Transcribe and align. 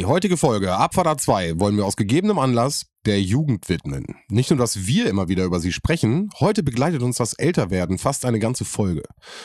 Die 0.00 0.06
heutige 0.06 0.38
Folge 0.38 0.74
Abfahrt 0.74 1.20
2 1.20 1.60
wollen 1.60 1.76
wir 1.76 1.84
aus 1.84 1.94
gegebenem 1.94 2.38
Anlass 2.38 2.86
der 3.04 3.20
Jugend 3.20 3.68
widmen. 3.68 4.06
Nicht 4.30 4.48
nur, 4.48 4.58
dass 4.58 4.86
wir 4.86 5.10
immer 5.10 5.28
wieder 5.28 5.44
über 5.44 5.60
sie 5.60 5.72
sprechen, 5.72 6.30
heute 6.40 6.62
begleitet 6.62 7.02
uns 7.02 7.18
das 7.18 7.34
Älterwerden 7.34 7.98
fast 7.98 8.24
eine 8.24 8.38
ganze 8.38 8.64
Folge. 8.64 9.02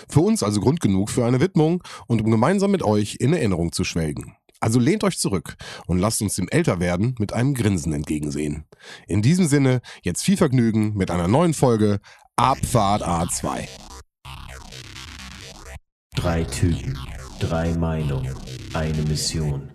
Für 0.07 0.21
uns 0.21 0.43
also 0.43 0.61
Grund 0.61 0.79
genug 0.79 1.09
für 1.09 1.25
eine 1.25 1.41
Widmung 1.41 1.83
und 2.07 2.21
um 2.21 2.31
gemeinsam 2.31 2.71
mit 2.71 2.83
euch 2.83 3.17
in 3.19 3.33
Erinnerung 3.33 3.73
zu 3.73 3.83
schwelgen. 3.83 4.37
Also 4.61 4.79
lehnt 4.79 5.03
euch 5.03 5.19
zurück 5.19 5.57
und 5.87 5.99
lasst 5.99 6.21
uns 6.21 6.35
dem 6.35 6.47
Älterwerden 6.47 7.15
mit 7.19 7.33
einem 7.33 7.53
Grinsen 7.53 7.91
entgegensehen. 7.91 8.63
In 9.07 9.21
diesem 9.21 9.47
Sinne, 9.47 9.81
jetzt 10.03 10.23
viel 10.23 10.37
Vergnügen 10.37 10.93
mit 10.93 11.11
einer 11.11 11.27
neuen 11.27 11.53
Folge 11.53 11.99
Abfahrt 12.37 13.05
A2. 13.05 13.67
Drei 16.15 16.45
Typen, 16.45 16.97
drei 17.41 17.75
Meinungen, 17.75 18.33
eine 18.73 19.01
Mission. 19.01 19.74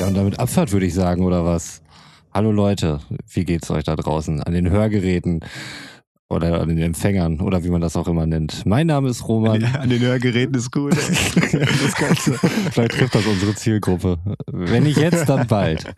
Ja, 0.00 0.06
und 0.06 0.14
damit 0.14 0.40
Abfahrt 0.40 0.72
würde 0.72 0.86
ich 0.86 0.94
sagen, 0.94 1.22
oder 1.24 1.44
was? 1.44 1.82
Hallo 2.32 2.52
Leute, 2.52 3.00
wie 3.34 3.44
geht's 3.44 3.70
euch 3.70 3.84
da 3.84 3.96
draußen? 3.96 4.42
An 4.42 4.54
den 4.54 4.70
Hörgeräten 4.70 5.40
oder 6.30 6.62
an 6.62 6.70
den 6.70 6.78
Empfängern 6.78 7.42
oder 7.42 7.64
wie 7.64 7.68
man 7.68 7.82
das 7.82 7.96
auch 7.96 8.08
immer 8.08 8.24
nennt. 8.24 8.64
Mein 8.64 8.86
Name 8.86 9.10
ist 9.10 9.28
Roman. 9.28 9.62
An 9.62 9.90
den 9.90 10.00
Hörgeräten 10.00 10.54
ist 10.54 10.72
gut. 10.72 10.92
das 10.96 11.94
Ganze. 11.96 12.32
Vielleicht 12.72 12.92
trifft 12.92 13.14
das 13.14 13.26
unsere 13.26 13.54
Zielgruppe. 13.54 14.18
Wenn 14.46 14.84
nicht 14.84 14.96
jetzt, 14.96 15.28
dann 15.28 15.46
bald. 15.46 15.92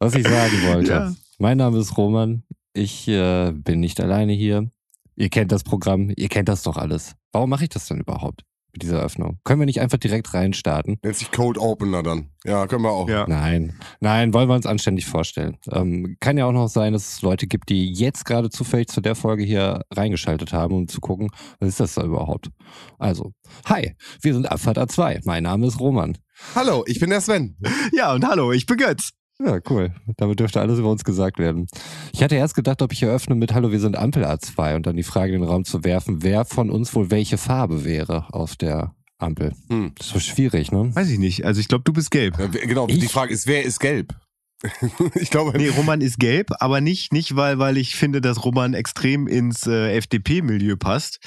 Was 0.00 0.16
ich 0.16 0.26
sagen 0.26 0.62
wollte. 0.66 0.90
Ja. 0.90 1.14
Mein 1.38 1.58
Name 1.58 1.78
ist 1.78 1.96
Roman. 1.96 2.42
Ich 2.72 3.06
äh, 3.06 3.52
bin 3.52 3.78
nicht 3.78 4.00
alleine 4.00 4.32
hier. 4.32 4.68
Ihr 5.14 5.28
kennt 5.28 5.52
das 5.52 5.62
Programm, 5.62 6.12
ihr 6.16 6.28
kennt 6.28 6.48
das 6.48 6.64
doch 6.64 6.76
alles. 6.76 7.14
Warum 7.30 7.50
mache 7.50 7.62
ich 7.62 7.70
das 7.70 7.86
denn 7.86 8.00
überhaupt 8.00 8.42
mit 8.72 8.82
dieser 8.82 9.00
Öffnung? 9.00 9.38
Können 9.44 9.60
wir 9.60 9.66
nicht 9.66 9.80
einfach 9.80 9.98
direkt 9.98 10.32
reinstarten? 10.34 10.98
Nennt 11.02 11.16
sich 11.16 11.30
Cold 11.30 11.58
Opener 11.58 12.02
dann. 12.02 12.30
Ja, 12.44 12.66
können 12.66 12.82
wir 12.82 12.90
auch. 12.90 13.08
Ja. 13.08 13.26
Nein, 13.28 13.78
nein, 14.00 14.32
wollen 14.32 14.48
wir 14.48 14.54
uns 14.54 14.66
anständig 14.66 15.06
vorstellen. 15.06 15.58
Ähm, 15.70 16.16
kann 16.20 16.38
ja 16.38 16.46
auch 16.46 16.52
noch 16.52 16.68
sein, 16.68 16.92
dass 16.92 17.14
es 17.14 17.22
Leute 17.22 17.46
gibt, 17.46 17.68
die 17.68 17.92
jetzt 17.92 18.24
gerade 18.24 18.48
zufällig 18.48 18.88
zu 18.88 19.00
der 19.00 19.14
Folge 19.14 19.44
hier 19.44 19.82
reingeschaltet 19.92 20.52
haben, 20.52 20.74
um 20.74 20.88
zu 20.88 21.00
gucken, 21.00 21.30
was 21.58 21.70
ist 21.70 21.80
das 21.80 21.94
da 21.94 22.04
überhaupt? 22.04 22.50
Also, 22.98 23.32
hi, 23.66 23.94
wir 24.22 24.34
sind 24.34 24.50
Abfahrt 24.50 24.78
A2. 24.78 25.20
Mein 25.24 25.42
Name 25.42 25.66
ist 25.66 25.80
Roman. 25.80 26.16
Hallo, 26.54 26.84
ich 26.86 26.98
bin 26.98 27.10
der 27.10 27.20
Sven. 27.20 27.56
Ja, 27.92 28.14
und 28.14 28.26
hallo, 28.26 28.52
ich 28.52 28.66
bin 28.66 28.78
Götz. 28.78 29.10
Ja, 29.42 29.58
cool. 29.70 29.92
Damit 30.18 30.38
dürfte 30.40 30.60
alles 30.60 30.78
über 30.78 30.90
uns 30.90 31.02
gesagt 31.04 31.38
werden. 31.38 31.66
Ich 32.12 32.22
hatte 32.22 32.34
erst 32.36 32.54
gedacht, 32.54 32.82
ob 32.82 32.92
ich 32.92 33.02
eröffne 33.02 33.34
mit 33.34 33.54
Hallo, 33.54 33.72
wir 33.72 33.80
sind 33.80 33.96
Ampel 33.96 34.24
A2 34.24 34.76
und 34.76 34.86
dann 34.86 34.96
die 34.96 35.02
Frage 35.02 35.32
in 35.34 35.40
den 35.40 35.48
Raum 35.48 35.64
zu 35.64 35.82
werfen, 35.82 36.22
wer 36.22 36.44
von 36.44 36.68
uns 36.70 36.94
wohl 36.94 37.10
welche 37.10 37.38
Farbe 37.38 37.84
wäre 37.84 38.32
auf 38.34 38.56
der 38.56 38.94
Ampel. 39.18 39.52
Hm. 39.68 39.92
Das 39.96 40.08
ist 40.08 40.12
so 40.12 40.20
schwierig, 40.20 40.72
ne? 40.72 40.94
Weiß 40.94 41.08
ich 41.10 41.18
nicht. 41.18 41.44
Also 41.44 41.60
ich 41.60 41.68
glaube, 41.68 41.84
du 41.84 41.92
bist 41.92 42.10
gelb. 42.10 42.38
Ja, 42.38 42.52
wer- 42.52 42.66
genau, 42.66 42.86
die 42.86 42.98
Ich? 42.98 43.10
Frage 43.10 43.32
ist, 43.32 43.46
wer 43.46 43.64
ist 43.64 43.78
gelb? 43.80 44.14
ich 45.14 45.30
glaube, 45.30 45.56
Nee, 45.56 45.68
Roman 45.68 46.00
ist 46.00 46.18
gelb, 46.18 46.50
aber 46.60 46.80
nicht, 46.80 47.12
nicht 47.12 47.36
weil, 47.36 47.58
weil 47.58 47.76
ich 47.76 47.96
finde, 47.96 48.20
dass 48.20 48.44
Roman 48.44 48.74
extrem 48.74 49.26
ins 49.26 49.66
äh, 49.66 49.96
FDP-Milieu 49.96 50.76
passt, 50.76 51.20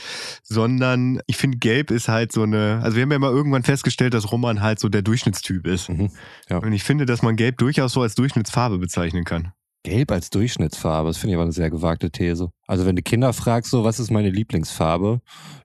sondern 0.44 1.20
ich 1.28 1.38
finde, 1.38 1.58
gelb 1.58 1.92
ist 1.92 2.08
halt 2.08 2.32
so 2.32 2.44
eine, 2.44 2.80
also 2.84 2.96
wir 2.96 3.04
haben 3.04 3.12
ja 3.12 3.20
mal 3.20 3.32
irgendwann 3.32 3.64
festgestellt, 3.64 4.14
dass 4.14 4.32
Roman 4.32 4.62
halt 4.62 4.80
so 4.80 4.90
der 4.90 5.02
Durchschnittstyp 5.02 5.66
ist. 5.68 5.90
Mhm. 5.90 6.12
Ja. 6.50 6.58
Und 6.58 6.74
ich 6.74 6.84
finde, 6.84 7.06
dass 7.06 7.22
man 7.22 7.36
gelb 7.36 7.58
durchaus 7.58 7.94
so 7.94 8.02
als 8.02 8.16
Durchschnittsfarbe 8.16 8.78
bezeichnen 8.78 9.24
kann. 9.24 9.52
Gelb 9.84 10.12
als 10.12 10.30
Durchschnittsfarbe, 10.30 11.10
das 11.10 11.18
finde 11.18 11.32
ich 11.32 11.36
aber 11.36 11.44
eine 11.44 11.52
sehr 11.52 11.70
gewagte 11.70 12.10
These. 12.10 12.52
Also 12.68 12.86
wenn 12.86 12.96
du 12.96 13.02
Kinder 13.02 13.34
fragst, 13.34 13.72
so, 13.72 13.84
was 13.84 14.00
ist 14.00 14.12
meine 14.12 14.30
Lieblingsfarbe, 14.30 15.20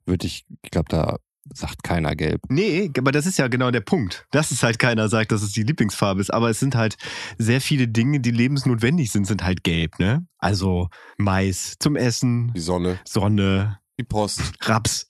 würde 0.07 0.27
ich, 0.27 0.45
ich 0.63 0.71
glaube, 0.71 0.89
da 0.89 1.19
sagt 1.55 1.83
keiner 1.83 2.15
gelb. 2.17 2.41
Nee, 2.49 2.91
aber 2.97 3.13
das 3.13 3.27
ist 3.27 3.39
ja 3.39 3.49
genau 3.49 3.71
der 3.71 3.81
Punkt. 3.81 4.27
Dass 4.31 4.51
es 4.51 4.63
halt 4.63 4.79
keiner 4.79 5.09
sagt, 5.09 5.33
dass 5.33 5.43
es 5.43 5.53
die 5.53 5.63
Lieblingsfarbe 5.63 6.21
ist. 6.21 6.33
Aber 6.33 6.51
es 6.51 6.61
sind 6.61 6.75
halt 6.75 6.97
sehr 7.39 7.61
viele 7.61 7.89
Dinge, 7.89 8.21
die 8.21 8.31
lebensnotwendig 8.31 9.11
sind, 9.11 9.27
sind 9.27 9.45
halt 9.45 9.65
gelb, 9.65 9.99
ne? 9.99 10.27
Also 10.39 10.89
Mais 11.17 11.77
zum 11.79 11.97
Essen, 11.97 12.53
die 12.55 12.61
Sonne, 12.61 12.99
Sonne, 13.07 13.79
die 13.99 14.05
Post. 14.05 14.41
Raps. 14.63 15.07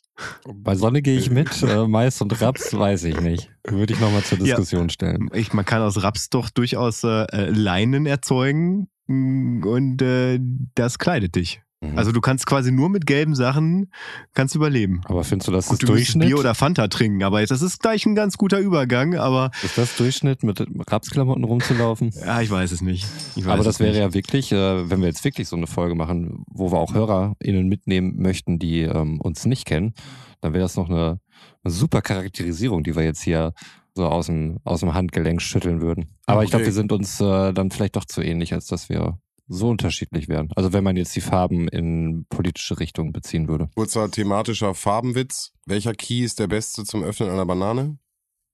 Bei 0.52 0.74
Sonne 0.74 1.00
gehe 1.00 1.16
ich 1.16 1.30
mit, 1.30 1.62
äh, 1.62 1.86
Mais 1.86 2.20
und 2.20 2.40
Raps 2.40 2.76
weiß 2.76 3.04
ich 3.04 3.20
nicht. 3.20 3.50
Würde 3.64 3.92
ich 3.92 4.00
nochmal 4.00 4.24
zur 4.24 4.38
Ja. 4.38 4.44
Diskussion 4.46 4.90
stellen. 4.90 5.28
Ich, 5.32 5.52
man 5.52 5.64
kann 5.64 5.80
aus 5.80 6.02
Raps 6.02 6.28
doch 6.28 6.50
durchaus 6.50 7.04
äh, 7.04 7.24
äh, 7.30 7.50
Leinen 7.50 8.04
erzeugen 8.06 8.88
mm, 9.06 9.62
und 9.64 10.02
äh, 10.02 10.40
das 10.74 10.98
kleidet 10.98 11.36
dich. 11.36 11.62
Mhm. 11.80 11.96
Also 11.96 12.10
du 12.10 12.20
kannst 12.20 12.46
quasi 12.46 12.72
nur 12.72 12.88
mit 12.88 13.06
gelben 13.06 13.34
Sachen 13.36 13.92
kannst 14.34 14.54
überleben. 14.56 15.00
aber 15.04 15.22
findest 15.22 15.46
du, 15.48 15.52
das 15.52 15.66
Gut, 15.68 15.74
ist 15.74 15.82
du 15.84 15.86
Durchschnitt? 15.92 16.26
Bier 16.28 16.38
oder 16.38 16.54
Fanta 16.56 16.88
trinken, 16.88 17.22
aber 17.22 17.44
das 17.44 17.62
ist 17.62 17.80
gleich 17.80 18.04
ein 18.04 18.16
ganz 18.16 18.36
guter 18.36 18.58
Übergang, 18.58 19.14
aber 19.16 19.52
ist 19.62 19.78
das 19.78 19.96
Durchschnitt, 19.96 20.42
mit 20.42 20.64
Rapsklamotten 20.90 21.44
rumzulaufen? 21.44 22.10
ja, 22.24 22.40
ich 22.40 22.50
weiß 22.50 22.72
es 22.72 22.80
nicht. 22.80 23.06
Ich 23.36 23.44
weiß 23.44 23.52
Aber 23.54 23.62
das 23.64 23.78
wäre 23.78 23.90
nicht. 23.92 24.00
ja 24.00 24.12
wirklich, 24.14 24.50
äh, 24.50 24.90
wenn 24.90 25.00
wir 25.00 25.06
jetzt 25.06 25.22
wirklich 25.24 25.46
so 25.46 25.56
eine 25.56 25.68
Folge 25.68 25.94
machen, 25.94 26.44
wo 26.50 26.72
wir 26.72 26.78
auch 26.78 26.94
HörerInnen 26.94 27.68
mitnehmen 27.68 28.16
möchten, 28.20 28.58
die 28.58 28.80
ähm, 28.80 29.20
uns 29.20 29.46
nicht 29.46 29.64
kennen, 29.64 29.94
dann 30.40 30.52
wäre 30.54 30.62
das 30.62 30.74
noch 30.76 30.88
eine, 30.88 31.20
eine 31.62 31.72
super 31.72 32.02
Charakterisierung, 32.02 32.82
die 32.82 32.96
wir 32.96 33.04
jetzt 33.04 33.22
hier 33.22 33.52
so 33.94 34.06
aus 34.06 34.26
dem, 34.26 34.58
aus 34.64 34.80
dem 34.80 34.94
Handgelenk 34.94 35.40
schütteln 35.42 35.80
würden. 35.80 36.16
Aber 36.26 36.42
ich 36.42 36.50
glaube, 36.50 36.62
Okay. 36.62 36.66
wir 36.70 36.74
sind 36.74 36.90
uns 36.92 37.20
äh, 37.20 37.52
dann 37.52 37.70
vielleicht 37.70 37.94
doch 37.96 38.04
zu 38.04 38.20
ähnlich, 38.20 38.52
als 38.52 38.66
dass 38.66 38.88
wir 38.88 39.18
so 39.48 39.68
unterschiedlich 39.68 40.28
wären. 40.28 40.50
Also 40.56 40.72
wenn 40.72 40.84
man 40.84 40.96
jetzt 40.96 41.16
die 41.16 41.20
Farben 41.20 41.68
in 41.68 42.26
politische 42.28 42.78
Richtung 42.78 43.12
beziehen 43.12 43.48
würde. 43.48 43.68
Kurzer 43.74 44.10
thematischer 44.10 44.74
Farbenwitz. 44.74 45.52
Welcher 45.66 45.94
Key 45.94 46.22
ist 46.24 46.38
der 46.38 46.46
beste 46.46 46.84
zum 46.84 47.02
Öffnen 47.02 47.30
einer 47.30 47.46
Banane? 47.46 47.98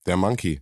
Der 0.06 0.16
Monkey. 0.16 0.60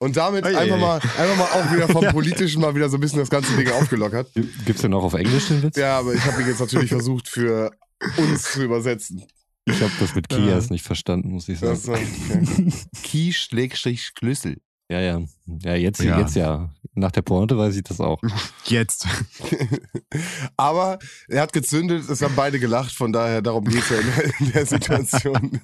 Und 0.00 0.16
damit 0.16 0.44
Ei, 0.44 0.54
ei, 0.54 0.58
einfach 0.58 0.76
ei. 0.76 0.80
mal, 0.80 0.94
einfach 0.96 1.36
mal 1.36 1.44
auch 1.60 1.72
wieder 1.72 1.88
vom 1.88 2.04
Politischen 2.12 2.60
mal 2.60 2.74
wieder 2.74 2.88
so 2.88 2.96
ein 2.96 3.00
bisschen 3.00 3.18
das 3.18 3.30
ganze 3.30 3.56
Ding 3.56 3.68
aufgelockert. 3.72 4.30
Gibt's 4.64 4.82
denn 4.82 4.94
auch 4.94 5.02
auf 5.02 5.14
Englisch 5.14 5.48
den 5.48 5.62
Witz? 5.62 5.76
Ja, 5.76 5.98
aber 5.98 6.14
ich 6.14 6.24
habe 6.24 6.40
ihn 6.40 6.48
jetzt 6.48 6.60
natürlich 6.60 6.88
versucht 6.88 7.28
für 7.28 7.72
uns 8.16 8.52
zu 8.52 8.62
übersetzen. 8.62 9.24
Ich 9.64 9.82
habe 9.82 9.92
das 10.00 10.14
mit 10.14 10.32
Ja. 10.32 10.38
Kias 10.38 10.70
nicht 10.70 10.84
verstanden, 10.84 11.30
muss 11.32 11.48
ich 11.48 11.58
sagen. 11.58 11.80
Das, 11.84 11.88
äh, 12.00 12.70
Key 13.02 13.32
schlägstrich 13.32 14.12
Schlüssel. 14.16 14.58
Ja, 14.90 15.00
ja. 15.00 15.20
Ja, 15.62 15.74
jetzt 15.74 16.00
Ja. 16.02 16.18
jetzt 16.20 16.34
ja. 16.36 16.70
Nach 16.94 17.12
der 17.12 17.22
Pointe 17.22 17.56
weiß 17.56 17.76
ich 17.76 17.82
das 17.84 18.00
auch. 18.00 18.20
Jetzt. 18.64 19.06
Aber 20.56 20.98
er 21.28 21.42
hat 21.42 21.52
gezündet, 21.52 22.08
es 22.08 22.22
haben 22.22 22.34
beide 22.34 22.58
gelacht, 22.58 22.92
von 22.92 23.12
daher, 23.12 23.40
darum 23.42 23.64
geht's 23.66 23.88
ja 23.90 23.98
in 23.98 24.06
der, 24.16 24.40
in 24.40 24.52
der 24.52 24.66
Situation. 24.66 25.36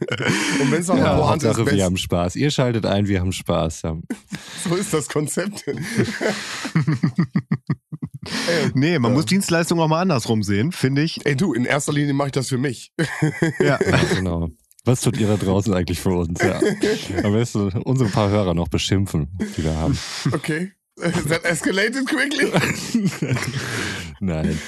Und 0.61 0.71
wenn 0.71 0.81
es 0.81 0.87
noch 0.89 0.97
Ja, 0.97 1.12
eine 1.15 1.23
Pointe 1.41 1.49
ist, 1.49 1.67
wir 1.73 1.85
haben 1.85 1.97
Spaß. 1.97 2.37
Ihr 2.37 2.51
schaltet 2.51 2.87
ein, 2.87 3.09
wir 3.09 3.21
haben 3.21 3.33
Spaß. 3.33 3.83
Ja. 3.83 3.97
so 4.69 4.75
ist 4.77 4.93
das 4.95 5.09
Konzept. 5.09 5.65
ey, 5.67 5.75
Nee, 8.75 8.99
man 8.99 9.12
Ja. 9.12 9.17
muss 9.17 9.27
Dienstleistungen 9.27 9.83
auch 9.83 9.89
mal 9.89 10.01
andersrum 10.03 10.43
sehen, 10.43 10.73
finde 10.73 11.03
ich. 11.03 11.25
ey, 11.27 11.37
du, 11.37 11.53
in 11.53 11.65
erster 11.65 11.93
Linie 11.93 12.15
mache 12.15 12.29
ich 12.29 12.33
das 12.33 12.49
für 12.49 12.59
mich. 12.59 12.93
Ja. 13.59 13.79
Ja, 13.83 14.01
genau. 14.15 14.51
Was 14.84 15.00
tut 15.00 15.17
ihr 15.19 15.27
da 15.27 15.37
draußen 15.37 15.72
eigentlich 15.72 16.00
für 16.00 16.11
uns? 16.11 16.41
Ja. 16.43 16.61
Am 17.25 17.33
besten 17.33 17.69
unsere 17.84 18.11
paar 18.11 18.28
Hörer 18.28 18.55
noch 18.55 18.69
beschimpfen, 18.69 19.28
die 19.56 19.65
wir 19.65 19.77
haben. 19.77 19.99
Okay. 20.33 20.72
That 21.28 21.45
escalated 21.45 22.06
quickly. 22.06 22.53
Nein. 24.20 24.58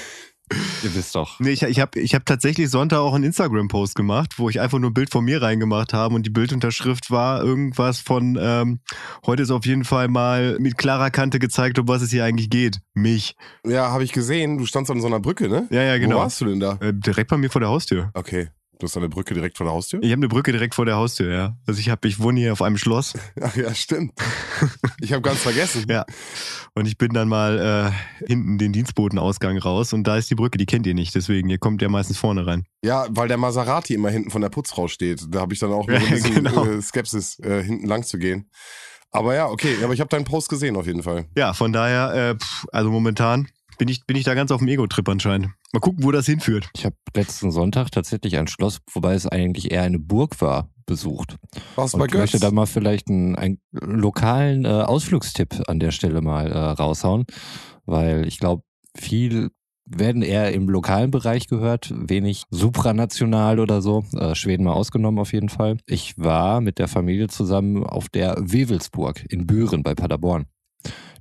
Ihr 0.83 0.95
wisst 0.95 1.13
doch. 1.15 1.39
Nee, 1.39 1.51
ich, 1.51 1.63
ich 1.63 1.79
habe 1.79 1.99
ich 1.99 2.15
hab 2.15 2.25
tatsächlich 2.25 2.69
Sonntag 2.69 2.99
auch 2.99 3.13
einen 3.13 3.25
Instagram-Post 3.25 3.95
gemacht, 3.95 4.35
wo 4.37 4.49
ich 4.49 4.61
einfach 4.61 4.79
nur 4.79 4.91
ein 4.91 4.93
Bild 4.93 5.11
von 5.11 5.25
mir 5.25 5.41
reingemacht 5.41 5.93
habe 5.93 6.15
und 6.15 6.25
die 6.25 6.29
Bildunterschrift 6.29 7.11
war 7.11 7.43
irgendwas 7.43 7.99
von, 7.99 8.37
ähm, 8.41 8.79
heute 9.25 9.43
ist 9.43 9.51
auf 9.51 9.65
jeden 9.65 9.83
Fall 9.83 10.07
mal 10.07 10.57
mit 10.59 10.77
klarer 10.77 11.11
Kante 11.11 11.39
gezeigt, 11.39 11.79
um 11.79 11.87
was 11.87 12.01
es 12.01 12.11
hier 12.11 12.23
eigentlich 12.23 12.49
geht. 12.49 12.79
Mich. 12.93 13.35
Ja, 13.65 13.91
habe 13.91 14.03
ich 14.03 14.13
gesehen. 14.13 14.57
Du 14.57 14.65
standst 14.65 14.89
an 14.89 15.01
so 15.01 15.07
einer 15.07 15.19
Brücke, 15.19 15.49
ne? 15.49 15.67
Ja, 15.69 15.83
ja, 15.83 15.97
genau. 15.97 16.17
Wo 16.17 16.19
warst 16.21 16.39
du 16.39 16.45
denn 16.45 16.59
da? 16.59 16.77
Äh, 16.81 16.93
direkt 16.93 17.29
bei 17.29 17.37
mir 17.37 17.49
vor 17.49 17.61
der 17.61 17.69
Haustür. 17.69 18.11
Okay. 18.13 18.49
Du 18.79 18.85
hast 18.85 18.95
eine 18.95 19.09
Brücke 19.09 19.33
direkt 19.33 19.57
vor 19.57 19.65
der 19.65 19.73
Haustür? 19.73 19.99
Ich 20.03 20.11
habe 20.11 20.19
eine 20.19 20.27
Brücke 20.27 20.51
direkt 20.51 20.75
vor 20.75 20.85
der 20.85 20.97
Haustür, 20.97 21.33
ja. 21.33 21.57
Also 21.65 21.79
ich 21.79 21.89
habe, 21.89 22.07
ich 22.07 22.19
wohne 22.19 22.39
hier 22.39 22.53
auf 22.53 22.61
einem 22.61 22.77
Schloss 22.77 23.13
Ach 23.41 23.55
ja, 23.55 23.73
stimmt. 23.73 24.13
Ich 25.01 25.13
habe 25.13 25.23
ganz 25.23 25.39
vergessen. 25.39 25.85
Ja. 25.89 26.05
und 26.75 26.85
ich 26.85 26.97
bin 26.97 27.11
dann 27.11 27.27
mal 27.27 27.91
äh, 28.21 28.25
hinten 28.27 28.59
den 28.59 28.73
Dienstbotenausgang 28.73 29.57
raus 29.57 29.93
und 29.93 30.03
da 30.05 30.17
ist 30.17 30.29
die 30.29 30.35
Brücke, 30.35 30.59
die 30.59 30.67
kennt 30.67 30.85
ihr 30.85 30.93
nicht, 30.93 31.15
deswegen 31.15 31.49
ihr 31.49 31.57
kommt 31.57 31.81
ja 31.81 31.89
meistens 31.89 32.19
vorne 32.19 32.45
rein. 32.45 32.65
Ja, 32.83 33.07
weil 33.09 33.27
der 33.27 33.37
Maserati 33.37 33.95
immer 33.95 34.09
hinten 34.09 34.29
von 34.29 34.41
der 34.41 34.49
Putzfrau 34.49 34.87
steht. 34.87 35.25
Da 35.29 35.39
habe 35.41 35.53
ich 35.55 35.59
dann 35.59 35.71
auch 35.71 35.87
Ja, 35.89 35.95
ein 35.97 36.09
bisschen 36.09 36.35
genau. 36.43 36.65
äh, 36.65 36.81
Skepsis, 36.81 37.39
äh, 37.39 37.63
hinten 37.63 37.87
lang 37.87 38.03
zu 38.03 38.19
gehen. 38.19 38.49
Aber 39.09 39.33
ja, 39.33 39.47
okay, 39.47 39.75
aber 39.83 39.93
ich 39.93 40.01
habe 40.01 40.09
deinen 40.09 40.25
Post 40.25 40.49
gesehen 40.49 40.75
auf 40.75 40.85
jeden 40.85 41.01
Fall. 41.01 41.25
Ja, 41.35 41.53
von 41.53 41.73
daher, 41.73 42.13
äh, 42.13 42.35
pff, 42.35 42.65
also 42.71 42.91
momentan 42.91 43.47
bin 43.77 43.87
ich, 43.87 44.05
bin 44.05 44.17
ich 44.17 44.23
da 44.23 44.33
ganz 44.33 44.51
auf 44.51 44.59
dem 44.59 44.67
Ego-Trip 44.67 45.07
anscheinend. 45.09 45.49
Mal 45.73 45.79
gucken, 45.79 46.03
wo 46.03 46.11
das 46.11 46.25
hinführt. 46.25 46.69
Ich 46.75 46.85
habe 46.85 46.95
letzten 47.15 47.51
Sonntag 47.51 47.91
tatsächlich 47.91 48.37
ein 48.37 48.47
Schloss, 48.47 48.79
wobei 48.93 49.13
es 49.13 49.27
eigentlich 49.27 49.71
eher 49.71 49.83
eine 49.83 49.99
Burg 49.99 50.41
war, 50.41 50.69
besucht. 50.85 51.37
Was 51.75 51.93
Und 51.93 51.99
bei 51.99 52.05
ich 52.05 52.13
möchte 52.13 52.39
da 52.39 52.51
mal 52.51 52.65
vielleicht 52.65 53.09
einen, 53.09 53.35
einen 53.35 53.59
lokalen 53.71 54.65
äh, 54.65 54.69
Ausflugstipp 54.69 55.63
an 55.67 55.79
der 55.79 55.91
Stelle 55.91 56.21
mal 56.21 56.51
äh, 56.51 56.57
raushauen, 56.57 57.25
weil 57.85 58.27
ich 58.27 58.39
glaube, 58.39 58.63
viel 58.95 59.49
werden 59.89 60.21
eher 60.21 60.51
im 60.53 60.69
lokalen 60.69 61.11
Bereich 61.11 61.47
gehört, 61.47 61.93
wenig 61.95 62.43
supranational 62.49 63.59
oder 63.59 63.81
so. 63.81 64.03
Äh, 64.13 64.35
Schweden 64.35 64.65
mal 64.65 64.73
ausgenommen 64.73 65.19
auf 65.19 65.33
jeden 65.33 65.49
Fall. 65.49 65.77
Ich 65.85 66.17
war 66.17 66.61
mit 66.61 66.77
der 66.79 66.87
Familie 66.87 67.27
zusammen 67.27 67.83
auf 67.83 68.09
der 68.09 68.35
Wewelsburg 68.39 69.23
in 69.29 69.47
Büren 69.47 69.83
bei 69.83 69.95
Paderborn, 69.95 70.45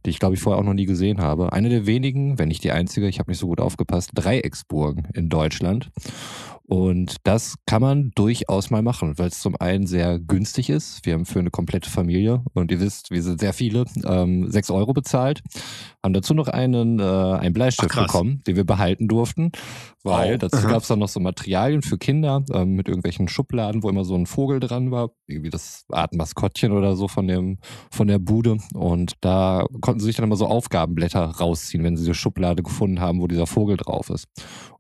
die 0.06 0.11
ich 0.11 0.19
glaube 0.19 0.35
ich 0.35 0.41
vorher 0.41 0.61
auch 0.61 0.64
noch 0.67 0.75
nie 0.75 0.87
gesehen 0.87 1.20
habe. 1.20 1.53
Eine 1.53 1.69
der 1.69 1.87
wenigen, 1.87 2.38
wenn 2.38 2.49
nicht 2.49 2.64
die 2.64 2.73
einzige, 2.73 3.08
ich 3.08 3.19
habe 3.19 3.31
nicht 3.31 3.38
so 3.38 3.47
gut 3.47 3.61
aufgepasst, 3.61 4.11
Dreiecksburgen 4.14 5.08
in 5.14 5.29
Deutschland. 5.29 5.91
Und 6.69 7.17
das 7.23 7.55
kann 7.67 7.81
man 7.81 8.11
durchaus 8.17 8.71
mal 8.71 8.83
machen, 8.83 9.19
weil 9.19 9.29
es 9.29 9.41
zum 9.41 9.55
einen 9.61 9.87
sehr 9.87 10.19
günstig 10.19 10.69
ist. 10.69 11.07
Wir 11.07 11.15
haben 11.15 11.25
für 11.25 11.39
eine 11.39 11.51
komplette 11.51 11.89
Familie, 11.91 12.43
und 12.55 12.73
ihr 12.73 12.81
wisst, 12.81 13.11
wir 13.11 13.23
sind 13.23 13.41
sehr 13.41 13.53
viele, 13.53 13.85
ähm, 14.05 14.51
6 14.51 14.71
Euro 14.71 14.93
bezahlt. 14.93 15.43
Haben 16.03 16.15
dazu 16.15 16.35
noch 16.35 16.49
einen, 16.49 16.99
äh, 16.99 17.03
einen 17.03 17.53
Bleistift 17.53 17.93
Ach, 17.97 18.07
bekommen, 18.07 18.43
den 18.47 18.57
wir 18.57 18.65
behalten 18.65 19.07
durften. 19.09 19.53
Weil 20.03 20.35
Wow. 20.35 20.39
dazu 20.39 20.67
gab 20.69 20.83
es 20.83 20.89
dann 20.89 21.01
noch 21.01 21.09
so 21.09 21.19
Materialien 21.21 21.83
für 21.83 21.99
Kinder 21.99 22.45
ähm, 22.53 22.75
mit 22.75 22.89
irgendwelchen 22.89 23.29
Schubladen, 23.29 23.83
wo 23.83 23.89
immer 23.89 24.05
so 24.05 24.15
ein 24.15 24.27
Vogel 24.27 24.61
dran 24.61 24.91
war. 24.91 25.11
Irgendwie 25.27 25.51
das 25.51 25.85
Art 25.91 26.15
Maskottchen 26.15 26.73
oder 26.73 26.95
so 26.97 27.09
von, 27.09 27.27
dem, 27.27 27.59
von 27.91 28.07
der 28.09 28.19
Bude. 28.19 28.59
Und 28.75 29.15
da 29.21 29.67
konnten 29.81 30.01
sie 30.01 30.07
sich 30.07 30.17
dann 30.17 30.25
immer 30.25 30.37
so 30.37 30.47
Aufgabenblätter 30.47 31.25
rausziehen, 31.25 31.83
wenn 31.83 31.97
sie 31.97 32.05
diese 32.05 32.15
Schublade 32.15 32.63
gefunden 32.63 33.01
haben, 33.01 33.21
wo 33.21 33.27
dieser 33.27 33.47
Vogel 33.47 33.77
drauf 33.77 34.11
ist. 34.11 34.27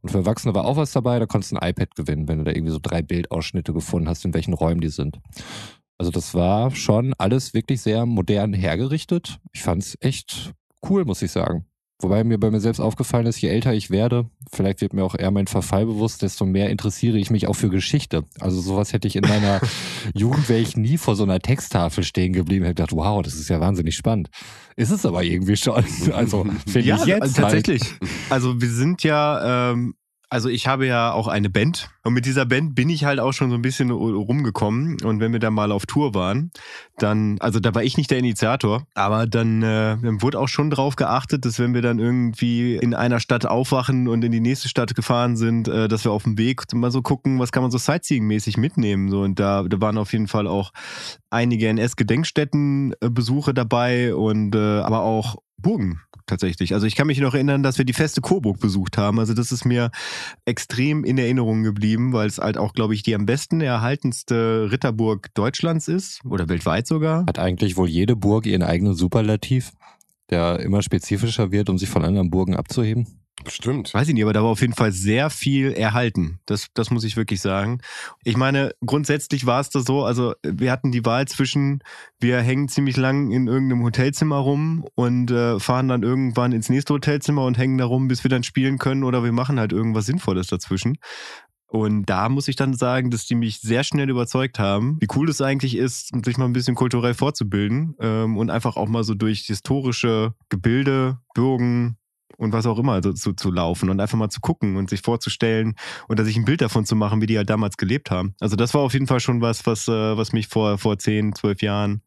Und 0.06 0.12
für 0.12 0.18
Erwachsene 0.18 0.54
war 0.54 0.66
auch 0.66 0.76
was 0.76 0.92
dabei, 0.92 1.18
da 1.18 1.26
konntest 1.26 1.50
du 1.50 1.56
ein 1.56 1.68
iPad 1.68 1.96
gewinnen, 1.96 2.28
wenn 2.28 2.38
du 2.38 2.44
da 2.44 2.52
irgendwie 2.52 2.70
so 2.70 2.78
drei 2.80 3.02
Bildausschnitte 3.02 3.72
gefunden 3.72 4.08
hast, 4.08 4.24
in 4.24 4.34
welchen 4.34 4.54
Räumen 4.54 4.80
die 4.80 4.88
sind. 4.88 5.18
Also 5.98 6.12
das 6.12 6.32
war 6.32 6.70
schon 6.70 7.12
alles 7.18 7.54
wirklich 7.54 7.80
sehr 7.80 8.06
modern 8.06 8.52
hergerichtet. 8.52 9.40
Ich 9.52 9.64
fand's 9.64 9.98
echt 9.98 10.52
cool, 10.88 11.04
muss 11.04 11.22
ich 11.22 11.32
sagen. 11.32 11.66
Wobei 11.98 12.24
mir 12.24 12.38
bei 12.38 12.50
mir 12.50 12.60
selbst 12.60 12.80
aufgefallen 12.80 13.24
ist, 13.24 13.40
je 13.40 13.48
älter 13.48 13.72
ich 13.72 13.90
werde, 13.90 14.28
vielleicht 14.52 14.82
wird 14.82 14.92
mir 14.92 15.02
auch 15.02 15.14
eher 15.14 15.30
mein 15.30 15.46
Verfall 15.46 15.86
bewusst, 15.86 16.20
desto 16.20 16.44
mehr 16.44 16.68
interessiere 16.68 17.16
ich 17.16 17.30
mich 17.30 17.46
auch 17.48 17.54
für 17.54 17.70
Geschichte. 17.70 18.24
Also 18.38 18.60
sowas 18.60 18.92
hätte 18.92 19.08
ich 19.08 19.16
in 19.16 19.26
meiner 19.26 19.62
Jugend, 20.14 20.50
wäre 20.50 20.60
ich 20.60 20.76
nie 20.76 20.98
vor 20.98 21.16
so 21.16 21.22
einer 21.22 21.40
Texttafel 21.40 22.04
stehen 22.04 22.34
geblieben, 22.34 22.66
hätte 22.66 22.82
gedacht, 22.82 22.94
wow, 22.94 23.22
das 23.22 23.34
ist 23.34 23.48
ja 23.48 23.60
wahnsinnig 23.60 23.96
spannend. 23.96 24.28
Ist 24.76 24.90
es 24.90 25.06
aber 25.06 25.22
irgendwie 25.22 25.56
schon. 25.56 25.84
Also 26.12 26.46
finde 26.66 26.88
ja, 26.88 26.96
ich 26.96 27.06
jetzt. 27.06 27.22
also 27.22 27.42
tatsächlich. 27.42 27.82
Also 28.28 28.60
wir 28.60 28.68
sind 28.68 29.02
ja, 29.02 29.72
ähm, 29.72 29.94
also 30.28 30.48
ich 30.48 30.66
habe 30.66 30.86
ja 30.86 31.12
auch 31.12 31.28
eine 31.28 31.50
Band 31.50 31.88
und 32.02 32.12
mit 32.12 32.26
dieser 32.26 32.46
Band 32.46 32.74
bin 32.74 32.88
ich 32.88 33.04
halt 33.04 33.20
auch 33.20 33.32
schon 33.32 33.50
so 33.50 33.56
ein 33.56 33.62
bisschen 33.62 33.90
rumgekommen. 33.90 34.96
Und 35.02 35.20
wenn 35.20 35.32
wir 35.32 35.38
dann 35.38 35.54
mal 35.54 35.72
auf 35.72 35.86
Tour 35.86 36.14
waren, 36.14 36.50
dann, 36.98 37.36
also 37.40 37.60
da 37.60 37.74
war 37.74 37.82
ich 37.82 37.96
nicht 37.96 38.10
der 38.10 38.18
Initiator, 38.18 38.86
aber 38.94 39.26
dann, 39.26 39.62
äh, 39.62 39.96
dann 40.00 40.22
wurde 40.22 40.38
auch 40.38 40.48
schon 40.48 40.70
drauf 40.70 40.96
geachtet, 40.96 41.44
dass 41.44 41.58
wenn 41.58 41.74
wir 41.74 41.82
dann 41.82 41.98
irgendwie 41.98 42.76
in 42.76 42.94
einer 42.94 43.20
Stadt 43.20 43.46
aufwachen 43.46 44.08
und 44.08 44.24
in 44.24 44.32
die 44.32 44.40
nächste 44.40 44.68
Stadt 44.68 44.94
gefahren 44.94 45.36
sind, 45.36 45.68
äh, 45.68 45.88
dass 45.88 46.04
wir 46.04 46.12
auf 46.12 46.24
dem 46.24 46.38
Weg 46.38 46.62
mal 46.74 46.90
so 46.90 47.02
gucken, 47.02 47.38
was 47.38 47.52
kann 47.52 47.62
man 47.62 47.70
so 47.70 47.78
Sightseeing-mäßig 47.78 48.58
mitnehmen. 48.58 49.08
So 49.10 49.22
und 49.22 49.38
da, 49.38 49.62
da 49.64 49.80
waren 49.80 49.98
auf 49.98 50.12
jeden 50.12 50.28
Fall 50.28 50.46
auch 50.46 50.72
einige 51.30 51.68
NS-Gedenkstätten-Besuche 51.68 53.54
dabei 53.54 54.14
und 54.14 54.54
äh, 54.54 54.80
aber 54.80 55.02
auch 55.02 55.36
Burgen 55.58 56.00
tatsächlich. 56.26 56.74
Also 56.74 56.86
ich 56.86 56.96
kann 56.96 57.06
mich 57.06 57.20
noch 57.20 57.34
erinnern, 57.34 57.62
dass 57.62 57.78
wir 57.78 57.84
die 57.84 57.92
feste 57.92 58.20
Coburg 58.20 58.60
besucht 58.60 58.98
haben. 58.98 59.18
Also 59.18 59.34
das 59.34 59.52
ist 59.52 59.64
mir 59.64 59.90
extrem 60.44 61.04
in 61.04 61.18
Erinnerung 61.18 61.62
geblieben, 61.62 62.12
weil 62.12 62.26
es 62.26 62.38
halt 62.38 62.58
auch, 62.58 62.72
glaube 62.72 62.94
ich, 62.94 63.02
die 63.02 63.14
am 63.14 63.26
besten 63.26 63.60
erhaltenste 63.60 64.68
Ritterburg 64.70 65.32
Deutschlands 65.34 65.88
ist 65.88 66.20
oder 66.24 66.48
weltweit 66.48 66.86
sogar. 66.86 67.24
Hat 67.26 67.38
eigentlich 67.38 67.76
wohl 67.76 67.88
jede 67.88 68.16
Burg 68.16 68.46
ihren 68.46 68.62
eigenen 68.62 68.94
Superlativ, 68.94 69.72
der 70.30 70.60
immer 70.60 70.82
spezifischer 70.82 71.52
wird, 71.52 71.68
um 71.68 71.78
sich 71.78 71.88
von 71.88 72.04
anderen 72.04 72.30
Burgen 72.30 72.56
abzuheben? 72.56 73.06
Bestimmt. 73.44 73.92
Weiß 73.92 74.08
ich 74.08 74.14
nicht, 74.14 74.22
aber 74.22 74.32
da 74.32 74.42
war 74.42 74.50
auf 74.50 74.62
jeden 74.62 74.72
Fall 74.72 74.92
sehr 74.92 75.28
viel 75.28 75.72
erhalten. 75.72 76.40
Das, 76.46 76.68
das 76.72 76.90
muss 76.90 77.04
ich 77.04 77.16
wirklich 77.16 77.40
sagen. 77.40 77.80
Ich 78.24 78.36
meine, 78.36 78.72
grundsätzlich 78.84 79.44
war 79.44 79.60
es 79.60 79.68
da 79.68 79.80
so, 79.80 80.04
also 80.04 80.34
wir 80.42 80.72
hatten 80.72 80.90
die 80.90 81.04
Wahl 81.04 81.28
zwischen, 81.28 81.82
wir 82.18 82.40
hängen 82.40 82.68
ziemlich 82.68 82.96
lang 82.96 83.30
in 83.30 83.46
irgendeinem 83.46 83.84
Hotelzimmer 83.84 84.38
rum 84.38 84.86
und 84.94 85.30
äh, 85.30 85.60
fahren 85.60 85.88
dann 85.88 86.02
irgendwann 86.02 86.52
ins 86.52 86.70
nächste 86.70 86.94
Hotelzimmer 86.94 87.44
und 87.44 87.58
hängen 87.58 87.78
da 87.78 87.84
rum, 87.84 88.08
bis 88.08 88.24
wir 88.24 88.30
dann 88.30 88.42
spielen 88.42 88.78
können 88.78 89.04
oder 89.04 89.22
wir 89.22 89.32
machen 89.32 89.60
halt 89.60 89.72
irgendwas 89.72 90.06
Sinnvolles 90.06 90.46
dazwischen. 90.46 90.98
Und 91.68 92.06
da 92.06 92.28
muss 92.28 92.48
ich 92.48 92.56
dann 92.56 92.74
sagen, 92.74 93.10
dass 93.10 93.26
die 93.26 93.34
mich 93.34 93.60
sehr 93.60 93.84
schnell 93.84 94.08
überzeugt 94.08 94.58
haben, 94.58 94.96
wie 95.00 95.08
cool 95.14 95.28
es 95.28 95.40
eigentlich 95.40 95.76
ist, 95.76 96.12
sich 96.24 96.38
mal 96.38 96.44
ein 96.44 96.52
bisschen 96.52 96.76
kulturell 96.76 97.14
fortzubilden 97.14 97.96
ähm, 98.00 98.38
und 98.38 98.50
einfach 98.50 98.76
auch 98.76 98.88
mal 98.88 99.04
so 99.04 99.14
durch 99.14 99.40
historische 99.40 100.32
Gebilde, 100.48 101.18
Bürgen, 101.34 101.98
und 102.36 102.52
was 102.52 102.66
auch 102.66 102.78
immer 102.78 103.02
so, 103.02 103.12
zu, 103.12 103.32
zu 103.32 103.50
laufen 103.50 103.90
und 103.90 104.00
einfach 104.00 104.18
mal 104.18 104.28
zu 104.28 104.40
gucken 104.40 104.76
und 104.76 104.90
sich 104.90 105.02
vorzustellen 105.02 105.74
oder 106.08 106.24
sich 106.24 106.36
ein 106.36 106.44
Bild 106.44 106.60
davon 106.60 106.84
zu 106.84 106.96
machen, 106.96 107.20
wie 107.20 107.26
die 107.26 107.36
halt 107.36 107.50
damals 107.50 107.76
gelebt 107.76 108.10
haben. 108.10 108.34
Also 108.40 108.56
das 108.56 108.74
war 108.74 108.82
auf 108.82 108.92
jeden 108.92 109.06
Fall 109.06 109.20
schon 109.20 109.40
was, 109.40 109.66
was, 109.66 109.88
äh, 109.88 110.16
was 110.16 110.32
mich 110.32 110.48
vor, 110.48 110.78
vor 110.78 110.98
10, 110.98 111.34
12 111.34 111.62
Jahren 111.62 112.02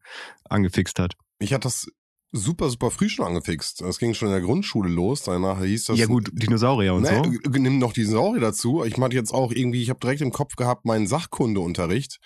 angefixt 0.48 0.98
hat. 0.98 1.14
Mich 1.38 1.52
hat 1.52 1.64
das 1.64 1.88
super, 2.32 2.70
super 2.70 2.90
früh 2.90 3.08
schon 3.08 3.26
angefixt. 3.26 3.80
Das 3.80 3.98
ging 3.98 4.14
schon 4.14 4.28
in 4.28 4.32
der 4.34 4.42
Grundschule 4.42 4.88
los. 4.88 5.22
Danach 5.22 5.62
hieß 5.62 5.86
das. 5.86 5.98
ja 5.98 6.06
gut, 6.06 6.30
Dinosaurier 6.32 6.94
und 6.94 7.02
Nee, 7.02 7.38
so. 7.44 7.50
nimm 7.58 7.78
noch 7.78 7.92
die 7.92 8.04
Saurier 8.04 8.40
dazu. 8.40 8.84
Ich 8.84 8.96
meinte 8.96 9.16
jetzt 9.16 9.32
auch 9.34 9.52
irgendwie, 9.52 9.82
ich 9.82 9.90
habe 9.90 10.00
direkt 10.00 10.20
im 10.20 10.30
Kopf 10.32 10.56
gehabt, 10.56 10.84
meinen 10.84 11.06
Sachkundeunterricht. 11.06 12.18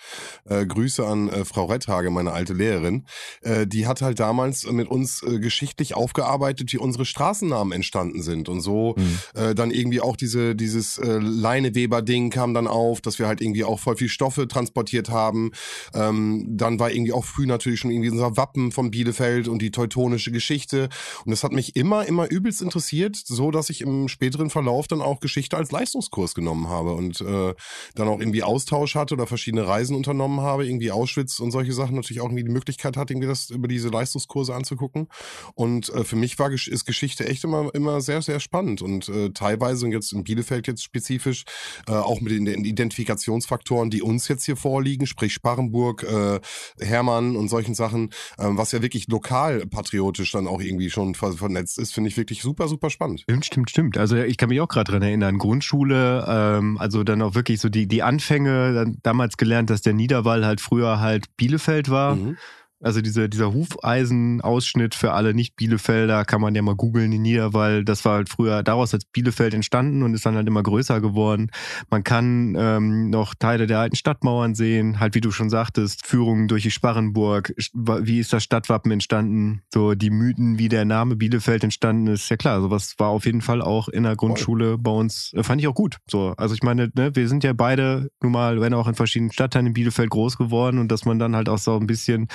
Äh, 0.45 0.65
Grüße 0.65 1.05
an 1.05 1.29
äh, 1.29 1.45
Frau 1.45 1.65
Retthage, 1.65 2.09
meine 2.11 2.31
alte 2.33 2.53
Lehrerin. 2.53 3.05
Äh, 3.41 3.65
die 3.67 3.87
hat 3.87 4.01
halt 4.01 4.19
damals 4.19 4.69
mit 4.71 4.87
uns 4.87 5.23
äh, 5.23 5.39
geschichtlich 5.39 5.95
aufgearbeitet, 5.95 6.71
wie 6.73 6.77
unsere 6.77 7.05
Straßennamen 7.05 7.73
entstanden 7.73 8.21
sind. 8.21 8.49
Und 8.49 8.61
so 8.61 8.95
Mhm. 8.97 9.19
äh, 9.41 9.55
dann 9.55 9.71
irgendwie 9.71 10.01
auch 10.01 10.15
diese, 10.15 10.55
dieses 10.55 10.97
äh, 10.97 11.17
Leineweber-Ding 11.19 12.29
kam 12.29 12.53
dann 12.53 12.67
auf, 12.67 13.01
dass 13.01 13.19
wir 13.19 13.27
halt 13.27 13.41
irgendwie 13.41 13.63
auch 13.63 13.79
voll 13.79 13.95
viel 13.95 14.09
Stoffe 14.09 14.47
transportiert 14.47 15.09
haben. 15.09 15.51
Ähm, 15.93 16.45
dann 16.49 16.79
war 16.79 16.91
irgendwie 16.91 17.13
auch 17.13 17.25
früh 17.25 17.45
natürlich 17.45 17.79
schon 17.79 17.91
irgendwie 17.91 18.09
unser 18.09 18.37
Wappen 18.37 18.71
von 18.71 18.91
Bielefeld 18.91 19.47
und 19.47 19.61
die 19.61 19.71
teutonische 19.95 20.31
Geschichte. 20.31 20.89
Und 21.25 21.31
das 21.31 21.43
hat 21.43 21.51
mich 21.51 21.75
immer, 21.75 22.05
immer 22.05 22.29
übelst 22.29 22.61
interessiert, 22.61 23.15
so 23.15 23.51
dass 23.51 23.69
ich 23.69 23.81
im 23.81 24.07
späteren 24.07 24.49
Verlauf 24.49 24.87
dann 24.87 25.01
auch 25.01 25.19
Geschichte 25.19 25.57
als 25.57 25.71
Leistungskurs 25.71 26.35
genommen 26.35 26.67
habe 26.67 26.93
und 26.93 27.21
äh, 27.21 27.53
dann 27.95 28.07
auch 28.07 28.19
irgendwie 28.19 28.43
Austausch 28.43 28.95
hatte 28.95 29.13
oder 29.13 29.27
verschiedene 29.27 29.65
Reisen 29.65 29.95
unternommen 29.95 30.41
habe, 30.41 30.65
irgendwie 30.65 30.91
Auschwitz 30.91 31.39
und 31.39 31.51
solche 31.51 31.73
Sachen 31.73 31.95
natürlich 31.95 32.21
auch 32.21 32.25
irgendwie 32.25 32.43
die 32.43 32.51
Möglichkeit 32.51 32.97
hatte, 32.97 33.13
irgendwie 33.13 33.27
das 33.27 33.49
über 33.49 33.67
diese 33.67 33.89
Leistungskurse 33.89 34.53
anzugucken. 34.53 35.07
Und 35.53 35.89
äh, 35.89 36.03
für 36.03 36.15
mich 36.15 36.37
war 36.37 36.45
ist 36.51 36.85
Geschichte 36.85 37.27
echt 37.27 37.43
immer, 37.43 37.73
immer 37.73 38.01
sehr, 38.01 38.21
sehr 38.21 38.39
spannend 38.39 38.81
und 38.81 39.09
äh, 39.09 39.31
teilweise 39.31 39.85
und 39.85 39.91
jetzt 39.91 40.13
in 40.13 40.23
Bielefeld 40.23 40.67
jetzt 40.67 40.83
spezifisch 40.83 41.43
äh, 41.87 41.91
auch 41.91 42.21
mit 42.21 42.31
den, 42.31 42.45
den 42.45 42.63
Identifikationsfaktoren, 42.63 43.89
die 43.89 44.03
uns 44.03 44.27
jetzt 44.27 44.45
hier 44.45 44.55
vorliegen, 44.55 45.07
sprich 45.07 45.33
Sparrenburg, 45.33 46.03
äh, 46.03 46.39
Hermann 46.79 47.35
und 47.35 47.49
solchen 47.49 47.73
Sachen, 47.73 48.11
ähm, 48.37 48.57
was 48.57 48.71
ja 48.71 48.81
wirklich 48.83 49.07
lokal 49.07 49.65
patriotisch 49.85 50.31
dann 50.31 50.47
auch 50.47 50.61
irgendwie 50.61 50.89
schon 50.89 51.15
ver 51.15 51.33
vernetzt 51.33 51.77
ist, 51.79 51.93
finde 51.93 52.09
ich 52.09 52.17
wirklich 52.17 52.41
super, 52.41 52.67
super 52.67 52.89
spannend. 52.89 53.21
Stimmt, 53.21 53.45
stimmt, 53.45 53.69
stimmt. 53.69 53.97
Also 53.97 54.17
ich 54.17 54.37
kann 54.37 54.49
mich 54.49 54.59
auch 54.61 54.67
gerade 54.67 54.91
dran 54.91 55.01
erinnern. 55.01 55.37
Grundschule, 55.37 56.25
ähm, 56.27 56.77
also 56.77 57.03
dann 57.03 57.21
auch 57.21 57.35
wirklich 57.35 57.59
so 57.59 57.69
die, 57.69 57.87
die 57.87 58.03
Anfänge, 58.03 58.73
dann 58.73 58.97
damals 59.03 59.37
gelernt, 59.37 59.69
dass 59.69 59.81
der 59.81 59.93
Niederwall 59.93 60.45
halt 60.45 60.61
früher 60.61 60.99
halt 60.99 61.35
Bielefeld 61.37 61.89
war. 61.89 62.15
Mhm. 62.15 62.37
Also 62.81 63.01
diese, 63.01 63.29
dieser 63.29 63.53
Hufeisenausschnitt 63.53 64.95
für 64.95 65.13
alle 65.13 65.33
Nicht-Bielefelder 65.33 66.25
kann 66.25 66.41
man 66.41 66.53
ja 66.55 66.61
mal 66.61 66.75
googeln, 66.75 67.11
die 67.11 67.19
Niederwall. 67.19 67.85
Das 67.85 68.03
war 68.03 68.15
halt 68.15 68.29
früher 68.29 68.63
daraus 68.63 68.93
als 68.93 69.05
Bielefeld 69.05 69.53
entstanden 69.53 70.03
und 70.03 70.13
ist 70.13 70.25
dann 70.25 70.35
halt 70.35 70.47
immer 70.47 70.61
größer 70.61 70.99
geworden. 70.99 71.51
Man 71.89 72.03
kann 72.03 72.55
ähm, 72.57 73.09
noch 73.09 73.33
Teile 73.33 73.65
der 73.65 73.79
alten 73.79 73.95
Stadtmauern 73.95 74.55
sehen, 74.55 74.99
halt 74.99 75.15
wie 75.15 75.21
du 75.21 75.31
schon 75.31 75.49
sagtest, 75.49 76.05
Führungen 76.05 76.47
durch 76.47 76.63
die 76.63 76.71
Sparrenburg. 76.71 77.53
Wie 77.73 78.19
ist 78.19 78.33
das 78.33 78.43
Stadtwappen 78.43 78.91
entstanden? 78.91 79.61
So 79.73 79.95
die 79.95 80.09
Mythen, 80.09 80.59
wie 80.59 80.69
der 80.69 80.85
Name 80.85 81.15
Bielefeld 81.15 81.63
entstanden 81.63 82.07
ist. 82.07 82.29
Ja 82.29 82.37
klar, 82.37 82.61
sowas 82.61 82.95
war 82.97 83.09
auf 83.09 83.25
jeden 83.25 83.41
Fall 83.41 83.61
auch 83.61 83.87
in 83.87 84.03
der 84.03 84.15
Grundschule 84.15 84.77
bei 84.77 84.91
uns, 84.91 85.31
äh, 85.33 85.43
fand 85.43 85.61
ich 85.61 85.67
auch 85.67 85.75
gut. 85.75 85.97
So, 86.09 86.33
also 86.37 86.53
ich 86.53 86.63
meine, 86.63 86.91
ne, 86.93 87.15
wir 87.15 87.27
sind 87.29 87.43
ja 87.43 87.53
beide 87.53 88.09
nun 88.21 88.33
mal, 88.33 88.59
wenn 88.59 88.73
auch 88.73 88.87
in 88.87 88.95
verschiedenen 88.95 89.31
Stadtteilen 89.31 89.67
in 89.67 89.73
Bielefeld 89.73 90.09
groß 90.09 90.37
geworden 90.37 90.77
und 90.77 90.91
dass 90.91 91.05
man 91.05 91.19
dann 91.19 91.35
halt 91.35 91.47
auch 91.47 91.57
so 91.57 91.77
ein 91.77 91.87
bisschen 91.87 92.27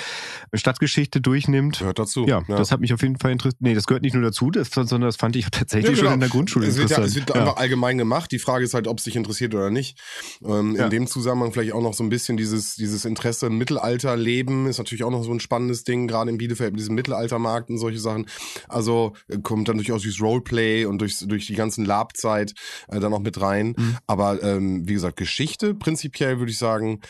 Stadtgeschichte 0.54 1.20
durchnimmt. 1.20 1.78
Gehört 1.78 1.98
dazu. 1.98 2.26
Ja, 2.26 2.42
das 2.48 2.72
hat 2.72 2.80
mich 2.80 2.92
auf 2.92 3.02
jeden 3.02 3.18
Fall 3.18 3.32
interessiert. 3.32 3.60
Nee, 3.60 3.74
das 3.74 3.86
gehört 3.86 4.02
nicht 4.02 4.14
nur 4.14 4.22
dazu, 4.22 4.50
das, 4.50 4.70
sondern 4.70 5.02
das 5.02 5.16
fand 5.16 5.36
ich 5.36 5.46
tatsächlich 5.50 5.90
Ja, 5.90 5.96
genau. 5.96 6.04
schon 6.04 6.14
in 6.14 6.20
der 6.20 6.28
Grundschule 6.28 6.66
Es 6.66 6.76
wird, 6.76 6.90
ja, 6.90 6.96
interessant. 6.98 7.22
es 7.22 7.28
wird 7.28 7.36
einfach 7.36 7.56
allgemein 7.56 7.98
gemacht. 7.98 8.30
Die 8.32 8.38
Frage 8.38 8.64
ist 8.64 8.74
halt, 8.74 8.86
ob 8.86 8.98
es 8.98 9.04
dich 9.04 9.16
interessiert 9.16 9.54
oder 9.54 9.70
nicht. 9.70 9.98
Ähm, 10.44 10.76
Ja. 10.76 10.84
In 10.84 10.90
dem 10.90 11.06
Zusammenhang 11.06 11.52
vielleicht 11.52 11.72
auch 11.72 11.82
noch 11.82 11.94
so 11.94 12.04
ein 12.04 12.08
bisschen 12.08 12.36
dieses, 12.36 12.76
dieses 12.76 13.04
Interesse 13.04 13.46
im 13.46 13.58
Mittelalterleben 13.58 14.66
ist 14.66 14.78
natürlich 14.78 15.04
auch 15.04 15.10
noch 15.10 15.22
so 15.24 15.32
ein 15.32 15.40
spannendes 15.40 15.84
Ding, 15.84 16.06
gerade 16.08 16.30
in 16.30 16.38
Bielefeld 16.38 16.72
mit 16.72 16.80
diesem 16.80 16.94
Mittelaltermarkt 16.94 17.70
und 17.70 17.78
solche 17.78 17.98
Sachen. 17.98 18.26
Also 18.68 19.14
äh, 19.28 19.38
kommt 19.38 19.68
dann 19.68 19.76
durchaus 19.76 20.02
durchs 20.02 20.20
Roleplay 20.20 20.84
und 20.84 20.98
durch, 21.00 21.18
durch 21.20 21.46
die 21.46 21.54
ganzen 21.54 21.84
Lab-Zeit 21.84 22.54
äh, 22.88 23.00
dann 23.00 23.12
auch 23.12 23.20
mit 23.20 23.40
rein. 23.40 23.74
Mhm. 23.76 23.96
Aber 24.06 24.42
ähm, 24.42 24.86
wie 24.88 24.94
gesagt, 24.94 25.16
Geschichte 25.16 25.74
prinzipiell 25.74 26.38
würde 26.38 26.52
ich 26.52 26.58
sagen, 26.58 27.00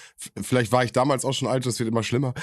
vielleicht 0.40 0.72
war 0.72 0.84
ich 0.84 0.92
damals 0.92 1.24
auch 1.24 1.32
schon 1.34 1.48
alt, 1.48 1.66
das 1.66 1.78
wird 1.78 1.88
immer 1.88 2.02
schlimmer. 2.02 2.34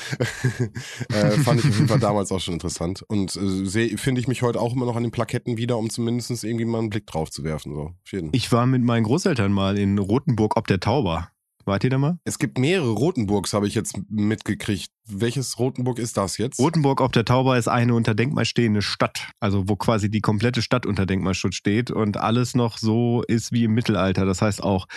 äh, 1.10 1.32
fand 1.32 1.60
ich 1.60 1.68
auf 1.68 1.76
jeden 1.76 1.88
Fall 1.88 2.00
damals 2.00 2.32
auch 2.32 2.40
schon 2.40 2.54
interessant. 2.54 3.04
Und 3.08 3.36
äh, 3.36 3.98
finde 3.98 4.22
ich 4.22 4.28
mich 4.28 4.42
heute 4.42 4.60
auch 4.60 4.74
immer 4.74 4.86
noch 4.86 4.96
an 4.96 5.04
den 5.04 5.12
Plaketten 5.12 5.58
wieder, 5.58 5.78
um 5.78 5.90
zumindest 5.90 6.44
irgendwie 6.44 6.66
mal 6.66 6.80
einen 6.80 6.90
Blick 6.90 7.08
drauf 7.08 7.30
zu 7.32 7.44
werfen. 7.44 7.74
So. 7.74 7.82
Auf. 7.82 8.30
Ich 8.32 8.52
war 8.52 8.66
mit 8.66 8.84
meinen 8.84 9.04
Großeltern 9.04 9.52
mal 9.52 9.78
in 9.78 9.98
Rothenburg 9.98 10.58
ob 10.58 10.68
der 10.68 10.80
Tauber. 10.80 11.30
Wart 11.68 11.84
ihr 11.84 11.90
da 11.90 11.98
mal? 11.98 12.18
es 12.24 12.40
gibt 12.40 12.58
mehrere 12.58 12.92
Rotenburgs, 12.92 13.52
habe 13.52 13.68
ich 13.68 13.76
jetzt 13.76 14.00
mitgekriegt. 14.10 14.90
Welches 15.06 15.60
Rotenburg 15.60 16.00
ist 16.00 16.16
das 16.16 16.38
jetzt? 16.38 16.60
Rothenburg 16.60 17.02
ob 17.02 17.12
der 17.12 17.26
Tauber 17.26 17.58
ist 17.58 17.68
eine 17.68 17.94
unter 17.94 18.16
Denkmal 18.16 18.46
stehende 18.46 18.82
Stadt. 18.82 19.32
Also 19.42 19.68
wo 19.68 19.76
quasi 19.76 20.10
die 20.10 20.22
komplette 20.22 20.62
Stadt 20.62 20.86
unter 20.86 21.06
Denkmalschutz 21.06 21.56
steht 21.56 21.92
und 21.92 22.16
alles 22.16 22.56
noch 22.56 22.78
so 22.78 23.22
ist 23.28 23.52
wie 23.52 23.66
im 23.66 23.74
Mittelalter. 23.74 24.26
Das 24.26 24.42
heißt 24.42 24.64
auch 24.64 24.88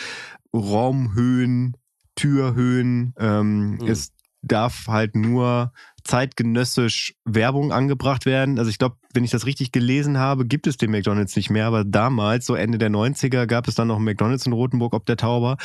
Raumhöhen, 0.55 1.77
Türhöhen. 2.15 3.15
Ähm, 3.19 3.79
Hm. 3.81 3.89
Es 3.89 4.13
darf 4.43 4.87
halt 4.89 5.17
nur 5.17 5.73
zeitgenössisch 6.05 7.15
Werbung 7.25 7.73
angebracht 7.73 8.27
werden. 8.27 8.59
Also 8.59 8.71
ich 8.71 8.79
glaube, 8.79 8.97
wenn 9.13 9.25
ich 9.25 9.31
das 9.31 9.47
richtig 9.47 9.73
gelesen 9.73 10.19
habe, 10.19 10.47
gibt 10.47 10.67
es 10.67 10.77
den 10.77 10.91
McDonalds 10.91 11.37
nicht 11.37 11.51
mehr. 11.51 11.67
Aber 11.67 11.85
damals, 11.85 12.47
so 12.47 12.55
Ende 12.55 12.79
der 12.79 12.91
90er, 12.91 13.47
gab 13.47 13.69
es 13.69 13.75
dann 13.75 13.89
noch 13.89 13.97
einen 13.97 14.05
McDonalds 14.05 14.47
in 14.47 14.53
Rothenburg 14.53 14.95
ob 14.95 15.07
der 15.07 15.17
Tauber. 15.17 15.57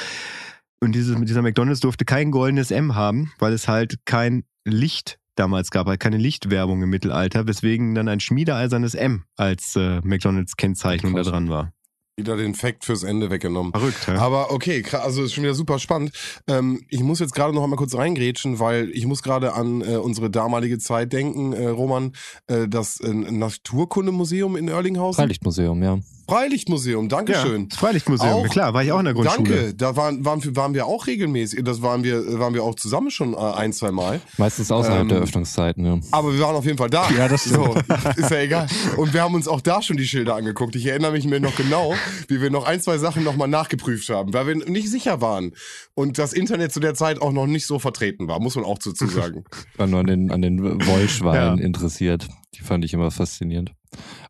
Und 0.81 0.93
dieses, 0.93 1.19
dieser 1.21 1.41
McDonalds 1.41 1.79
durfte 1.79 2.05
kein 2.05 2.31
goldenes 2.31 2.71
M 2.71 2.95
haben, 2.95 3.31
weil 3.39 3.53
es 3.53 3.67
halt 3.67 3.99
kein 4.05 4.43
Licht 4.65 5.19
damals 5.35 5.71
gab, 5.71 5.87
halt 5.87 5.99
keine 5.99 6.17
Lichtwerbung 6.17 6.81
im 6.83 6.89
Mittelalter, 6.89 7.47
weswegen 7.47 7.95
dann 7.95 8.07
ein 8.07 8.19
schmiedeeisernes 8.19 8.93
M 8.93 9.25
als 9.35 9.75
äh, 9.75 10.01
McDonalds-Kennzeichnung 10.01 11.13
da 11.13 11.21
Krass. 11.21 11.31
dran 11.31 11.49
war. 11.49 11.73
Wieder 12.17 12.37
den 12.37 12.55
Fact 12.55 12.85
fürs 12.85 13.03
Ende 13.03 13.29
weggenommen. 13.29 13.73
Verrückt, 13.73 14.07
ja? 14.07 14.15
Aber 14.15 14.51
okay, 14.51 14.83
also 14.93 15.23
ist 15.23 15.33
schon 15.33 15.43
wieder 15.43 15.53
super 15.53 15.79
spannend. 15.79 16.13
Ähm, 16.47 16.81
ich 16.89 17.01
muss 17.03 17.19
jetzt 17.19 17.35
gerade 17.35 17.53
noch 17.53 17.61
einmal 17.63 17.77
kurz 17.77 17.93
reingrätschen, 17.93 18.59
weil 18.59 18.89
ich 18.91 19.05
muss 19.05 19.21
gerade 19.21 19.53
an 19.53 19.81
äh, 19.81 19.97
unsere 19.97 20.29
damalige 20.29 20.77
Zeit 20.77 21.11
denken, 21.11 21.51
äh, 21.51 21.67
Roman, 21.67 22.13
äh, 22.47 22.69
das 22.69 23.01
äh, 23.01 23.13
Naturkundemuseum 23.13 24.55
in 24.55 24.69
Erlinghausen. 24.69 25.21
Freilichtmuseum, 25.21 25.83
ja. 25.83 25.99
Freilichtmuseum, 26.27 27.07
Dankeschön. 27.09 27.69
das 27.69 27.77
Freilichtmuseum, 27.77 28.29
Auch- 28.33 28.43
ja, 28.43 28.49
klar, 28.49 28.73
war 28.73 28.83
ich 28.83 28.91
auch 28.91 28.99
in 28.99 29.05
der 29.05 29.13
Grundschule. 29.13 29.49
Danke, 29.55 29.73
da 29.75 29.95
waren, 29.95 30.25
waren, 30.25 30.43
wir- 30.43 30.55
waren 30.55 30.73
wir 30.73 30.85
auch 30.85 31.07
regelmäßig, 31.07 31.63
das 31.63 31.81
waren 31.81 32.03
wir, 32.03 32.39
waren 32.39 32.53
wir 32.53 32.63
auch 32.63 32.75
zusammen 32.75 33.11
schon 33.11 33.33
äh, 33.33 33.37
ein, 33.37 33.73
zwei 33.73 33.91
Mal. 33.91 34.19
Meistens 34.37 34.71
außerhalb 34.71 35.01
Ähm, 35.03 35.09
der 35.09 35.19
Öffnungszeiten, 35.19 35.85
ja. 35.85 35.99
Aber 36.11 36.33
wir 36.33 36.39
waren 36.41 36.55
auf 36.55 36.65
jeden 36.65 36.77
Fall 36.77 36.89
da. 36.89 37.09
Ja, 37.11 37.27
das 37.27 37.41
stimmt. 37.41 37.55
So, 37.55 37.75
ist 38.17 38.31
ja 38.31 38.39
egal. 38.39 38.67
Und 38.97 39.13
wir 39.13 39.21
haben 39.21 39.35
uns 39.35 39.47
auch 39.47 39.61
da 39.61 39.81
schon 39.81 39.97
die 39.97 40.07
Schilder 40.07 40.35
angeguckt. 40.35 40.75
Ich 40.75 40.85
erinnere 40.85 41.11
mich 41.11 41.25
mir 41.25 41.39
noch 41.39 41.55
genau, 41.55 41.93
wie 42.27 42.41
wir 42.41 42.49
noch 42.49 42.65
ein, 42.65 42.81
zwei 42.81 42.97
Sachen 42.97 43.23
nochmal 43.23 43.47
nachgeprüft 43.47 44.09
haben, 44.09 44.33
weil 44.33 44.47
wir 44.47 44.55
nicht 44.55 44.89
sicher 44.89 45.21
waren. 45.21 45.51
Und 45.93 46.17
das 46.17 46.33
Internet 46.33 46.71
zu 46.73 46.79
der 46.79 46.95
Zeit 46.95 47.21
auch 47.21 47.31
noch 47.31 47.47
nicht 47.47 47.65
so 47.65 47.79
vertreten 47.79 48.27
war, 48.27 48.39
muss 48.39 48.55
man 48.55 48.65
auch 48.65 48.79
dazu 48.79 49.07
sagen. 49.07 49.43
Ich 49.73 49.79
war 49.79 49.87
nur 49.87 49.99
an 49.99 50.07
den, 50.07 50.31
an 50.31 50.41
den 50.41 50.61
Wollschweinen 50.85 51.59
Ja. 51.59 51.63
interessiert. 51.63 52.27
Die 52.55 52.61
fand 52.61 52.83
ich 52.85 52.93
immer 52.93 53.11
faszinierend. 53.11 53.71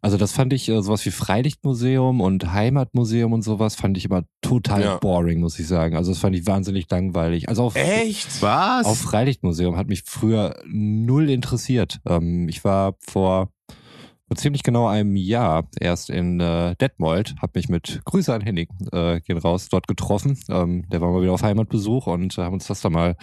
Also 0.01 0.17
das 0.17 0.31
fand 0.31 0.53
ich, 0.53 0.69
äh, 0.69 0.81
sowas 0.81 1.05
wie 1.05 1.11
Freilichtmuseum 1.11 2.21
und 2.21 2.51
Heimatmuseum 2.53 3.33
und 3.33 3.41
sowas, 3.41 3.75
fand 3.75 3.97
ich 3.97 4.05
immer 4.05 4.23
total 4.41 4.81
Ja. 4.81 4.97
boring, 4.97 5.39
muss 5.39 5.57
ich 5.59 5.67
sagen. 5.67 5.95
Also 5.95 6.11
das 6.11 6.19
fand 6.19 6.35
ich 6.35 6.45
wahnsinnig 6.45 6.89
langweilig. 6.89 7.49
Also 7.49 7.63
auf, 7.63 7.75
Echt? 7.75 8.41
Was? 8.41 8.85
auf 8.85 8.97
Freilichtmuseum 8.99 9.77
hat 9.77 9.87
mich 9.87 10.03
früher 10.05 10.55
null 10.67 11.29
interessiert. 11.29 11.99
Ähm, 12.05 12.47
ich 12.49 12.63
war 12.63 12.95
vor, 12.99 13.49
vor 14.27 14.37
ziemlich 14.37 14.63
genau 14.63 14.87
einem 14.87 15.15
Jahr 15.15 15.67
erst 15.79 16.09
in 16.09 16.39
äh, 16.39 16.75
Detmold, 16.77 17.35
habe 17.41 17.51
mich 17.55 17.69
mit 17.69 18.01
Grüße 18.05 18.33
an 18.33 18.41
Henning, 18.41 18.67
äh, 18.91 19.21
gehen 19.21 19.37
raus, 19.37 19.67
dort 19.69 19.87
getroffen. 19.87 20.37
Ähm, 20.49 20.87
der 20.89 21.01
war 21.01 21.11
mal 21.11 21.21
wieder 21.21 21.33
auf 21.33 21.43
Heimatbesuch 21.43 22.07
und 22.07 22.37
äh, 22.37 22.41
haben 22.41 22.53
uns 22.53 22.67
das 22.67 22.81
da 22.81 22.89
mal 22.89 23.15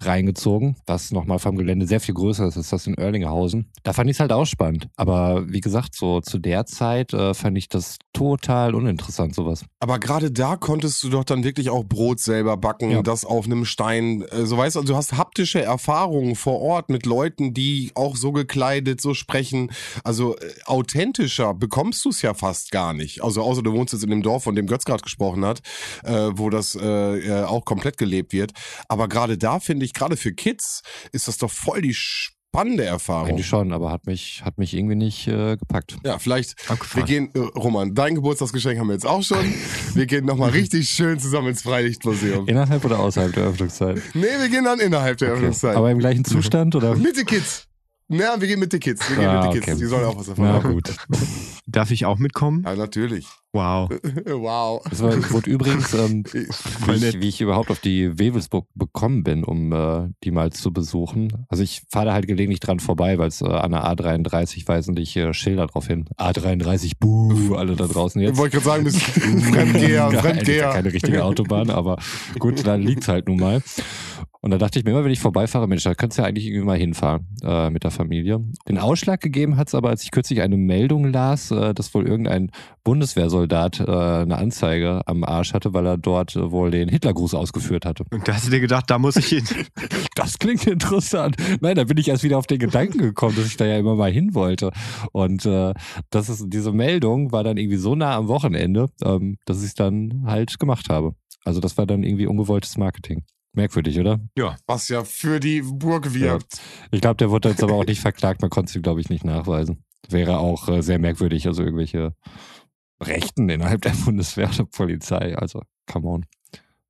reingezogen. 0.00 0.76
Das 0.86 1.10
nochmal 1.12 1.38
vom 1.38 1.56
Gelände 1.56 1.86
sehr 1.86 2.00
viel 2.00 2.14
größer 2.14 2.46
ist 2.46 2.56
als 2.56 2.70
das 2.70 2.86
in 2.86 2.94
Erlinghausen. 2.94 3.66
Da 3.82 3.92
fand 3.92 4.08
ich 4.10 4.16
es 4.16 4.20
halt 4.20 4.32
auch 4.32 4.46
spannend. 4.46 4.88
Aber 4.96 5.48
wie 5.50 5.60
gesagt, 5.60 5.94
so 5.94 6.20
zu 6.20 6.38
der 6.38 6.66
Zeit 6.66 7.12
äh, 7.12 7.34
fand 7.34 7.58
ich 7.58 7.68
das 7.68 7.98
total 8.12 8.74
uninteressant, 8.74 9.34
sowas. 9.34 9.64
Aber 9.80 9.98
gerade 9.98 10.30
da 10.30 10.56
konntest 10.56 11.02
du 11.02 11.10
doch 11.10 11.24
dann 11.24 11.44
wirklich 11.44 11.70
auch 11.70 11.84
Brot 11.84 12.18
selber 12.20 12.56
backen, 12.56 12.90
Ja. 12.90 13.02
das 13.02 13.24
auf 13.24 13.44
einem 13.46 13.64
Stein. 13.66 14.22
äh, 14.30 14.46
So 14.46 14.56
weißt 14.56 14.76
du, 14.76 14.80
also 14.80 14.92
du 14.92 14.96
hast 14.96 15.12
haptische 15.16 15.60
Erfahrungen 15.62 16.34
vor 16.34 16.60
Ort 16.60 16.88
mit 16.88 17.04
Leuten, 17.06 17.52
die 17.52 17.90
auch 17.94 18.16
so 18.16 18.32
gekleidet, 18.32 19.00
so 19.00 19.12
sprechen. 19.14 19.70
Also 20.02 20.34
authentischer 20.64 21.54
bekommst 21.54 22.04
du 22.04 22.10
es 22.10 22.22
ja 22.22 22.34
fast 22.34 22.70
gar 22.70 22.92
nicht. 22.92 23.22
Also 23.22 23.42
außer 23.42 23.62
du 23.62 23.72
wohnst 23.72 23.92
jetzt 23.92 24.02
in 24.02 24.10
dem 24.10 24.22
Dorf, 24.22 24.44
von 24.44 24.54
dem 24.54 24.66
Götz 24.66 24.84
gerade 24.84 25.02
gesprochen 25.02 25.44
hat, 25.44 25.60
äh, 26.04 26.30
wo 26.32 26.50
das 26.50 26.74
äh, 26.74 26.82
äh, 26.86 27.44
auch 27.44 27.64
komplett 27.64 27.96
gelebt 27.96 28.32
wird. 28.32 28.52
Aber 28.88 29.08
gerade 29.08 29.38
da 29.38 29.60
finde 29.60 29.84
ich, 29.84 29.92
gerade 29.92 30.16
für 30.16 30.32
Kids 30.32 30.82
ist 31.12 31.28
das 31.28 31.38
doch 31.38 31.50
voll 31.50 31.82
die 31.82 31.94
spannende 31.94 32.84
Erfahrung. 32.84 33.28
Eigentlich 33.28 33.46
schon, 33.46 33.72
aber 33.72 33.90
hat 33.90 34.06
mich, 34.06 34.42
hat 34.44 34.56
mich 34.56 34.72
irgendwie 34.74 34.94
nicht 34.94 35.28
äh, 35.28 35.56
gepackt. 35.56 35.98
Ja, 36.04 36.18
vielleicht, 36.18 36.54
wir 36.94 37.02
gehen, 37.02 37.30
äh, 37.34 37.38
Roman, 37.38 37.94
dein 37.94 38.14
Geburtstagsgeschenk 38.14 38.80
haben 38.80 38.86
wir 38.86 38.94
jetzt 38.94 39.06
auch 39.06 39.22
schon. 39.22 39.54
Wir 39.94 40.06
gehen 40.06 40.24
nochmal 40.24 40.50
richtig 40.50 40.88
schön 40.88 41.18
zusammen 41.18 41.48
ins 41.48 41.62
Freilichtmuseum. 41.62 42.48
Innerhalb 42.48 42.84
oder 42.84 43.00
außerhalb 43.00 43.34
der 43.34 43.44
Öffnungszeit? 43.44 44.00
Nee, 44.14 44.22
wir 44.22 44.48
gehen 44.48 44.64
dann 44.64 44.80
innerhalb 44.80 45.18
der 45.18 45.32
Öffnungszeit. 45.32 45.76
Aber 45.76 45.90
im 45.90 45.98
gleichen 45.98 46.24
Zustand 46.24 46.74
oder? 46.74 46.96
mit 46.96 47.16
den 47.16 47.26
Kids. 47.26 47.68
Na, 48.08 48.40
wir 48.40 48.46
gehen 48.46 48.60
mit 48.60 48.72
den 48.72 48.78
Kids. 48.78 49.08
Wir 49.10 49.16
gehen 49.16 49.26
Ah, 49.26 49.46
mit 49.46 49.54
den 49.54 49.60
Kids. 49.62 49.66
okay. 49.72 49.76
Die 49.80 49.86
sollen 49.86 50.04
auch 50.04 50.16
was 50.16 50.26
davon 50.26 50.44
Na 50.44 50.52
haben. 50.62 50.72
gut. 50.74 50.94
Darf 51.66 51.90
ich 51.90 52.04
auch 52.04 52.18
mitkommen? 52.18 52.62
Ja, 52.64 52.76
natürlich. 52.76 53.26
Wow. 53.52 53.90
wow. 54.26 54.80
Das 54.88 55.02
war, 55.02 55.12
wurde 55.32 55.50
übrigens, 55.50 55.92
ähm, 55.92 56.22
wie, 56.32 56.94
ich, 56.94 57.20
wie 57.20 57.28
ich 57.28 57.40
überhaupt 57.40 57.68
auf 57.72 57.80
die 57.80 58.16
Wewelsburg 58.16 58.68
bekommen 58.76 59.24
bin, 59.24 59.42
um 59.42 59.72
äh, 59.72 60.08
die 60.22 60.30
mal 60.30 60.52
zu 60.52 60.72
besuchen. 60.72 61.46
Also 61.48 61.64
ich 61.64 61.82
fahre 61.90 62.06
da 62.06 62.12
halt 62.12 62.28
gelegentlich 62.28 62.60
dran 62.60 62.78
vorbei, 62.78 63.18
weil 63.18 63.26
es 63.28 63.40
äh, 63.42 63.46
an 63.46 63.72
der 63.72 63.84
A33 63.84 64.68
weisen 64.68 64.94
dich 64.94 65.16
äh, 65.16 65.34
Schilder 65.34 65.66
drauf 65.66 65.88
hin. 65.88 66.04
A33, 66.16 66.92
buh, 67.00 67.56
alle 67.56 67.74
da 67.74 67.88
draußen 67.88 68.20
Ich 68.20 68.28
jetzt. 68.28 68.36
wollte 68.38 68.60
gerade 68.60 68.66
sagen, 68.66 68.84
das 68.84 68.94
ist 68.94 69.02
Fremdgeher, 69.10 69.56
eigentlich 69.62 69.82
ja 70.14 70.20
Fremdgeher. 70.20 70.70
keine 70.70 70.92
richtige 70.92 71.24
Autobahn, 71.24 71.70
aber 71.70 71.98
gut, 72.38 72.64
da 72.64 72.76
liegt's 72.76 73.08
halt 73.08 73.26
nun 73.26 73.38
mal. 73.40 73.62
Und 74.46 74.52
da 74.52 74.58
dachte 74.58 74.78
ich 74.78 74.84
mir 74.84 74.92
immer, 74.92 75.02
wenn 75.02 75.10
ich 75.10 75.18
vorbeifahre, 75.18 75.66
Mensch, 75.66 75.82
da 75.82 75.96
könntest 75.96 76.18
du 76.18 76.22
ja 76.22 76.28
eigentlich 76.28 76.46
irgendwie 76.46 76.66
mal 76.66 76.78
hinfahren 76.78 77.26
äh, 77.42 77.68
mit 77.68 77.82
der 77.82 77.90
Familie. 77.90 78.38
Den 78.68 78.78
Ausschlag 78.78 79.20
gegeben 79.20 79.56
hat's 79.56 79.74
aber, 79.74 79.88
als 79.88 80.04
ich 80.04 80.12
kürzlich 80.12 80.40
eine 80.40 80.56
Meldung 80.56 81.10
las, 81.12 81.50
äh, 81.50 81.74
dass 81.74 81.92
wohl 81.94 82.06
irgendein 82.06 82.52
Bundeswehrsoldat 82.84 83.80
äh, 83.80 83.90
eine 83.90 84.38
Anzeige 84.38 85.02
am 85.06 85.24
Arsch 85.24 85.52
hatte, 85.52 85.74
weil 85.74 85.84
er 85.84 85.98
dort 85.98 86.36
äh, 86.36 86.52
wohl 86.52 86.70
den 86.70 86.88
Hitlergruß 86.88 87.34
ausgeführt 87.34 87.84
hatte. 87.84 88.04
Und 88.12 88.28
da 88.28 88.34
hast 88.34 88.46
du 88.46 88.52
dir 88.52 88.60
gedacht, 88.60 88.84
da 88.88 89.00
muss 89.00 89.16
ich 89.16 89.26
hin. 89.26 89.44
Das 90.14 90.38
klingt 90.38 90.66
interessant. 90.66 91.36
Nein, 91.60 91.74
da 91.74 91.84
bin 91.84 91.98
ich 91.98 92.08
erst 92.08 92.22
wieder 92.22 92.38
auf 92.38 92.46
den 92.46 92.58
Gedanken 92.58 92.98
gekommen, 92.98 93.36
dass 93.36 93.46
ich 93.46 93.56
da 93.56 93.66
ja 93.66 93.76
immer 93.76 93.96
mal 93.96 94.10
hin 94.10 94.34
wollte. 94.34 94.70
Und 95.12 95.44
äh, 95.44 95.74
das 96.10 96.28
ist, 96.28 96.46
diese 96.48 96.72
Meldung 96.72 97.32
war 97.32 97.44
dann 97.44 97.58
irgendwie 97.58 97.76
so 97.76 97.96
nah 97.96 98.16
am 98.16 98.28
Wochenende, 98.28 98.86
ähm, 99.04 99.36
dass 99.44 99.58
ich 99.58 99.66
es 99.66 99.74
dann 99.74 100.22
halt 100.24 100.58
gemacht 100.58 100.88
habe. 100.88 101.14
Also 101.44 101.60
das 101.60 101.76
war 101.76 101.86
dann 101.86 102.02
irgendwie 102.02 102.26
ungewolltes 102.26 102.78
Marketing. 102.78 103.24
Merkwürdig, 103.56 103.98
oder? 103.98 104.20
Was 104.66 104.88
ja 104.88 105.04
für 105.04 105.40
die 105.40 105.62
Burg 105.62 106.12
wirbt. 106.14 106.60
Ich 106.90 107.00
glaube, 107.00 107.16
der 107.16 107.30
wurde 107.30 107.48
jetzt 107.48 107.62
aber 107.62 107.74
auch 107.74 107.86
nicht 107.86 108.00
verklagt. 108.00 108.42
Man 108.42 108.50
konnte 108.50 108.70
es 108.70 108.76
ihm, 108.76 108.82
glaube 108.82 109.00
ich, 109.00 109.08
nicht 109.08 109.24
nachweisen. 109.24 109.82
Wäre 110.08 110.38
auch 110.38 110.68
äh, 110.68 110.82
sehr 110.82 110.98
merkwürdig. 110.98 111.46
Also 111.46 111.62
irgendwelche 111.62 112.14
Rechten 113.02 113.48
innerhalb 113.48 113.82
der 113.82 113.90
Bundeswehr 114.04 114.48
oder 114.48 114.64
Polizei. 114.64 115.36
Also, 115.36 115.62
come 115.86 116.06
on. 116.06 116.26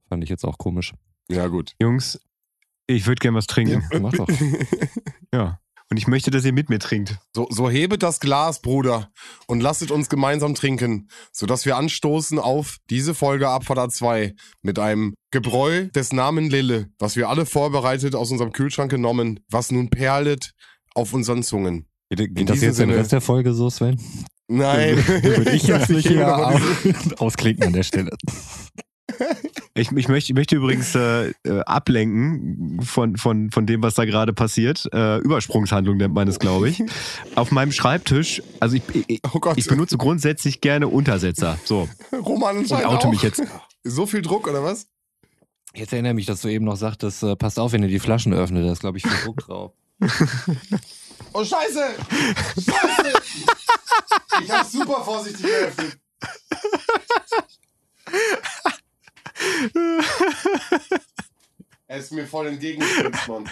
Fand 0.08 0.22
ich 0.24 0.30
jetzt 0.30 0.44
auch 0.44 0.58
komisch. 0.58 0.92
Ja, 1.30 1.46
gut. 1.48 1.74
Jungs, 1.80 2.20
ich 2.86 3.06
würde 3.06 3.20
gerne 3.20 3.38
was 3.38 3.46
trinken. 3.46 3.82
Mach 4.00 4.12
doch. 4.12 4.28
Ja. 5.34 5.60
Und 5.88 5.98
ich 5.98 6.08
möchte, 6.08 6.30
dass 6.32 6.44
ihr 6.44 6.52
mit 6.52 6.68
mir 6.68 6.80
trinkt. 6.80 7.16
So, 7.32 7.46
so 7.50 7.70
hebet 7.70 8.02
das 8.02 8.18
Glas, 8.18 8.60
Bruder, 8.60 9.08
und 9.46 9.60
lasset 9.60 9.92
uns 9.92 10.08
gemeinsam 10.08 10.54
trinken, 10.56 11.08
sodass 11.32 11.64
wir 11.64 11.76
anstoßen 11.76 12.38
auf 12.40 12.78
diese 12.90 13.14
Folge 13.14 13.48
Abfahrt 13.48 13.92
2 13.92 14.34
mit 14.62 14.78
einem 14.80 15.14
Gebräu 15.30 15.86
des 15.94 16.12
Namen 16.12 16.50
Lille, 16.50 16.88
was 16.98 17.14
wir 17.14 17.28
alle 17.28 17.46
vorbereitet 17.46 18.16
aus 18.16 18.32
unserem 18.32 18.52
Kühlschrank 18.52 18.90
genommen, 18.90 19.40
was 19.48 19.70
nun 19.70 19.88
perlet 19.88 20.52
auf 20.94 21.12
unseren 21.12 21.42
Zungen. 21.44 21.86
Geht, 22.10 22.34
geht 22.34 22.48
das 22.48 22.56
jetzt 22.60 22.78
den 22.80 22.88
Sinne- 22.88 22.96
Rest 22.96 23.12
der 23.12 23.20
Folge 23.20 23.52
so, 23.54 23.70
Sven? 23.70 24.00
Nein. 24.48 24.96
Würde 25.06 25.52
ich 25.52 25.62
jetzt 25.68 25.90
nicht 25.90 26.08
hier 26.08 26.26
ausklinken 27.18 27.64
an 27.66 27.72
der 27.72 27.82
Stelle. 27.84 28.10
Ich, 29.74 29.92
ich, 29.92 30.08
möchte, 30.08 30.32
ich 30.32 30.34
möchte 30.34 30.56
übrigens 30.56 30.94
äh, 30.94 31.28
äh, 31.44 31.60
ablenken 31.66 32.80
von, 32.82 33.16
von, 33.16 33.50
von 33.50 33.66
dem, 33.66 33.82
was 33.82 33.94
da 33.94 34.04
gerade 34.04 34.32
passiert. 34.32 34.88
Äh, 34.92 35.18
Übersprungshandlung 35.18 35.96
nennt 35.98 36.14
man 36.14 36.26
es, 36.28 36.38
glaube 36.38 36.68
ich. 36.68 36.82
Auf 37.34 37.52
meinem 37.52 37.72
Schreibtisch, 37.72 38.42
also 38.58 38.76
ich, 38.76 38.82
ich, 39.06 39.20
Oh 39.32 39.38
Gott. 39.38 39.56
ich 39.58 39.66
benutze 39.66 39.96
grundsätzlich 39.96 40.60
gerne 40.60 40.88
Untersetzer. 40.88 41.58
So, 41.64 41.88
Roman 42.12 42.58
und 42.58 42.72
oute 42.72 42.86
auch. 42.86 43.10
mich 43.10 43.22
jetzt. 43.22 43.42
So 43.84 44.06
viel 44.06 44.22
Druck, 44.22 44.48
oder 44.48 44.64
was? 44.64 44.88
Jetzt 45.74 45.92
erinnere 45.92 46.14
mich, 46.14 46.26
dass 46.26 46.40
du 46.40 46.48
eben 46.48 46.64
noch 46.64 46.76
sagtest, 46.76 47.22
äh, 47.22 47.36
passt 47.36 47.58
auf, 47.58 47.72
wenn 47.72 47.82
ihr 47.82 47.88
die 47.88 47.98
Flaschen 48.00 48.32
öffnet, 48.32 48.64
da 48.66 48.72
ist, 48.72 48.80
glaube 48.80 48.98
ich, 48.98 49.06
viel 49.06 49.24
Druck 49.24 49.38
drauf. 49.38 49.72
Oh, 51.32 51.44
Scheiße! 51.44 51.82
Scheiße! 52.54 53.12
Ich 54.42 54.50
hab 54.50 54.66
super 54.66 55.00
vorsichtig 55.02 55.44
geöffnet. 55.46 55.98
Er 61.88 61.98
ist 61.98 62.12
mir 62.12 62.26
voll 62.26 62.48
entgegengespritzt, 62.48 63.28
Mann. 63.28 63.48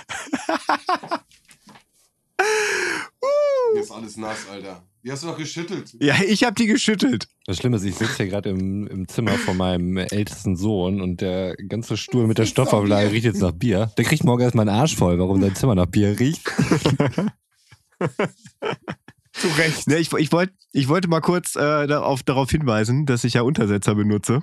Mir 3.75 3.81
ist 3.81 3.91
alles 3.91 4.17
nass, 4.17 4.49
Alter. 4.51 4.83
Die 5.05 5.13
hast 5.13 5.23
du 5.23 5.29
doch 5.29 5.37
geschüttelt. 5.37 5.95
Ja, 6.01 6.15
ich 6.27 6.45
habe 6.45 6.55
die 6.55 6.67
geschüttelt. 6.67 7.29
Das 7.47 7.59
Schlimme 7.59 7.77
ist, 7.77 7.85
ich 7.85 7.95
sitze 7.95 8.17
hier 8.17 8.29
gerade 8.29 8.51
im, 8.51 8.87
im 8.87 9.07
Zimmer 9.07 9.33
von 9.33 9.57
meinem 9.57 9.99
ältesten 9.99 10.57
Sohn 10.57 11.01
und 11.01 11.21
der 11.21 11.55
ganze 11.57 11.97
Stuhl 11.97 12.27
mit 12.27 12.39
der 12.39 12.47
Stoffauflage 12.47 13.13
riecht 13.13 13.25
jetzt 13.25 13.41
nach 13.41 13.53
Bier. 13.53 13.93
Der 13.97 14.05
kriegt 14.05 14.25
morgen 14.25 14.43
erstmal 14.43 14.69
einen 14.69 14.79
Arsch 14.79 14.97
voll, 14.97 15.19
warum 15.19 15.41
sein 15.41 15.55
Zimmer 15.55 15.75
nach 15.75 15.87
Bier 15.87 16.19
riecht. 16.19 16.51
Zu 19.35 19.49
Recht. 19.59 19.87
Ne, 19.89 19.97
ich, 19.99 20.13
ich, 20.13 20.31
wollt, 20.33 20.53
ich 20.73 20.89
wollte 20.89 21.09
mal 21.09 21.21
kurz 21.21 21.57
äh, 21.57 21.87
darauf, 21.87 22.23
darauf 22.23 22.51
hinweisen, 22.51 23.05
dass 23.05 23.25
ich 23.25 23.35
ja 23.35 23.43
Untersetzer 23.43 23.95
benutze. 23.95 24.43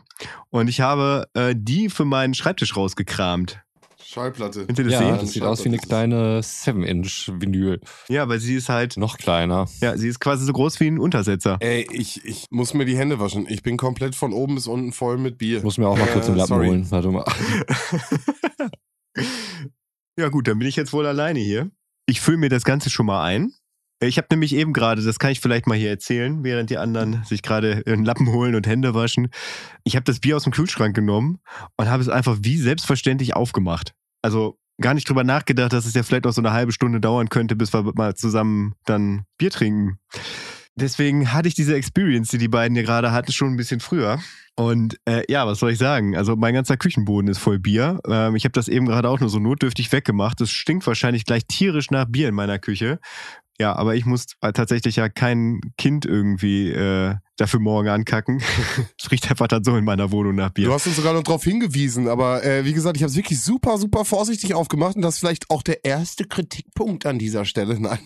Und 0.49 0.67
ich 0.67 0.81
habe 0.81 1.27
äh, 1.33 1.55
die 1.57 1.89
für 1.89 2.03
meinen 2.05 2.33
Schreibtisch 2.33 2.75
rausgekramt. 2.75 3.61
Schallplatte. 4.03 4.65
Könnt 4.65 4.77
ihr 4.79 4.83
das 4.85 4.93
Ja, 4.93 4.99
sehen? 4.99 5.17
das 5.21 5.31
sieht 5.31 5.43
aus 5.43 5.63
wie 5.63 5.69
eine 5.69 5.77
kleine 5.77 6.41
7-Inch-Vinyl. 6.41 7.79
Ja, 8.09 8.27
weil 8.27 8.39
sie 8.39 8.55
ist 8.55 8.67
halt, 8.67 8.97
Noch 8.97 9.17
kleiner. 9.17 9.69
ja, 9.79 9.97
sie 9.97 10.09
ist 10.09 10.19
quasi 10.19 10.43
so 10.45 10.51
groß 10.51 10.81
wie 10.81 10.87
ein 10.87 10.99
Untersetzer. 10.99 11.55
Ey, 11.61 11.87
ich, 11.93 12.25
ich 12.25 12.47
muss 12.49 12.73
mir 12.73 12.83
die 12.83 12.97
Hände 12.97 13.19
waschen. 13.21 13.45
Ich 13.47 13.63
bin 13.63 13.77
komplett 13.77 14.15
von 14.15 14.33
oben 14.33 14.55
bis 14.55 14.67
unten 14.67 14.91
voll 14.91 15.17
mit 15.17 15.37
Bier. 15.37 15.59
Ich 15.59 15.63
muss 15.63 15.77
mir 15.77 15.87
auch 15.87 15.97
mal 15.97 16.07
kurz 16.07 16.25
Äh, 16.25 16.29
einen 16.29 16.37
Lappen 16.37 16.47
sorry. 16.49 16.67
holen. 16.67 16.91
Warte 16.91 17.07
mal. 17.11 17.23
Ja 20.19 20.27
gut, 20.29 20.47
dann 20.47 20.59
bin 20.59 20.67
ich 20.67 20.75
jetzt 20.75 20.91
wohl 20.93 21.05
alleine 21.05 21.39
hier. 21.39 21.71
Ich 22.05 22.19
fülle 22.21 22.37
mir 22.37 22.49
das 22.49 22.63
Ganze 22.65 22.89
schon 22.89 23.05
mal 23.05 23.23
ein. 23.23 23.53
Ich 24.03 24.17
habe 24.17 24.27
nämlich 24.31 24.55
eben 24.55 24.73
gerade, 24.73 25.03
das 25.03 25.19
kann 25.19 25.31
ich 25.31 25.39
vielleicht 25.39 25.67
mal 25.67 25.77
hier 25.77 25.91
erzählen, 25.91 26.43
während 26.43 26.71
die 26.71 26.79
anderen 26.79 27.23
sich 27.23 27.43
gerade 27.43 27.83
einen 27.85 28.03
Lappen 28.03 28.31
holen 28.31 28.55
und 28.55 28.65
Hände 28.65 28.95
waschen. 28.95 29.29
Ich 29.83 29.95
habe 29.95 30.03
das 30.05 30.19
Bier 30.19 30.35
aus 30.35 30.43
dem 30.43 30.51
Kühlschrank 30.51 30.95
genommen 30.95 31.39
und 31.77 31.87
habe 31.87 32.01
es 32.01 32.09
einfach 32.09 32.39
wie 32.41 32.57
selbstverständlich 32.57 33.35
aufgemacht. 33.35 33.93
Also 34.23 34.57
gar 34.81 34.95
nicht 34.95 35.07
drüber 35.07 35.23
nachgedacht, 35.23 35.71
dass 35.71 35.85
es 35.85 35.93
ja 35.93 36.01
vielleicht 36.01 36.25
auch 36.25 36.33
so 36.33 36.41
eine 36.41 36.51
halbe 36.51 36.71
Stunde 36.71 36.99
dauern 36.99 37.29
könnte, 37.29 37.55
bis 37.55 37.73
wir 37.73 37.83
mal 37.93 38.15
zusammen 38.15 38.73
dann 38.85 39.25
Bier 39.37 39.51
trinken. 39.51 39.99
Deswegen 40.75 41.33
hatte 41.33 41.47
ich 41.47 41.53
diese 41.53 41.75
Experience, 41.75 42.29
die 42.29 42.37
die 42.37 42.47
beiden 42.47 42.75
hier 42.75 42.85
gerade 42.85 43.11
hatten, 43.11 43.31
schon 43.31 43.49
ein 43.49 43.57
bisschen 43.57 43.81
früher. 43.81 44.19
Und 44.55 44.97
äh, 45.05 45.23
ja, 45.29 45.45
was 45.45 45.59
soll 45.59 45.71
ich 45.71 45.77
sagen? 45.77 46.15
Also 46.15 46.35
mein 46.35 46.53
ganzer 46.53 46.77
Küchenboden 46.77 47.29
ist 47.29 47.39
voll 47.39 47.59
Bier. 47.59 47.99
Ähm, 48.07 48.35
ich 48.35 48.45
habe 48.45 48.53
das 48.53 48.67
eben 48.67 48.85
gerade 48.85 49.09
auch 49.09 49.19
nur 49.19 49.29
so 49.29 49.39
notdürftig 49.39 49.91
weggemacht. 49.91 50.39
Es 50.39 50.49
stinkt 50.51 50.87
wahrscheinlich 50.87 51.25
gleich 51.25 51.45
tierisch 51.45 51.91
nach 51.91 52.05
Bier 52.07 52.29
in 52.29 52.35
meiner 52.35 52.57
Küche. 52.57 52.99
Ja, 53.61 53.75
aber 53.75 53.93
ich 53.93 54.07
muss 54.07 54.25
tatsächlich 54.41 54.95
ja 54.95 55.07
kein 55.07 55.61
Kind 55.77 56.07
irgendwie 56.07 56.71
äh, 56.71 57.13
dafür 57.37 57.59
morgen 57.59 57.89
ankacken. 57.89 58.41
es 58.99 59.11
riecht 59.11 59.29
einfach 59.29 59.47
dann 59.47 59.63
so 59.63 59.77
in 59.77 59.85
meiner 59.85 60.11
Wohnung 60.11 60.33
nach 60.33 60.49
Bier. 60.49 60.65
Du 60.65 60.73
hast 60.73 60.87
uns 60.87 60.95
sogar 60.95 61.13
noch 61.13 61.21
darauf 61.21 61.43
hingewiesen, 61.43 62.07
aber 62.07 62.43
äh, 62.43 62.65
wie 62.65 62.73
gesagt, 62.73 62.97
ich 62.97 63.03
habe 63.03 63.11
es 63.11 63.15
wirklich 63.15 63.39
super, 63.39 63.77
super 63.77 64.03
vorsichtig 64.03 64.55
aufgemacht 64.55 64.95
und 64.95 65.03
das 65.03 65.13
ist 65.15 65.19
vielleicht 65.19 65.51
auch 65.51 65.61
der 65.61 65.85
erste 65.85 66.25
Kritikpunkt 66.25 67.05
an 67.05 67.19
dieser 67.19 67.45
Stelle. 67.45 67.79
Nein, 67.79 67.99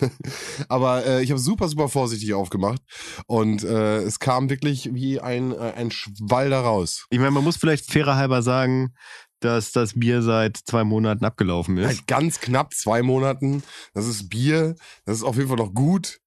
aber 0.67 1.05
äh, 1.05 1.23
ich 1.23 1.31
habe 1.31 1.39
super, 1.39 1.69
super 1.69 1.87
vorsichtig 1.87 2.33
aufgemacht 2.33 2.81
und 3.25 3.63
äh, 3.63 3.99
es 3.99 4.19
kam 4.19 4.49
wirklich 4.49 4.89
wie 4.93 5.21
ein, 5.21 5.53
äh, 5.53 5.71
ein 5.77 5.89
Schwall 5.89 6.49
da 6.49 6.59
raus. 6.59 7.05
Ich 7.11 7.19
meine, 7.19 7.31
man 7.31 7.45
muss 7.45 7.55
vielleicht 7.55 7.89
fairer 7.89 8.17
halber 8.17 8.41
sagen, 8.41 8.93
dass 9.39 9.71
das 9.71 9.99
Bier 9.99 10.21
seit 10.21 10.57
zwei 10.57 10.83
Monaten 10.83 11.25
abgelaufen 11.25 11.77
ist. 11.77 11.87
Halt 11.87 12.07
ganz 12.07 12.39
knapp 12.39 12.73
zwei 12.73 13.01
Monaten. 13.01 13.63
Das 13.93 14.07
ist 14.07 14.29
Bier, 14.29 14.75
das 15.05 15.17
ist 15.17 15.23
auf 15.23 15.35
jeden 15.35 15.49
Fall 15.49 15.57
noch 15.57 15.73
gut. 15.73 16.19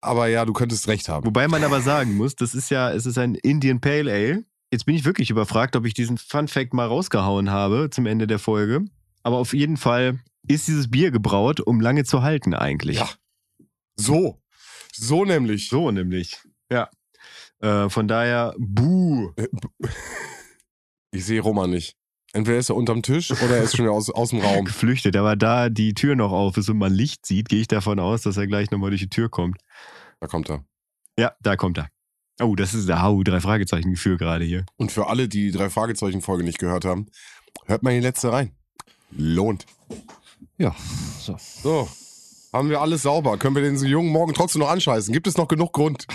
Aber 0.00 0.26
ja, 0.26 0.44
du 0.44 0.52
könntest 0.52 0.88
recht 0.88 1.08
haben. 1.08 1.26
Wobei 1.26 1.46
man 1.46 1.62
aber 1.62 1.80
sagen 1.80 2.16
muss, 2.16 2.34
das 2.34 2.54
ist 2.54 2.70
ja, 2.70 2.90
es 2.92 3.06
ist 3.06 3.18
ein 3.18 3.36
Indian 3.36 3.80
Pale 3.80 4.12
Ale. 4.12 4.44
Jetzt 4.72 4.84
bin 4.84 4.96
ich 4.96 5.04
wirklich 5.04 5.30
überfragt, 5.30 5.76
ob 5.76 5.84
ich 5.84 5.94
diesen 5.94 6.18
Fun 6.18 6.48
Fact 6.48 6.74
mal 6.74 6.86
rausgehauen 6.86 7.50
habe 7.50 7.88
zum 7.90 8.06
Ende 8.06 8.26
der 8.26 8.38
Folge. 8.38 8.84
Aber 9.22 9.36
auf 9.36 9.52
jeden 9.52 9.76
Fall 9.76 10.18
ist 10.48 10.66
dieses 10.66 10.90
Bier 10.90 11.12
gebraut, 11.12 11.60
um 11.60 11.80
lange 11.80 12.04
zu 12.04 12.22
halten 12.22 12.54
eigentlich. 12.54 12.96
Ja. 12.96 13.08
So. 13.96 14.42
So 14.92 15.24
nämlich. 15.24 15.68
So 15.68 15.90
nämlich. 15.90 16.40
Ja. 16.70 16.90
Äh, 17.60 17.88
von 17.88 18.08
daher, 18.08 18.54
buh. 18.58 19.32
Ich 21.14 21.26
sehe 21.26 21.42
Roman 21.42 21.68
nicht. 21.68 21.94
Entweder 22.34 22.58
ist 22.58 22.70
er 22.70 22.76
unterm 22.76 23.02
Tisch 23.02 23.30
oder 23.30 23.58
er 23.58 23.64
ist 23.64 23.76
schon 23.76 23.88
aus, 23.88 24.08
aus 24.08 24.30
dem 24.30 24.40
Raum. 24.40 24.64
Geflüchtet. 24.64 25.16
Aber 25.16 25.36
da 25.36 25.68
die 25.68 25.92
Tür 25.92 26.16
noch 26.16 26.32
auf 26.32 26.56
ist 26.56 26.70
und 26.70 26.78
man 26.78 26.92
Licht 26.92 27.26
sieht, 27.26 27.48
gehe 27.48 27.60
ich 27.60 27.68
davon 27.68 27.98
aus, 27.98 28.22
dass 28.22 28.38
er 28.38 28.46
gleich 28.46 28.70
nochmal 28.70 28.90
durch 28.90 29.02
die 29.02 29.10
Tür 29.10 29.28
kommt. 29.28 29.58
Da 30.20 30.26
kommt 30.26 30.48
er. 30.48 30.64
Ja, 31.18 31.32
da 31.40 31.56
kommt 31.56 31.78
er. 31.78 31.88
Oh, 32.40 32.56
das 32.56 32.72
ist 32.72 32.90
au, 32.90 33.22
drei 33.22 33.40
Fragezeichen 33.40 33.90
Gefühl 33.90 34.16
gerade 34.16 34.44
hier. 34.44 34.64
Und 34.76 34.90
für 34.90 35.08
alle, 35.08 35.28
die 35.28 35.50
die 35.50 35.52
drei 35.52 35.68
Fragezeichen-Folge 35.68 36.42
nicht 36.42 36.58
gehört 36.58 36.86
haben, 36.86 37.06
hört 37.66 37.82
mal 37.82 37.92
die 37.92 38.00
letzte 38.00 38.32
rein. 38.32 38.52
Lohnt. 39.10 39.66
Ja, 40.56 40.74
so. 41.20 41.36
So. 41.38 41.88
Haben 42.52 42.68
wir 42.70 42.80
alles 42.80 43.02
sauber? 43.02 43.38
Können 43.38 43.54
wir 43.56 43.62
den 43.62 43.76
so 43.78 43.86
jungen 43.86 44.10
Morgen 44.10 44.34
trotzdem 44.34 44.60
noch 44.60 44.68
anscheißen? 44.70 45.12
Gibt 45.12 45.26
es 45.26 45.36
noch 45.38 45.48
genug 45.48 45.72
Grund? 45.72 46.06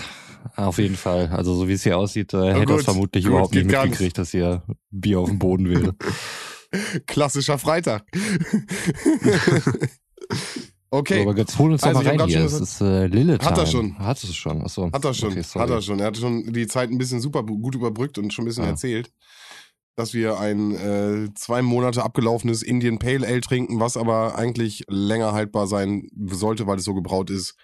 Auf 0.56 0.78
jeden 0.78 0.96
Fall. 0.96 1.28
Also 1.28 1.54
so 1.54 1.66
wie 1.68 1.72
es 1.72 1.82
hier 1.82 1.98
aussieht, 1.98 2.32
äh, 2.32 2.52
hätte 2.54 2.66
gut, 2.66 2.78
das 2.78 2.84
vermutlich 2.84 3.24
gut, 3.24 3.32
überhaupt 3.32 3.54
nicht 3.54 3.68
gar 3.68 3.82
nicht. 3.82 3.90
mitgekriegt, 3.90 4.18
dass 4.18 4.30
hier 4.30 4.62
Bier 4.90 5.18
auf 5.20 5.28
dem 5.28 5.38
Boden 5.40 5.68
wäre. 5.68 5.94
Klassischer 7.06 7.58
Freitag. 7.58 8.04
So, 10.90 10.98
okay. 11.00 11.20
aber 11.22 11.36
jetzt 11.36 11.58
hol 11.58 11.70
uns 11.72 11.82
doch 11.82 11.88
Also, 11.88 12.00
mal 12.00 12.06
ich 12.06 12.12
hab 12.12 12.20
rein 12.22 12.28
hier. 12.28 12.44
Es 12.46 12.52
ist 12.54 12.80
äh, 12.80 13.06
Lille 13.08 13.38
Hat 13.42 13.58
er 13.58 13.66
schon. 13.66 13.98
Hat 13.98 14.22
es 14.24 14.34
schon. 14.34 14.62
Achso. 14.62 14.90
Hat 14.90 15.04
er 15.04 15.12
schon. 15.12 15.32
Okay, 15.32 15.42
hat 15.42 15.68
er 15.68 15.82
schon. 15.82 16.00
Er 16.00 16.06
hat 16.06 16.16
schon 16.16 16.50
die 16.50 16.66
Zeit 16.66 16.88
ein 16.90 16.96
bisschen 16.96 17.20
super 17.20 17.42
gut 17.42 17.74
überbrückt 17.74 18.16
und 18.16 18.32
schon 18.32 18.44
ein 18.44 18.48
bisschen 18.48 18.64
Ah. 18.64 18.68
erzählt, 18.68 19.10
dass 19.98 20.14
wir 20.14 20.38
ein 20.38 20.74
äh, 20.76 21.34
zwei 21.34 21.60
Monate 21.60 22.04
abgelaufenes 22.04 22.62
Indian 22.62 22.98
Pale 23.00 23.26
Ale 23.26 23.40
trinken, 23.40 23.80
was 23.80 23.96
aber 23.96 24.36
eigentlich 24.36 24.84
länger 24.88 25.32
haltbar 25.32 25.66
sein 25.66 26.08
sollte, 26.30 26.66
weil 26.68 26.78
es 26.78 26.84
so 26.84 26.94
gebraut 26.94 27.30
ist. 27.30 27.56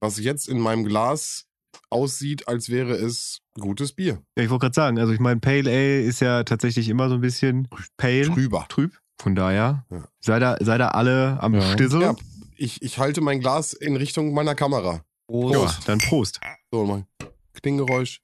Was 0.00 0.18
jetzt 0.18 0.48
in 0.48 0.58
meinem 0.58 0.84
Glas 0.84 1.44
aussieht, 1.90 2.48
als 2.48 2.70
wäre 2.70 2.92
es 2.94 3.40
gutes 3.60 3.92
Bier. 3.92 4.22
Ja, 4.38 4.44
ich 4.44 4.48
wollte 4.50 4.62
gerade 4.62 4.74
sagen, 4.74 4.98
also 4.98 5.12
ich 5.12 5.20
meine, 5.20 5.40
Pale 5.40 5.68
Ale 5.70 6.00
ist 6.00 6.20
ja 6.20 6.44
tatsächlich 6.44 6.88
immer 6.88 7.10
so 7.10 7.16
ein 7.16 7.20
bisschen 7.20 7.68
pale, 7.98 8.24
Trüber. 8.26 8.64
trüb. 8.70 8.98
Von 9.20 9.34
daher, 9.34 9.84
Ja. 9.90 10.08
sei 10.20 10.38
da, 10.38 10.56
sei 10.60 10.78
da 10.78 10.88
alle 10.88 11.38
am 11.42 11.52
Ja. 11.54 11.60
Stissel. 11.60 12.00
Ja, 12.00 12.14
ich, 12.56 12.80
ich 12.80 12.98
halte 12.98 13.20
mein 13.20 13.40
Glas 13.40 13.74
in 13.74 13.96
Richtung 13.96 14.32
meiner 14.32 14.54
Kamera. 14.54 15.04
Prost. 15.28 15.52
Ja, 15.80 15.84
dann 15.86 15.98
Prost. 15.98 16.40
So, 16.72 16.86
mal. 16.86 17.04
Klinggeräusch. 17.52 18.22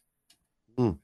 Hm. 0.79 0.99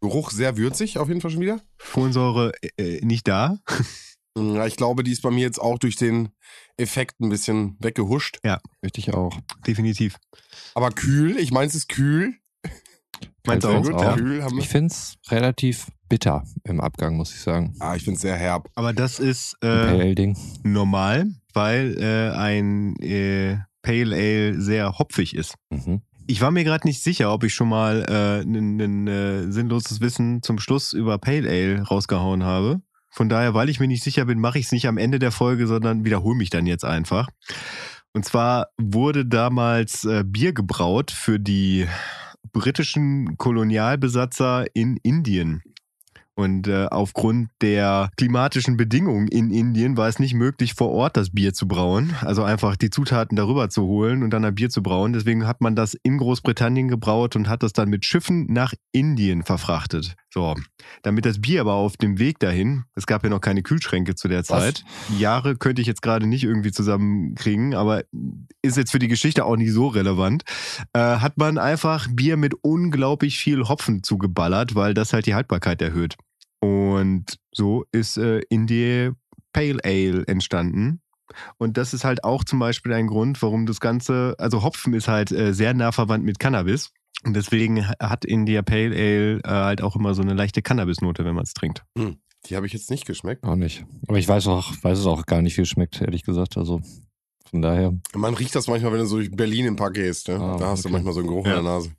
Geruch 0.00 0.30
sehr 0.30 0.56
würzig, 0.56 0.98
auf 0.98 1.08
jeden 1.08 1.20
Fall 1.20 1.30
schon 1.30 1.40
wieder. 1.42 1.60
Kohlensäure 1.92 2.52
äh, 2.78 3.04
nicht 3.04 3.28
da. 3.28 3.58
Hm, 4.38 4.54
Ja, 4.54 4.66
ich 4.66 4.76
glaube, 4.76 5.02
die 5.02 5.12
ist 5.12 5.22
bei 5.22 5.30
mir 5.30 5.42
jetzt 5.42 5.60
auch 5.60 5.78
durch 5.78 5.96
den 5.96 6.30
Effekt 6.76 7.20
ein 7.20 7.28
bisschen 7.28 7.76
weggehuscht. 7.80 8.38
Möchte 8.82 9.00
ich 9.00 9.12
auch. 9.12 9.36
Definitiv. 9.66 10.16
Aber 10.74 10.90
kühl, 10.90 11.36
ich 11.38 11.50
meine, 11.50 11.66
es 11.66 11.74
ist 11.74 11.88
kühl. 11.88 12.34
Meinst 13.46 13.64
du 13.64 13.68
Sehr 13.70 13.78
auch? 13.78 13.82
gut, 13.82 13.92
Ja. 14.00 14.10
ja. 14.10 14.16
Kühl. 14.16 14.44
Ich 14.58 14.68
finde 14.68 14.86
es 14.92 15.16
relativ 15.28 15.88
bitter 16.08 16.44
im 16.64 16.80
Abgang, 16.80 17.16
muss 17.16 17.34
ich 17.34 17.40
sagen. 17.40 17.74
Ah, 17.80 17.96
ich 17.96 18.04
finde 18.04 18.16
es 18.16 18.22
sehr 18.22 18.36
herb. 18.36 18.68
Aber 18.74 18.92
das 18.92 19.18
ist 19.18 19.54
äh, 19.62 19.66
Pale 19.66 20.02
Ale 20.02 20.14
Ding. 20.14 20.36
normal, 20.62 21.26
weil 21.54 21.96
äh, 21.98 22.36
ein 22.36 22.96
äh, 23.00 23.56
Pale 23.82 24.14
Ale 24.14 24.60
sehr 24.60 24.98
hopfig 24.98 25.34
ist. 25.34 25.54
Mhm. 25.70 26.02
Ich 26.30 26.40
war 26.40 26.52
mir 26.52 26.62
gerade 26.62 26.86
nicht 26.86 27.02
sicher, 27.02 27.32
ob 27.32 27.42
ich 27.42 27.52
schon 27.52 27.68
mal 27.68 28.06
ein 28.06 29.08
äh, 29.08 29.50
sinnloses 29.50 30.00
Wissen 30.00 30.44
zum 30.44 30.60
Schluss 30.60 30.92
über 30.92 31.18
Pale 31.18 31.48
Ale 31.50 31.82
rausgehauen 31.82 32.44
habe. 32.44 32.80
Von 33.08 33.28
daher, 33.28 33.52
weil 33.54 33.68
ich 33.68 33.80
mir 33.80 33.88
nicht 33.88 34.04
sicher 34.04 34.26
bin, 34.26 34.38
mache 34.38 34.60
ich 34.60 34.66
es 34.66 34.72
nicht 34.72 34.86
am 34.86 34.96
Ende 34.96 35.18
der 35.18 35.32
Folge, 35.32 35.66
sondern 35.66 36.04
wiederhole 36.04 36.36
mich 36.36 36.48
dann 36.48 36.66
jetzt 36.66 36.84
einfach. 36.84 37.26
Und 38.12 38.24
zwar 38.24 38.68
wurde 38.78 39.26
damals 39.26 40.04
äh, 40.04 40.22
Bier 40.24 40.52
gebraut 40.52 41.10
für 41.10 41.40
die 41.40 41.88
britischen 42.52 43.36
Kolonialbesatzer 43.36 44.66
in 44.72 44.98
Indien. 45.02 45.62
Und 46.36 46.68
äh, 46.68 46.86
aufgrund 46.86 47.50
der 47.60 48.10
klimatischen 48.16 48.76
Bedingungen 48.76 49.28
in 49.28 49.50
Indien 49.50 49.96
war 49.96 50.08
es 50.08 50.18
nicht 50.18 50.34
möglich, 50.34 50.74
vor 50.74 50.90
Ort 50.90 51.16
das 51.16 51.30
Bier 51.30 51.52
zu 51.52 51.68
brauen. 51.68 52.14
Also 52.20 52.42
einfach 52.42 52.76
die 52.76 52.90
Zutaten 52.90 53.36
darüber 53.36 53.68
zu 53.68 53.82
holen 53.82 54.22
und 54.22 54.30
dann 54.30 54.44
ein 54.44 54.54
Bier 54.54 54.70
zu 54.70 54.82
brauen. 54.82 55.12
Deswegen 55.12 55.46
hat 55.46 55.60
man 55.60 55.76
das 55.76 55.94
in 56.02 56.18
Großbritannien 56.18 56.88
gebraut 56.88 57.36
und 57.36 57.48
hat 57.48 57.62
das 57.62 57.72
dann 57.72 57.90
mit 57.90 58.04
Schiffen 58.04 58.46
nach 58.46 58.72
Indien 58.92 59.42
verfrachtet. 59.42 60.14
So, 60.32 60.54
damit 61.02 61.26
das 61.26 61.40
Bier 61.40 61.62
aber 61.62 61.74
auf 61.74 61.96
dem 61.96 62.20
Weg 62.20 62.38
dahin, 62.38 62.84
es 62.94 63.06
gab 63.06 63.24
ja 63.24 63.30
noch 63.30 63.40
keine 63.40 63.62
Kühlschränke 63.62 64.14
zu 64.14 64.28
der 64.28 64.44
Zeit. 64.44 64.84
Jahre 65.18 65.56
könnte 65.56 65.82
ich 65.82 65.88
jetzt 65.88 66.02
gerade 66.02 66.26
nicht 66.26 66.44
irgendwie 66.44 66.70
zusammenkriegen, 66.70 67.74
aber 67.74 68.04
ist 68.62 68.76
jetzt 68.76 68.92
für 68.92 69.00
die 69.00 69.08
Geschichte 69.08 69.44
auch 69.44 69.56
nicht 69.56 69.72
so 69.72 69.88
relevant. 69.88 70.44
Äh, 70.92 71.00
hat 71.00 71.36
man 71.36 71.58
einfach 71.58 72.06
Bier 72.12 72.36
mit 72.36 72.54
unglaublich 72.62 73.38
viel 73.38 73.68
Hopfen 73.68 74.04
zugeballert, 74.04 74.76
weil 74.76 74.94
das 74.94 75.12
halt 75.12 75.26
die 75.26 75.34
Haltbarkeit 75.34 75.82
erhöht. 75.82 76.16
Und 76.60 77.38
so 77.52 77.84
ist 77.90 78.16
äh, 78.16 78.40
Indie 78.50 79.10
Pale 79.52 79.78
Ale 79.82 80.26
entstanden. 80.28 81.00
Und 81.58 81.76
das 81.76 81.94
ist 81.94 82.04
halt 82.04 82.24
auch 82.24 82.44
zum 82.44 82.58
Beispiel 82.58 82.92
ein 82.92 83.06
Grund, 83.06 83.40
warum 83.42 83.66
das 83.66 83.80
Ganze, 83.80 84.34
also 84.38 84.62
Hopfen 84.62 84.94
ist 84.94 85.08
halt 85.08 85.32
äh, 85.32 85.52
sehr 85.54 85.74
nah 85.74 85.92
verwandt 85.92 86.24
mit 86.24 86.38
Cannabis. 86.38 86.92
Und 87.24 87.34
deswegen 87.34 87.86
hat 87.86 88.24
India 88.24 88.62
Pale 88.62 88.94
Ale 88.96 89.40
äh, 89.44 89.48
halt 89.48 89.82
auch 89.82 89.96
immer 89.96 90.14
so 90.14 90.22
eine 90.22 90.34
leichte 90.34 90.62
Cannabisnote, 90.62 91.24
wenn 91.24 91.34
man 91.34 91.44
es 91.44 91.52
trinkt. 91.52 91.84
Hm, 91.96 92.16
die 92.46 92.56
habe 92.56 92.66
ich 92.66 92.72
jetzt 92.72 92.90
nicht 92.90 93.06
geschmeckt. 93.06 93.44
Auch 93.44 93.56
nicht. 93.56 93.84
Aber 94.08 94.18
ich 94.18 94.26
weiß 94.26 94.46
auch, 94.46 94.72
weiß 94.82 94.98
es 94.98 95.06
auch 95.06 95.26
gar 95.26 95.42
nicht, 95.42 95.56
wie 95.58 95.62
es 95.62 95.68
schmeckt, 95.68 96.00
ehrlich 96.00 96.24
gesagt. 96.24 96.56
Also 96.56 96.80
von 97.50 97.62
daher. 97.62 97.92
Man 98.14 98.34
riecht 98.34 98.54
das 98.54 98.68
manchmal, 98.68 98.92
wenn 98.92 99.00
du 99.00 99.06
so 99.06 99.16
durch 99.16 99.30
Berlin 99.30 99.66
im 99.66 99.76
Park 99.76 99.94
gehst. 99.94 100.28
Ne? 100.28 100.40
Ah, 100.40 100.56
da 100.56 100.68
hast 100.68 100.84
du 100.84 100.88
okay. 100.88 100.94
manchmal 100.94 101.14
so 101.14 101.20
einen 101.20 101.28
Geruch 101.28 101.46
Ja. 101.46 101.58
in 101.58 101.64
der 101.64 101.72
Nase. 101.72 101.90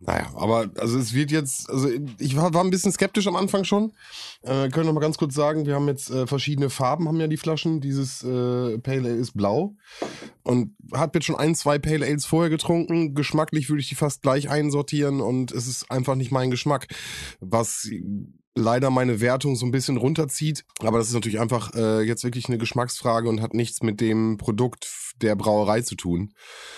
Naja, 0.00 0.30
aber 0.36 0.70
also 0.78 0.96
es 0.96 1.12
wird 1.12 1.32
jetzt, 1.32 1.68
also 1.68 1.88
ich 2.20 2.36
war, 2.36 2.54
war 2.54 2.62
ein 2.62 2.70
bisschen 2.70 2.92
skeptisch 2.92 3.26
am 3.26 3.34
Anfang 3.34 3.64
schon. 3.64 3.92
Äh, 4.42 4.68
können 4.68 4.86
noch 4.86 4.92
mal 4.92 5.00
ganz 5.00 5.18
kurz 5.18 5.34
sagen, 5.34 5.66
wir 5.66 5.74
haben 5.74 5.88
jetzt 5.88 6.08
äh, 6.10 6.24
verschiedene 6.28 6.70
Farben, 6.70 7.08
haben 7.08 7.18
ja 7.18 7.26
die 7.26 7.36
Flaschen. 7.36 7.80
Dieses 7.80 8.22
äh, 8.22 8.78
Pale 8.78 9.08
Ale 9.08 9.16
ist 9.16 9.32
blau 9.32 9.74
und 10.48 10.74
hat 10.94 11.14
jetzt 11.14 11.26
schon 11.26 11.36
ein, 11.36 11.54
zwei 11.54 11.78
Pale 11.78 12.06
Ales 12.06 12.24
vorher 12.24 12.48
getrunken. 12.48 13.14
Geschmacklich 13.14 13.68
würde 13.68 13.82
ich 13.82 13.90
die 13.90 13.94
fast 13.94 14.22
gleich 14.22 14.48
einsortieren 14.48 15.20
und 15.20 15.52
es 15.52 15.66
ist 15.66 15.90
einfach 15.90 16.14
nicht 16.14 16.32
mein 16.32 16.50
Geschmack, 16.50 16.86
was 17.38 17.86
leider 18.54 18.88
meine 18.88 19.20
Wertung 19.20 19.56
so 19.56 19.66
ein 19.66 19.72
bisschen 19.72 19.98
runterzieht. 19.98 20.64
Aber 20.80 20.96
das 20.96 21.08
ist 21.08 21.12
natürlich 21.12 21.38
einfach 21.38 21.74
äh, 21.74 22.00
jetzt 22.00 22.24
wirklich 22.24 22.48
eine 22.48 22.56
Geschmacksfrage 22.56 23.28
und 23.28 23.42
hat 23.42 23.52
nichts 23.52 23.82
mit 23.82 24.00
dem 24.00 24.38
Produkt 24.38 24.88
der 25.20 25.36
Brauerei 25.36 25.82
zu 25.82 25.96
tun. 25.96 26.32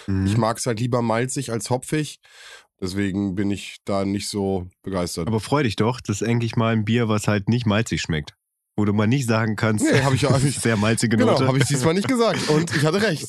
Mhm. 0.09 0.27
Ich 0.27 0.37
mag 0.37 0.59
es 0.59 0.67
halt 0.67 0.81
lieber 0.81 1.01
malzig 1.01 1.53
als 1.53 1.71
hopfig. 1.71 2.19
Deswegen 2.81 3.37
bin 3.37 3.53
ich 3.53 3.77
da 3.85 4.05
nicht 4.05 4.29
so 4.29 4.67
begeistert. 4.83 5.29
Aber 5.29 5.39
freu 5.39 5.63
dich 5.63 5.77
doch, 5.77 6.01
das 6.01 6.23
ist 6.23 6.29
eigentlich 6.29 6.57
mal 6.57 6.73
ein 6.73 6.85
Bier, 6.85 7.09
was 7.09 7.29
halt 7.29 7.49
nicht 7.49 7.67
malzig 7.67 8.01
schmeckt. 8.01 8.35
Wo 8.81 8.87
du 8.87 8.95
mal 8.95 9.07
nicht 9.07 9.29
sagen 9.29 9.57
kannst, 9.57 9.85
Nee, 9.85 10.01
hab 10.01 10.15
ich 10.15 10.23
ja- 10.23 10.31
hab 10.33 10.43
ich- 10.43 10.59
sehr 10.59 10.79
malzige 10.79 11.19
genau, 11.19 11.33
Note. 11.33 11.47
habe 11.47 11.59
ich 11.59 11.65
diesmal 11.67 11.93
nicht 11.93 12.09
gesagt. 12.09 12.49
Und 12.49 12.75
ich 12.75 12.83
hatte 12.83 13.03
recht. 13.03 13.29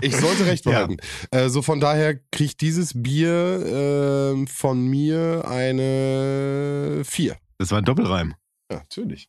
Ich 0.00 0.16
sollte 0.16 0.46
recht 0.46 0.64
Ja. 0.64 0.70
behalten. 0.72 0.96
Äh, 1.30 1.50
so 1.50 1.60
von 1.60 1.80
daher 1.80 2.18
kriegt 2.32 2.62
dieses 2.62 2.92
Bier 3.00 4.34
äh, 4.42 4.46
von 4.46 4.86
mir 4.86 5.44
eine 5.46 7.02
4. 7.04 7.36
Das 7.58 7.70
war 7.72 7.78
ein 7.78 7.84
Doppelreim. 7.84 8.34
Ja, 8.72 8.78
natürlich. 8.78 9.28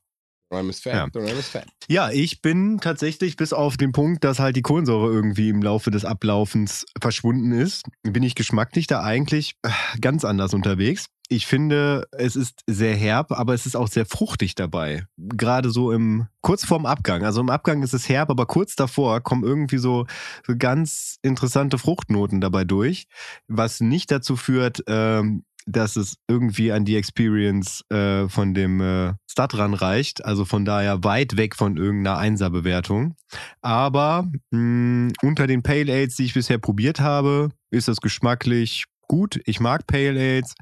Rhyme 0.54 0.70
is 0.70 0.80
fat. 0.80 0.94
Ja. 0.94 1.08
The 1.14 1.20
rhyme 1.20 1.38
is 1.40 1.50
fat. 1.50 1.68
Ja, 1.90 2.10
ich 2.12 2.42
bin 2.42 2.80
tatsächlich 2.80 3.36
bis 3.36 3.52
auf 3.52 3.76
den 3.78 3.92
Punkt, 3.92 4.24
dass 4.24 4.40
halt 4.40 4.56
die 4.56 4.62
Kohlensäure 4.62 5.12
irgendwie 5.12 5.50
im 5.50 5.62
Laufe 5.62 5.92
des 5.92 6.06
Ablaufens 6.06 6.86
verschwunden 7.02 7.52
ist, 7.52 7.84
bin 8.04 8.24
ich 8.24 8.36
geschmacklich 8.36 8.88
da 8.88 9.04
eigentlich 9.04 9.56
äh, 9.64 9.70
ganz 10.00 10.24
anders 10.24 10.54
unterwegs. 10.54 11.08
Ich 11.28 11.48
finde, 11.48 12.08
es 12.12 12.36
ist 12.36 12.62
sehr 12.68 12.96
herb, 12.96 13.32
aber 13.32 13.54
es 13.54 13.66
ist 13.66 13.76
auch 13.76 13.88
sehr 13.88 14.06
fruchtig 14.06 14.54
dabei. 14.54 15.06
Gerade 15.18 15.72
so 15.72 15.92
im 15.92 16.28
kurz 16.42 16.66
vorm 16.66 16.86
Abgang. 16.86 17.24
Also 17.24 17.42
im 17.42 17.50
Abgang 17.50 17.82
ist 17.82 17.94
es 17.94 18.08
herb, 18.08 18.30
aber 18.30 18.46
kurz 18.46 18.76
davor 18.76 19.22
kommen 19.22 19.44
irgendwie 19.44 19.80
so, 19.80 20.06
so 20.46 20.54
ganz 20.58 21.18
interessante 21.24 21.80
Fruchtnoten 21.80 22.42
dabei 22.42 22.64
durch, 22.64 23.08
was 23.48 23.82
nicht 23.82 24.12
dazu 24.12 24.36
führt, 24.36 24.84
ähm, 24.88 25.44
dass 25.66 25.96
es 25.96 26.18
irgendwie 26.28 26.72
an 26.72 26.86
die 26.86 26.96
Experience 26.96 27.84
äh, 27.90 28.30
von 28.30 28.54
dem 28.54 28.80
äh, 28.82 29.14
Stud 29.30 29.58
ranreicht. 29.58 30.24
Also 30.24 30.46
von 30.46 30.64
daher 30.64 31.04
weit 31.04 31.38
weg 31.38 31.56
von 31.56 31.78
irgendeiner 31.78 32.18
Einser-Bewertung. 32.18 33.16
Aber 33.62 34.30
mh, 34.52 35.14
unter 35.24 35.48
den 35.48 35.64
Pale 35.64 35.92
Ales, 35.92 36.16
die 36.16 36.26
ich 36.26 36.36
bisher 36.36 36.60
probiert 36.60 37.00
habe, 37.00 37.50
ist 37.72 37.88
das 37.88 37.98
geschmacklich 37.98 38.86
gut. 39.08 39.40
Ich 39.46 39.60
mag 39.60 39.88
Pale 39.88 40.20
Ales. 40.20 40.54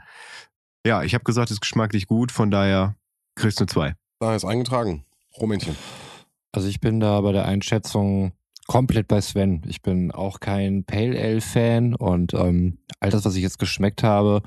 Ja, 0.86 1.04
ich 1.04 1.14
habe 1.14 1.24
gesagt, 1.24 1.50
es 1.50 1.56
ist 1.56 1.62
geschmacklich 1.62 2.08
gut. 2.08 2.32
Von 2.32 2.52
daher 2.52 2.96
kriegst 3.36 3.60
du 3.60 3.66
zwei. 3.66 3.96
Da 4.20 4.36
ist 4.36 4.46
eingetragen. 4.46 5.06
Romännchen. 5.40 5.76
Also 6.52 6.68
ich 6.68 6.80
bin 6.80 7.00
da 7.00 7.20
bei 7.22 7.32
der 7.32 7.46
Einschätzung 7.46 8.34
komplett 8.68 9.08
bei 9.08 9.22
Sven. 9.22 9.62
Ich 9.68 9.82
bin 9.82 10.12
auch 10.12 10.40
kein 10.40 10.84
Pale 10.86 11.20
Ale 11.20 11.42
Fan 11.42 11.96
und 11.96 12.34
ähm, 12.34 12.80
all 13.00 13.10
das, 13.10 13.26
was 13.26 13.36
ich 13.36 13.44
jetzt 13.44 13.60
geschmeckt 13.60 14.04
habe, 14.04 14.42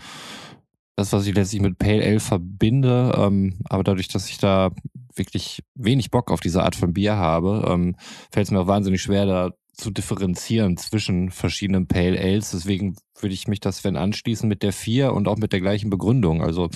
das, 0.95 1.13
was 1.13 1.27
ich 1.27 1.35
letztlich 1.35 1.61
mit 1.61 1.79
Pale 1.79 2.03
Ale 2.03 2.21
verbinde, 2.21 3.15
ähm, 3.19 3.59
aber 3.69 3.85
dadurch, 3.85 4.09
dass 4.09 4.29
ich 4.31 4.39
da 4.39 4.71
wirklich 5.15 5.63
wenig 5.75 6.11
Bock 6.11 6.31
auf 6.31 6.41
diese 6.41 6.63
Art 6.63 6.77
von 6.77 6.95
Bier 6.95 7.17
habe, 7.17 7.67
ähm, 7.69 7.97
fällt 8.31 8.47
es 8.47 8.51
mir 8.51 8.61
auch 8.61 8.67
wahnsinnig 8.67 9.03
schwer, 9.03 9.27
da 9.27 9.51
zu 9.77 9.91
differenzieren 9.91 10.77
zwischen 10.77 11.31
verschiedenen 11.31 11.87
Pale 11.87 12.19
Ales. 12.19 12.51
Deswegen 12.51 12.97
würde 13.21 13.35
ich 13.35 13.47
mich 13.47 13.61
das 13.61 13.79
Sven 13.79 13.97
anschließen 13.97 14.49
mit 14.49 14.63
der 14.63 14.73
4 14.73 15.13
und 15.13 15.29
auch 15.29 15.37
mit 15.37 15.53
der 15.53 15.61
gleichen 15.61 15.91
Begründung. 15.91 16.43
Also 16.43 16.71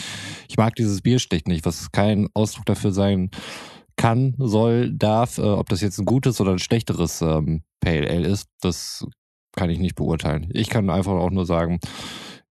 ich 0.48 0.56
mag 0.56 0.74
dieses 0.74 1.00
Bier 1.00 1.18
schlicht 1.18 1.48
nicht, 1.48 1.64
was 1.64 1.92
kein 1.92 2.28
Ausdruck 2.34 2.66
dafür 2.66 2.92
sein 2.92 3.30
kann, 3.96 4.34
soll, 4.38 4.92
darf, 4.92 5.38
äh, 5.38 5.42
ob 5.42 5.68
das 5.68 5.80
jetzt 5.80 5.98
ein 5.98 6.06
gutes 6.06 6.40
oder 6.40 6.52
ein 6.52 6.58
schlechteres 6.58 7.20
ähm, 7.20 7.62
Pale 7.80 8.08
Ale 8.08 8.26
ist, 8.26 8.48
das 8.60 9.06
kann 9.56 9.70
ich 9.70 9.78
nicht 9.78 9.94
beurteilen. 9.94 10.48
Ich 10.52 10.70
kann 10.70 10.90
einfach 10.90 11.12
auch 11.12 11.30
nur 11.30 11.44
sagen, 11.44 11.80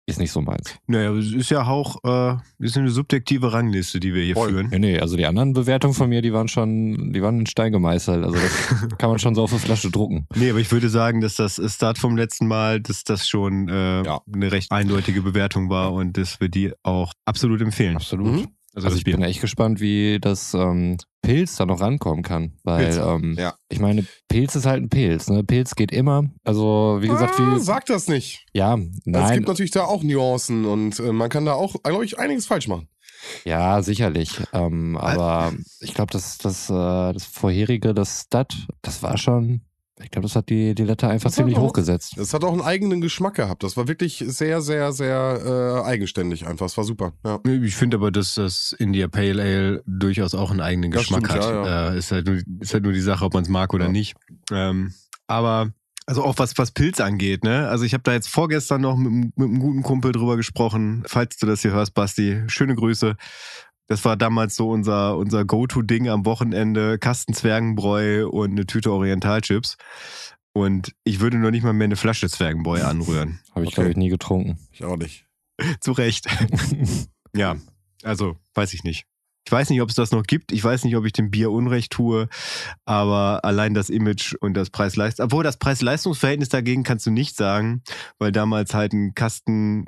ist 0.08 0.18
nicht 0.20 0.30
so 0.30 0.40
meins. 0.40 0.76
Naja, 0.86 1.12
es 1.12 1.32
ist 1.32 1.50
ja 1.50 1.66
auch 1.66 1.96
äh, 2.04 2.36
ist 2.58 2.76
eine 2.78 2.90
subjektive 2.90 3.52
Rangliste, 3.52 3.98
die 3.98 4.14
wir 4.14 4.22
hier 4.22 4.34
Voll. 4.34 4.50
führen. 4.50 4.68
Nee, 4.70 4.78
nee, 4.78 5.00
also 5.00 5.16
die 5.16 5.26
anderen 5.26 5.52
Bewertungen 5.52 5.94
von 5.94 6.08
mir, 6.08 6.22
die 6.22 6.32
waren 6.32 6.46
schon, 6.48 7.12
die 7.12 7.20
waren 7.22 7.40
in 7.40 7.46
Stein 7.46 7.72
gemeißelt. 7.72 8.24
Also 8.24 8.38
das 8.38 8.88
kann 8.98 9.10
man 9.10 9.18
schon 9.18 9.34
so 9.34 9.42
auf 9.42 9.50
eine 9.50 9.58
Flasche 9.60 9.90
drucken. 9.90 10.26
Nee, 10.36 10.50
aber 10.50 10.60
ich 10.60 10.70
würde 10.70 10.88
sagen, 10.88 11.20
dass 11.20 11.34
das 11.36 11.60
Start 11.74 11.98
vom 11.98 12.16
letzten 12.16 12.46
Mal, 12.46 12.80
dass 12.80 13.02
das 13.04 13.28
schon 13.28 13.68
äh, 13.68 14.04
Ja. 14.04 14.20
eine 14.32 14.52
recht 14.52 14.70
eindeutige 14.70 15.22
Bewertung 15.22 15.70
war 15.70 15.92
und 15.92 16.16
dass 16.16 16.40
wir 16.40 16.48
die 16.48 16.72
auch 16.84 17.12
absolut 17.24 17.60
empfehlen. 17.60 17.96
Absolut. 17.96 18.32
Mhm. 18.32 18.48
Also, 18.76 18.88
Also 18.88 18.98
ich 18.98 19.04
bin 19.04 19.22
echt 19.22 19.40
gespannt, 19.40 19.80
wie 19.80 20.18
das 20.20 20.52
ähm, 20.52 20.98
Pilz 21.22 21.56
da 21.56 21.64
noch 21.64 21.80
rankommen 21.80 22.22
kann. 22.22 22.52
Weil, 22.62 22.96
ähm, 22.98 23.34
ja. 23.38 23.54
ich 23.70 23.80
meine, 23.80 24.06
Pilz 24.28 24.54
ist 24.54 24.66
halt 24.66 24.82
ein 24.82 24.90
Pilz. 24.90 25.28
Ne? 25.28 25.42
Pilz 25.42 25.74
geht 25.74 25.92
immer. 25.92 26.24
Also, 26.44 26.98
wie 27.00 27.08
gesagt, 27.08 27.40
ah, 27.40 27.56
wie, 27.56 27.60
sag 27.60 27.86
das 27.86 28.06
nicht. 28.06 28.44
ja, 28.52 28.74
Es 28.74 29.00
nein, 29.06 29.34
gibt 29.36 29.48
natürlich 29.48 29.70
da 29.70 29.84
auch 29.84 30.02
Nuancen 30.02 30.66
und 30.66 31.00
äh, 31.00 31.10
man 31.12 31.30
kann 31.30 31.46
da 31.46 31.54
auch, 31.54 31.74
glaube 31.82 32.04
ich, 32.04 32.18
einiges 32.18 32.46
falsch 32.46 32.68
machen. 32.68 32.86
ja, 33.44 33.82
sicherlich. 33.82 34.40
Ähm, 34.52 34.98
aber 34.98 35.54
ich 35.80 35.94
glaube, 35.94 36.12
das, 36.12 36.36
das, 36.36 36.68
äh, 36.68 37.12
das 37.14 37.24
vorherige, 37.24 37.94
das 37.94 38.24
Stud, 38.26 38.68
das 38.82 39.02
war 39.02 39.16
schon, 39.16 39.62
ich 40.02 40.10
glaube, 40.10 40.28
das 40.28 40.36
hat 40.36 40.48
die, 40.50 40.74
die 40.74 40.84
Latte 40.84 41.08
einfach 41.08 41.28
Das 41.30 41.36
ziemlich 41.36 41.56
auch- 41.56 41.62
hochgesetzt. 41.62 42.14
Das 42.16 42.34
hat 42.34 42.44
auch 42.44 42.52
einen 42.52 42.60
eigenen 42.60 43.00
Geschmack 43.00 43.34
gehabt. 43.34 43.62
Das 43.62 43.76
war 43.76 43.88
wirklich 43.88 44.22
sehr, 44.26 44.60
sehr, 44.60 44.92
sehr 44.92 45.82
äh, 45.84 45.88
eigenständig 45.88 46.46
einfach. 46.46 46.66
Es 46.66 46.76
war 46.76 46.84
super. 46.84 47.12
Ja. 47.24 47.40
Ich 47.62 47.74
finde 47.76 47.96
aber, 47.96 48.10
dass 48.10 48.34
das 48.34 48.74
India 48.78 49.08
Pale 49.08 49.42
Ale 49.42 49.82
durchaus 49.86 50.34
auch 50.34 50.50
einen 50.50 50.60
eigenen 50.60 50.90
Das 50.90 51.02
Geschmack 51.02 51.26
stimmt, 51.26 51.44
hat. 51.44 51.50
ja, 51.66 51.92
Äh, 51.92 51.98
ist, 51.98 52.12
halt 52.12 52.26
nur, 52.26 52.38
ist 52.60 52.74
halt 52.74 52.84
nur 52.84 52.92
die 52.92 53.00
Sache, 53.00 53.24
ob 53.24 53.32
man 53.34 53.42
es 53.44 53.48
mag 53.48 53.72
oder 53.72 53.86
Ja. 53.86 53.90
nicht. 53.92 54.14
Ähm, 54.52 54.92
aber 55.26 55.72
also 56.08 56.22
auch 56.22 56.38
was, 56.38 56.56
was 56.56 56.70
Pilz 56.70 57.00
angeht, 57.00 57.42
ne? 57.42 57.66
Also 57.68 57.84
ich 57.84 57.92
habe 57.92 58.02
da 58.04 58.12
jetzt 58.12 58.28
vorgestern 58.28 58.80
noch 58.82 58.96
mit, 58.96 59.08
einem- 59.10 59.32
mit 59.34 59.48
einem 59.48 59.58
guten 59.58 59.82
Kumpel 59.82 60.12
drüber 60.12 60.36
gesprochen. 60.36 61.02
Falls 61.06 61.36
du 61.38 61.46
das 61.46 61.62
hier 61.62 61.72
hörst, 61.72 61.94
Basti, 61.94 62.42
schöne 62.46 62.74
Grüße. 62.76 63.16
Das 63.88 64.04
war 64.04 64.16
damals 64.16 64.56
so 64.56 64.68
unser, 64.70 65.16
unser 65.16 65.44
Go-To-Ding 65.44 66.08
am 66.08 66.24
Wochenende. 66.26 66.98
Kasten 66.98 67.34
Zwergenbräu 67.34 68.26
und 68.28 68.50
eine 68.52 68.66
Tüte 68.66 68.90
Orientalchips. 68.92 69.76
Und 70.52 70.92
ich 71.04 71.20
würde 71.20 71.36
noch 71.38 71.50
nicht 71.50 71.62
mal 71.64 71.72
mehr 71.72 71.84
eine 71.84 71.96
Flasche 71.96 72.28
Zwergenbräu 72.28 72.82
anrühren. 72.82 73.40
Habe 73.54 73.62
ich, 73.64 73.68
Okay. 73.68 73.74
glaube 73.74 73.90
ich, 73.90 73.96
nie 73.96 74.08
getrunken. 74.08 74.58
Ich 74.72 74.84
auch 74.84 74.96
nicht. 74.96 75.26
Zu 75.80 75.92
Recht. 75.92 76.26
Ja, 77.34 77.56
also 78.02 78.38
weiß 78.54 78.72
ich 78.72 78.82
nicht. 78.82 79.04
Ich 79.44 79.52
weiß 79.52 79.68
nicht, 79.68 79.82
ob 79.82 79.90
es 79.90 79.94
das 79.94 80.10
noch 80.10 80.22
gibt. 80.22 80.52
Ich 80.52 80.64
weiß 80.64 80.84
nicht, 80.84 80.96
ob 80.96 81.04
ich 81.04 81.12
dem 81.12 81.30
Bier 81.30 81.50
Unrecht 81.50 81.92
tue. 81.92 82.28
Aber 82.86 83.44
allein 83.44 83.74
das 83.74 83.90
Image 83.90 84.34
und 84.40 84.54
das 84.54 84.70
Preis-Leistung, 84.70 85.26
obwohl 85.26 85.44
das 85.44 85.58
Preis-Leistungs-Verhältnis 85.58 86.48
dagegen 86.48 86.82
kannst 86.82 87.04
du 87.04 87.10
nicht 87.10 87.36
sagen, 87.36 87.82
weil 88.18 88.32
damals 88.32 88.72
halt 88.72 88.94
ein 88.94 89.14
Kasten 89.14 89.84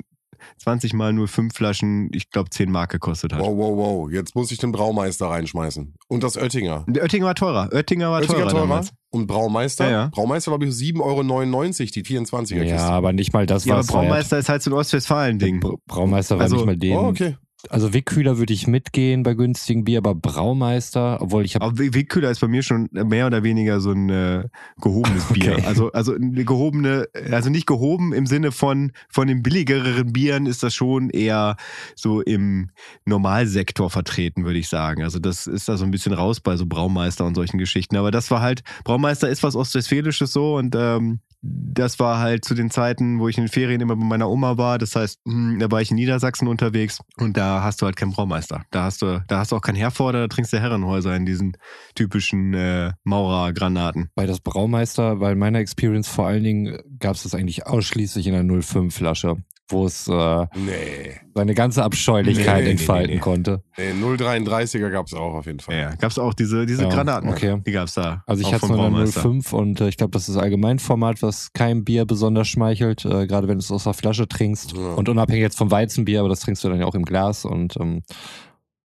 20 0.57 0.93
mal 0.93 1.13
nur 1.13 1.27
fünf 1.27 1.53
Flaschen, 1.55 2.09
ich 2.13 2.29
glaube 2.31 2.49
10 2.49 2.71
Mark 2.71 2.91
gekostet 2.91 3.33
hat. 3.33 3.39
Wow, 3.41 3.55
wow, 3.57 3.77
wow. 3.77 4.11
Jetzt 4.11 4.35
muss 4.35 4.51
ich 4.51 4.57
den 4.57 4.71
Braumeister 4.71 5.27
reinschmeißen. 5.27 5.95
Und 6.07 6.23
das 6.23 6.37
Oettinger. 6.37 6.85
Der 6.87 7.03
Oettinger 7.03 7.25
war 7.27 7.35
teurer. 7.35 7.69
Oettinger 7.71 8.11
war 8.11 8.19
Oettinger 8.21 8.39
teurer, 8.39 8.49
teurer. 8.51 8.61
damals. 8.61 8.91
Und 9.11 9.27
Braumeister? 9.27 9.85
Ja, 9.85 9.91
ja. 9.91 10.07
Braumeister 10.13 10.51
war, 10.51 10.59
glaube 10.59 10.71
ich, 10.71 10.77
7,99 10.77 11.01
Euro, 11.01 11.23
die 11.23 12.03
24er 12.05 12.55
ja, 12.63 12.63
Kiste. 12.75 12.79
aber 12.89 13.11
nicht 13.13 13.33
mal 13.33 13.45
das 13.45 13.65
Ja, 13.65 13.73
war 13.75 13.79
aber 13.79 13.87
Braumeister 13.87 14.37
ist 14.37 14.49
halt 14.49 14.61
so 14.61 14.69
ein 14.71 14.73
Ostwestfalen-Ding. 14.75 15.63
Braumeister 15.87 16.35
war 16.35 16.43
Also- 16.43 16.57
nicht 16.57 16.65
mal 16.65 16.77
den. 16.77 16.95
Oh, 16.97 17.07
okay. 17.07 17.35
Also 17.69 17.93
Wickkühler 17.93 18.37
würde 18.37 18.53
ich 18.53 18.67
mitgehen 18.67 19.23
bei 19.23 19.33
günstigen 19.33 19.83
Bier, 19.83 19.97
aber 19.97 20.15
Braumeister, 20.15 21.21
obwohl 21.21 21.43
ich 21.43 21.55
habe. 21.55 21.65
Aber 21.65 21.77
Wick- 21.77 21.93
Wickkühler 21.93 22.31
ist 22.31 22.39
bei 22.39 22.47
mir 22.47 22.63
schon 22.63 22.87
mehr 22.91 23.27
oder 23.27 23.43
weniger 23.43 23.81
so 23.81 23.91
ein 23.91 24.09
äh, 24.09 24.45
gehobenes 24.81 25.25
Bier. 25.33 25.53
Okay. 25.53 25.65
Also, 25.65 25.91
also 25.91 26.13
eine 26.15 26.45
gehobene, 26.45 27.07
also 27.31 27.49
nicht 27.49 27.67
gehoben 27.67 28.13
im 28.13 28.25
Sinne 28.25 28.51
von, 28.53 28.93
von 29.09 29.27
den 29.27 29.43
billigeren 29.43 30.13
Bieren 30.13 30.45
ist 30.45 30.63
das 30.63 30.73
schon 30.73 31.09
eher 31.09 31.57
so 31.95 32.21
im 32.21 32.69
Normalsektor 33.05 33.89
vertreten, 33.89 34.45
würde 34.45 34.59
ich 34.59 34.69
sagen. 34.69 35.03
Also 35.03 35.19
das 35.19 35.45
ist 35.45 35.67
da 35.67 35.75
so 35.75 35.83
ein 35.83 35.91
bisschen 35.91 36.13
raus 36.13 36.39
bei 36.39 36.55
so 36.55 36.65
Braumeister 36.65 37.25
und 37.25 37.35
solchen 37.35 37.57
Geschichten. 37.57 37.97
Aber 37.97 38.11
das 38.11 38.31
war 38.31 38.41
halt, 38.41 38.63
Braumeister 38.85 39.27
ist 39.27 39.43
was 39.43 39.55
Ostwestfälisches 39.55 40.31
so 40.31 40.55
und 40.55 40.75
ähm, 40.77 41.19
das 41.41 41.99
war 41.99 42.19
halt 42.19 42.43
zu 42.43 42.53
den 42.53 42.69
Zeiten, 42.69 43.19
wo 43.19 43.29
ich 43.29 43.37
in 43.37 43.45
den 43.45 43.49
Ferien 43.49 43.79
immer 43.79 43.95
bei 43.95 44.03
meiner 44.03 44.29
Oma 44.29 44.57
war. 44.57 44.77
Das 44.77 44.95
heißt, 44.95 45.19
hm, 45.25 45.57
da 45.59 45.71
war 45.71 45.81
ich 45.81 45.89
in 45.89 45.95
Niedersachsen 45.95 46.47
unterwegs 46.47 46.99
und 47.17 47.37
da 47.37 47.63
hast 47.63 47.81
du 47.81 47.85
halt 47.85 47.95
keinen 47.95 48.11
Braumeister. 48.11 48.63
Da 48.71 48.83
hast 48.83 49.01
du, 49.01 49.23
da 49.27 49.39
hast 49.39 49.51
du 49.51 49.55
auch 49.55 49.61
kein 49.61 49.75
Herforder, 49.75 50.21
da 50.21 50.27
trinkst 50.27 50.51
du 50.51 50.59
Herrenhäuser 50.59 51.15
in 51.15 51.25
diesen 51.25 51.55
typischen 51.95 52.53
äh, 52.53 52.91
Maurergranaten. 53.03 54.09
bei 54.15 54.25
das 54.25 54.41
Braumeister, 54.41 55.19
weil 55.19 55.33
in 55.33 55.39
meiner 55.39 55.59
Experience 55.59 56.07
vor 56.09 56.27
allen 56.27 56.43
Dingen 56.43 56.79
gab 56.99 57.15
es 57.15 57.23
das 57.23 57.35
eigentlich 57.35 57.65
ausschließlich 57.65 58.27
in 58.27 58.35
einer 58.35 58.53
05-Flasche, 58.53 59.37
wo 59.69 59.85
es 59.85 60.07
äh, 60.07 60.45
Nee. 60.55 61.19
seine 61.33 61.53
ganze 61.53 61.83
Abscheulichkeit 61.83 62.45
Nee, 62.47 62.53
nee, 62.61 62.65
nee, 62.65 62.71
entfalten 62.71 63.13
nee. 63.15 63.19
konnte. 63.19 63.63
nee 63.77 63.91
033er 63.91 64.89
gab 64.89 65.07
es 65.07 65.13
auch 65.13 65.35
auf 65.35 65.45
jeden 65.45 65.59
Fall. 65.59 65.75
Ja, 65.77 65.95
gab's 65.95 66.17
auch 66.19 66.33
diese, 66.33 66.65
diese 66.65 66.83
Ja, 66.83 66.89
Granaten. 66.89 67.29
okay. 67.29 67.61
Die 67.65 67.71
gab's 67.71 67.93
da. 67.93 68.23
Also 68.25 68.41
ich 68.41 68.53
hatte 68.53 68.65
es 68.65 68.69
nur 68.71 68.77
in 68.79 68.83
der 68.83 68.89
Braumeister. 68.89 69.21
05 69.21 69.53
und 69.53 69.81
äh, 69.81 69.87
ich 69.89 69.97
glaube, 69.97 70.11
das 70.11 70.27
ist 70.27 70.37
Allgemeinformat, 70.37 71.21
was 71.21 71.53
kein 71.53 71.83
Bier 71.85 72.05
besonders 72.05 72.47
schmeichelt, 72.47 73.05
äh, 73.05 73.27
gerade 73.27 73.47
wenn 73.47 73.57
du 73.57 73.63
es 73.63 73.71
aus 73.71 73.83
der 73.85 73.93
Flasche 73.93 74.27
trinkst. 74.27 74.73
Ja. 74.73 74.93
Und 74.95 75.07
unabhängig 75.09 75.41
jetzt 75.43 75.57
vom 75.57 75.71
Weizenbier, 75.71 76.19
aber 76.21 76.29
das 76.29 76.41
trinkst 76.41 76.63
du 76.63 76.69
dann 76.69 76.79
ja 76.79 76.85
auch 76.85 76.95
im 76.95 77.05
Glas 77.05 77.45
und 77.45 77.75
ähm, 77.79 78.01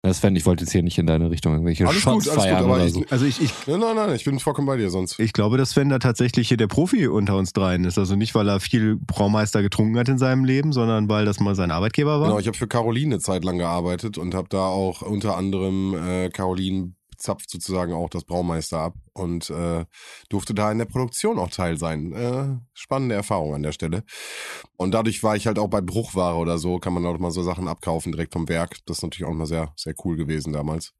das 0.02 0.20
fände 0.20 0.40
ich 0.40 0.46
wollte 0.46 0.64
jetzt 0.64 0.72
hier 0.72 0.82
nicht 0.82 0.96
in 0.98 1.06
deine 1.06 1.30
Richtung 1.30 1.52
irgendwelche 1.52 1.86
Alles 1.86 2.04
gut, 2.04 2.24
Shots 2.24 2.28
alles 2.28 2.36
gut, 2.36 2.44
feiern 2.44 2.64
aber 2.64 2.74
oder 2.74 2.86
ich, 2.86 2.94
so. 2.94 3.04
Also 3.10 3.26
ich, 3.26 3.42
ich, 3.42 3.52
nein, 3.66 3.80
nein, 3.80 3.96
nein, 3.96 4.14
ich 4.14 4.24
bin 4.24 4.38
vollkommen 4.38 4.66
bei 4.66 4.76
dir 4.76 4.88
sonst. 4.88 5.18
ich 5.18 5.32
glaube, 5.32 5.58
dass 5.58 5.70
Sven 5.70 5.90
da 5.90 5.98
tatsächlich 5.98 6.48
hier 6.48 6.56
der 6.56 6.68
Profi 6.68 7.06
unter 7.06 7.36
uns 7.36 7.52
dreien 7.52 7.84
ist. 7.84 7.98
Also 7.98 8.16
nicht, 8.16 8.34
weil 8.34 8.48
er 8.48 8.60
viel 8.60 8.96
Braumeister 8.96 9.62
getrunken 9.62 9.98
hat 9.98 10.08
in 10.08 10.18
seinem 10.18 10.44
Leben, 10.44 10.72
sondern 10.72 11.08
weil 11.08 11.26
das 11.26 11.38
mal 11.40 11.54
sein 11.54 11.70
Arbeitgeber 11.70 12.20
war. 12.20 12.28
Genau, 12.28 12.38
ich 12.38 12.46
habe 12.46 12.56
für 12.56 12.68
Caroline 12.68 13.14
eine 13.16 13.20
Zeit 13.20 13.44
lang 13.44 13.58
gearbeitet 13.58 14.16
und 14.16 14.34
habe 14.34 14.48
da 14.48 14.66
auch 14.66 15.02
unter 15.02 15.36
anderem 15.36 15.94
äh, 15.94 16.30
Caroline 16.30 16.94
zapft 17.20 17.50
sozusagen 17.50 17.92
auch 17.92 18.08
das 18.08 18.24
Braumeister 18.24 18.78
ab 18.78 18.94
und 19.12 19.50
äh, 19.50 19.84
durfte 20.28 20.54
da 20.54 20.72
in 20.72 20.78
der 20.78 20.86
Produktion 20.86 21.38
auch 21.38 21.50
teil 21.50 21.78
sein. 21.78 22.12
Äh, 22.12 22.56
spannende 22.72 23.14
Erfahrung 23.14 23.54
an 23.54 23.62
der 23.62 23.72
Stelle. 23.72 24.04
Und 24.76 24.92
dadurch 24.92 25.22
war 25.22 25.36
ich 25.36 25.46
halt 25.46 25.58
auch 25.58 25.68
bei 25.68 25.80
Bruchware 25.80 26.36
oder 26.36 26.58
so, 26.58 26.78
kann 26.78 26.94
man 26.94 27.06
auch 27.06 27.18
mal 27.18 27.30
so 27.30 27.42
Sachen 27.42 27.68
abkaufen 27.68 28.12
direkt 28.12 28.32
vom 28.32 28.48
Werk. 28.48 28.78
Das 28.86 28.98
ist 28.98 29.02
natürlich 29.02 29.28
auch 29.28 29.34
mal 29.34 29.46
sehr, 29.46 29.72
sehr 29.76 29.94
cool 30.04 30.16
gewesen 30.16 30.52
damals. 30.52 30.94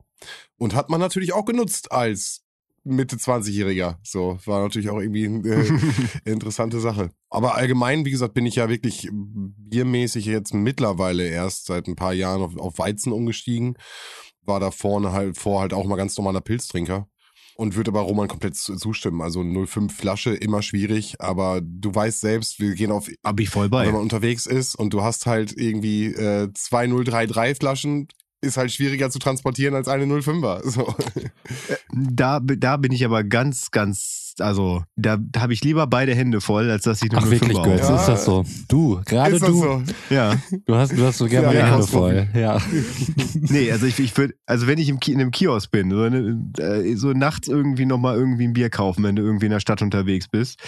Und 0.59 0.75
hat 0.75 0.91
man 0.91 1.01
natürlich 1.01 1.33
auch 1.33 1.47
genutzt 1.47 1.91
als 1.93 2.45
Mitte 2.85 3.17
20-Jähriger. 3.17 3.99
So, 4.03 4.39
war 4.47 4.63
natürlich 4.63 4.91
auch 4.91 5.01
irgendwie 5.01 5.27
eine 5.27 5.49
äh, 5.49 5.81
interessante 6.25 6.81
Sache. 6.81 7.11
Aber 7.29 7.55
allgemein, 7.55 8.05
wie 8.05 8.11
gesagt, 8.11 8.35
bin 8.35 8.47
ich 8.47 8.57
ja 8.57 8.69
wirklich 8.69 9.09
biermäßig 9.13 10.25
jetzt 10.27 10.55
mittlerweile 10.55 11.27
erst 11.29 11.67
seit 11.67 11.89
ein 11.89 11.97
paar 11.97 12.15
Jahren 12.15 12.43
auf, 12.43 12.57
auf 12.57 12.79
Weizen 12.79 13.13
umgestiegen. 13.13 13.77
War 14.51 14.61
da 14.61 14.71
vorne 14.71 15.13
halt 15.13 15.39
vor 15.39 15.61
halt 15.61 15.73
auch 15.73 15.87
mal 15.87 15.97
ganz 15.97 16.17
normaler 16.19 16.41
Pilztrinker. 16.41 17.07
Und 17.57 17.77
würde 17.77 17.91
aber 17.91 18.01
Roman 18.01 18.27
komplett 18.29 18.57
zu- 18.57 18.75
zustimmen. 18.77 19.21
Also 19.21 19.41
0,5 19.43 19.91
Flasche, 19.93 20.35
immer 20.35 20.63
schwierig, 20.63 21.17
aber 21.21 21.61
du 21.63 21.95
weißt 21.95 22.21
selbst, 22.21 22.59
wir 22.59 22.75
gehen 22.75 22.91
auf 22.91 23.09
Hab 23.23 23.39
ich 23.39 23.51
voll 23.51 23.69
bei. 23.69 23.85
wenn 23.87 23.93
man 23.93 24.03
unterwegs 24.03 24.47
ist 24.47 24.75
und 24.75 24.95
du 24.95 25.03
hast 25.03 25.27
halt 25.27 25.53
irgendwie 25.57 26.07
äh, 26.07 26.49
zwei 26.55 26.87
033 26.87 27.59
Flaschen, 27.59 28.09
ist 28.43 28.57
halt 28.57 28.73
schwieriger 28.73 29.11
zu 29.11 29.19
transportieren 29.19 29.75
als 29.75 29.89
eine 29.89 30.07
05er. 30.07 30.63
So. 30.71 30.95
Da, 31.93 32.41
da 32.41 32.77
bin 32.79 32.93
ich 32.93 33.05
aber 33.05 33.25
ganz, 33.25 33.71
ganz, 33.71 34.30
also 34.41 34.83
da, 34.97 35.17
da 35.19 35.43
habe 35.43 35.53
ich 35.53 35.63
lieber 35.63 35.87
beide 35.87 36.15
Hände 36.15 36.41
voll, 36.41 36.71
als 36.71 36.85
dass 36.85 37.03
ich 37.03 37.11
nur 37.11 37.21
Ach 37.21 37.25
eine 37.25 37.33
wirklich, 37.33 37.53
Fünfer 37.57 37.71
Götz. 37.71 37.89
Ja. 37.89 37.97
ist 37.97 38.07
das 38.07 38.25
so? 38.25 38.45
Du, 38.69 39.01
gerade 39.05 39.35
ist 39.37 39.43
das 39.43 39.51
du, 39.51 39.57
so? 39.57 39.83
Ja. 40.11 40.37
du 40.67 40.75
hast, 40.75 40.93
du 40.93 41.05
hast 41.05 41.19
so 41.19 41.27
gerne 41.27 41.47
Ja, 41.47 41.53
meine 41.53 41.61
ja, 41.61 41.73
Hände 41.73 41.87
voll. 41.87 42.29
Ja. 42.35 42.61
Nee, 43.35 43.71
also 43.73 43.87
ich, 43.87 43.99
ich 43.99 44.17
würde, 44.17 44.35
also 44.47 44.67
wenn 44.67 44.79
ich 44.79 44.89
im 44.89 44.99
in 45.07 45.21
einem 45.21 45.31
Kiosk 45.31 45.71
bin, 45.71 45.91
so, 45.91 46.03
eine, 46.03 46.41
äh, 46.59 46.95
so 46.95 47.13
nachts 47.13 47.49
irgendwie 47.49 47.87
nochmal 47.87 48.17
irgendwie 48.17 48.45
ein 48.45 48.53
Bier 48.53 48.71
kaufen, 48.71 49.03
wenn 49.03 49.17
du 49.17 49.23
irgendwie 49.23 49.47
in 49.47 49.53
der 49.53 49.61
Stadt 49.61 49.83
unterwegs 49.83 50.29
bist, 50.29 50.61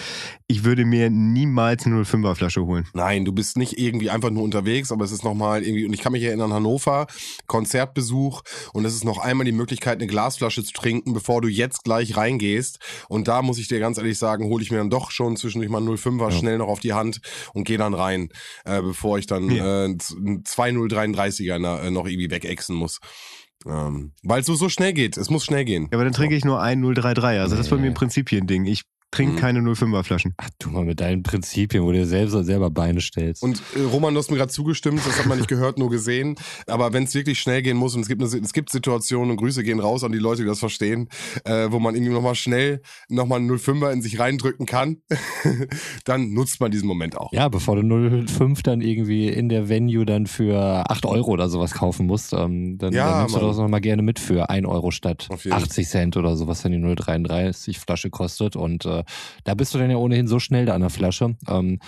ich 0.47 0.63
würde 0.63 0.85
mir 0.85 1.09
niemals 1.09 1.85
eine 1.85 2.01
05er 2.01 2.35
Flasche 2.35 2.65
holen. 2.65 2.87
Nein, 2.93 3.25
du 3.25 3.31
bist 3.31 3.57
nicht 3.57 3.77
irgendwie 3.79 4.09
einfach 4.09 4.31
nur 4.31 4.43
unterwegs, 4.43 4.91
aber 4.91 5.05
es 5.05 5.11
ist 5.11 5.23
nochmal 5.23 5.63
irgendwie, 5.63 5.85
und 5.85 5.93
ich 5.93 6.01
kann 6.01 6.11
mich 6.11 6.23
erinnern, 6.23 6.53
Hannover, 6.53 7.07
Konzertbesuch, 7.47 8.41
und 8.73 8.85
es 8.85 8.95
ist 8.95 9.03
noch 9.03 9.19
einmal 9.19 9.45
die 9.45 9.51
Möglichkeit, 9.51 9.99
eine 9.99 10.07
Glasflasche 10.07 10.63
zu 10.63 10.73
trinken, 10.73 11.13
bevor 11.13 11.41
du 11.41 11.47
jetzt 11.47 11.83
gleich 11.83 12.17
reingehst. 12.17 12.79
Und 13.09 13.27
da 13.27 13.41
muss 13.41 13.57
ich 13.57 13.62
dir 13.67 13.79
ganz 13.79 13.97
ehrlich 13.97 14.17
sagen, 14.17 14.45
hole 14.45 14.63
ich 14.63 14.71
mir 14.71 14.77
dann 14.77 14.89
doch 14.89 15.11
schon 15.11 15.35
zwischendurch 15.37 15.69
mal 15.71 15.77
einen 15.79 15.87
05er 15.97 16.31
schnell 16.31 16.57
noch 16.57 16.67
auf 16.67 16.79
die 16.79 16.93
Hand 16.93 17.19
und 17.53 17.63
gehe 17.65 17.77
dann 17.77 17.93
rein, 17.93 18.29
äh, 18.65 18.81
bevor 18.81 19.17
ich 19.17 19.27
dann 19.27 19.49
Ja. 19.49 19.83
äh, 19.83 19.85
einen 19.85 20.43
2033er 20.43 21.59
na- 21.59 21.79
äh, 21.81 21.91
noch 21.91 22.05
irgendwie 22.07 22.29
wegexen 22.31 22.75
muss. 22.75 22.99
Ähm, 23.65 24.11
Weil 24.23 24.41
es 24.41 24.45
so, 24.45 24.55
so 24.55 24.67
schnell 24.67 24.91
geht. 24.93 25.15
Es 25.17 25.29
muss 25.29 25.45
schnell 25.45 25.63
gehen. 25.63 25.83
Ja, 25.83 25.97
aber 25.97 26.03
dann 26.03 26.13
trinke 26.13 26.35
ich 26.35 26.43
nur 26.43 26.61
ein 26.61 26.81
033. 26.81 27.39
Also 27.39 27.55
das 27.55 27.65
ist 27.67 27.69
bei 27.69 27.77
mir 27.77 27.87
im 27.87 27.93
Prinzip 27.93 28.29
hier 28.29 28.41
ein 28.41 28.47
Ding. 28.47 28.65
Ich 28.65 28.81
trinke 29.13 29.33
Mhm. 29.33 29.37
keine 29.37 29.59
05er 29.61 30.03
Flaschen. 30.03 30.33
Ach, 30.37 30.49
du 30.59 30.69
mal 30.69 30.83
mit 30.85 30.99
deinen 30.99 31.23
Prinzipien, 31.23 31.83
wo 31.83 31.91
du 31.91 31.99
dir 31.99 32.05
selbst 32.07 32.33
selber 32.45 32.69
Beine 32.69 32.99
stellst. 33.01 33.43
Und 33.43 33.61
äh, 33.75 33.81
Roman, 33.81 34.13
du 34.13 34.19
hast 34.19 34.31
mir 34.31 34.37
gerade 34.37 34.51
zugestimmt, 34.51 35.01
das 35.05 35.19
hat 35.19 35.25
man 35.27 35.37
nicht 35.37 35.47
gehört, 35.47 35.77
nur 35.77 35.89
gesehen. 35.89 36.35
Aber 36.67 36.93
wenn 36.93 37.03
es 37.03 37.13
wirklich 37.13 37.39
schnell 37.39 37.61
gehen 37.61 37.77
muss 37.77 37.95
und 37.95 38.01
es 38.01 38.07
gibt, 38.07 38.21
eine, 38.21 38.29
es 38.43 38.53
gibt 38.53 38.69
Situationen 38.71 39.31
und 39.31 39.37
Grüße 39.37 39.63
gehen 39.63 39.79
raus 39.79 40.03
an 40.03 40.11
die 40.11 40.17
Leute, 40.17 40.41
die 40.41 40.47
das 40.47 40.59
verstehen, 40.59 41.09
äh, 41.45 41.67
wo 41.71 41.79
man 41.79 41.95
irgendwie 41.95 42.13
nochmal 42.13 42.35
schnell 42.35 42.81
nochmal 43.09 43.39
einen 43.39 43.49
05er 43.51 43.91
in 43.91 44.01
sich 44.01 44.19
reindrücken 44.19 44.65
kann, 44.65 44.97
dann 46.05 46.33
nutzt 46.33 46.59
man 46.59 46.71
diesen 46.71 46.87
Moment 46.87 47.17
auch. 47.17 47.31
Ja, 47.33 47.49
bevor 47.49 47.75
du 47.81 47.83
05 48.27 48.63
dann 48.63 48.81
irgendwie 48.81 49.27
in 49.27 49.49
der 49.49 49.69
Venue 49.69 50.05
dann 50.05 50.27
für 50.27 50.89
8 50.89 51.05
Euro 51.05 51.31
oder 51.31 51.49
sowas 51.49 51.73
kaufen 51.73 52.05
musst, 52.07 52.33
ähm, 52.33 52.77
dann, 52.77 52.93
Ja, 52.93 53.09
dann 53.09 53.19
nimmst 53.21 53.35
du 53.35 53.39
das 53.39 53.57
noch 53.57 53.67
mal 53.67 53.79
gerne 53.81 54.01
mit 54.01 54.19
für 54.19 54.49
1 54.49 54.65
Euro 54.67 54.91
statt 54.91 55.27
Auf 55.29 55.45
jeden. 55.45 55.55
80 55.55 55.87
Cent 55.87 56.17
oder 56.17 56.35
so, 56.35 56.47
was 56.47 56.61
dann 56.61 56.71
die 56.71 56.77
0,33 56.79 57.79
Flasche 57.79 58.09
kostet. 58.09 58.55
Und 58.55 58.85
äh, 58.85 59.02
da 59.43 59.53
bist 59.53 59.73
du 59.73 59.77
dann 59.77 59.89
ja 59.91 59.97
ohnehin 59.97 60.27
so 60.27 60.39
schnell 60.39 60.65
da 60.65 60.73
an 60.75 60.81
der 60.81 60.89
Flasche, 60.89 61.35
ähm, 61.47 61.79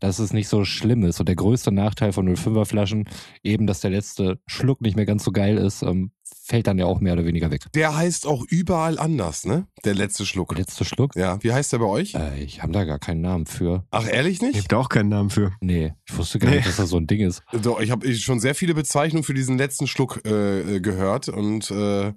dass 0.00 0.18
es 0.18 0.32
nicht 0.32 0.48
so 0.48 0.64
schlimm 0.64 1.04
ist. 1.04 1.20
Und 1.20 1.28
der 1.28 1.36
größte 1.36 1.72
Nachteil 1.72 2.12
von 2.12 2.28
05er 2.28 2.64
Flaschen, 2.64 3.08
eben, 3.42 3.66
dass 3.66 3.80
der 3.80 3.90
letzte 3.90 4.40
Schluck 4.46 4.80
nicht 4.80 4.96
mehr 4.96 5.06
ganz 5.06 5.24
so 5.24 5.30
geil 5.32 5.56
ist, 5.58 5.82
ähm, 5.82 6.10
fällt 6.44 6.66
dann 6.66 6.76
ja 6.78 6.86
auch 6.86 6.98
mehr 7.00 7.12
oder 7.12 7.24
weniger 7.24 7.52
weg. 7.52 7.62
Der 7.74 7.96
heißt 7.96 8.26
auch 8.26 8.44
überall 8.48 8.98
anders, 8.98 9.46
ne? 9.46 9.68
Der 9.84 9.94
letzte 9.94 10.26
Schluck. 10.26 10.48
Der 10.48 10.58
letzte 10.58 10.84
Schluck? 10.84 11.14
Ja, 11.14 11.38
wie 11.42 11.52
heißt 11.52 11.72
der 11.72 11.78
bei 11.78 11.84
euch? 11.86 12.14
Äh, 12.14 12.42
ich 12.42 12.62
habe 12.62 12.72
da 12.72 12.82
gar 12.84 12.98
keinen 12.98 13.20
Namen 13.20 13.46
für. 13.46 13.84
Ach, 13.92 14.08
ehrlich 14.08 14.34
Ich 14.36 14.42
nicht? 14.42 14.56
habe 14.56 14.68
da 14.68 14.78
auch 14.78 14.88
keinen 14.88 15.08
Namen 15.08 15.30
für. 15.30 15.52
Nee, 15.60 15.92
ich 16.08 16.16
wusste 16.16 16.40
gar 16.40 16.50
nicht, 16.50 16.60
Nee. 16.60 16.64
dass 16.66 16.76
das 16.78 16.88
so 16.90 16.96
ein 16.96 17.06
Ding 17.06 17.20
ist. 17.20 17.42
Doch, 17.62 17.80
ich 17.80 17.92
habe 17.92 18.12
schon 18.16 18.40
sehr 18.40 18.56
viele 18.56 18.74
Bezeichnungen 18.74 19.22
für 19.22 19.34
diesen 19.34 19.56
letzten 19.56 19.86
Schluck 19.86 20.20
äh, 20.26 20.76
äh, 20.76 20.80
gehört 20.80 21.28
und 21.28 21.70
äh, 21.70 22.12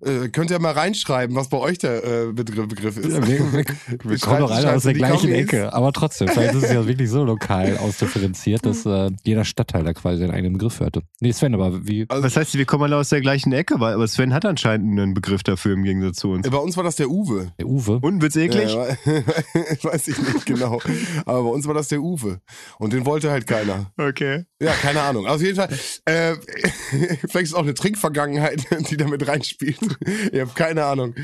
äh, 0.00 0.28
könnt 0.28 0.50
ihr 0.50 0.58
mal 0.58 0.72
reinschreiben, 0.72 1.36
was 1.36 1.48
bei 1.48 1.58
euch 1.58 1.78
der 1.78 2.04
äh, 2.04 2.32
Begriff, 2.32 2.68
Begriff 2.68 2.96
ist. 2.96 3.10
Ja, 3.12 3.26
wir, 3.26 3.52
wir, 3.52 3.64
wir 4.02 4.18
kommen 4.20 4.40
doch 4.40 4.50
alle 4.50 4.74
aus 4.74 4.82
der 4.82 4.92
in 4.92 4.98
die 4.98 5.04
gleichen. 5.04 5.32
Ecke. 5.32 5.72
Aber 5.72 5.92
trotzdem, 5.92 6.28
vielleicht 6.28 6.54
ist 6.54 6.64
es 6.64 6.72
ja 6.72 6.86
wirklich 6.86 7.10
so 7.10 7.24
lokal 7.24 7.78
ausdifferenziert, 7.78 8.64
dass 8.66 8.86
äh, 8.86 9.10
jeder 9.24 9.44
Stadtteil 9.44 9.84
da 9.84 9.92
quasi 9.92 10.22
einen 10.22 10.32
eigenen 10.32 10.54
Begriff 10.54 10.80
hörte. 10.80 11.02
Nee, 11.20 11.32
Sven, 11.32 11.54
aber 11.54 11.86
wie. 11.86 12.06
Also, 12.08 12.24
Was 12.24 12.36
heißt, 12.36 12.54
wir 12.54 12.64
kommen 12.64 12.84
alle 12.84 12.96
aus 12.96 13.08
der 13.08 13.20
gleichen 13.20 13.52
Ecke, 13.52 13.80
weil 13.80 13.94
aber 13.94 14.08
Sven 14.08 14.32
hat 14.34 14.44
anscheinend 14.44 14.98
einen 14.98 15.14
Begriff 15.14 15.42
dafür 15.42 15.74
im 15.74 15.84
Gegensatz 15.84 16.16
zu 16.16 16.30
uns. 16.30 16.48
Bei 16.48 16.58
uns 16.58 16.76
war 16.76 16.84
das 16.84 16.96
der 16.96 17.10
Uwe. 17.10 17.52
Der 17.58 17.66
Uwe. 17.66 17.98
Und 18.00 18.22
wird's 18.22 18.36
eklig? 18.36 18.72
Ja, 18.72 18.86
weiß 19.82 20.08
ich 20.08 20.18
nicht 20.18 20.46
genau. 20.46 20.80
Aber 21.26 21.42
bei 21.42 21.50
uns 21.50 21.66
war 21.66 21.74
das 21.74 21.88
der 21.88 22.00
Uwe. 22.00 22.40
Und 22.78 22.92
den 22.92 23.04
wollte 23.06 23.30
halt 23.30 23.46
keiner. 23.46 23.92
Okay. 23.96 24.44
Ja, 24.60 24.72
keine 24.72 25.00
Ahnung. 25.02 25.26
Auf 25.26 25.40
jeden 25.40 25.56
Fall, 25.56 25.68
äh, 26.04 26.34
vielleicht 27.28 27.46
ist 27.46 27.54
auch 27.54 27.62
eine 27.62 27.74
Trinkvergangenheit, 27.74 28.66
die 28.90 28.96
da 28.96 29.06
mit 29.06 29.26
reinspielt. 29.60 29.98
Ich 30.32 30.40
habe 30.40 30.52
keine 30.54 30.84
Ahnung. 30.84 31.14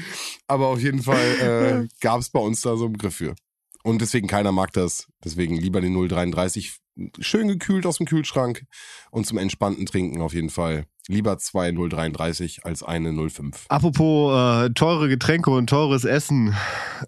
Aber 0.47 0.69
auf 0.69 0.81
jeden 0.81 1.03
Fall 1.03 1.19
äh, 1.41 1.89
gab 2.01 2.21
es 2.21 2.31
bei 2.31 2.41
uns 2.41 2.61
da 2.61 2.77
so 2.77 2.85
einen 2.85 2.95
Begriff 2.95 3.17
für. 3.17 3.35
Und 3.83 4.01
deswegen 4.01 4.27
keiner 4.27 4.53
mag 4.53 4.73
das. 4.73 5.07
Deswegen 5.25 5.57
lieber 5.57 5.81
den 5.81 5.95
033 5.95 6.79
schön 7.21 7.47
gekühlt 7.47 7.87
aus 7.87 7.99
dem 7.99 8.07
Kühlschrank 8.07 8.65
und 9.11 9.27
zum 9.27 9.39
entspannten 9.39 9.87
Trinken 9.87 10.23
auf 10.23 10.35
jeden 10.35 10.51
Fall. 10.51 10.87
Lieber 11.09 11.39
zwei 11.39 11.71
033 11.71 12.65
als 12.65 12.83
eine 12.83 13.13
05. 13.13 13.67
Apropos 13.69 14.33
äh, 14.33 14.71
teure 14.71 15.09
Getränke 15.09 15.51
und 15.51 15.69
teures 15.69 16.05
Essen 16.05 16.57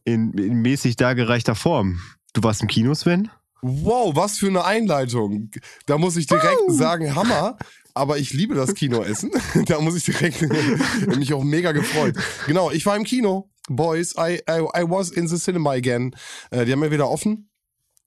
in, 0.05 0.33
in 0.35 0.63
mäßig 0.63 0.97
dargereichter 0.97 1.57
Form. 1.57 2.01
Du 2.33 2.43
warst 2.43 2.63
im 2.63 2.69
Kino, 2.69 2.95
Sven? 2.95 3.31
Wow, 3.61 4.15
was 4.15 4.39
für 4.39 4.47
eine 4.47 4.65
Einleitung. 4.65 5.51
Da 5.87 5.99
muss 5.99 6.17
ich 6.17 6.29
direkt 6.29 6.63
sagen, 6.69 7.17
Hammer. 7.17 7.57
Aber 7.99 8.19
ich 8.19 8.33
liebe 8.33 8.55
das 8.55 8.75
Kinoessen. 8.75 9.31
da 9.67 9.81
muss 9.81 9.97
ich 9.97 10.05
direkt 10.05 10.43
mich 11.17 11.33
auch 11.35 11.45
mega 11.45 11.73
gefreut. 11.73 12.15
Genau, 12.47 12.71
ich 12.71 12.87
war 12.87 12.97
im 12.97 13.05
Kino. 13.05 13.51
Boys, 13.69 14.15
I, 14.17 14.41
I, 14.49 14.61
I 14.75 14.85
was 14.89 15.11
in 15.11 15.29
the 15.29 15.37
cinema 15.37 15.73
again. 15.73 16.15
Äh, 16.51 16.65
die 16.65 16.73
haben 16.73 16.83
ja 16.83 16.91
wieder 16.91 17.11
offen. 17.11 17.51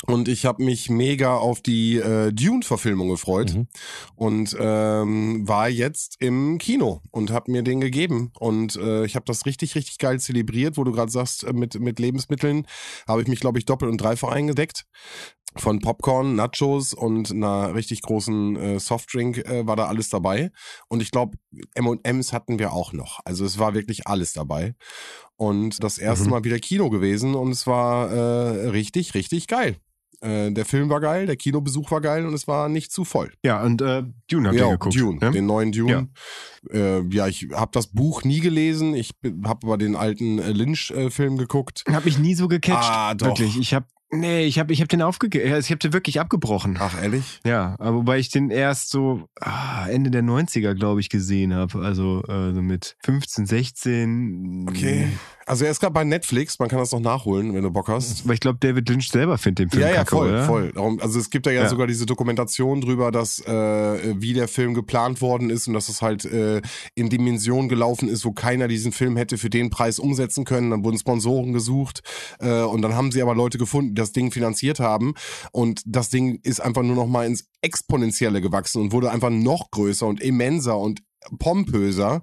Und 0.08 0.28
ich 0.28 0.46
habe 0.48 0.64
mich 0.64 0.90
mega 0.90 1.36
auf 1.36 1.62
die 1.62 1.98
äh, 1.98 2.32
Dune-Verfilmung 2.34 3.10
gefreut 3.10 3.54
Mhm. 3.54 3.68
und 4.16 4.58
ähm, 4.60 5.48
war 5.48 5.70
jetzt 5.70 6.16
im 6.20 6.58
Kino 6.58 7.04
und 7.12 7.30
habe 7.30 7.52
mir 7.52 7.62
den 7.62 7.82
gegeben. 7.82 8.32
Und 8.40 8.78
äh, 8.78 9.06
ich 9.06 9.16
habe 9.16 9.26
das 9.28 9.46
richtig, 9.46 9.76
richtig 9.76 10.00
geil 10.00 10.20
zelebriert, 10.20 10.78
wo 10.78 10.84
du 10.84 10.92
gerade 10.92 11.12
sagst, 11.12 11.44
äh, 11.44 11.54
mit, 11.54 11.80
mit 11.80 12.00
Lebensmitteln 12.00 12.66
habe 13.08 13.22
ich 13.22 13.28
mich, 13.28 13.42
glaube 13.42 13.60
ich, 13.60 13.66
doppelt 13.66 13.92
und 13.92 14.00
dreifach 14.02 14.30
eingedeckt. 14.32 14.86
Von 15.58 15.80
Popcorn, 15.80 16.36
Nachos 16.36 16.94
und 16.94 17.30
einer 17.32 17.76
richtig 17.76 18.02
großen 18.02 18.56
äh, 18.56 18.80
Softdrink 18.80 19.40
äh, 19.40 19.68
war 19.68 19.76
da 19.76 19.88
alles 19.88 20.10
dabei. 20.10 20.52
Und 20.88 21.02
ich 21.02 21.12
glaube, 21.12 21.38
M&M's 21.74 22.32
hatten 22.32 22.58
wir 22.58 22.72
auch 22.72 22.94
noch. 22.94 23.20
Also 23.26 23.44
es 23.46 23.60
war 23.60 23.74
wirklich 23.74 24.08
alles 24.08 24.32
dabei. 24.34 24.76
Und 25.36 25.84
das 25.84 25.98
erste 25.98 26.26
Mhm. 26.26 26.32
Mal 26.32 26.44
wieder 26.46 26.60
Kino 26.60 26.90
gewesen 26.90 27.36
und 27.36 27.52
es 27.52 27.68
war 27.68 28.12
äh, 28.12 28.68
richtig, 28.70 29.14
richtig 29.14 29.48
geil. 29.48 29.76
Äh, 30.22 30.52
der 30.52 30.66
Film 30.66 30.88
war 30.90 31.00
geil, 31.02 31.26
der 31.26 31.36
Kinobesuch 31.36 31.90
war 31.90 32.00
geil 32.00 32.28
und 32.28 32.34
es 32.36 32.48
war 32.48 32.70
nicht 32.70 32.92
zu 32.92 33.04
voll. 33.06 33.32
Ja, 33.44 33.64
und 33.64 33.82
äh, 33.82 34.04
Dune 34.30 34.50
habt 34.50 34.56
ihr 34.56 34.66
Ja, 34.66 34.72
geguckt. 34.72 34.96
Dune, 34.96 35.18
ne? 35.20 35.32
den 35.32 35.48
neuen 35.48 35.72
Dune. 35.72 36.10
Ja, 36.72 36.78
äh, 37.00 37.04
ja 37.10 37.28
ich 37.28 37.48
habe 37.54 37.72
das 37.74 37.88
Buch 37.88 38.24
nie 38.24 38.40
gelesen. 38.40 38.94
Ich 38.94 39.12
habe 39.44 39.66
aber 39.66 39.78
den 39.80 39.96
alten 39.96 40.38
äh, 40.38 40.52
Lynch-Film 40.52 41.38
geguckt. 41.38 41.84
Hab 41.92 42.06
mich 42.06 42.20
nie 42.20 42.36
so 42.36 42.48
gecatcht. 42.48 42.88
Ah, 42.90 43.16
doch. 43.16 43.30
Wirklich. 43.30 43.58
Ich 43.58 43.74
hab, 43.74 43.86
nee, 44.12 44.46
ich 44.46 44.60
hab, 44.60 44.72
ich 44.72 44.82
hab 44.82 44.90
den 44.90 45.02
aufgegeben. 45.02 45.56
Ich 45.60 45.72
hab 45.72 45.80
den 45.80 45.94
wirklich 45.94 46.20
abgebrochen. 46.20 46.78
Ach, 46.80 47.02
ehrlich? 47.02 47.40
Ja, 47.46 47.76
aber 47.80 47.98
wobei 47.98 48.20
ich 48.20 48.30
den 48.30 48.50
erst 48.50 48.90
so 48.90 49.28
ah, 49.40 49.88
Ende 49.88 50.12
der 50.12 50.24
90er, 50.24 50.74
glaube 50.74 51.00
ich, 51.00 51.10
gesehen 51.10 51.54
habe. 51.54 51.80
Also 51.80 52.24
äh, 52.28 52.54
so 52.54 52.62
mit 52.62 52.96
15, 53.04 53.46
16. 53.46 54.66
Okay. 54.70 55.08
Also 55.52 55.66
er 55.66 55.72
ist 55.72 55.82
gerade 55.82 55.92
bei 55.92 56.06
Netflix, 56.06 56.58
man 56.60 56.70
kann 56.70 56.80
das 56.80 56.94
noch 56.94 57.02
nachholen, 57.02 57.54
wenn 57.54 57.62
du 57.62 57.72
Bock 57.72 57.90
hast. 57.90 58.26
Weil 58.26 58.36
ich 58.36 58.40
glaube, 58.40 58.58
David 58.62 58.88
Lynch 58.88 59.10
selber 59.10 59.38
findet 59.38 59.66
den 59.66 59.70
Film 59.72 59.82
Ja, 59.82 59.90
ja, 59.90 59.96
kacke, 59.98 60.12
voll, 60.12 60.30
oder? 60.30 60.46
voll. 60.46 60.72
Darum, 60.72 61.02
also 61.02 61.20
es 61.20 61.30
gibt 61.30 61.46
ja, 61.46 61.52
ja 61.52 61.64
Ja. 61.64 61.68
sogar 61.68 61.88
diese 61.88 62.06
Dokumentation 62.06 62.80
drüber, 62.80 63.12
dass 63.12 63.40
äh, 63.46 64.16
wie 64.18 64.32
der 64.32 64.48
Film 64.48 64.74
geplant 64.74 65.20
worden 65.20 65.50
ist 65.50 65.68
und 65.68 65.74
dass 65.74 65.90
es 65.90 66.02
halt 66.02 66.24
äh, 66.24 66.62
in 66.96 67.10
Dimensionen 67.10 67.68
gelaufen 67.68 68.08
ist, 68.08 68.24
wo 68.24 68.32
keiner 68.32 68.70
diesen 68.70 68.94
Film 68.94 69.18
hätte 69.18 69.38
für 69.38 69.50
den 69.50 69.70
Preis 69.70 70.00
umsetzen 70.00 70.46
können. 70.46 70.70
Dann 70.72 70.86
wurden 70.86 70.98
Sponsoren 70.98 71.52
gesucht 71.52 72.00
äh, 72.40 72.62
und 72.62 72.82
dann 72.82 72.96
haben 72.96 73.12
sie 73.12 73.22
aber 73.22 73.36
Leute 73.36 73.58
gefunden, 73.58 73.90
die 73.90 74.00
das 74.00 74.14
Ding 74.14 74.32
finanziert 74.32 74.80
haben 74.80 75.16
und 75.52 75.82
das 75.86 76.08
Ding 76.10 76.40
ist 76.44 76.62
einfach 76.62 76.82
nur 76.84 76.96
noch 76.96 77.08
mal 77.08 77.28
ins 77.28 77.50
Exponentielle 77.62 78.40
gewachsen 78.40 78.82
und 78.82 78.94
wurde 78.94 79.12
einfach 79.12 79.30
noch 79.30 79.70
größer 79.72 80.08
und 80.08 80.22
immenser 80.22 80.78
und 80.78 81.02
pompöser. 81.40 82.22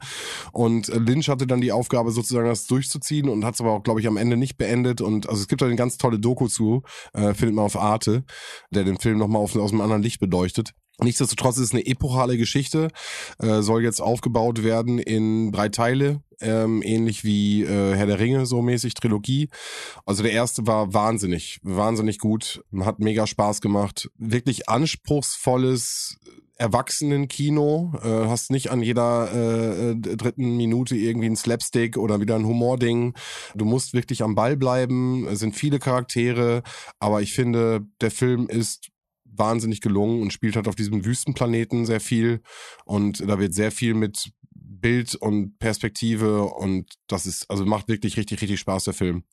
Und 0.52 0.88
äh, 0.88 0.98
Lynch 0.98 1.28
hatte 1.28 1.46
dann 1.46 1.61
die 1.61 1.72
Aufgabe, 1.72 2.11
sozusagen 2.11 2.48
das 2.48 2.66
durchzuziehen 2.66 3.28
und 3.28 3.44
hat 3.44 3.54
es 3.54 3.61
aber 3.61 3.72
auch, 3.72 3.82
glaube 3.82 4.00
ich, 4.00 4.06
am 4.06 4.16
Ende 4.16 4.37
nicht 4.37 4.56
beendet. 4.56 5.00
Und 5.00 5.28
also 5.28 5.40
es 5.40 5.48
gibt 5.48 5.62
da 5.62 5.66
eine 5.66 5.76
ganz 5.76 5.98
tolle 5.98 6.18
Doku 6.18 6.48
zu, 6.48 6.82
äh, 7.12 7.34
findet 7.34 7.54
man 7.54 7.64
auf 7.64 7.76
Arte, 7.76 8.24
der 8.70 8.84
den 8.84 8.98
Film 8.98 9.18
nochmal 9.18 9.42
aus 9.42 9.54
einem 9.56 9.80
anderen 9.80 10.02
Licht 10.02 10.20
beleuchtet. 10.20 10.74
Nichtsdestotrotz 11.00 11.58
ist 11.58 11.66
es 11.66 11.72
eine 11.72 11.87
epochale 11.87 12.37
Geschichte, 12.37 12.88
äh, 13.38 13.62
soll 13.62 13.84
jetzt 13.84 14.00
aufgebaut 14.00 14.64
werden 14.64 14.98
in 14.98 15.52
drei 15.52 15.68
Teile, 15.68 16.22
ähm, 16.40 16.82
ähnlich 16.82 17.22
wie 17.22 17.62
äh, 17.62 17.94
Herr 17.94 18.06
der 18.06 18.18
Ringe, 18.18 18.46
so 18.46 18.62
mäßig 18.62 18.94
Trilogie. 18.94 19.48
Also 20.06 20.24
der 20.24 20.32
erste 20.32 20.66
war 20.66 20.92
wahnsinnig, 20.94 21.61
wahnsinnig 21.62 22.18
gut, 22.18 22.64
hat 22.80 22.98
mega 22.98 23.28
Spaß 23.28 23.61
gemacht, 23.61 24.11
wirklich 24.18 24.68
anspruchsvolles 24.68 26.18
Erwachsenenkino, 26.59 27.92
äh, 28.03 28.29
hast 28.29 28.51
nicht 28.51 28.71
an 28.71 28.83
jeder 28.83 29.31
äh, 29.33 29.90
äh, 29.90 29.94
dritten 29.94 30.57
Minute 30.57 30.97
irgendwie 30.97 31.29
ein 31.29 31.37
Slapstick 31.37 31.97
oder 31.97 32.21
wieder 32.21 32.35
ein 32.35 32.47
Humording. 32.47 33.14
Du 33.55 33.64
musst 33.64 33.94
wirklich 33.94 34.23
am 34.23 34.35
Ball 34.35 34.57
bleiben, 34.57 35.27
es 35.29 35.38
sind 35.38 35.55
viele 35.55 35.79
Charaktere, 35.79 36.62
aber 36.99 37.23
ich 37.23 37.33
finde, 37.33 37.87
der 38.01 38.11
Film 38.11 38.49
ist 38.49 38.90
wahnsinnig 39.25 39.81
gelungen 39.81 40.21
und 40.21 40.33
spielt 40.33 40.57
halt 40.57 40.66
auf 40.66 40.75
diesem 40.75 41.05
Wüstenplaneten 41.05 41.87
sehr 41.87 42.01
viel 42.01 42.42
und 42.85 43.21
da 43.21 43.38
wird 43.38 43.55
sehr 43.55 43.71
viel 43.71 43.94
mit 43.94 44.33
Bild 44.81 45.14
und 45.14 45.59
Perspektive 45.59 46.42
und 46.44 46.94
das 47.07 47.27
ist, 47.27 47.49
also 47.51 47.64
macht 47.64 47.88
wirklich 47.88 48.16
richtig, 48.16 48.40
richtig 48.42 48.61
Spaß, 48.61 48.85
der 48.85 48.94
Film. 48.94 49.25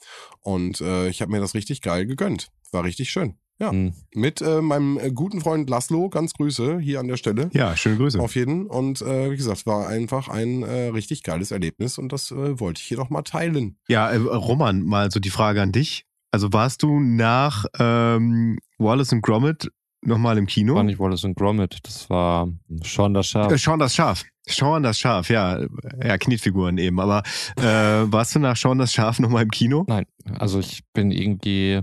Und 0.41 0.81
äh, 0.81 1.07
ich 1.09 1.21
habe 1.21 1.31
mir 1.31 1.39
das 1.39 1.53
richtig 1.53 1.81
geil 1.81 2.05
gegönnt. 2.05 2.49
War 2.71 2.83
richtig 2.83 3.09
schön. 3.09 3.37
Ja. 3.59 3.71
Mhm. 3.71 3.93
Mit 4.13 4.41
äh, 4.41 4.61
meinem 4.61 4.97
äh, 4.99 5.11
guten 5.11 5.41
Freund 5.41 5.69
Laszlo, 5.69 6.09
ganz 6.09 6.33
Grüße 6.33 6.79
hier 6.79 6.99
an 6.99 7.07
der 7.07 7.17
Stelle. 7.17 7.49
Ja, 7.53 7.75
schöne 7.77 7.97
Grüße. 7.97 8.19
Auf 8.19 8.35
jeden. 8.35 8.65
Und 8.67 9.01
äh, 9.01 9.31
wie 9.31 9.37
gesagt, 9.37 9.65
war 9.65 9.87
einfach 9.87 10.27
ein 10.27 10.63
äh, 10.63 10.87
richtig 10.89 11.23
geiles 11.23 11.51
Erlebnis 11.51 11.97
und 11.97 12.11
das 12.11 12.31
äh, 12.31 12.59
wollte 12.59 12.81
ich 12.81 12.87
hier 12.87 12.97
noch 12.97 13.09
mal 13.09 13.21
teilen. 13.21 13.77
Ja, 13.87 14.09
äh, 14.09 14.17
Roman, 14.17 14.81
mal 14.83 15.09
so 15.11 15.19
die 15.19 15.29
Frage 15.29 15.61
an 15.61 15.71
dich. 15.71 16.05
Also 16.31 16.51
warst 16.51 16.83
du 16.83 16.99
nach 16.99 17.65
ähm, 17.79 18.59
Wallace 18.77 19.13
und 19.13 19.21
Gromit 19.21 19.71
nochmal 20.01 20.37
im 20.37 20.47
Kino? 20.47 20.75
War 20.75 20.83
nicht 20.83 20.99
Wallace 20.99 21.23
und 21.23 21.35
Gromit, 21.35 21.79
das 21.83 22.09
war 22.09 22.49
Sean 22.83 23.13
das 23.13 23.27
Schaf. 23.27 23.51
Äh, 23.51 23.57
Sean 23.57 23.79
das 23.79 23.95
Schaf. 23.95 24.25
Sean 24.47 24.83
das 24.83 24.99
Schaf, 24.99 25.29
ja. 25.29 25.59
Ja, 26.03 26.17
Knetfiguren 26.17 26.77
eben. 26.77 26.99
Aber 26.99 27.23
äh, 27.57 27.63
warst 27.63 28.35
du 28.35 28.39
nach 28.39 28.57
Sean 28.57 28.77
das 28.77 28.93
Schaf 28.93 29.19
nochmal 29.19 29.43
im 29.43 29.49
Kino? 29.49 29.85
Nein, 29.87 30.05
also 30.37 30.59
ich 30.59 30.83
bin 30.93 31.11
irgendwie 31.11 31.81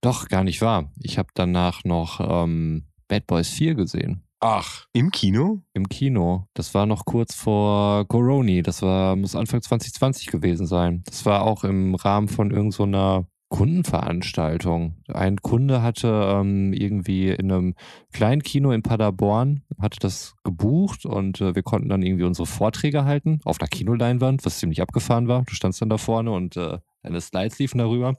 doch 0.00 0.28
gar 0.28 0.44
nicht 0.44 0.60
wahr. 0.60 0.90
Ich 1.00 1.18
habe 1.18 1.28
danach 1.34 1.84
noch 1.84 2.20
ähm, 2.20 2.84
Bad 3.08 3.26
Boys 3.26 3.48
4 3.50 3.74
gesehen. 3.74 4.22
Ach, 4.40 4.86
Im 4.92 5.10
Kino? 5.10 5.62
Im 5.72 5.88
Kino. 5.88 6.46
Das 6.54 6.72
war 6.72 6.86
noch 6.86 7.04
kurz 7.04 7.34
vor 7.34 8.06
Coroni. 8.06 8.62
Das 8.62 8.82
war, 8.82 9.16
muss 9.16 9.34
Anfang 9.34 9.62
2020 9.62 10.28
gewesen 10.28 10.66
sein. 10.66 11.02
Das 11.06 11.26
war 11.26 11.42
auch 11.42 11.64
im 11.64 11.96
Rahmen 11.96 12.28
von 12.28 12.52
irgendeiner 12.52 13.26
Kundenveranstaltung. 13.48 14.96
Ein 15.08 15.38
Kunde 15.38 15.82
hatte 15.82 16.08
ähm, 16.08 16.72
irgendwie 16.72 17.30
in 17.30 17.50
einem 17.50 17.74
kleinen 18.12 18.42
Kino 18.42 18.70
in 18.70 18.82
Paderborn, 18.82 19.62
hatte 19.80 19.98
das 20.00 20.34
gebucht 20.44 21.06
und 21.06 21.40
äh, 21.40 21.54
wir 21.54 21.62
konnten 21.62 21.88
dann 21.88 22.02
irgendwie 22.02 22.24
unsere 22.24 22.46
Vorträge 22.46 23.04
halten 23.04 23.40
auf 23.44 23.58
einer 23.60 23.68
Kinoleinwand, 23.68 24.44
was 24.44 24.58
ziemlich 24.58 24.82
abgefahren 24.82 25.28
war. 25.28 25.42
Du 25.44 25.54
standst 25.54 25.80
dann 25.80 25.88
da 25.88 25.96
vorne 25.96 26.30
und 26.30 26.56
äh, 26.56 26.78
deine 27.02 27.20
Slides 27.20 27.58
liefen 27.58 27.78
darüber. 27.78 28.14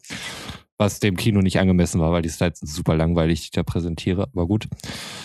Was 0.82 1.02
dem 1.02 1.18
Kino 1.18 1.42
nicht 1.42 1.60
angemessen 1.60 2.00
war, 2.00 2.13
weil 2.13 2.22
die 2.22 2.30
Slides 2.30 2.60
sind 2.60 2.70
super 2.70 2.96
langweilig, 2.96 3.42
die 3.42 3.46
ich 3.46 3.52
da 3.52 3.63
präsentiere, 3.63 4.30
aber 4.34 4.48
gut. 4.48 4.70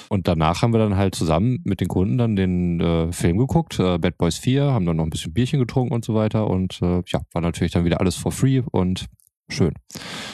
Und 0.08 0.26
danach 0.26 0.62
haben 0.62 0.72
wir 0.72 0.80
dann 0.80 0.96
halt 0.96 1.14
zusammen 1.14 1.60
mit 1.62 1.80
den 1.80 1.86
Kunden 1.86 2.18
dann 2.18 2.34
den 2.34 2.80
äh, 2.80 3.12
Film 3.12 3.38
geguckt, 3.38 3.78
äh, 3.78 3.98
Bad 3.98 4.18
Boys 4.18 4.36
4, 4.36 4.64
haben 4.64 4.84
dann 4.84 4.96
noch 4.96 5.04
ein 5.04 5.10
bisschen 5.10 5.32
Bierchen 5.32 5.60
getrunken 5.60 5.94
und 5.94 6.04
so 6.04 6.14
weiter 6.14 6.50
und 6.50 6.82
äh, 6.82 7.02
ja, 7.06 7.20
war 7.32 7.40
natürlich 7.40 7.72
dann 7.72 7.84
wieder 7.84 8.00
alles 8.00 8.16
for 8.16 8.32
free 8.32 8.62
und 8.72 9.06
schön. 9.48 9.74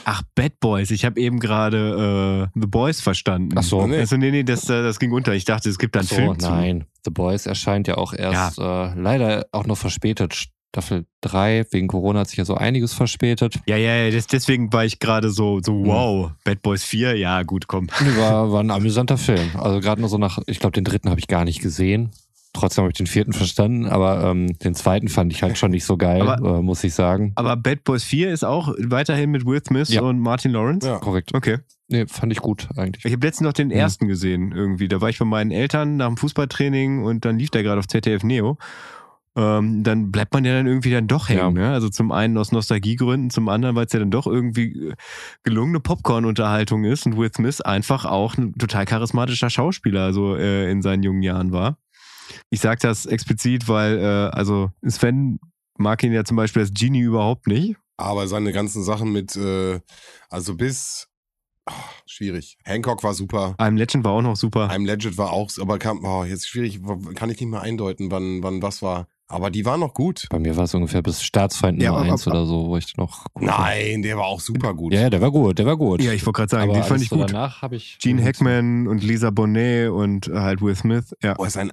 Ach, 0.05 0.23
Bad 0.35 0.59
Boys. 0.61 0.91
Ich 0.91 1.05
habe 1.05 1.21
eben 1.21 1.39
gerade 1.39 2.49
äh, 2.55 2.59
The 2.59 2.67
Boys 2.67 3.03
verstanden. 3.03 3.57
Ach 3.59 3.63
so. 3.63 3.87
Nee. 3.87 3.99
Also, 3.99 4.17
nee, 4.17 4.31
nee, 4.31 4.43
das, 4.43 4.71
äh, 4.71 4.83
das 4.83 4.99
ging 4.99 5.13
unter. 5.13 5.35
Ich 5.35 5.45
dachte, 5.45 5.69
es 5.69 5.79
gibt 5.79 5.95
da 5.97 6.01
einen 6.01 6.09
so, 6.09 6.15
Film 6.15 6.39
zu. 6.39 6.51
nein, 6.51 6.87
The 7.05 7.11
Boys 7.11 7.47
erscheint 7.47 7.89
ja 7.89 7.97
auch 7.97 8.15
erst 8.15 8.59
äh, 8.59 8.95
leider 8.95 9.47
auch 9.53 9.67
noch 9.67 9.77
verspätet. 9.77 10.47
Staffel 10.73 11.05
3, 11.23 11.67
wegen 11.73 11.89
Corona 11.89 12.21
hat 12.21 12.29
sich 12.29 12.39
ja 12.39 12.45
so 12.45 12.55
einiges 12.55 12.93
verspätet. 12.95 13.59
Ja, 13.67 13.77
ja, 13.77 13.97
ja, 13.97 14.11
das, 14.13 14.29
deswegen 14.29 14.73
war 14.73 14.85
ich 14.85 15.01
gerade 15.01 15.31
so, 15.31 15.61
so 15.61 15.73
Hm. 15.73 15.87
wow, 15.87 16.31
Bad 16.45 16.63
Boys 16.63 16.85
4, 16.85 17.17
ja, 17.17 17.43
gut, 17.43 17.67
komm. 17.67 17.89
War, 18.17 18.53
war 18.53 18.63
ein 18.63 18.71
amüsanter 18.71 19.19
Film. 19.19 19.51
Also 19.59 19.81
gerade 19.81 20.01
nur 20.01 20.09
so 20.09 20.17
nach, 20.19 20.39
ich 20.47 20.61
glaube, 20.61 20.73
den 20.73 20.85
dritten 20.85 21.11
habe 21.11 21.19
ich 21.19 21.27
gar 21.27 21.45
nicht 21.45 21.61
gesehen. 21.61 22.11
Trotzdem 22.53 22.83
habe 22.83 22.91
ich 22.93 22.97
den 22.99 23.07
vierten 23.07 23.33
verstanden, 23.33 23.87
aber 23.87 24.25
ähm, 24.31 24.59
den 24.61 24.75
zweiten 24.75 25.07
fand 25.09 25.33
ich 25.33 25.43
halt 25.43 25.57
schon 25.59 25.71
nicht 25.73 25.85
so 25.85 25.97
geil, 25.97 26.23
Aber- 26.23 26.59
äh, 26.59 26.63
muss 26.63 26.83
ich 26.85 26.95
sagen. 26.95 27.33
Aber 27.37 27.57
Bad 27.57 27.83
Boys 27.85 28.05
4 28.05 28.31
ist 28.33 28.45
auch 28.45 28.73
weiterhin 28.79 29.31
mit 29.31 29.45
Will 29.47 29.61
Smith 29.65 29.89
Ja. 29.89 30.03
und 30.03 30.19
Martin 30.21 30.53
Lawrence? 30.53 30.87
ja. 30.87 30.99
Korrekt. 30.99 31.35
Okay. 31.35 31.59
Nee, 31.89 32.07
fand 32.07 32.31
ich 32.33 32.39
gut 32.39 32.69
eigentlich. 32.77 33.05
Ich 33.05 33.13
habe 33.13 33.27
letztens 33.27 33.47
noch 33.47 33.53
den 33.53 33.71
Hm. 33.71 33.77
ersten 33.77 34.07
gesehen 34.09 34.53
irgendwie. 34.55 34.87
Da 34.87 35.01
war 35.01 35.09
ich 35.09 35.19
bei 35.19 35.25
meinen 35.25 35.51
Eltern 35.51 35.97
nach 35.97 36.07
dem 36.07 36.17
Fußballtraining 36.17 37.03
und 37.05 37.25
dann 37.25 37.39
lief 37.41 37.51
der 37.51 37.65
gerade 37.65 37.81
auf 37.81 37.89
ZDF 37.89 38.23
Neo. 38.23 38.57
Ähm, 39.37 39.85
dann 39.85 40.11
bleibt 40.11 40.35
man 40.35 40.45
ja 40.45 40.55
dann 40.55 40.67
irgendwie 40.67 40.91
dann 40.91 41.07
doch 41.07 41.29
hängen. 41.29 41.55
Ne? 41.55 41.71
Also 41.73 41.89
zum 41.89 42.11
einen 42.11 42.37
aus 42.37 42.51
Nostalgiegründen, 42.51 43.31
zum 43.31 43.49
anderen, 43.49 43.77
weil 43.77 43.87
es 43.87 43.93
ja 43.93 44.01
dann 44.01 44.11
doch 44.11 44.27
irgendwie 44.27 44.89
äh, 44.89 44.95
gelungene 45.45 45.79
Popcorn-Unterhaltung 45.79 46.85
ist 46.85 47.07
und 47.07 47.17
Will 47.17 47.33
Smith 47.33 47.61
einfach 47.61 48.05
auch 48.05 48.37
ein 48.37 48.55
total 48.55 48.87
charismatischer 48.87 49.49
Schauspieler 49.49 50.13
so 50.13 50.35
äh, 50.35 50.69
in 50.71 50.83
seinen 50.83 51.05
jungen 51.05 51.23
Jahren 51.23 51.53
war. 51.53 51.79
Ich 52.51 52.61
sage 52.61 52.81
das 52.83 53.07
explizit, 53.07 53.69
weil 53.69 53.99
äh, 53.99 54.37
also 54.37 54.71
Sven 54.87 55.39
mag 55.79 56.03
ihn 56.03 56.13
ja 56.13 56.25
zum 56.25 56.37
Beispiel 56.37 56.63
als 56.63 56.73
Genie 56.73 57.01
überhaupt 57.01 57.47
nicht. 57.47 57.77
Aber 57.97 58.27
seine 58.27 58.53
ganzen 58.53 58.83
Sachen 58.83 59.13
mit, 59.13 59.37
äh, 59.37 59.81
also 60.29 60.57
bis, 60.57 61.09
ah, 61.67 61.73
schwierig. 62.07 62.59
Hancock 62.65 63.05
war 63.05 63.15
super. 63.15 63.55
I'm 63.59 63.77
Legend 63.77 64.05
war 64.05 64.13
auch 64.13 64.23
noch 64.23 64.37
super. 64.37 64.71
I'm 64.71 64.87
Legend 64.87 65.19
war 65.19 65.33
auch, 65.33 65.51
aber 65.61 65.79
kam, 65.79 66.05
oh, 66.05 66.25
jetzt 66.25 66.49
schwierig, 66.49 66.81
kann 67.15 67.31
ich 67.31 67.41
nicht 67.41 67.51
mehr 67.51 67.61
eindeuten, 67.61 68.11
wann, 68.11 68.43
wann 68.43 68.63
was 68.63 68.83
war. 68.83 69.07
Aber 69.31 69.51
die 69.51 69.65
waren 69.65 69.81
noch 69.81 69.95
gut. 69.95 70.27
Bei 70.29 70.39
mir 70.39 70.57
war 70.57 70.65
es 70.65 70.75
ungefähr 70.75 71.03
bis 71.03 71.23
Staatsfeind 71.23 71.81
Ja, 71.81 71.91
Nummer 71.91 72.03
aber- 72.03 72.13
1 72.13 72.27
oder 72.27 72.45
so, 72.47 72.67
wo 72.67 72.77
ich 72.77 72.97
noch. 72.97 73.25
gut 73.33 73.47
war. 73.47 73.61
Nein, 73.61 74.03
der 74.03 74.17
war 74.19 74.25
auch 74.27 74.41
super 74.41 74.75
gut. 74.75 74.93
Ja, 74.93 75.03
ja, 75.03 75.11
der 75.11 75.21
war 75.21 75.31
gut, 75.31 75.59
der 75.59 75.67
war 75.67 75.77
gut. 75.77 76.03
Ja, 76.03 76.13
ich 76.13 76.27
wollte 76.27 76.39
gerade 76.39 76.51
sagen, 76.51 76.65
aber 76.71 76.81
den 76.81 76.83
fand 76.83 77.01
ich 77.03 77.09
so 77.09 77.17
gut. 77.17 77.31
Danach 77.31 77.63
habe 77.63 77.77
ich. 77.77 77.99
Gene 78.01 78.23
Hackman 78.25 78.87
und 78.89 79.03
Lisa 79.03 79.31
Bonet 79.31 79.91
und 79.91 80.29
äh, 80.29 80.33
halt 80.35 80.61
Will 80.61 80.75
Smith. 80.75 81.15
Ja. 81.23 81.35
Wo 81.39 81.45
er 81.45 81.51
sein 81.51 81.71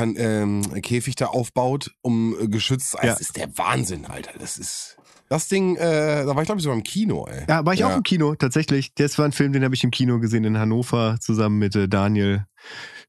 Alu-Käfig 0.00 1.14
da 1.16 1.26
aufbaut, 1.26 1.90
um 2.02 2.34
äh, 2.40 2.48
geschützt. 2.48 2.94
Ja. 2.94 3.06
Das 3.10 3.20
ist 3.20 3.36
der 3.36 3.56
Wahnsinn, 3.56 4.06
Alter. 4.06 4.32
Das 4.38 4.58
ist. 4.58 4.96
Das 5.28 5.46
Ding, 5.46 5.76
äh, 5.76 6.24
da 6.24 6.34
war 6.34 6.42
ich 6.42 6.46
glaube 6.46 6.58
ich 6.58 6.64
sogar 6.64 6.76
im 6.76 6.82
Kino, 6.82 7.24
ey. 7.30 7.44
Ja, 7.48 7.64
war 7.64 7.72
ich 7.72 7.80
Ja. 7.80 7.88
auch 7.92 7.96
im 7.96 8.02
Kino, 8.02 8.34
tatsächlich. 8.34 8.92
Das 8.96 9.16
war 9.16 9.24
ein 9.24 9.30
Film, 9.32 9.52
den 9.52 9.62
habe 9.62 9.76
ich 9.76 9.84
im 9.84 9.92
Kino 9.92 10.18
gesehen 10.18 10.42
in 10.42 10.58
Hannover 10.58 11.18
zusammen 11.20 11.58
mit 11.60 11.76
äh, 11.76 11.88
Daniel. 11.88 12.46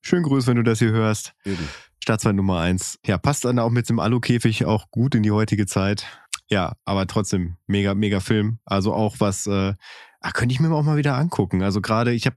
Schönen 0.01 0.23
Gruß, 0.23 0.47
wenn 0.47 0.57
du 0.57 0.63
das 0.63 0.79
hier 0.79 0.91
hörst. 0.91 1.33
Eben. 1.45 1.67
Staatsfeind 2.03 2.35
Nummer 2.35 2.59
eins. 2.59 2.99
Ja, 3.05 3.17
passt 3.17 3.45
dann 3.45 3.59
auch 3.59 3.69
mit 3.69 3.87
dem 3.87 3.99
Alukäfig 3.99 4.65
auch 4.65 4.89
gut 4.89 5.13
in 5.15 5.23
die 5.23 5.31
heutige 5.31 5.65
Zeit. 5.67 6.07
Ja, 6.49 6.75
aber 6.83 7.07
trotzdem 7.07 7.57
mega, 7.67 7.93
mega 7.93 8.19
Film. 8.19 8.59
Also 8.65 8.93
auch 8.93 9.15
was, 9.19 9.45
äh, 9.47 9.73
ach, 10.19 10.33
könnte 10.33 10.53
ich 10.53 10.59
mir 10.59 10.73
auch 10.73 10.83
mal 10.83 10.97
wieder 10.97 11.15
angucken. 11.15 11.61
Also 11.61 11.79
gerade, 11.79 12.13
ich 12.13 12.25
habe, 12.25 12.35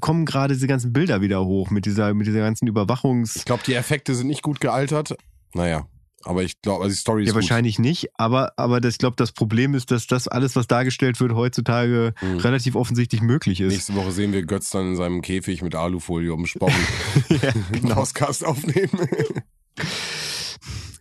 kommen 0.00 0.24
gerade 0.24 0.54
diese 0.54 0.66
ganzen 0.66 0.92
Bilder 0.92 1.20
wieder 1.20 1.44
hoch 1.44 1.70
mit 1.70 1.84
dieser, 1.84 2.14
mit 2.14 2.26
dieser 2.26 2.40
ganzen 2.40 2.66
Überwachungs. 2.66 3.36
Ich 3.36 3.44
glaube, 3.44 3.62
die 3.66 3.74
Effekte 3.74 4.14
sind 4.14 4.26
nicht 4.26 4.42
gut 4.42 4.60
gealtert. 4.60 5.16
Naja, 5.54 5.86
aber 6.24 6.42
ich 6.42 6.60
glaube, 6.62 6.84
also 6.84 6.94
die 6.94 6.98
Story 7.00 7.22
ist 7.22 7.28
Ja, 7.28 7.32
gut. 7.32 7.42
wahrscheinlich 7.42 7.78
nicht, 7.78 8.08
aber, 8.14 8.52
aber 8.56 8.80
das, 8.80 8.94
ich 8.94 8.98
glaube, 8.98 9.16
das 9.16 9.32
Problem 9.32 9.74
ist, 9.74 9.90
dass 9.90 10.06
das 10.06 10.28
alles, 10.28 10.56
was 10.56 10.66
dargestellt 10.66 11.18
wird, 11.20 11.32
heutzutage 11.34 12.12
Hm. 12.18 12.38
relativ 12.38 12.74
offensichtlich 12.76 13.22
möglich 13.22 13.60
ist. 13.60 13.72
Nächste 13.72 13.94
Woche 13.94 14.12
sehen 14.12 14.32
wir 14.32 14.42
Götz 14.44 14.70
dann 14.70 14.88
in 14.88 14.96
seinem 14.96 15.22
Käfig 15.22 15.62
mit 15.62 15.74
Alufolie 15.74 16.32
umspannen. 16.32 16.74
ja, 17.28 17.52
genau. 17.72 17.94
Podcast 18.00 18.44
aufnehmen. 18.44 18.90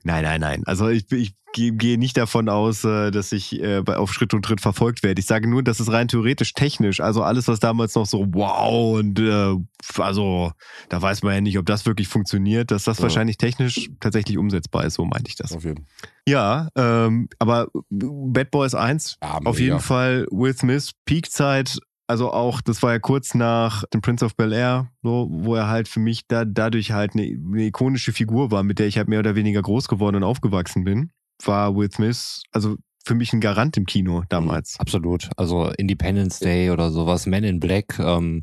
Nein, 0.03 0.23
nein, 0.23 0.41
nein. 0.41 0.63
Also 0.65 0.87
ich, 0.89 1.11
ich 1.11 1.33
gehe 1.53 1.97
nicht 1.97 2.15
davon 2.15 2.47
aus, 2.47 2.83
äh, 2.83 3.09
dass 3.09 3.31
ich 3.31 3.59
äh, 3.59 3.81
auf 3.87 4.13
Schritt 4.13 4.33
und 4.35 4.45
Tritt 4.45 4.61
verfolgt 4.61 5.01
werde. 5.01 5.19
Ich 5.19 5.25
sage 5.25 5.49
nur, 5.49 5.63
dass 5.63 5.79
es 5.79 5.91
rein 5.91 6.07
theoretisch 6.07 6.53
technisch, 6.53 6.99
also 7.01 7.23
alles, 7.23 7.47
was 7.47 7.59
damals 7.59 7.95
noch 7.95 8.05
so 8.05 8.25
wow 8.31 8.99
und 8.99 9.19
äh, 9.19 9.55
also 9.97 10.51
da 10.89 11.01
weiß 11.01 11.23
man 11.23 11.33
ja 11.33 11.41
nicht, 11.41 11.57
ob 11.57 11.65
das 11.65 11.85
wirklich 11.87 12.07
funktioniert, 12.07 12.69
dass 12.71 12.83
das 12.83 12.97
Ja. 12.99 13.03
wahrscheinlich 13.03 13.37
technisch 13.37 13.89
tatsächlich 13.99 14.37
umsetzbar 14.37 14.85
ist, 14.85 14.93
so 14.93 15.05
meinte 15.05 15.27
ich 15.29 15.35
das. 15.37 15.51
Auf 15.51 15.63
jeden 15.65 15.87
Ja, 16.27 16.69
ähm, 16.75 17.27
aber 17.39 17.67
Bad 17.89 18.51
Boys 18.51 18.75
1 18.75 19.17
Ja, 19.23 19.39
auf 19.43 19.55
mega. 19.55 19.59
jeden 19.59 19.79
Fall 19.79 20.27
Will 20.29 20.55
Smith, 20.55 20.91
Peakzeit, 21.05 21.79
also 22.09 22.31
auch, 22.31 22.61
das 22.61 22.81
war 22.81 22.93
ja 22.93 22.99
kurz 22.99 23.35
nach 23.35 23.83
dem 23.93 24.01
Prince 24.01 24.25
of 24.25 24.35
Bel 24.35 24.51
Air, 24.51 24.89
so, 25.03 25.27
wo 25.29 25.53
er 25.53 25.67
halt 25.67 25.87
für 25.87 25.99
mich 25.99 26.27
da, 26.27 26.43
dadurch 26.43 26.91
halt 26.91 27.13
eine, 27.13 27.23
eine 27.23 27.65
ikonische 27.65 28.13
Figur 28.13 28.49
war, 28.49 28.63
mit 28.63 28.79
der 28.79 28.87
ich 28.87 28.97
halt 28.97 29.07
mehr 29.07 29.19
oder 29.19 29.35
weniger 29.35 29.61
groß 29.61 29.87
geworden 29.87 30.15
und 30.15 30.23
aufgewachsen 30.23 30.83
bin, 30.83 31.11
war 31.43 31.75
Will 31.75 31.91
Smith, 31.91 32.41
also 32.51 32.77
für 33.05 33.13
mich 33.13 33.31
ein 33.31 33.41
Garant 33.41 33.77
im 33.77 33.85
Kino 33.85 34.23
damals. 34.27 34.75
Absolut. 34.79 35.29
Also 35.37 35.69
Independence 35.77 36.39
Day 36.39 36.71
oder 36.71 36.89
sowas, 36.89 37.27
Men 37.27 37.43
in 37.43 37.59
Black, 37.59 37.99
ähm, 37.99 38.41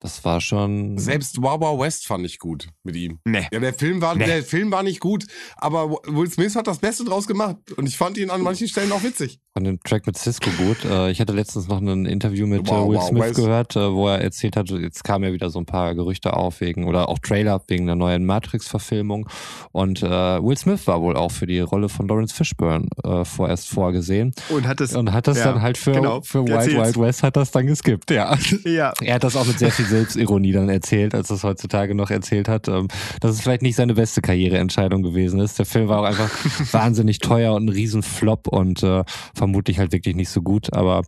das 0.00 0.24
war 0.24 0.40
schon. 0.40 0.98
Selbst 0.98 1.42
Wawa 1.42 1.78
West 1.78 2.06
fand 2.06 2.24
ich 2.26 2.38
gut 2.38 2.68
mit 2.82 2.96
ihm. 2.96 3.18
Nee. 3.24 3.46
Ja, 3.52 3.58
der 3.60 3.74
Film 3.74 4.00
war, 4.02 4.14
Nee. 4.14 4.26
der 4.26 4.42
Film 4.42 4.70
war 4.70 4.82
nicht 4.82 5.00
gut, 5.00 5.24
aber 5.56 5.90
Will 6.06 6.30
Smith 6.30 6.54
hat 6.56 6.66
das 6.66 6.78
Beste 6.78 7.04
draus 7.04 7.26
gemacht 7.26 7.56
und 7.76 7.86
ich 7.86 7.96
fand 7.96 8.18
ihn 8.18 8.30
an 8.30 8.42
manchen 8.42 8.68
Stellen 8.68 8.92
auch 8.92 9.02
witzig. 9.02 9.40
Von 9.54 9.64
dem 9.64 9.80
Track 9.80 10.06
mit 10.06 10.18
Cisco 10.18 10.50
gut. 10.58 10.84
Äh, 10.84 11.10
ich 11.10 11.18
hatte 11.20 11.32
letztens 11.32 11.66
noch 11.66 11.80
ein 11.80 12.04
Interview 12.04 12.46
mit 12.46 12.68
Wow, 12.68 12.86
äh, 12.86 12.90
Will 12.90 12.96
wow, 12.98 13.08
Smith 13.08 13.22
Wes. 13.22 13.36
gehört, 13.36 13.74
äh, 13.76 13.92
wo 13.94 14.06
er 14.08 14.20
erzählt 14.20 14.54
hat, 14.54 14.68
jetzt 14.68 15.02
kamen 15.02 15.24
ja 15.24 15.32
wieder 15.32 15.48
so 15.48 15.58
ein 15.58 15.64
paar 15.66 15.94
Gerüchte 15.94 16.34
auf 16.34 16.60
wegen 16.60 16.84
oder 16.84 17.08
auch 17.08 17.18
Trailer 17.18 17.62
wegen 17.68 17.86
der 17.86 17.96
neuen 17.96 18.26
Matrix-Verfilmung. 18.26 19.28
Und 19.72 20.02
äh, 20.02 20.08
Will 20.10 20.58
Smith 20.58 20.86
war 20.86 21.00
wohl 21.00 21.16
auch 21.16 21.32
für 21.32 21.46
die 21.46 21.60
Rolle 21.60 21.88
von 21.88 22.06
Lawrence 22.06 22.34
Fishburne 22.34 22.86
vorerst 23.24 23.68
vorgesehen 23.68 24.34
Und 24.50 24.66
hat 24.66 24.80
es, 24.80 24.94
und 24.94 25.12
hat 25.12 25.26
das 25.26 25.38
Ja, 25.38 25.52
dann 25.52 25.62
halt 25.62 25.78
für, 25.78 25.92
genau. 25.92 26.20
für 26.22 26.44
Wild. 26.46 26.66
Wild 26.76 26.98
West 27.00 27.22
hat 27.22 27.36
das 27.36 27.50
dann 27.50 27.66
geskippt, 27.66 28.10
ja. 28.10 28.36
ja, 28.64 28.92
Er 29.00 29.14
hat 29.14 29.24
das 29.24 29.36
auch 29.36 29.46
mit 29.46 29.58
sehr 29.58 29.70
viel 29.70 29.85
Selbstironie 29.88 30.52
dann 30.52 30.68
erzählt, 30.68 31.14
als 31.14 31.30
er 31.30 31.36
es 31.36 31.44
heutzutage 31.44 31.94
noch 31.94 32.10
erzählt 32.10 32.48
hat, 32.48 32.68
ähm, 32.68 32.88
dass 33.20 33.32
es 33.32 33.40
vielleicht 33.40 33.62
nicht 33.62 33.76
seine 33.76 33.94
beste 33.94 34.20
Karriereentscheidung 34.20 35.02
gewesen 35.02 35.40
ist. 35.40 35.58
Der 35.58 35.66
Film 35.66 35.88
war 35.88 36.00
auch 36.00 36.04
einfach 36.04 36.30
wahnsinnig 36.72 37.18
teuer 37.18 37.54
und 37.54 37.66
ein 37.66 37.68
Riesenflop 37.68 38.48
und 38.48 38.82
äh, 38.82 39.04
vermutlich 39.34 39.78
halt 39.78 39.92
wirklich 39.92 40.16
nicht 40.16 40.30
so 40.30 40.42
gut. 40.42 40.72
Aber 40.72 41.02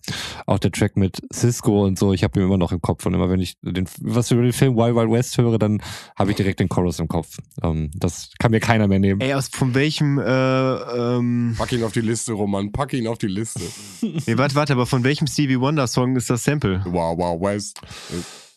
auch 0.47 0.59
der 0.59 0.73
Track 0.73 0.97
mit 0.97 1.21
Cisco 1.33 1.85
und 1.85 1.99
so, 1.99 2.13
ich 2.13 2.25
habe 2.25 2.39
ihn 2.39 2.47
immer 2.47 2.59
noch 2.59 2.73
im 2.73 2.81
Kopf. 2.81 3.07
Und 3.07 3.15
immer 3.15 3.31
wenn 3.31 3.41
ich 3.41 3.57
den, 3.63 3.89
was 4.01 4.31
über 4.31 4.43
den 4.43 4.53
Film 4.53 4.77
Wild 4.77 4.95
Wild 4.95 5.11
West 5.11 5.39
höre, 5.39 5.59
dann 5.59 5.83
habe 6.17 6.31
ich 6.31 6.37
direkt 6.37 6.61
den 6.61 6.69
Chorus 6.69 6.99
im 6.99 7.09
Kopf. 7.09 7.39
Ähm, 7.63 7.91
das 7.95 8.31
kann 8.39 8.51
mir 8.51 8.61
keiner 8.61 8.89
mehr 8.89 8.99
nehmen. 8.99 9.21
ey, 9.21 9.35
aus 9.35 9.49
von 9.49 9.75
welchem, 9.75 10.19
äh, 10.19 10.25
ähm, 10.29 11.55
Pack 11.57 11.73
ihn 11.73 11.83
auf 11.83 11.93
die 11.93 12.01
Liste, 12.01 12.33
Roman, 12.33 12.73
pack 12.73 12.93
ihn 12.93 13.07
auf 13.07 13.19
die 13.19 13.27
Liste. 13.27 13.63
nee, 14.03 14.37
warte, 14.37 14.55
warte, 14.55 14.73
aber 14.73 14.87
von 14.87 15.05
welchem 15.05 15.27
Stevie 15.27 15.61
Wonder 15.61 15.87
Song 15.87 16.17
ist 16.17 16.31
das 16.31 16.45
Sample? 16.45 16.83
Wawa 16.85 17.41
West. 17.41 17.81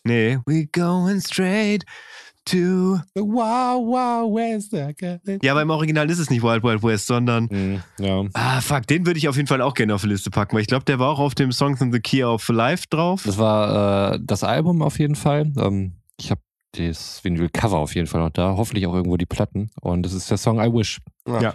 Nee. 0.03 0.39
We 0.45 0.67
going 0.71 1.21
straight 1.21 1.85
to 2.45 2.99
Wawa 3.15 4.23
West. 4.23 4.73
Ja, 5.43 5.51
aber 5.51 5.61
im 5.61 5.69
Original 5.69 6.09
ist 6.09 6.19
es 6.19 6.29
nicht 6.29 6.43
Wild 6.43 6.63
Wild 6.63 6.83
West, 6.83 7.07
sondern. 7.07 7.47
Mhm, 7.51 7.83
ja. 7.99 8.23
Ah, 8.33 8.61
fuck, 8.61 8.87
den 8.87 9.05
würde 9.05 9.19
ich 9.19 9.27
auf 9.27 9.35
jeden 9.35 9.47
Fall 9.47 9.61
auch 9.61 9.73
gerne 9.73 9.93
auf 9.93 10.01
die 10.01 10.07
Liste 10.07 10.31
packen, 10.31 10.55
weil 10.55 10.61
ich 10.61 10.67
glaube, 10.67 10.85
der 10.85 10.99
war 10.99 11.09
auch 11.09 11.19
auf 11.19 11.35
dem 11.35 11.51
Songs 11.51 11.81
in 11.81 11.91
the 11.91 11.99
Key 11.99 12.23
of 12.23 12.47
Life 12.49 12.85
drauf. 12.89 13.23
Das 13.25 13.37
war 13.37 14.13
äh, 14.13 14.19
das 14.21 14.43
Album 14.43 14.81
auf 14.81 14.99
jeden 14.99 15.15
Fall. 15.15 15.51
Ähm, 15.57 15.93
ich 16.19 16.31
habe 16.31 16.41
das 16.73 17.23
Vinyl-Cover 17.23 17.77
auf 17.77 17.95
jeden 17.95 18.07
Fall 18.07 18.21
noch 18.21 18.29
da. 18.29 18.55
Hoffentlich 18.57 18.87
auch 18.87 18.93
irgendwo 18.93 19.17
die 19.17 19.25
Platten. 19.25 19.69
Und 19.81 20.03
das 20.03 20.13
ist 20.13 20.29
der 20.31 20.37
Song 20.37 20.59
I 20.59 20.71
Wish. 20.71 20.99
Ja. 21.27 21.35
okay. 21.35 21.51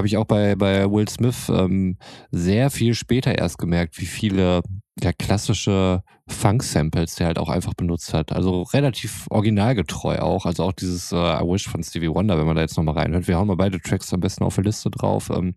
Habe 0.00 0.06
ich 0.06 0.16
auch 0.16 0.24
bei, 0.24 0.54
bei 0.56 0.90
Will 0.90 1.06
Smith 1.10 1.50
ähm, 1.54 1.98
sehr 2.30 2.70
viel 2.70 2.94
später 2.94 3.36
erst 3.36 3.58
gemerkt, 3.58 4.00
wie 4.00 4.06
viele 4.06 4.62
ja, 5.02 5.12
klassische 5.12 6.02
Funk-Samples 6.26 7.16
der 7.16 7.26
halt 7.26 7.38
auch 7.38 7.50
einfach 7.50 7.74
benutzt 7.74 8.14
hat. 8.14 8.32
Also 8.32 8.62
relativ 8.62 9.26
originalgetreu 9.28 10.20
auch. 10.20 10.46
Also 10.46 10.62
auch 10.64 10.72
dieses 10.72 11.12
äh, 11.12 11.16
I 11.16 11.42
Wish 11.42 11.68
von 11.68 11.82
Stevie 11.82 12.08
Wonder, 12.08 12.38
wenn 12.38 12.46
man 12.46 12.56
da 12.56 12.62
jetzt 12.62 12.78
nochmal 12.78 12.94
reinhört. 12.94 13.28
Wir 13.28 13.36
hauen 13.36 13.46
mal 13.46 13.56
beide 13.58 13.78
Tracks 13.78 14.14
am 14.14 14.20
besten 14.20 14.42
auf 14.44 14.54
die 14.56 14.62
Liste 14.62 14.90
drauf. 14.90 15.28
Ähm, 15.28 15.54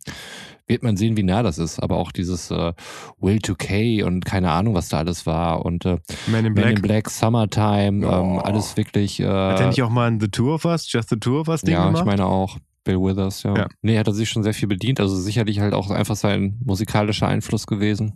wird 0.68 0.84
man 0.84 0.98
sehen, 0.98 1.16
wie 1.16 1.24
nah 1.24 1.42
das 1.42 1.58
ist. 1.58 1.80
Aber 1.82 1.96
auch 1.96 2.12
dieses 2.12 2.52
äh, 2.52 2.74
Will 3.22 3.38
2K 3.38 4.04
und 4.04 4.26
keine 4.26 4.52
Ahnung, 4.52 4.74
was 4.74 4.90
da 4.90 4.98
alles 4.98 5.26
war. 5.26 5.64
Und 5.66 5.86
äh, 5.86 6.00
Man 6.28 6.44
in 6.44 6.52
Men 6.52 6.54
Black. 6.56 6.76
in 6.76 6.82
Black, 6.82 7.10
Summertime, 7.10 8.06
Ja. 8.06 8.20
ähm, 8.20 8.40
alles 8.40 8.76
wirklich. 8.76 9.22
Äh, 9.22 9.26
Hat 9.28 9.62
er 9.62 9.68
nicht 9.68 9.82
auch 9.84 9.90
mal 9.90 10.12
ein 10.12 10.20
The 10.20 10.28
Two 10.28 10.54
of 10.54 10.66
Us, 10.66 10.92
Just 10.92 11.08
the 11.12 11.18
Two 11.18 11.40
of 11.40 11.48
Us 11.48 11.62
Ding 11.62 11.76
ja, 11.76 11.86
gemacht? 11.86 12.02
ich 12.02 12.06
meine 12.06 12.26
auch. 12.26 12.58
Bill 12.84 13.00
Withers, 13.00 13.44
ja. 13.44 13.56
Ja. 13.56 13.68
Nee, 13.82 13.98
hat 13.98 14.08
er 14.08 14.14
sich 14.14 14.30
schon 14.30 14.44
sehr 14.44 14.54
viel 14.54 14.68
bedient. 14.68 15.00
Also 15.00 15.16
sicherlich 15.16 15.60
halt 15.60 15.74
auch 15.74 15.90
einfach 15.90 16.16
sein 16.16 16.60
musikalischer 16.64 17.28
Einfluss 17.28 17.68
gewesen. 17.68 18.16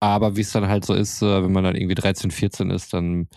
Aber 0.00 0.36
wie 0.36 0.42
es 0.42 0.52
dann 0.52 0.68
halt 0.68 0.84
so 0.84 0.94
ist, 0.94 1.22
äh, 1.22 1.42
wenn 1.42 1.52
man 1.52 1.64
dann 1.64 1.74
irgendwie 1.74 1.94
13, 1.94 2.30
14 2.30 2.70
ist, 2.70 2.92
dann 2.92 3.28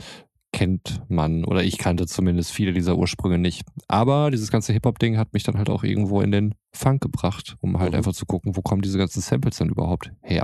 kennt 0.51 1.01
man 1.09 1.45
oder 1.45 1.63
ich 1.63 1.77
kannte 1.77 2.07
zumindest 2.07 2.51
viele 2.51 2.73
dieser 2.73 2.97
Ursprünge 2.97 3.37
nicht. 3.37 3.63
Aber 3.87 4.31
dieses 4.31 4.49
ganze 4.51 4.73
Hip-Hop-Ding 4.73 5.17
hat 5.17 5.31
mich 5.33 5.43
dann 5.43 5.57
halt 5.57 5.69
auch 5.69 5.83
irgendwo 5.83 6.21
in 6.21 6.31
den 6.31 6.55
Funk 6.75 7.01
gebracht, 7.01 7.55
um 7.61 7.79
halt 7.79 7.91
Mhm. 7.91 7.97
einfach 7.97 8.13
zu 8.13 8.25
gucken, 8.25 8.55
wo 8.55 8.61
kommen 8.61 8.81
diese 8.81 8.97
ganzen 8.97 9.21
Samples 9.21 9.57
denn 9.57 9.69
überhaupt 9.69 10.11
her. 10.21 10.43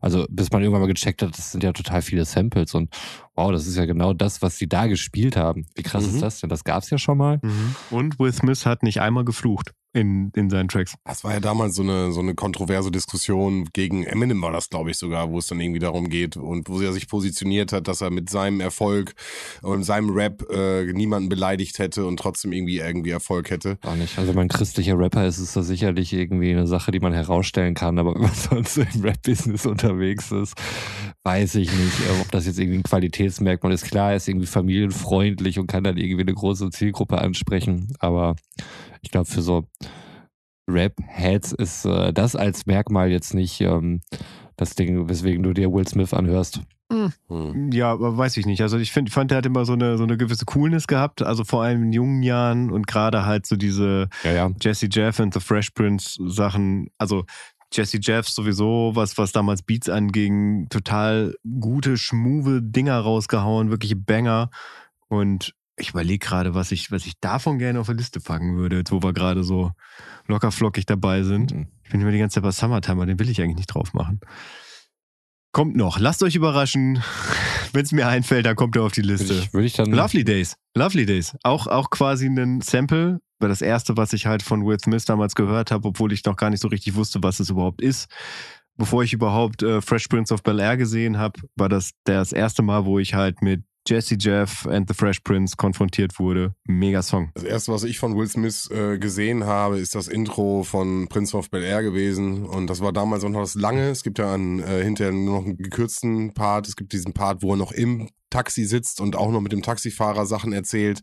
Also 0.00 0.26
bis 0.30 0.50
man 0.50 0.62
irgendwann 0.62 0.80
mal 0.82 0.92
gecheckt 0.92 1.22
hat, 1.22 1.36
das 1.36 1.52
sind 1.52 1.62
ja 1.62 1.72
total 1.72 2.02
viele 2.02 2.24
Samples 2.24 2.74
und 2.74 2.94
wow, 3.36 3.52
das 3.52 3.66
ist 3.66 3.76
ja 3.76 3.84
genau 3.84 4.14
das, 4.14 4.42
was 4.42 4.56
sie 4.56 4.68
da 4.68 4.86
gespielt 4.86 5.36
haben. 5.36 5.66
Wie 5.74 5.82
krass 5.82 6.06
Mhm. 6.06 6.14
ist 6.14 6.22
das 6.22 6.40
denn? 6.40 6.50
Das 6.50 6.64
gab's 6.64 6.90
ja 6.90 6.98
schon 6.98 7.18
mal. 7.18 7.38
Mhm. 7.42 7.76
Und 7.90 8.18
Will 8.18 8.32
Smith 8.32 8.64
hat 8.66 8.82
nicht 8.82 9.00
einmal 9.00 9.24
geflucht 9.24 9.72
in, 9.92 10.30
in 10.34 10.48
seinen 10.48 10.68
Tracks. 10.68 10.94
Das 11.04 11.22
war 11.24 11.34
ja 11.34 11.40
damals 11.40 11.74
so 11.74 11.82
eine, 11.82 12.12
so 12.12 12.20
eine 12.20 12.34
kontroverse 12.34 12.90
Diskussion 12.90 13.68
gegen 13.72 14.04
Eminem 14.04 14.40
war 14.40 14.52
das, 14.52 14.70
glaube 14.70 14.90
ich, 14.90 14.96
sogar, 14.96 15.30
wo 15.30 15.38
es 15.38 15.46
dann 15.46 15.60
irgendwie 15.60 15.80
darum 15.80 16.08
geht 16.08 16.36
und 16.36 16.68
wo 16.68 16.80
er 16.80 16.92
sich 16.92 17.08
positioniert 17.08 17.72
hat, 17.72 17.88
dass 17.88 18.00
er 18.00 18.10
mit 18.10 18.30
seinem 18.30 18.60
Erfolg 18.60 19.14
und 19.60 19.84
seinem 19.84 20.10
Rap 20.10 20.48
äh, 20.50 20.84
niemanden 20.92 21.28
beleidigt 21.28 21.78
hätte 21.78 22.06
und 22.06 22.18
trotzdem 22.18 22.52
irgendwie 22.52 22.78
irgendwie 22.78 23.10
Erfolg 23.10 23.50
hätte. 23.50 23.78
Auch 23.82 23.96
nicht. 23.96 24.18
Also 24.18 24.28
wenn 24.30 24.36
man 24.36 24.48
christlicher 24.48 24.98
Rapper 24.98 25.26
ist, 25.26 25.38
ist 25.38 25.56
das 25.56 25.66
sicherlich 25.66 26.12
irgendwie 26.12 26.52
eine 26.52 26.66
Sache, 26.66 26.90
die 26.90 27.00
man 27.00 27.12
herausstellen 27.12 27.74
kann. 27.74 27.98
Aber 27.98 28.14
wenn 28.14 28.22
man 28.22 28.34
sonst 28.34 28.78
im 28.78 29.02
Rap-Business 29.02 29.66
unterwegs 29.66 30.32
ist, 30.32 30.54
weiß 31.24 31.56
ich 31.56 31.70
nicht, 31.70 32.00
äh, 32.00 32.20
ob 32.20 32.30
das 32.30 32.46
jetzt 32.46 32.58
irgendwie 32.58 32.78
ein 32.78 32.82
Qualitätsmerkmal 32.82 33.72
ist. 33.72 33.84
Klar, 33.84 34.10
er 34.10 34.16
ist 34.16 34.28
irgendwie 34.28 34.46
familienfreundlich 34.46 35.58
und 35.58 35.66
kann 35.66 35.84
dann 35.84 35.98
irgendwie 35.98 36.22
eine 36.22 36.34
große 36.34 36.70
Zielgruppe 36.70 37.18
ansprechen. 37.18 37.94
Aber 37.98 38.36
ich 39.02 39.10
glaube, 39.10 39.26
für 39.26 39.42
so 39.42 39.64
Rap-Heads 40.70 41.52
ist 41.52 41.84
äh, 41.84 42.12
das 42.12 42.36
als 42.36 42.66
Merkmal 42.66 43.10
jetzt 43.10 43.34
nicht 43.34 43.60
ähm, 43.60 44.00
das 44.56 44.74
Ding, 44.74 45.08
weswegen 45.08 45.42
du 45.42 45.52
dir 45.52 45.72
Will 45.72 45.86
Smith 45.86 46.14
anhörst. 46.14 46.60
Hm. 46.92 47.72
Ja, 47.72 47.92
aber 47.92 48.16
weiß 48.16 48.36
ich 48.36 48.44
nicht. 48.46 48.60
Also 48.60 48.76
ich 48.78 48.92
find, 48.92 49.10
fand, 49.10 49.30
der 49.30 49.38
hat 49.38 49.46
immer 49.46 49.64
so 49.64 49.72
eine, 49.72 49.96
so 49.96 50.04
eine 50.04 50.18
gewisse 50.18 50.44
Coolness 50.44 50.86
gehabt, 50.86 51.22
also 51.22 51.42
vor 51.42 51.62
allem 51.62 51.84
in 51.84 51.92
jungen 51.92 52.22
Jahren 52.22 52.70
und 52.70 52.86
gerade 52.86 53.24
halt 53.24 53.46
so 53.46 53.56
diese 53.56 54.08
Ja, 54.24 54.32
ja. 54.32 54.50
Jesse 54.60 54.88
Jeff 54.90 55.18
und 55.18 55.32
The 55.32 55.40
Fresh 55.40 55.70
Prince 55.70 56.18
Sachen, 56.26 56.90
also 56.98 57.24
Jesse 57.72 57.98
Jeff 58.00 58.28
sowieso, 58.28 58.92
was, 58.94 59.16
was 59.16 59.32
damals 59.32 59.62
Beats 59.62 59.88
anging, 59.88 60.68
total 60.68 61.34
gute, 61.60 61.96
schmuve 61.96 62.60
Dinger 62.62 62.98
rausgehauen, 63.00 63.70
wirkliche 63.70 63.96
Banger. 63.96 64.50
Und 65.08 65.54
ich 65.76 65.90
überlege 65.90 66.18
gerade, 66.24 66.54
was 66.54 66.72
ich, 66.72 66.90
was 66.90 67.06
ich 67.06 67.18
davon 67.20 67.58
gerne 67.58 67.80
auf 67.80 67.86
der 67.86 67.96
Liste 67.96 68.20
packen 68.20 68.56
würde, 68.56 68.78
jetzt 68.78 68.92
wo 68.92 69.02
wir 69.02 69.12
gerade 69.12 69.42
so 69.42 69.72
locker 70.26 70.52
flockig 70.52 70.86
dabei 70.86 71.22
sind. 71.22 71.52
Mhm. 71.54 71.68
Ich 71.84 71.90
bin 71.90 72.00
immer 72.00 72.10
die 72.10 72.18
ganze 72.18 72.34
Zeit 72.34 72.42
bei 72.42 72.50
Summertime, 72.50 72.96
aber 72.96 73.06
den 73.06 73.18
will 73.18 73.28
ich 73.28 73.40
eigentlich 73.40 73.56
nicht 73.56 73.74
drauf 73.74 73.94
machen. 73.94 74.20
Kommt 75.52 75.76
noch, 75.76 75.98
lasst 75.98 76.22
euch 76.22 76.34
überraschen. 76.34 77.02
Wenn 77.72 77.84
es 77.84 77.92
mir 77.92 78.06
einfällt, 78.06 78.46
dann 78.46 78.56
kommt 78.56 78.76
er 78.76 78.82
auf 78.82 78.92
die 78.92 79.02
Würde 79.02 79.12
Liste. 79.14 79.34
ich, 79.34 79.52
würde 79.54 79.66
ich 79.66 79.72
dann. 79.74 79.90
Lovely 79.90 80.24
Days. 80.24 80.56
Lovely 80.74 81.06
Days. 81.06 81.36
Auch, 81.42 81.66
auch 81.66 81.90
quasi 81.90 82.26
ein 82.26 82.60
Sample 82.60 83.20
war 83.40 83.48
das 83.48 83.62
erste, 83.62 83.96
was 83.96 84.12
ich 84.12 84.26
halt 84.26 84.42
von 84.42 84.64
Will 84.64 84.78
Smith 84.78 85.04
damals 85.04 85.34
gehört 85.34 85.70
habe, 85.70 85.88
obwohl 85.88 86.12
ich 86.12 86.24
noch 86.24 86.36
gar 86.36 86.50
nicht 86.50 86.60
so 86.60 86.68
richtig 86.68 86.94
wusste, 86.94 87.22
was 87.22 87.40
es 87.40 87.50
überhaupt 87.50 87.82
ist. 87.82 88.08
Bevor 88.76 89.02
ich 89.02 89.12
überhaupt 89.12 89.62
äh, 89.62 89.82
Fresh 89.82 90.08
Prince 90.08 90.32
of 90.32 90.42
Bel 90.42 90.60
Air 90.60 90.76
gesehen 90.76 91.18
habe, 91.18 91.40
war 91.56 91.68
das 91.68 91.90
das 92.04 92.32
erste 92.32 92.62
Mal, 92.62 92.84
wo 92.86 92.98
ich 92.98 93.14
halt 93.14 93.42
mit 93.42 93.64
Jesse 93.86 94.16
Jeff 94.18 94.66
and 94.66 94.88
the 94.88 94.94
Fresh 94.94 95.20
Prince 95.20 95.56
konfrontiert 95.56 96.18
wurde. 96.18 96.54
Mega 96.64 97.02
Song. 97.02 97.30
Das 97.34 97.44
erste, 97.44 97.72
was 97.72 97.84
ich 97.84 97.98
von 97.98 98.16
Will 98.16 98.28
Smith 98.28 98.70
äh, 98.70 98.98
gesehen 98.98 99.44
habe, 99.44 99.78
ist 99.78 99.94
das 99.94 100.08
Intro 100.08 100.62
von 100.62 101.08
Prince 101.08 101.36
of 101.36 101.50
Bel 101.50 101.62
Air 101.62 101.82
gewesen. 101.82 102.46
Und 102.46 102.68
das 102.68 102.80
war 102.80 102.92
damals 102.92 103.24
auch 103.24 103.28
noch 103.28 103.40
das 103.40 103.54
lange. 103.54 103.90
Es 103.90 104.02
gibt 104.02 104.18
ja 104.18 104.32
einen, 104.34 104.60
äh, 104.60 104.82
hinterher 104.82 105.12
nur 105.12 105.40
noch 105.40 105.44
einen 105.46 105.56
gekürzten 105.56 106.32
Part. 106.32 106.68
Es 106.68 106.76
gibt 106.76 106.92
diesen 106.92 107.12
Part, 107.12 107.42
wo 107.42 107.52
er 107.52 107.56
noch 107.56 107.72
im 107.72 108.08
Taxi 108.32 108.64
sitzt 108.64 109.00
und 109.00 109.14
auch 109.14 109.30
noch 109.30 109.40
mit 109.40 109.52
dem 109.52 109.62
Taxifahrer 109.62 110.26
Sachen 110.26 110.52
erzählt. 110.52 111.02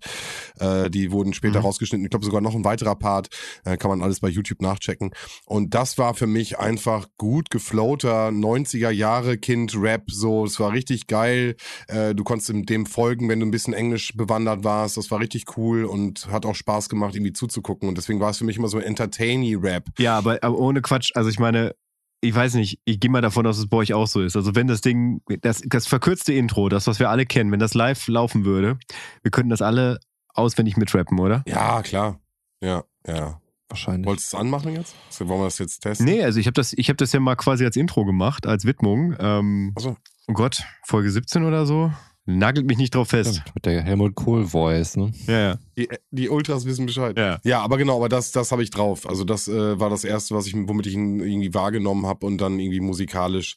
Äh, 0.60 0.90
die 0.90 1.12
wurden 1.12 1.34
später 1.34 1.60
Mhm. 1.60 1.66
rausgeschnitten. 1.66 2.04
Ich 2.06 2.10
glaube 2.10 2.26
sogar 2.26 2.42
noch 2.42 2.56
ein 2.56 2.66
weiterer 2.66 2.96
Part. 2.96 3.30
Äh, 3.64 3.78
kann 3.78 3.90
man 3.90 4.02
alles 4.02 4.20
bei 4.20 4.28
YouTube 4.28 4.62
nachchecken. 4.62 5.12
Und 5.46 5.74
das 5.74 5.98
war 5.98 6.14
für 6.14 6.28
mich 6.28 6.60
einfach 6.60 7.08
gut 7.18 7.50
geflowter 7.50 8.32
90er 8.32 8.90
Jahre 8.90 9.38
Kind 9.38 9.74
Rap. 9.76 10.04
So, 10.12 10.44
es 10.46 10.60
war 10.60 10.74
richtig 10.74 11.08
geil. 11.08 11.56
Äh, 11.88 12.16
du 12.16 12.24
konntest 12.24 12.52
dem 12.70 12.86
folgen, 12.86 13.30
wenn 13.30 13.40
du 13.40 13.46
ein 13.46 13.52
bisschen 13.52 13.74
Englisch 13.74 14.14
bewandert 14.16 14.64
warst. 14.64 14.98
Das 14.98 15.12
war 15.12 15.20
richtig 15.20 15.58
cool 15.58 15.86
und 15.86 16.28
hat 16.32 16.46
auch 16.46 16.56
Spaß 16.56 16.90
gemacht, 16.90 17.16
irgendwie 17.16 17.34
zuzugucken. 17.34 17.88
Und 17.88 17.98
deswegen 17.98 18.20
war 18.20 18.32
es 18.32 18.40
für 18.40 18.46
mich 18.46 18.58
immer 18.58 18.68
so 18.68 18.78
ein 18.78 18.84
entertainy 18.84 19.56
Rap. 19.56 19.86
Ja, 20.00 20.18
aber, 20.18 20.40
aber 20.42 20.58
ohne 20.58 20.82
Quatsch. 20.82 21.12
Also 21.14 21.30
ich 21.30 21.40
meine, 21.40 21.76
ich 22.22 22.36
weiß 22.36 22.56
nicht, 22.56 22.80
ich 22.86 23.00
gehe 23.00 23.10
mal 23.10 23.22
davon 23.22 23.46
aus, 23.48 23.56
dass 23.56 23.64
es 23.66 23.70
bei 23.70 23.78
euch 23.78 23.94
auch 23.94 24.08
so 24.08 24.22
ist. 24.22 24.36
Also 24.36 24.56
wenn 24.56 24.68
das 24.68 24.82
Ding, 24.82 25.22
das, 25.42 25.62
das 25.66 25.88
verkürzte 25.88 26.34
Intro, 26.34 26.70
das, 26.70 26.88
was 26.88 27.00
wir 27.00 27.10
alle 27.10 27.26
kennen, 27.26 27.52
wenn 27.52 27.60
das 27.60 27.74
live 27.74 28.08
laufen 28.08 28.46
würde, 28.46 28.78
wir 29.22 29.32
könnten 29.32 29.50
das 29.50 29.62
alle 29.62 30.00
auswendig 30.34 30.78
mitrappen, 30.78 31.20
oder? 31.20 31.44
Ja, 31.48 31.82
klar. 31.82 32.20
Ja, 32.62 32.84
ja. 33.08 33.40
Wahrscheinlich. 33.70 34.08
Wolltest 34.08 34.34
du 34.34 34.38
es 34.38 34.42
anmachen 34.42 34.76
jetzt? 34.76 34.96
So, 35.10 35.28
wollen 35.28 35.42
wir 35.42 35.46
das 35.46 35.60
jetzt 35.60 35.82
testen? 35.82 36.06
Nee, 36.06 36.24
also 36.24 36.40
ich 36.40 36.48
habe 36.48 36.56
das, 36.56 36.74
ich 36.74 36.90
hab 36.90 36.98
das 36.98 37.14
ja 37.14 37.20
mal 37.20 37.36
quasi 37.36 37.64
als 37.66 37.76
Intro 37.76 38.04
gemacht, 38.04 38.48
als 38.48 38.66
Widmung. 38.66 39.16
Ähm, 39.20 39.74
Achso. 39.76 39.96
oh 40.28 40.34
Gott, 40.34 40.64
Folge 40.86 41.12
17 41.12 41.46
oder 41.46 41.68
so. 41.68 41.94
Nagelt 42.30 42.68
mich 42.68 42.78
nicht 42.78 42.94
drauf 42.94 43.10
fest. 43.10 43.36
Stimmt, 43.36 43.56
mit 43.56 43.66
der 43.66 43.82
Helmut 43.82 44.14
Kohl 44.14 44.46
Voice, 44.46 44.98
ne? 44.98 45.12
Ja, 45.26 45.40
ja. 45.40 45.60
Die, 45.76 45.88
die 46.12 46.30
Ultras 46.30 46.66
wissen 46.66 46.86
Bescheid. 46.86 47.18
Ja. 47.18 47.40
Ja, 47.44 47.62
aber 47.62 47.78
genau, 47.78 47.96
aber 47.96 48.10
das, 48.10 48.32
das 48.32 48.52
habe 48.52 48.62
ich 48.62 48.70
drauf. 48.70 49.10
Also 49.10 49.24
das 49.24 49.48
äh, 49.48 49.80
war 49.80 49.90
das 49.90 50.04
Erste, 50.04 50.36
was 50.36 50.46
ich, 50.46 50.54
womit 50.56 50.86
ich 50.86 50.94
ihn 50.94 51.20
irgendwie 51.20 51.54
wahrgenommen 51.54 52.06
habe 52.06 52.26
und 52.26 52.40
dann 52.40 52.60
irgendwie 52.60 52.82
musikalisch 52.82 53.56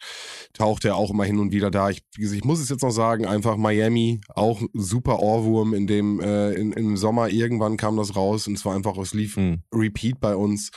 taucht 0.54 0.84
er 0.84 0.96
auch 0.96 1.10
immer 1.10 1.24
hin 1.24 1.38
und 1.38 1.52
wieder 1.52 1.70
da. 1.70 1.90
Ich, 1.90 2.02
ich 2.16 2.44
muss 2.44 2.60
es 2.60 2.70
jetzt 2.70 2.82
noch 2.82 2.90
sagen, 2.90 3.26
einfach 3.26 3.56
Miami, 3.56 4.20
auch 4.28 4.62
super 4.72 5.20
Ohrwurm 5.20 5.74
in 5.74 5.86
dem, 5.86 6.20
äh, 6.20 6.52
in, 6.52 6.72
im 6.72 6.96
Sommer 6.96 7.28
irgendwann 7.28 7.76
kam 7.76 7.96
das 7.96 8.16
raus 8.16 8.46
und 8.46 8.54
es 8.54 8.64
war 8.64 8.74
einfach, 8.74 8.96
es 8.96 9.12
lief 9.12 9.36
Hm. 9.36 9.62
Repeat 9.72 10.20
bei 10.20 10.34
uns. 10.36 10.70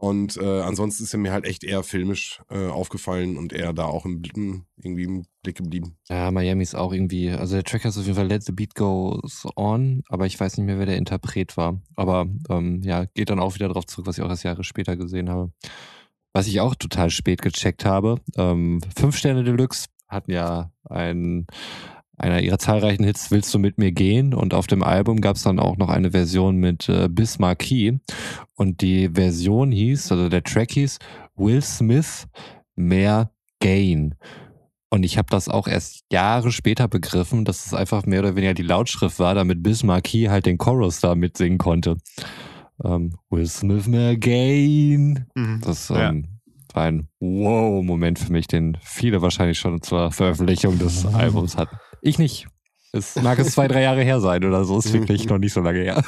Und 0.00 0.36
äh, 0.36 0.60
ansonsten 0.60 1.02
ist 1.02 1.12
er 1.12 1.18
mir 1.18 1.32
halt 1.32 1.44
echt 1.44 1.64
eher 1.64 1.82
filmisch 1.82 2.40
äh, 2.50 2.68
aufgefallen 2.68 3.36
und 3.36 3.52
eher 3.52 3.72
da 3.72 3.86
auch 3.86 4.04
im, 4.04 4.22
Blicken- 4.22 4.64
irgendwie 4.76 5.02
im 5.02 5.26
Blick 5.42 5.56
geblieben. 5.56 5.96
Ja, 6.08 6.30
Miami 6.30 6.62
ist 6.62 6.76
auch 6.76 6.92
irgendwie, 6.92 7.30
also 7.30 7.56
der 7.56 7.64
Track 7.64 7.84
heißt 7.84 7.98
auf 7.98 8.04
jeden 8.04 8.14
Fall 8.14 8.28
Let 8.28 8.44
the 8.44 8.52
Beat 8.52 8.76
Goes 8.76 9.44
On, 9.56 10.02
aber 10.08 10.26
ich 10.26 10.38
weiß 10.38 10.56
nicht 10.56 10.66
mehr, 10.66 10.78
wer 10.78 10.86
der 10.86 10.98
Interpret 10.98 11.56
war. 11.56 11.80
Aber 11.96 12.26
ähm, 12.48 12.80
ja, 12.84 13.06
geht 13.06 13.30
dann 13.30 13.40
auch 13.40 13.56
wieder 13.56 13.68
drauf 13.68 13.86
zurück, 13.86 14.06
was 14.06 14.18
ich 14.18 14.24
auch 14.24 14.30
erst 14.30 14.44
Jahre 14.44 14.62
später 14.62 14.96
gesehen 14.96 15.28
habe. 15.28 15.50
Was 16.32 16.46
ich 16.46 16.60
auch 16.60 16.76
total 16.76 17.10
spät 17.10 17.42
gecheckt 17.42 17.84
habe, 17.84 18.20
ähm, 18.36 18.80
Fünf 18.96 19.16
Sterne 19.16 19.42
Deluxe 19.42 19.86
hatten 20.06 20.30
ja 20.30 20.70
ein, 20.84 21.48
einer 22.18 22.40
ihrer 22.40 22.58
zahlreichen 22.58 23.04
Hits 23.04 23.30
Willst 23.30 23.52
du 23.54 23.58
mit 23.58 23.78
mir 23.78 23.92
gehen? 23.92 24.34
Und 24.34 24.54
auf 24.54 24.66
dem 24.66 24.82
Album 24.82 25.20
gab 25.20 25.36
es 25.36 25.42
dann 25.42 25.58
auch 25.58 25.76
noch 25.76 25.88
eine 25.88 26.10
Version 26.10 26.56
mit 26.56 26.88
äh, 26.88 27.08
Marquis. 27.38 27.94
Und 28.54 28.80
die 28.82 29.10
Version 29.10 29.70
hieß, 29.72 30.12
also 30.12 30.28
der 30.28 30.42
Track 30.42 30.72
hieß 30.72 30.98
Will 31.36 31.62
Smith 31.62 32.26
mehr 32.76 33.30
Gain. 33.60 34.14
Und 34.90 35.04
ich 35.04 35.18
habe 35.18 35.28
das 35.30 35.48
auch 35.48 35.68
erst 35.68 36.04
Jahre 36.10 36.50
später 36.50 36.88
begriffen, 36.88 37.44
dass 37.44 37.66
es 37.66 37.74
einfach 37.74 38.06
mehr 38.06 38.20
oder 38.20 38.36
weniger 38.36 38.54
die 38.54 38.62
Lautschrift 38.62 39.18
war, 39.18 39.34
damit 39.34 39.62
Bis 39.62 39.82
Marquis 39.82 40.28
halt 40.30 40.46
den 40.46 40.58
Chorus 40.58 41.00
da 41.00 41.14
mitsingen 41.14 41.58
konnte. 41.58 41.96
Ähm, 42.82 43.14
Will 43.28 43.46
Smith 43.46 43.86
mehr 43.86 44.16
Gain. 44.16 45.26
Mhm. 45.34 45.60
Das 45.62 45.88
Ja. 45.90 46.08
ähm, 46.10 46.28
war 46.72 46.84
ein 46.84 47.08
Wow-Moment 47.20 48.18
für 48.18 48.32
mich, 48.32 48.46
den 48.46 48.78
viele 48.82 49.20
wahrscheinlich 49.20 49.58
schon 49.58 49.82
zur 49.82 50.10
Veröffentlichung 50.10 50.78
des 50.78 51.04
Albums 51.14 51.56
hatten. 51.56 51.76
Ich 52.02 52.18
nicht. 52.18 52.48
Es 52.92 53.16
mag 53.16 53.38
es 53.38 53.52
zwei, 53.52 53.68
drei 53.68 53.82
Jahre 53.82 54.02
her 54.02 54.18
sein 54.20 54.42
oder 54.44 54.64
so. 54.64 54.78
Ist 54.78 54.92
wirklich 54.94 55.28
noch 55.28 55.36
nicht 55.38 55.52
so 55.52 55.60
lange 55.60 55.80
her. 55.80 56.02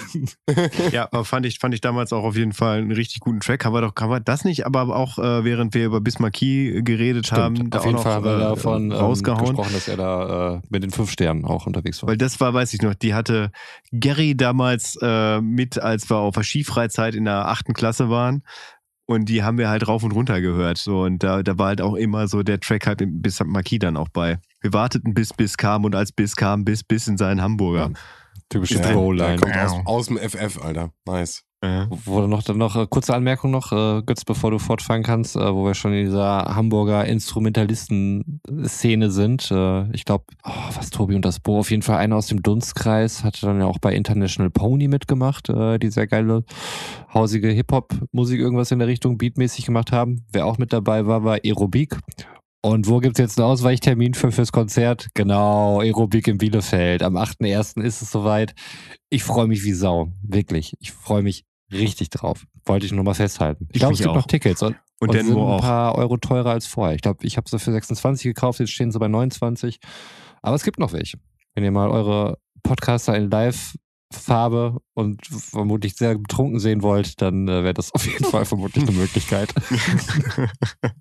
Ja, 0.93 1.09
aber 1.12 1.24
fand 1.24 1.45
ich, 1.47 1.59
fand 1.59 1.74
ich 1.74 1.80
damals 1.80 2.12
auch 2.12 2.24
auf 2.24 2.36
jeden 2.36 2.53
Fall 2.53 2.78
einen 2.78 2.93
richtig 2.93 3.20
guten 3.20 3.41
Track. 3.41 3.64
Haben 3.64 3.74
wir 3.74 3.82
doch, 3.82 3.93
haben 4.01 4.11
wir 4.11 4.20
das 4.20 4.45
nicht, 4.45 4.66
aber 4.66 4.95
auch 4.95 5.18
äh, 5.18 5.45
während 5.45 5.74
wir 5.74 5.84
über 5.84 6.01
Bismarcky 6.01 6.82
geredet 6.82 7.32
haben, 7.32 7.70
da 7.70 7.78
Auf 7.78 7.86
jeden 7.86 7.99
Fall 7.99 8.14
haben 8.14 8.24
wir 8.24 8.36
äh, 8.36 8.41
davon 8.41 8.91
ähm, 8.91 8.93
rausgehauen. 8.93 9.45
gesprochen, 9.45 9.72
dass 9.74 9.88
er 9.88 9.97
da 9.99 10.55
äh, 10.57 10.61
mit 10.70 10.82
den 10.82 10.91
fünf 10.91 11.11
Sternen 11.11 11.45
auch 11.45 11.66
unterwegs 11.66 12.03
war. 12.03 12.09
Weil 12.09 12.16
das 12.16 12.41
war, 12.41 12.55
weiß 12.55 12.72
ich 12.72 12.82
noch, 12.82 12.95
die 12.95 13.14
hatte 13.14 13.53
Gary 13.93 14.34
damals 14.34 14.99
äh, 15.03 15.41
mit, 15.41 15.78
als 15.78 16.09
wir 16.11 16.16
auf 16.16 16.34
der 16.34 16.45
Skifreizeit 16.45 17.14
in 17.14 17.26
der 17.26 17.49
achten 17.49 17.74
Klasse 17.74 18.09
waren. 18.09 18.43
Und 19.07 19.28
die 19.28 19.43
haben 19.43 19.59
wir 19.59 19.68
halt 19.68 19.86
rauf 19.86 20.03
und 20.03 20.12
runter 20.12 20.41
gehört. 20.41 20.78
So, 20.78 21.03
und 21.03 21.22
da, 21.22 21.43
da 21.43 21.59
war 21.59 21.66
halt 21.68 21.80
auch 21.82 21.95
immer 21.95 22.28
so 22.28 22.43
der 22.43 22.61
Track 22.61 22.86
halt 22.86 23.01
mit 23.01 23.22
bis 23.22 23.41
Marquis 23.45 23.80
dann 23.80 23.97
auch 23.97 24.09
bei. 24.09 24.38
Wir 24.61 24.72
warteten 24.72 25.14
bis 25.14 25.32
bis 25.32 25.56
kam 25.56 25.84
und 25.84 25.94
als 25.94 26.12
bis 26.12 26.36
kam, 26.36 26.64
bis 26.64 26.84
bis 26.84 27.08
in 27.08 27.16
seinen 27.16 27.42
Hamburger. 27.42 27.92
Typische 28.48 28.80
Ja, 28.80 29.36
kommt 29.36 29.56
aus, 29.56 29.74
aus 29.84 30.06
dem 30.06 30.18
FF, 30.18 30.62
Alter. 30.62 30.92
Nice. 31.06 31.44
Ja. 31.62 31.88
Wo 31.90 32.26
noch, 32.26 32.42
dann 32.42 32.56
noch 32.56 32.74
äh, 32.74 32.86
kurze 32.88 33.14
Anmerkung 33.14 33.50
noch, 33.50 33.70
äh, 33.70 34.02
Götz, 34.02 34.24
bevor 34.24 34.50
du 34.50 34.58
fortfahren 34.58 35.02
kannst, 35.02 35.36
äh, 35.36 35.54
wo 35.54 35.66
wir 35.66 35.74
schon 35.74 35.92
in 35.92 36.06
dieser 36.06 36.54
Hamburger 36.54 37.04
Instrumentalisten-Szene 37.04 39.11
sind. 39.11 39.50
Äh, 39.50 39.90
ich 39.92 40.06
glaube, 40.06 40.24
oh, 40.42 40.50
was 40.74 40.88
Tobi 40.88 41.16
und 41.16 41.24
das 41.24 41.38
Bo, 41.38 41.58
auf 41.58 41.70
jeden 41.70 41.82
Fall 41.82 41.98
einer 41.98 42.16
aus 42.16 42.28
dem 42.28 42.42
Dunstkreis, 42.42 43.24
hatte 43.24 43.44
dann 43.44 43.61
ja 43.61 43.66
auch 43.66 43.78
bei 43.78 43.94
International 43.94 44.50
Pony 44.50 44.88
mitgemacht, 44.88 45.50
äh, 45.50 45.78
die 45.78 45.90
sehr 45.90 46.06
geile, 46.06 46.44
hausige 47.12 47.48
Hip-Hop-Musik, 47.48 48.40
irgendwas 48.40 48.70
in 48.70 48.78
der 48.78 48.88
Richtung 48.88 49.18
beatmäßig 49.18 49.66
gemacht 49.66 49.92
haben. 49.92 50.24
Wer 50.32 50.46
auch 50.46 50.56
mit 50.56 50.72
dabei 50.72 51.06
war, 51.06 51.24
war 51.24 51.40
Aerobik. 51.44 51.98
Und 52.62 52.88
wo 52.88 52.98
gibt's 52.98 53.18
jetzt 53.18 53.38
einen 53.38 53.48
Ausweichtermin 53.48 54.12
für 54.14 54.32
fürs 54.32 54.52
Konzert? 54.52 55.08
Genau, 55.14 55.80
Aerobik 55.80 56.28
in 56.28 56.36
Bielefeld. 56.38 57.02
Am 57.02 57.16
8.1. 57.16 57.80
ist 57.82 58.02
es 58.02 58.11
soweit. 58.11 58.54
Ich 59.08 59.24
freue 59.24 59.46
mich 59.46 59.64
wie 59.64 59.72
Sau. 59.72 60.12
Wirklich. 60.22 60.74
Ich 60.78 60.92
freue 60.92 61.22
mich 61.22 61.44
richtig 61.72 62.11
drauf. 62.11 62.44
Wollte 62.66 62.84
ich 62.84 62.92
nur 62.92 63.04
mal 63.04 63.14
festhalten. 63.14 63.66
Ich 63.70 63.76
Ich 63.76 63.80
glaube, 63.80 63.94
es 63.94 64.00
gibt 64.00 64.11
auch. 64.11 64.16
noch 64.16 64.26
Tickets. 64.26 64.62
Und, 64.62 64.76
Und 65.00 65.08
und 65.11 65.16
sind 65.16 65.30
ein 65.30 65.36
auch. 65.38 65.61
paar 65.62 65.94
Euro 65.94 66.18
teurer 66.18 66.50
als 66.50 66.66
vorher. 66.66 66.94
Ich 66.94 67.00
glaube, 67.02 67.24
ich 67.24 67.38
habe 67.38 67.48
sie 67.48 67.58
für 67.58 67.72
26 67.72 68.24
gekauft, 68.24 68.61
jetzt 68.61 68.72
stehen 68.72 68.90
sie 68.92 68.98
bei 68.98 69.08
29. 69.08 69.78
Aber 70.42 70.54
es 70.56 70.62
gibt 70.62 70.78
noch 70.78 70.92
welche. 70.92 71.18
Wenn 71.54 71.64
ihr 71.64 71.70
mal 71.70 71.88
eure 71.88 72.38
Podcaster 72.62 73.16
in 73.16 73.30
Live-Farbe 73.30 74.78
und 74.94 75.24
vermutlich 75.26 75.94
sehr 75.96 76.18
betrunken 76.18 76.58
sehen 76.61 76.82
wollt, 76.82 77.22
dann 77.22 77.48
äh, 77.48 77.62
wäre 77.64 77.74
das 77.74 77.92
auf 77.94 78.06
jeden 78.06 78.24
Fall 78.26 78.44
vermutlich 78.44 78.86
eine 78.86 78.96
Möglichkeit. 78.96 79.54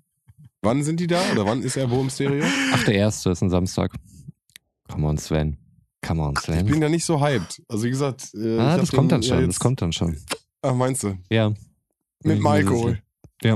Wann 0.62 0.82
sind 0.82 1.00
die 1.00 1.06
da? 1.06 1.20
Oder 1.32 1.46
wann 1.46 1.62
ist 1.62 1.76
er 1.76 1.90
wo 1.90 2.00
im 2.00 2.10
Stereo? 2.10 2.44
Ach, 2.72 2.84
der 2.84 2.94
erste 2.94 3.30
ist 3.30 3.42
ein 3.42 3.50
Samstag. 3.50 3.92
Come 4.90 5.06
on, 5.06 5.16
Sven. 5.18 5.56
Come 6.06 6.22
on, 6.22 6.34
Ich 6.34 6.40
Sven. 6.40 6.66
bin 6.66 6.82
ja 6.82 6.88
nicht 6.88 7.04
so 7.04 7.20
hyped. 7.20 7.62
Also 7.68 7.84
wie 7.84 7.90
gesagt, 7.90 8.30
äh, 8.34 8.54
ich 8.56 8.60
ah, 8.60 8.76
das 8.76 8.90
den 8.90 8.96
kommt 8.96 9.12
dann 9.12 9.22
ja 9.22 9.28
schon. 9.28 9.38
jetzt- 9.40 9.48
Das 9.48 9.60
kommt 9.60 9.80
dann 9.82 9.92
schon. 9.92 10.16
Ach, 10.62 10.74
meinst 10.74 11.02
du? 11.04 11.16
Ja. 11.30 11.52
Mit 12.22 12.40
Michael. 12.42 13.00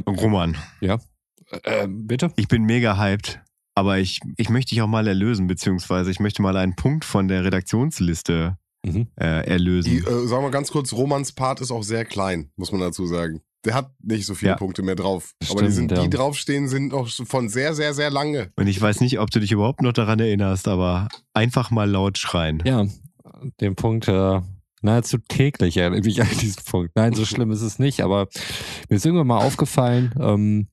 Roman, 0.06 0.56
Äh, 0.80 1.86
bitte? 1.88 2.32
ich 2.36 2.48
bin 2.48 2.64
mega 2.64 2.96
hyped. 2.98 3.40
Aber 3.76 3.98
ich, 3.98 4.20
ich 4.36 4.48
möchte 4.50 4.70
dich 4.70 4.80
auch 4.82 4.86
mal 4.86 5.06
erlösen, 5.08 5.46
beziehungsweise 5.48 6.10
ich 6.10 6.20
möchte 6.20 6.40
mal 6.42 6.56
einen 6.56 6.76
Punkt 6.76 7.04
von 7.04 7.26
der 7.28 7.44
Redaktionsliste 7.44 8.56
Mhm. 8.86 9.08
äh, 9.16 9.46
erlösen. 9.48 9.90
Die, 9.90 9.98
äh, 9.98 10.26
sagen 10.26 10.44
wir 10.44 10.50
ganz 10.50 10.70
kurz, 10.70 10.92
Romans 10.92 11.32
Part 11.32 11.60
ist 11.60 11.70
auch 11.70 11.82
sehr 11.82 12.04
klein, 12.04 12.50
muss 12.56 12.70
man 12.70 12.80
dazu 12.82 13.06
sagen. 13.06 13.40
Der 13.64 13.74
hat 13.74 13.90
nicht 14.02 14.26
so 14.26 14.34
viele 14.34 14.52
Ja. 14.52 14.56
Punkte 14.56 14.82
mehr 14.82 14.94
drauf. 14.94 15.32
Aber 15.42 15.58
Stimmt, 15.58 15.68
die, 15.68 15.72
sind, 15.72 15.92
ja. 15.92 16.02
die 16.02 16.10
draufstehen, 16.10 16.68
sind 16.68 16.92
auch 16.92 17.08
von 17.08 17.48
sehr, 17.48 17.74
sehr, 17.74 17.94
sehr 17.94 18.10
lange. 18.10 18.50
Und 18.56 18.66
ich 18.66 18.80
weiß 18.80 19.00
nicht, 19.00 19.18
ob 19.20 19.30
du 19.30 19.40
dich 19.40 19.52
überhaupt 19.52 19.82
noch 19.82 19.92
daran 19.92 20.20
erinnerst, 20.20 20.68
aber 20.68 21.08
einfach 21.32 21.70
mal 21.70 21.88
laut 21.90 22.18
schreien. 22.18 22.62
Ja, 22.64 22.86
den 23.60 23.74
Punkt 23.74 24.08
äh, 24.08 24.40
nahezu 24.82 25.18
täglich 25.28 25.76
erinnere 25.76 26.06
ich 26.06 26.20
an 26.20 26.28
diesen 26.40 26.62
Punkt. 26.64 26.92
Nein, 26.94 27.14
so 27.14 27.24
schlimm 27.24 27.50
ist 27.50 27.62
es 27.62 27.78
nicht, 27.78 28.02
aber 28.02 28.28
mir 28.88 28.96
ist 28.96 29.06
irgendwann 29.06 29.26
mal 29.26 29.44
aufgefallen, 29.44 30.14
ähm, 30.20 30.68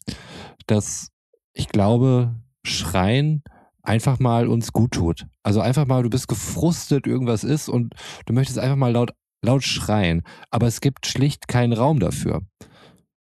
dass 0.67 1.09
ich 1.53 1.69
glaube, 1.69 2.35
Schreien 2.63 3.43
einfach 3.83 4.19
mal 4.19 4.47
uns 4.47 4.73
gut 4.73 4.91
tut. 4.91 5.25
Also 5.43 5.61
einfach 5.61 5.87
mal, 5.87 6.03
du 6.03 6.09
bist 6.09 6.27
gefrustet, 6.27 7.07
irgendwas 7.07 7.43
ist 7.43 7.67
und 7.69 7.93
du 8.25 8.33
möchtest 8.33 8.59
einfach 8.59 8.75
mal 8.75 8.91
laut, 8.91 9.11
laut 9.43 9.63
schreien. 9.63 10.21
Aber 10.51 10.67
es 10.67 10.81
gibt 10.81 11.07
schlicht 11.07 11.47
keinen 11.47 11.73
Raum 11.73 11.99
dafür. 11.99 12.41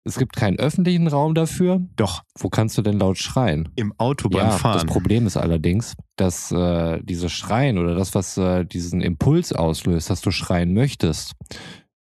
Es 0.08 0.20
gibt 0.20 0.36
keinen 0.36 0.60
öffentlichen 0.60 1.08
Raum 1.08 1.34
dafür. 1.34 1.82
Doch, 1.96 2.22
Wo 2.38 2.50
kannst 2.50 2.78
du 2.78 2.84
denn 2.84 3.00
laut 3.00 3.18
schreien? 3.18 3.70
im 3.76 3.92
Auto 3.98 4.30
beim 4.30 4.42
ja, 4.42 4.48
das 4.52 4.62
Fahren. 4.62 4.88
Problem 4.88 5.26
ist 5.26 5.36
allerdings, 5.36 5.96
dass 6.16 6.52
äh, 6.52 7.00
dieses 7.04 7.32
Schreien 7.32 7.80
oder 7.80 7.96
das, 7.96 8.14
was 8.14 8.38
äh, 8.38 8.66
diesen 8.66 9.02
Impuls 9.02 9.52
auslöst, 9.52 10.12
dass 10.12 10.22
du 10.22 10.30
schreien 10.30 10.74
möchtest, 10.74 11.34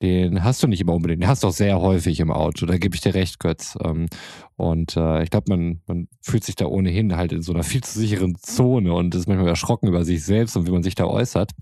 den 0.02 0.42
hast 0.42 0.62
du 0.62 0.66
nicht 0.66 0.80
immer 0.80 0.94
unbedingt. 0.94 1.22
Den 1.22 1.28
hast 1.28 1.44
du 1.44 1.48
auch 1.48 1.52
sehr 1.52 1.80
häufig 1.80 2.20
im 2.20 2.30
Auto. 2.30 2.66
Da 2.66 2.76
gebe 2.76 2.94
ich 2.96 3.00
dir 3.00 3.14
recht, 3.14 3.38
Götz. 3.38 3.78
Ähm, 3.82 4.06
und 4.56 4.96
äh, 4.96 5.22
ich 5.22 5.30
glaube, 5.30 5.54
man, 5.54 5.82
man 5.86 6.08
fühlt 6.22 6.42
sich 6.42 6.54
da 6.54 6.64
ohnehin 6.66 7.16
halt 7.16 7.32
in 7.32 7.42
so 7.42 7.52
einer 7.52 7.62
viel 7.62 7.84
zu 7.84 7.98
sicheren 7.98 8.36
Zone 8.36 8.92
und 8.92 9.14
ist 9.14 9.28
manchmal 9.28 9.48
erschrocken 9.48 9.88
über 9.88 10.04
sich 10.04 10.24
selbst 10.24 10.56
und 10.56 10.66
wie 10.66 10.70
man 10.70 10.82
sich 10.82 10.94
da 10.94 11.04
äußert. 11.04 11.52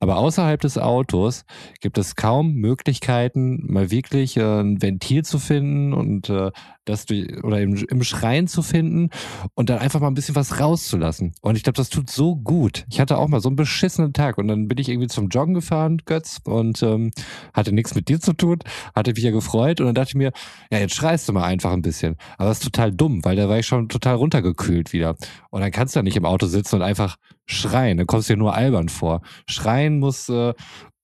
Aber 0.00 0.16
außerhalb 0.16 0.60
des 0.60 0.76
Autos 0.76 1.44
gibt 1.80 1.96
es 1.96 2.16
kaum 2.16 2.54
Möglichkeiten, 2.54 3.72
mal 3.72 3.90
wirklich 3.90 4.36
äh, 4.36 4.60
ein 4.60 4.82
Ventil 4.82 5.24
zu 5.24 5.38
finden 5.38 5.92
und 5.92 6.28
äh, 6.28 6.50
das 6.84 7.06
durch, 7.06 7.42
oder 7.44 7.60
im, 7.60 7.76
im 7.76 8.02
Schrein 8.02 8.48
zu 8.48 8.62
finden 8.62 9.10
und 9.54 9.70
dann 9.70 9.78
einfach 9.78 10.00
mal 10.00 10.08
ein 10.08 10.14
bisschen 10.14 10.34
was 10.34 10.58
rauszulassen. 10.58 11.32
Und 11.42 11.56
ich 11.56 11.62
glaube, 11.62 11.76
das 11.76 11.88
tut 11.88 12.10
so 12.10 12.36
gut. 12.36 12.84
Ich 12.90 13.00
hatte 13.00 13.18
auch 13.18 13.28
mal 13.28 13.40
so 13.40 13.48
einen 13.48 13.56
beschissenen 13.56 14.12
Tag 14.12 14.38
und 14.38 14.48
dann 14.48 14.66
bin 14.66 14.78
ich 14.78 14.88
irgendwie 14.88 15.08
zum 15.08 15.28
Joggen 15.28 15.54
gefahren, 15.54 15.98
Götz, 16.04 16.40
und 16.44 16.82
ähm, 16.82 17.12
hatte 17.54 17.72
nichts 17.72 17.94
mit 17.94 18.08
dir 18.08 18.20
zu 18.20 18.32
tun, 18.32 18.58
hatte 18.94 19.12
mich 19.12 19.22
ja 19.22 19.30
gefreut 19.30 19.80
und 19.80 19.86
dann 19.86 19.94
dachte 19.94 20.10
ich 20.10 20.14
mir, 20.16 20.32
ja, 20.72 20.78
jetzt 20.78 20.94
schreist 20.94 21.28
du 21.28 21.32
mal 21.32 21.44
einfach 21.44 21.72
ein 21.72 21.82
bisschen. 21.82 22.16
Aber 22.40 22.48
das 22.48 22.60
ist 22.60 22.64
total 22.64 22.90
dumm, 22.90 23.22
weil 23.22 23.36
da 23.36 23.50
war 23.50 23.58
ich 23.58 23.66
schon 23.66 23.90
total 23.90 24.14
runtergekühlt 24.14 24.94
wieder. 24.94 25.14
Und 25.50 25.60
dann 25.60 25.70
kannst 25.70 25.94
du 25.94 25.98
ja 25.98 26.02
nicht 26.02 26.16
im 26.16 26.24
Auto 26.24 26.46
sitzen 26.46 26.76
und 26.76 26.82
einfach 26.82 27.16
schreien. 27.44 27.98
Dann 27.98 28.06
kommst 28.06 28.30
du 28.30 28.32
dir 28.32 28.38
nur 28.38 28.54
albern 28.54 28.88
vor. 28.88 29.20
Schreien 29.46 29.98
muss 29.98 30.30
äh, 30.30 30.54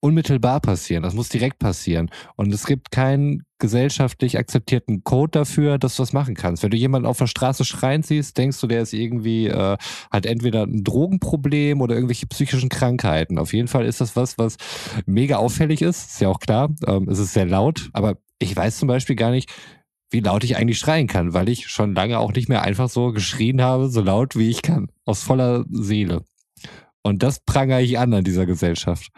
unmittelbar 0.01 0.61
passieren. 0.61 1.03
Das 1.03 1.13
muss 1.13 1.29
direkt 1.29 1.59
passieren. 1.59 2.11
Und 2.37 2.55
es 2.55 2.65
gibt 2.65 2.91
keinen 2.91 3.43
gesellschaftlich 3.59 4.39
akzeptierten 4.39 5.05
Code 5.05 5.33
dafür, 5.33 5.77
dass 5.77 5.97
du 5.97 6.05
das 6.05 6.15
machen 6.15 6.35
kannst. 6.37 6.63
Wenn 6.63 6.71
du 6.71 6.79
jemanden 6.79 7.07
auf 7.07 7.19
der 7.19 7.27
Straße 7.27 7.67
schreien 7.67 8.03
siehst, 8.03 8.39
denkst 8.39 8.59
du, 8.59 8.67
der 8.67 8.81
ist 8.81 8.95
irgendwie, 8.95 9.49
äh, 9.49 9.77
hat 10.11 10.25
entweder 10.25 10.63
ein 10.63 10.85
Drogenproblem 10.85 11.83
oder 11.83 11.97
irgendwelche 11.97 12.27
psychischen 12.29 12.71
Krankheiten. 12.71 13.39
Auf 13.39 13.53
jeden 13.53 13.69
Fall 13.69 13.85
ist 13.85 14.01
das 14.01 14.17
was, 14.17 14.39
was 14.39 14.57
mega 15.05 15.37
auffällig 15.37 15.83
ist. 15.83 16.13
Ist 16.13 16.21
ja 16.23 16.29
auch 16.29 16.41
klar. 16.41 16.71
Ähm, 16.87 17.11
es 17.11 17.19
ist 17.19 17.35
sehr 17.35 17.45
laut, 17.45 17.91
aber 17.93 18.17
ich 18.39 18.55
weiß 18.55 18.79
zum 18.79 18.89
Beispiel 18.89 19.17
gar 19.17 19.31
nicht, 19.31 19.51
wie 20.11 20.21
laut 20.21 20.45
ich 20.45 20.57
eigentlich 20.57 20.79
schreien 20.79 21.07
kann, 21.07 21.35
weil 21.35 21.49
ich 21.49 21.69
schon 21.69 21.95
lange 21.95 22.19
auch 22.19 22.33
nicht 22.33 22.49
mehr 22.49 22.63
einfach 22.63 22.89
so 22.89 23.13
geschrien 23.13 23.61
habe, 23.63 23.89
so 23.89 24.01
laut 24.01 24.37
wie 24.37 24.51
ich 24.51 24.63
kann, 24.63 24.89
aus 25.05 25.23
voller 25.23 25.65
Seele. 25.71 26.25
Und 27.03 27.23
das 27.23 27.39
prangere 27.39 27.83
ich 27.83 27.99
an 27.99 28.13
an 28.15 28.25
dieser 28.25 28.47
Gesellschaft. 28.47 29.11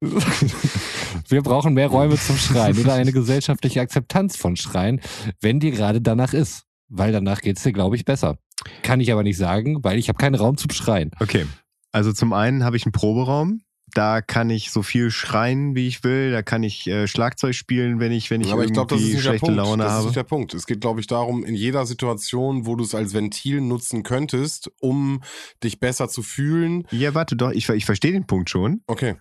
Wir 0.00 1.42
brauchen 1.42 1.74
mehr 1.74 1.88
Räume 1.88 2.16
zum 2.16 2.36
Schreien 2.36 2.78
oder 2.78 2.94
eine 2.94 3.12
gesellschaftliche 3.12 3.80
Akzeptanz 3.80 4.36
von 4.36 4.54
Schreien, 4.54 5.00
wenn 5.40 5.58
dir 5.58 5.72
gerade 5.72 6.00
danach 6.00 6.32
ist. 6.32 6.64
Weil 6.88 7.10
danach 7.10 7.40
geht's 7.40 7.64
dir, 7.64 7.72
glaube 7.72 7.96
ich, 7.96 8.04
besser. 8.04 8.38
Kann 8.82 9.00
ich 9.00 9.10
aber 9.10 9.24
nicht 9.24 9.36
sagen, 9.36 9.82
weil 9.82 9.98
ich 9.98 10.08
habe 10.08 10.18
keinen 10.18 10.36
Raum 10.36 10.56
zum 10.56 10.70
Schreien. 10.70 11.10
Okay. 11.18 11.46
Also 11.90 12.12
zum 12.12 12.32
einen 12.32 12.62
habe 12.62 12.76
ich 12.76 12.86
einen 12.86 12.92
Proberaum, 12.92 13.62
da 13.94 14.20
kann 14.20 14.50
ich 14.50 14.70
so 14.70 14.82
viel 14.82 15.10
schreien, 15.10 15.74
wie 15.74 15.86
ich 15.86 16.04
will. 16.04 16.32
Da 16.32 16.42
kann 16.42 16.62
ich 16.62 16.86
äh, 16.86 17.06
Schlagzeug 17.06 17.54
spielen, 17.54 18.00
wenn 18.00 18.12
ich, 18.12 18.30
wenn 18.30 18.40
ich 18.40 18.52
Aber 18.52 18.64
ich 18.64 18.70
irgendwie 18.70 18.74
glaube, 18.74 18.94
das 18.94 19.00
ist 19.00 19.06
nicht 19.06 19.16
der 19.16 19.22
schlechte 19.22 19.46
Punkt. 19.46 19.56
Laune 19.56 19.82
das 19.82 19.92
ist 19.92 19.96
habe. 19.96 20.06
nicht 20.06 20.16
der 20.16 20.24
Punkt. 20.24 20.54
Es 20.54 20.66
geht, 20.66 20.80
glaube 20.80 21.00
ich, 21.00 21.06
darum, 21.06 21.44
in 21.44 21.54
jeder 21.54 21.86
Situation, 21.86 22.66
wo 22.66 22.76
du 22.76 22.84
es 22.84 22.94
als 22.94 23.14
Ventil 23.14 23.60
nutzen 23.60 24.02
könntest, 24.02 24.70
um 24.80 25.22
dich 25.62 25.80
besser 25.80 26.08
zu 26.08 26.22
fühlen. 26.22 26.86
Ja, 26.90 27.14
warte 27.14 27.36
doch, 27.36 27.50
ich, 27.50 27.68
ich 27.68 27.84
verstehe 27.84 28.12
den 28.12 28.26
Punkt 28.26 28.50
schon. 28.50 28.82
Okay. 28.86 29.16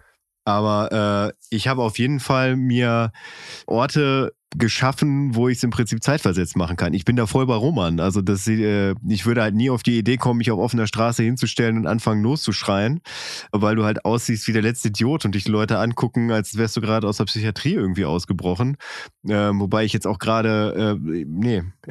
Aber 0.45 1.31
äh, 1.31 1.45
ich 1.49 1.67
habe 1.67 1.83
auf 1.83 1.97
jeden 1.97 2.19
Fall 2.19 2.55
mir 2.57 3.11
Orte 3.65 4.33
geschaffen, 4.57 5.35
wo 5.35 5.47
ich 5.47 5.57
es 5.57 5.63
im 5.63 5.69
Prinzip 5.69 6.03
zeitversetzt 6.03 6.55
machen 6.55 6.77
kann. 6.77 6.93
Ich 6.93 7.05
bin 7.05 7.15
da 7.15 7.25
voll 7.25 7.45
bei 7.45 7.55
Roman. 7.55 7.99
Also 7.99 8.21
das, 8.21 8.47
äh, 8.47 8.95
ich 9.07 9.25
würde 9.25 9.41
halt 9.41 9.55
nie 9.55 9.69
auf 9.69 9.83
die 9.83 9.97
Idee 9.97 10.17
kommen, 10.17 10.37
mich 10.37 10.51
auf 10.51 10.59
offener 10.59 10.87
Straße 10.87 11.23
hinzustellen 11.23 11.77
und 11.77 11.87
anfangen 11.87 12.23
loszuschreien, 12.23 13.01
weil 13.51 13.75
du 13.75 13.83
halt 13.83 14.05
aussiehst 14.05 14.47
wie 14.47 14.53
der 14.53 14.61
letzte 14.61 14.89
Idiot 14.89 15.25
und 15.25 15.35
dich 15.35 15.47
Leute 15.47 15.79
angucken, 15.79 16.31
als 16.31 16.57
wärst 16.57 16.77
du 16.77 16.81
gerade 16.81 17.07
aus 17.07 17.17
der 17.17 17.25
Psychiatrie 17.25 17.73
irgendwie 17.73 18.05
ausgebrochen. 18.05 18.77
Ähm, 19.27 19.59
wobei 19.59 19.85
ich 19.85 19.93
jetzt 19.93 20.07
auch 20.07 20.19
gerade, 20.19 20.97
äh, 21.03 21.25
nee, 21.27 21.63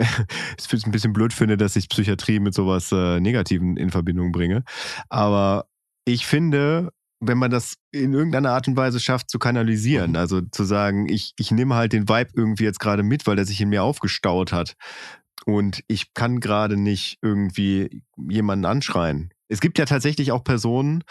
es 0.59 0.73
ist 0.73 0.87
ein 0.87 0.93
bisschen 0.93 1.13
blöd 1.13 1.33
finde, 1.33 1.57
dass 1.57 1.77
ich 1.77 1.89
Psychiatrie 1.89 2.41
mit 2.41 2.55
sowas 2.55 2.93
äh, 2.93 3.21
Negativen 3.21 3.77
in 3.77 3.91
Verbindung 3.91 4.33
bringe. 4.33 4.65
Aber 5.09 5.67
ich 6.05 6.27
finde, 6.27 6.91
wenn 7.25 7.39
man 7.39 7.51
das 7.51 7.77
in 7.93 8.13
irgendeiner 8.13 8.51
Art 8.51 8.67
und 8.67 8.77
Weise 8.77 8.99
schafft 8.99 9.31
zu 9.31 9.39
kanalisieren, 9.39 10.17
also 10.17 10.41
zu 10.41 10.65
sagen, 10.65 11.09
ich, 11.09 11.35
ich 11.39 11.53
nehme 11.53 11.77
halt 11.77 11.93
den 11.93 12.09
Vibe 12.09 12.31
irgendwie 12.35 12.65
jetzt 12.65 12.81
gerade 12.81 13.05
mit, 13.05 13.27
weil 13.27 13.37
der 13.37 13.45
sich 13.45 13.61
in 13.61 13.69
mir 13.69 13.85
aufgestaut 13.85 14.53
hat 14.53 14.75
und 15.47 15.85
ich 15.87 16.15
kann 16.15 16.41
gerade 16.41 16.77
nicht 16.77 17.19
irgendwie 17.23 18.03
jemanden 18.17 18.65
anschreien. 18.65 19.31
Es 19.49 19.61
gibt 19.61 19.79
ja 19.79 19.85
tatsächlich 19.85 20.33
auch 20.33 20.43
Personen, 20.43 21.05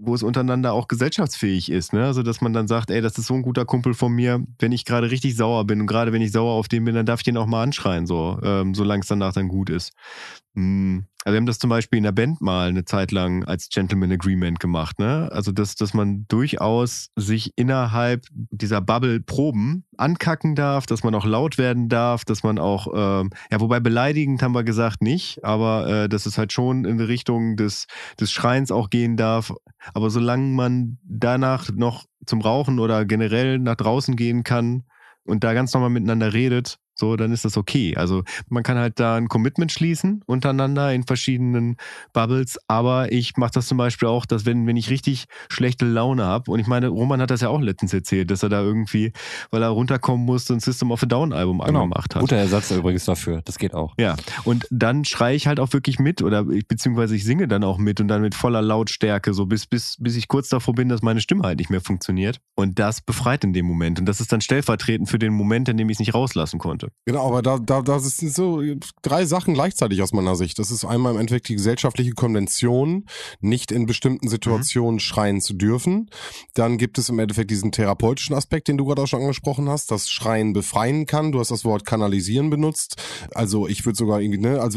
wo 0.00 0.14
es 0.14 0.22
untereinander 0.22 0.74
auch 0.74 0.86
gesellschaftsfähig 0.86 1.70
ist, 1.72 1.92
ne? 1.92 2.04
Also 2.04 2.22
dass 2.22 2.40
man 2.40 2.52
dann 2.52 2.68
sagt, 2.68 2.90
ey, 2.90 3.00
das 3.00 3.18
ist 3.18 3.26
so 3.26 3.34
ein 3.34 3.42
guter 3.42 3.64
Kumpel 3.64 3.94
von 3.94 4.12
mir, 4.12 4.44
wenn 4.60 4.70
ich 4.70 4.84
gerade 4.84 5.10
richtig 5.10 5.36
sauer 5.36 5.66
bin 5.66 5.80
und 5.80 5.88
gerade 5.88 6.12
wenn 6.12 6.22
ich 6.22 6.30
sauer 6.30 6.52
auf 6.52 6.68
den 6.68 6.84
bin, 6.84 6.94
dann 6.94 7.06
darf 7.06 7.20
ich 7.20 7.24
den 7.24 7.36
auch 7.36 7.46
mal 7.46 7.64
anschreien, 7.64 8.06
so, 8.06 8.38
ähm, 8.44 8.74
solange 8.74 9.00
es 9.02 9.08
danach 9.08 9.32
dann 9.32 9.48
gut 9.48 9.70
ist. 9.70 9.92
Hm. 10.58 11.04
Also 11.24 11.34
wir 11.34 11.36
haben 11.38 11.46
das 11.46 11.58
zum 11.60 11.70
Beispiel 11.70 11.98
in 11.98 12.04
der 12.04 12.12
Band 12.12 12.40
mal 12.40 12.68
eine 12.68 12.84
Zeit 12.84 13.12
lang 13.12 13.44
als 13.44 13.68
Gentleman 13.68 14.10
Agreement 14.10 14.58
gemacht, 14.58 14.98
ne? 14.98 15.28
Also 15.30 15.52
dass, 15.52 15.76
dass 15.76 15.94
man 15.94 16.24
durchaus 16.26 17.10
sich 17.14 17.52
innerhalb 17.54 18.24
dieser 18.32 18.80
Bubble 18.80 19.20
Proben 19.20 19.84
ankacken 19.96 20.56
darf, 20.56 20.86
dass 20.86 21.04
man 21.04 21.14
auch 21.14 21.26
laut 21.26 21.58
werden 21.58 21.88
darf, 21.88 22.24
dass 22.24 22.42
man 22.42 22.58
auch, 22.58 22.88
ähm, 22.92 23.30
ja, 23.52 23.60
wobei 23.60 23.78
beleidigend 23.78 24.42
haben 24.42 24.54
wir 24.54 24.64
gesagt 24.64 25.00
nicht, 25.00 25.44
aber 25.44 25.86
äh, 25.86 26.08
dass 26.08 26.26
es 26.26 26.38
halt 26.38 26.52
schon 26.52 26.84
in 26.84 26.98
die 26.98 27.04
Richtung 27.04 27.56
des, 27.56 27.86
des 28.18 28.32
Schreins 28.32 28.72
auch 28.72 28.90
gehen 28.90 29.16
darf. 29.16 29.52
Aber 29.94 30.10
solange 30.10 30.48
man 30.48 30.98
danach 31.04 31.70
noch 31.70 32.06
zum 32.26 32.40
Rauchen 32.40 32.80
oder 32.80 33.04
generell 33.04 33.60
nach 33.60 33.76
draußen 33.76 34.16
gehen 34.16 34.42
kann 34.42 34.84
und 35.24 35.44
da 35.44 35.52
ganz 35.52 35.72
normal 35.72 35.90
miteinander 35.90 36.32
redet, 36.32 36.78
so, 36.98 37.16
dann 37.16 37.32
ist 37.32 37.44
das 37.44 37.56
okay. 37.56 37.96
Also 37.96 38.24
man 38.48 38.62
kann 38.62 38.78
halt 38.78 39.00
da 39.00 39.16
ein 39.16 39.28
Commitment 39.28 39.72
schließen 39.72 40.22
untereinander 40.26 40.92
in 40.92 41.04
verschiedenen 41.04 41.76
Bubbles, 42.12 42.58
aber 42.66 43.12
ich 43.12 43.36
mache 43.36 43.52
das 43.54 43.66
zum 43.66 43.78
Beispiel 43.78 44.08
auch, 44.08 44.26
dass 44.26 44.46
wenn, 44.46 44.66
wenn 44.66 44.76
ich 44.76 44.90
richtig 44.90 45.26
schlechte 45.48 45.84
Laune 45.84 46.24
habe, 46.24 46.50
und 46.50 46.58
ich 46.60 46.66
meine, 46.66 46.88
Roman 46.88 47.20
hat 47.20 47.30
das 47.30 47.40
ja 47.40 47.48
auch 47.48 47.60
letztens 47.60 47.92
erzählt, 47.92 48.30
dass 48.30 48.42
er 48.42 48.48
da 48.48 48.62
irgendwie, 48.62 49.12
weil 49.50 49.62
er 49.62 49.68
runterkommen 49.68 50.24
musste, 50.24 50.54
ein 50.54 50.60
System 50.60 50.90
of 50.90 51.02
a 51.02 51.06
Down 51.06 51.32
Album 51.32 51.60
angemacht 51.60 52.14
hat. 52.14 52.20
Guter 52.20 52.36
Ersatz 52.36 52.70
übrigens 52.70 53.04
dafür. 53.04 53.42
Das 53.44 53.58
geht 53.58 53.74
auch. 53.74 53.94
Ja, 53.98 54.16
und 54.44 54.66
dann 54.70 55.04
schreie 55.04 55.36
ich 55.36 55.46
halt 55.46 55.60
auch 55.60 55.72
wirklich 55.72 55.98
mit 55.98 56.22
oder 56.22 56.44
beziehungsweise 56.44 57.16
ich 57.16 57.24
singe 57.24 57.48
dann 57.48 57.64
auch 57.64 57.78
mit 57.78 58.00
und 58.00 58.08
dann 58.08 58.22
mit 58.22 58.34
voller 58.34 58.62
Lautstärke, 58.62 59.34
so 59.34 59.46
bis, 59.46 59.66
bis, 59.66 59.96
bis 59.98 60.16
ich 60.16 60.28
kurz 60.28 60.48
davor 60.48 60.74
bin, 60.74 60.88
dass 60.88 61.02
meine 61.02 61.20
Stimme 61.20 61.44
halt 61.44 61.58
nicht 61.58 61.70
mehr 61.70 61.80
funktioniert. 61.80 62.40
Und 62.54 62.78
das 62.78 63.00
befreit 63.00 63.44
in 63.44 63.52
dem 63.52 63.66
Moment. 63.66 63.98
Und 63.98 64.06
das 64.06 64.20
ist 64.20 64.32
dann 64.32 64.40
stellvertretend 64.40 65.08
für 65.08 65.18
den 65.18 65.32
Moment, 65.32 65.68
in 65.68 65.76
dem 65.76 65.88
ich 65.88 65.96
es 65.96 66.00
nicht 66.00 66.14
rauslassen 66.14 66.58
konnte. 66.58 66.87
Genau, 67.08 67.26
aber 67.26 67.40
da, 67.40 67.58
da, 67.58 67.80
da 67.80 67.98
sind 68.00 68.34
so 68.34 68.62
drei 69.00 69.24
Sachen 69.24 69.54
gleichzeitig 69.54 70.02
aus 70.02 70.12
meiner 70.12 70.36
Sicht. 70.36 70.58
Das 70.58 70.70
ist 70.70 70.84
einmal 70.84 71.14
im 71.14 71.20
Endeffekt 71.20 71.48
die 71.48 71.54
gesellschaftliche 71.54 72.12
Konvention, 72.12 73.06
nicht 73.40 73.72
in 73.72 73.86
bestimmten 73.86 74.28
Situationen 74.28 75.00
schreien 75.00 75.40
zu 75.40 75.54
dürfen. 75.54 76.10
Dann 76.52 76.76
gibt 76.76 76.98
es 76.98 77.08
im 77.08 77.18
Endeffekt 77.18 77.50
diesen 77.50 77.72
therapeutischen 77.72 78.36
Aspekt, 78.36 78.68
den 78.68 78.76
du 78.76 78.84
gerade 78.84 79.02
auch 79.02 79.06
schon 79.06 79.22
angesprochen 79.22 79.70
hast, 79.70 79.90
dass 79.90 80.10
Schreien 80.10 80.52
befreien 80.52 81.06
kann. 81.06 81.32
Du 81.32 81.40
hast 81.40 81.50
das 81.50 81.64
Wort 81.64 81.86
kanalisieren 81.86 82.50
benutzt. 82.50 82.96
Also 83.34 83.66
ich 83.68 83.86
würde 83.86 83.96
sogar 83.96 84.20
irgendwie, 84.20 84.40
ne, 84.40 84.60
als, 84.60 84.76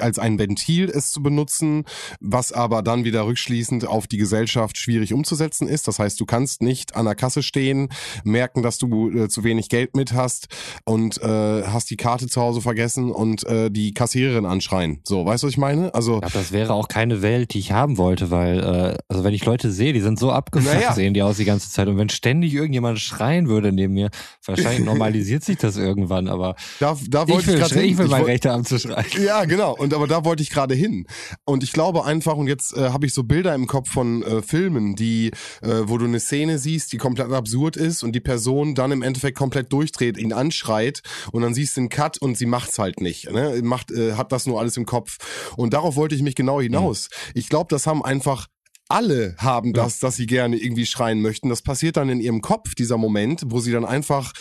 als 0.00 0.18
ein 0.20 0.38
Ventil 0.38 0.88
es 0.90 1.10
zu 1.10 1.22
benutzen, 1.22 1.84
was 2.20 2.52
aber 2.52 2.82
dann 2.82 3.04
wieder 3.04 3.26
rückschließend 3.26 3.86
auf 3.86 4.06
die 4.06 4.18
Gesellschaft 4.18 4.78
schwierig 4.78 5.12
umzusetzen 5.12 5.66
ist. 5.66 5.88
Das 5.88 5.98
heißt, 5.98 6.20
du 6.20 6.24
kannst 6.24 6.62
nicht 6.62 6.94
an 6.94 7.04
der 7.06 7.16
Kasse 7.16 7.42
stehen, 7.42 7.88
merken, 8.22 8.62
dass 8.62 8.78
du 8.78 9.10
äh, 9.10 9.28
zu 9.28 9.42
wenig 9.42 9.68
Geld 9.68 9.96
mit 9.96 10.12
hast 10.12 10.46
und 10.84 11.20
äh, 11.20 11.43
hast 11.66 11.90
die 11.90 11.96
Karte 11.96 12.26
zu 12.28 12.40
Hause 12.40 12.60
vergessen 12.60 13.10
und 13.10 13.44
äh, 13.46 13.70
die 13.70 13.92
Kassiererin 13.94 14.46
anschreien. 14.46 15.00
So, 15.04 15.24
weißt 15.26 15.42
du, 15.42 15.46
was 15.46 15.52
ich 15.52 15.58
meine? 15.58 15.94
Also 15.94 16.20
Ich 16.24 16.32
das 16.32 16.52
wäre 16.52 16.72
auch 16.74 16.88
keine 16.88 17.22
Welt, 17.22 17.54
die 17.54 17.58
ich 17.58 17.72
haben 17.72 17.98
wollte, 17.98 18.30
weil, 18.30 18.58
äh, 18.60 18.96
also 19.08 19.24
wenn 19.24 19.34
ich 19.34 19.44
Leute 19.44 19.70
sehe, 19.70 19.92
die 19.92 20.00
sind 20.00 20.18
so 20.18 20.30
abgefuckt, 20.32 20.74
Naja. 20.74 20.92
sehen 20.92 21.14
die 21.14 21.22
aus 21.22 21.36
die 21.36 21.44
ganze 21.44 21.70
Zeit. 21.70 21.88
Und 21.88 21.96
wenn 21.96 22.08
ständig 22.08 22.52
irgendjemand 22.54 22.98
schreien 22.98 23.48
würde 23.48 23.72
neben 23.72 23.94
mir, 23.94 24.10
wahrscheinlich 24.44 24.84
normalisiert 24.84 25.44
sich 25.44 25.56
das 25.58 25.76
irgendwann, 25.76 26.28
aber 26.28 26.56
da, 26.80 26.96
da 27.08 27.22
ich 27.24 27.28
wollte 27.28 27.46
will, 27.48 27.54
ich, 27.54 27.60
ich, 27.60 27.68
gerade 27.68 27.80
hin. 27.80 27.98
will 27.98 28.04
Ich 28.06 28.10
mein 28.10 28.24
Recht 28.24 28.46
haben 28.46 28.64
zu 28.64 28.78
schreien. 28.78 29.04
Ja, 29.24 29.44
genau. 29.44 29.74
Und 29.76 29.94
aber 29.94 30.06
da 30.06 30.24
wollte 30.24 30.42
ich 30.42 30.50
gerade 30.50 30.74
hin. 30.74 31.06
Und 31.44 31.62
ich 31.62 31.72
glaube 31.72 32.04
einfach, 32.04 32.36
und 32.36 32.46
jetzt 32.48 32.76
äh, 32.76 32.90
habe 32.90 33.06
ich 33.06 33.14
so 33.14 33.22
Bilder 33.24 33.54
im 33.54 33.66
Kopf 33.66 33.90
von 33.90 34.22
äh, 34.22 34.42
Filmen, 34.42 34.94
die, 34.96 35.28
äh, 35.62 35.68
wo 35.84 35.98
du 35.98 36.04
eine 36.04 36.20
Szene 36.20 36.58
siehst, 36.58 36.92
die 36.92 36.98
komplett 36.98 37.30
absurd 37.32 37.76
ist 37.76 38.02
und 38.02 38.12
die 38.12 38.20
Person 38.20 38.74
dann 38.74 38.92
im 38.92 39.02
Endeffekt 39.02 39.36
komplett 39.38 39.72
durchdreht, 39.72 40.18
ihn 40.18 40.32
anschreit 40.32 41.02
und 41.34 41.42
dann 41.42 41.52
siehst 41.52 41.76
du 41.76 41.80
einen 41.80 41.88
Cut 41.88 42.18
und 42.18 42.38
sie 42.38 42.46
macht's 42.46 42.78
halt 42.78 43.00
nicht. 43.00 43.28
Ne? 43.28 43.60
Macht, 43.64 43.90
äh, 43.90 44.12
hat 44.12 44.30
das 44.30 44.46
nur 44.46 44.60
alles 44.60 44.76
im 44.76 44.86
Kopf. 44.86 45.18
Und 45.56 45.74
darauf 45.74 45.96
wollte 45.96 46.14
ich 46.14 46.22
mich 46.22 46.36
genau 46.36 46.60
hinaus. 46.60 47.08
Ich 47.34 47.48
glaube, 47.48 47.66
das 47.70 47.88
haben 47.88 48.04
einfach 48.04 48.46
alle 48.88 49.34
haben 49.38 49.72
das, 49.72 49.98
dass 49.98 50.14
sie 50.14 50.26
gerne 50.26 50.56
irgendwie 50.56 50.86
schreien 50.86 51.20
möchten. 51.20 51.48
Das 51.48 51.62
passiert 51.62 51.96
dann 51.96 52.08
in 52.08 52.20
ihrem 52.20 52.40
Kopf, 52.40 52.76
dieser 52.76 52.98
Moment, 52.98 53.42
wo 53.46 53.58
sie 53.58 53.72
dann 53.72 53.84
einfach 53.84 54.32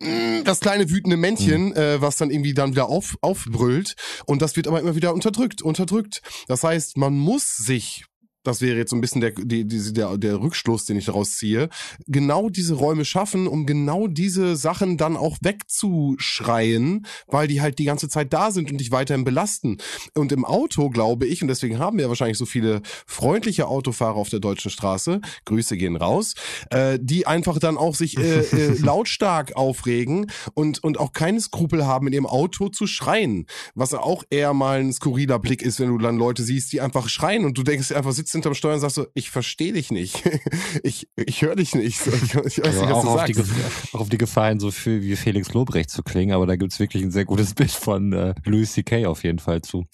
mh, 0.00 0.42
das 0.42 0.60
kleine 0.60 0.90
wütende 0.90 1.16
Männchen, 1.16 1.74
äh, 1.74 1.98
was 2.02 2.18
dann 2.18 2.30
irgendwie 2.30 2.52
dann 2.52 2.72
wieder 2.72 2.90
auf, 2.90 3.16
aufbrüllt 3.22 3.94
und 4.26 4.42
das 4.42 4.54
wird 4.54 4.68
aber 4.68 4.80
immer 4.80 4.96
wieder 4.96 5.14
unterdrückt, 5.14 5.62
unterdrückt. 5.62 6.20
Das 6.46 6.62
heißt, 6.62 6.98
man 6.98 7.14
muss 7.14 7.56
sich 7.56 8.04
das 8.48 8.60
wäre 8.60 8.78
jetzt 8.78 8.90
so 8.90 8.96
ein 8.96 9.00
bisschen 9.00 9.20
der, 9.20 9.32
die, 9.32 9.66
die, 9.66 9.92
der, 9.92 10.16
der 10.16 10.40
Rückschluss, 10.40 10.86
den 10.86 10.96
ich 10.96 11.04
daraus 11.04 11.36
ziehe, 11.36 11.68
genau 12.06 12.48
diese 12.48 12.74
Räume 12.74 13.04
schaffen, 13.04 13.46
um 13.46 13.66
genau 13.66 14.08
diese 14.08 14.56
Sachen 14.56 14.96
dann 14.96 15.16
auch 15.16 15.36
wegzuschreien, 15.42 17.06
weil 17.26 17.46
die 17.46 17.60
halt 17.60 17.78
die 17.78 17.84
ganze 17.84 18.08
Zeit 18.08 18.32
da 18.32 18.50
sind 18.50 18.70
und 18.70 18.78
dich 18.78 18.90
weiterhin 18.90 19.24
belasten. 19.24 19.78
Und 20.14 20.32
im 20.32 20.44
Auto, 20.44 20.90
glaube 20.90 21.26
ich, 21.26 21.42
und 21.42 21.48
deswegen 21.48 21.78
haben 21.78 21.98
wir 21.98 22.08
wahrscheinlich 22.08 22.38
so 22.38 22.46
viele 22.46 22.80
freundliche 23.06 23.68
Autofahrer 23.68 24.16
auf 24.16 24.30
der 24.30 24.40
deutschen 24.40 24.70
Straße, 24.70 25.20
Grüße 25.44 25.76
gehen 25.76 25.96
raus, 25.96 26.34
äh, 26.70 26.98
die 27.00 27.26
einfach 27.26 27.58
dann 27.58 27.76
auch 27.76 27.94
sich 27.94 28.16
äh, 28.16 28.40
äh, 28.40 28.78
lautstark 28.78 29.56
aufregen 29.56 30.30
und, 30.54 30.82
und 30.82 30.98
auch 30.98 31.12
keine 31.12 31.40
Skrupel 31.40 31.86
haben, 31.86 32.06
in 32.06 32.14
ihrem 32.14 32.26
Auto 32.26 32.70
zu 32.70 32.86
schreien. 32.86 33.46
Was 33.74 33.92
auch 33.92 34.24
eher 34.30 34.54
mal 34.54 34.80
ein 34.80 34.92
skurriler 34.92 35.38
Blick 35.38 35.62
ist, 35.62 35.80
wenn 35.80 35.88
du 35.88 35.98
dann 35.98 36.16
Leute 36.16 36.42
siehst, 36.42 36.72
die 36.72 36.80
einfach 36.80 37.08
schreien 37.08 37.44
und 37.44 37.58
du 37.58 37.62
denkst 37.62 37.92
einfach, 37.92 38.12
sitzt 38.12 38.34
hinterm 38.38 38.54
Steuer 38.54 38.74
und 38.74 38.80
sagst 38.80 38.96
so, 38.96 39.06
ich 39.14 39.30
verstehe 39.30 39.72
dich 39.72 39.90
nicht. 39.90 40.22
ich 40.82 41.08
ich 41.16 41.42
höre 41.42 41.56
dich 41.56 41.74
nicht. 41.74 42.00
Ich, 42.06 42.06
ich 42.06 42.34
weiß 42.36 42.58
Also 42.64 42.80
nicht, 42.80 42.90
was 42.90 42.96
auch, 42.98 43.02
du 43.02 43.08
auf 43.10 43.26
sagst. 43.26 43.38
die 43.38 43.94
auch 43.96 44.00
auf 44.00 44.08
die 44.08 44.18
Gefahr 44.18 44.58
so 44.58 44.70
viel 44.70 45.02
wie 45.02 45.16
Felix 45.16 45.52
Lobrecht 45.52 45.90
zu 45.90 46.02
klingen, 46.02 46.32
aber 46.34 46.46
da 46.46 46.56
gibt's 46.56 46.78
wirklich 46.80 47.02
ein 47.02 47.10
sehr 47.10 47.24
gutes 47.24 47.54
Bild 47.54 47.70
von 47.70 48.12
äh, 48.12 48.34
Louis 48.44 48.72
C.K. 48.72 49.06
auf 49.06 49.24
jeden 49.24 49.38
Fall 49.38 49.62
zu, 49.62 49.84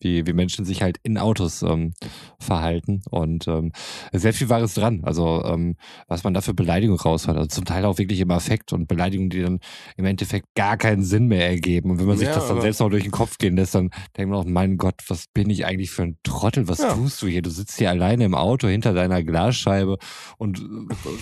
wie, 0.00 0.26
wie 0.26 0.32
Menschen 0.32 0.64
sich 0.64 0.82
halt 0.82 0.98
in 1.02 1.18
Autos 1.18 1.62
ähm, 1.62 1.94
verhalten 2.38 3.02
und 3.10 3.46
ähm, 3.48 3.72
sehr 4.12 4.32
viel 4.34 4.48
Wahres 4.48 4.74
dran. 4.74 5.00
Also 5.04 5.42
ähm, 5.44 5.76
was 6.08 6.24
man 6.24 6.34
da 6.34 6.40
für 6.40 6.54
Beleidigungen 6.54 7.00
raushat, 7.00 7.36
also 7.36 7.48
zum 7.48 7.64
Teil 7.64 7.84
auch 7.84 7.98
wirklich 7.98 8.20
im 8.20 8.30
Affekt 8.30 8.72
und 8.72 8.88
Beleidigungen, 8.88 9.30
die 9.30 9.42
dann 9.42 9.60
im 9.96 10.04
Endeffekt 10.04 10.46
gar 10.54 10.76
keinen 10.76 11.02
Sinn 11.02 11.26
mehr 11.26 11.46
ergeben. 11.48 11.90
Und 11.90 11.98
wenn 12.00 12.06
man 12.06 12.16
sich 12.18 12.28
Ja, 12.28 12.34
das 12.34 12.48
dann 12.48 12.60
selbst 12.60 12.80
noch 12.80 12.90
durch 12.90 13.04
den 13.04 13.12
Kopf 13.12 13.38
gehen 13.38 13.56
lässt, 13.56 13.74
dann 13.74 13.90
denkt 14.16 14.30
man 14.30 14.40
auch, 14.40 14.44
mein 14.44 14.76
Gott, 14.76 14.96
was 15.08 15.26
bin 15.32 15.50
ich 15.50 15.64
eigentlich 15.66 15.90
für 15.90 16.02
ein 16.02 16.18
Trottel? 16.22 16.68
Was 16.68 16.78
Ja. 16.78 16.94
tust 16.94 17.22
du 17.22 17.26
hier? 17.26 17.42
Du 17.42 17.50
sitzt 17.50 17.78
hier 17.78 17.90
alleine 17.92 18.24
im 18.24 18.34
Auto 18.34 18.66
hinter 18.68 18.92
deiner 18.94 19.22
Glasscheibe 19.22 19.98
und 20.38 20.62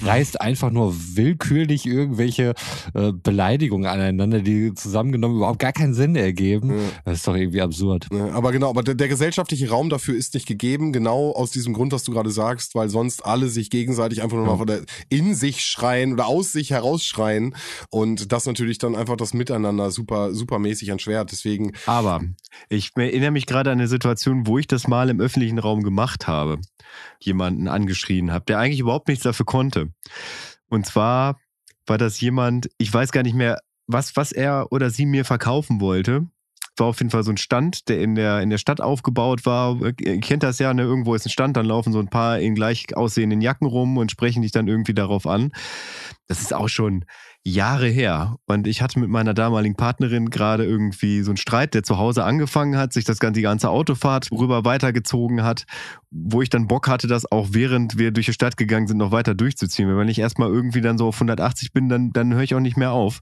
reißt 0.05 0.41
einfach 0.41 0.71
nur 0.71 0.95
willkürlich 1.15 1.87
irgendwelche 1.87 2.55
äh, 2.95 3.13
Beleidigungen 3.13 3.87
aneinander, 3.89 4.41
die 4.41 4.73
zusammengenommen 4.75 5.37
überhaupt 5.37 5.59
gar 5.59 5.73
keinen 5.73 5.95
Sinn 5.95 6.17
ergeben. 6.17 6.71
Ja. 6.71 6.77
Das 7.05 7.19
ist 7.19 7.27
doch 7.29 7.35
irgendwie 7.37 7.61
absurd. 7.61 8.07
Ja, 8.13 8.31
aber 8.33 8.53
genau, 8.53 8.71
aber 8.71 8.83
der, 8.83 8.95
der 8.95 9.09
gesellschaftliche 9.09 9.69
Raum 9.69 9.91
dafür 9.91 10.17
ist 10.17 10.35
nicht 10.35 10.47
gegeben, 10.47 10.93
genau 10.93 11.33
aus 11.33 11.51
diesem 11.51 11.75
Grund, 11.75 11.93
was 11.93 12.05
du 12.05 12.13
gerade 12.13 12.31
sagst, 12.31 12.75
weil 12.75 12.89
sonst 12.89 13.25
alle 13.25 13.49
sich 13.49 13.71
gegenseitig 13.71 14.23
einfach 14.23 14.37
nur 14.37 14.47
Ja. 14.59 14.65
der, 14.65 14.81
in 15.09 15.35
sich 15.35 15.65
schreien 15.65 16.13
oder 16.13 16.27
aus 16.27 16.53
sich 16.53 16.71
herausschreien 16.71 17.55
und 17.91 18.33
das 18.33 18.47
natürlich 18.47 18.79
dann 18.79 18.95
einfach 18.95 19.17
das 19.17 19.35
Miteinander 19.35 19.91
super, 19.91 20.33
supermäßig 20.33 20.89
erschwert. 20.89 21.33
Deswegen, 21.33 21.73
Aber 21.87 22.21
ich 22.69 22.93
erinnere 22.97 23.31
mich 23.33 23.47
gerade 23.47 23.71
an 23.71 23.79
eine 23.79 23.89
Situation, 23.89 24.47
wo 24.47 24.59
ich 24.59 24.67
das 24.67 24.87
mal 24.89 25.09
im 25.11 25.21
öffentlichen 25.21 25.59
Raum 25.59 25.83
gemacht 25.83 26.27
habe. 26.27 26.50
Jemanden 27.21 27.69
angeschrien 27.69 28.33
habe, 28.33 28.45
der 28.47 28.59
eigentlich 28.59 28.81
überhaupt 28.81 29.09
nichts 29.09 29.25
dafür 29.25 29.47
konnte. 29.47 29.91
Und 30.69 30.87
zwar 30.87 31.39
war 31.87 31.99
das 31.99 32.21
jemand, 32.21 32.71
ich 32.79 32.93
weiß 32.93 33.13
gar 33.13 33.23
nicht 33.23 33.35
mehr, 33.35 33.59
was, 33.87 34.17
was 34.17 34.33
er 34.33 34.69
oder 34.71 34.91
sie 34.91 35.07
mir 35.07 35.25
verkaufen 35.25 35.81
wollte. 35.81 36.27
War 36.77 36.87
auf 36.87 36.99
jeden 37.01 37.11
Fall 37.11 37.25
so 37.25 37.31
ein 37.31 37.37
Stand, 37.37 37.89
der 37.89 38.01
in 38.01 38.15
der, 38.15 38.41
in 38.41 38.49
der 38.49 38.59
Stadt 38.59 38.81
aufgebaut 38.81 39.45
war. 39.45 39.79
Ihr 40.01 40.21
kennt 40.21 40.43
das 40.43 40.59
ja, 40.61 40.73
ne? 40.73 40.83
irgendwo 40.83 41.15
ist 41.15 41.27
ein 41.27 41.31
Stand, 41.31 41.57
dann 41.57 41.67
laufen 41.67 41.93
so 41.93 41.99
ein 41.99 42.09
paar 42.09 42.39
in 42.39 42.55
gleich 42.55 42.97
aussehenden 42.97 43.41
Jacken 43.41 43.67
rum 43.67 43.99
und 43.99 44.11
sprechen 44.11 44.43
dich 44.43 44.53
dann 44.53 44.69
irgendwie 44.69 44.95
darauf 44.95 45.27
an. 45.27 45.53
Das 46.29 46.41
ist 46.41 46.55
auch 46.55 46.69
schon 46.69 47.05
Jahre 47.43 47.89
her. 47.89 48.37
Und 48.47 48.67
ich 48.67 48.83
hatte 48.83 48.99
mit 49.01 49.09
meiner 49.09 49.33
damaligen 49.33 49.75
Partnerin 49.75 50.29
gerade 50.29 50.65
irgendwie 50.65 51.23
so 51.23 51.31
einen 51.31 51.39
Streit, 51.39 51.73
der 51.73 51.83
zu 51.83 51.97
Hause 51.97 52.25
angefangen 52.25 52.77
hat, 52.77 52.93
sich 52.93 53.05
das 53.05 53.19
ganze, 53.19 53.39
die 53.39 53.43
ganze 53.43 53.71
Autofahrt 53.71 54.31
rüber 54.31 54.67
weitergezogen 54.67 55.43
hat, 55.43 55.65
wo 56.11 56.43
ich 56.43 56.51
dann 56.51 56.69
Bock 56.69 56.87
hatte, 56.87 57.07
das 57.07 57.31
auch 57.31 57.49
während 57.53 57.97
wir 57.97 58.11
durch 58.11 58.27
die 58.27 58.35
Stadt 58.35 58.59
gegangen 58.59 58.87
sind, 58.87 58.99
noch 58.99 59.11
weiter 59.11 59.35
durchzuziehen. 59.35 59.89
Weil 59.89 59.97
wenn 59.97 60.09
ich 60.09 60.19
erstmal 60.19 60.51
irgendwie 60.51 60.83
dann 60.83 60.99
so 60.99 61.09
auf 61.09 61.17
180 61.17 61.73
bin, 61.73 61.89
dann, 61.89 62.13
dann 62.13 62.35
höre 62.35 62.43
ich 62.43 62.55
auch 62.55 62.61
nicht 62.61 62.77
mehr 62.77 62.93
auf. 62.93 63.21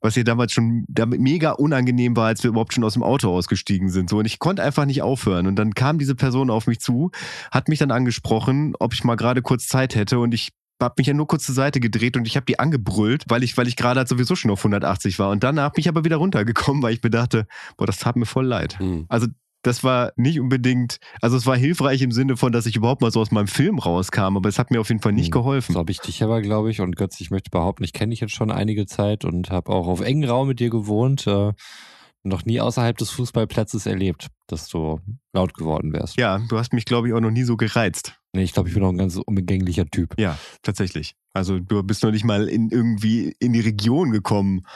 Was 0.00 0.14
hier 0.14 0.24
damals 0.24 0.52
schon 0.52 0.86
mega 1.18 1.50
unangenehm 1.50 2.16
war, 2.16 2.28
als 2.28 2.42
wir 2.42 2.50
überhaupt 2.50 2.72
schon 2.72 2.84
aus 2.84 2.94
dem 2.94 3.02
Auto 3.02 3.30
ausgestiegen 3.30 3.90
sind. 3.90 4.08
So, 4.08 4.18
und 4.18 4.24
ich 4.24 4.38
konnte 4.38 4.62
einfach 4.62 4.86
nicht 4.86 5.02
aufhören. 5.02 5.46
Und 5.46 5.56
dann 5.56 5.74
kam 5.74 5.98
diese 5.98 6.14
Person 6.14 6.48
auf 6.48 6.68
mich 6.68 6.80
zu, 6.80 7.10
hat 7.50 7.68
mich 7.68 7.80
dann 7.80 7.90
angesprochen, 7.90 8.74
ob 8.78 8.94
ich 8.94 9.04
mal 9.04 9.16
gerade 9.16 9.42
kurz 9.42 9.66
Zeit 9.66 9.94
hätte 9.94 10.20
und 10.20 10.32
ich 10.32 10.52
habe 10.80 10.94
mich 10.98 11.06
ja 11.06 11.14
nur 11.14 11.26
kurz 11.26 11.44
zur 11.46 11.54
Seite 11.54 11.80
gedreht 11.80 12.16
und 12.16 12.26
ich 12.26 12.36
habe 12.36 12.46
die 12.46 12.58
angebrüllt, 12.58 13.24
weil 13.28 13.42
ich, 13.42 13.56
weil 13.56 13.68
ich 13.68 13.76
gerade 13.76 13.98
halt 13.98 14.08
sowieso 14.08 14.36
schon 14.36 14.50
auf 14.50 14.60
180 14.60 15.18
war. 15.18 15.30
Und 15.30 15.42
danach 15.42 15.72
bin 15.72 15.80
ich 15.80 15.88
aber 15.88 16.04
wieder 16.04 16.16
runtergekommen, 16.16 16.82
weil 16.82 16.94
ich 16.94 17.02
mir 17.02 17.10
dachte, 17.10 17.46
boah, 17.76 17.86
das 17.86 17.98
tat 17.98 18.16
mir 18.16 18.26
voll 18.26 18.46
leid. 18.46 18.78
hm. 18.78 19.06
Also 19.08 19.26
das 19.62 19.82
war 19.82 20.12
nicht 20.14 20.38
unbedingt, 20.38 20.98
also 21.20 21.36
es 21.36 21.44
war 21.44 21.56
hilfreich 21.56 22.00
im 22.02 22.12
Sinne 22.12 22.36
von, 22.36 22.52
dass 22.52 22.64
ich 22.64 22.76
überhaupt 22.76 23.02
mal 23.02 23.10
so 23.10 23.20
aus 23.20 23.32
meinem 23.32 23.48
Film 23.48 23.80
rauskam, 23.80 24.36
aber 24.36 24.48
es 24.48 24.56
hat 24.58 24.70
mir 24.70 24.80
auf 24.80 24.88
jeden 24.88 25.02
Fall 25.02 25.12
nicht 25.12 25.26
Hm. 25.26 25.32
geholfen. 25.32 25.72
So 25.72 25.80
habe 25.80 25.90
ich 25.90 25.98
dich 25.98 26.22
aber, 26.22 26.40
glaube 26.42 26.70
ich, 26.70 26.80
und 26.80 26.94
Götz, 26.94 27.20
ich 27.20 27.30
möchte 27.32 27.50
behaupten, 27.50 27.82
ich 27.82 27.92
kenne 27.92 28.10
dich 28.10 28.20
jetzt 28.20 28.34
schon 28.34 28.52
einige 28.52 28.86
Zeit 28.86 29.24
und 29.24 29.50
habe 29.50 29.72
auch 29.72 29.88
auf 29.88 30.00
engen 30.00 30.28
Raum 30.30 30.46
mit 30.46 30.60
dir 30.60 30.70
gewohnt. 30.70 31.26
Äh, 31.26 31.52
noch 32.22 32.44
nie 32.44 32.60
außerhalb 32.60 32.96
des 32.96 33.10
Fußballplatzes 33.10 33.86
erlebt, 33.86 34.28
dass 34.46 34.68
du 34.68 35.00
laut 35.32 35.54
geworden 35.54 35.92
wärst. 35.92 36.18
Ja, 36.18 36.38
du 36.48 36.58
hast 36.58 36.72
mich, 36.72 36.84
glaube 36.84 37.08
ich, 37.08 37.14
auch 37.14 37.20
noch 37.20 37.30
nie 37.30 37.44
so 37.44 37.56
gereizt. 37.56 38.18
Nee, 38.32 38.42
ich 38.42 38.52
glaube, 38.52 38.68
ich 38.68 38.74
bin 38.74 38.84
auch 38.84 38.90
ein 38.90 38.98
ganz 38.98 39.16
unbegänglicher 39.16 39.86
Typ. 39.86 40.14
Ja, 40.18 40.38
tatsächlich. 40.62 41.14
Also 41.32 41.58
du 41.58 41.82
bist 41.82 42.02
noch 42.02 42.10
nicht 42.10 42.24
mal 42.24 42.48
in 42.48 42.70
irgendwie 42.70 43.34
in 43.38 43.52
die 43.52 43.60
Region 43.60 44.10
gekommen, 44.10 44.66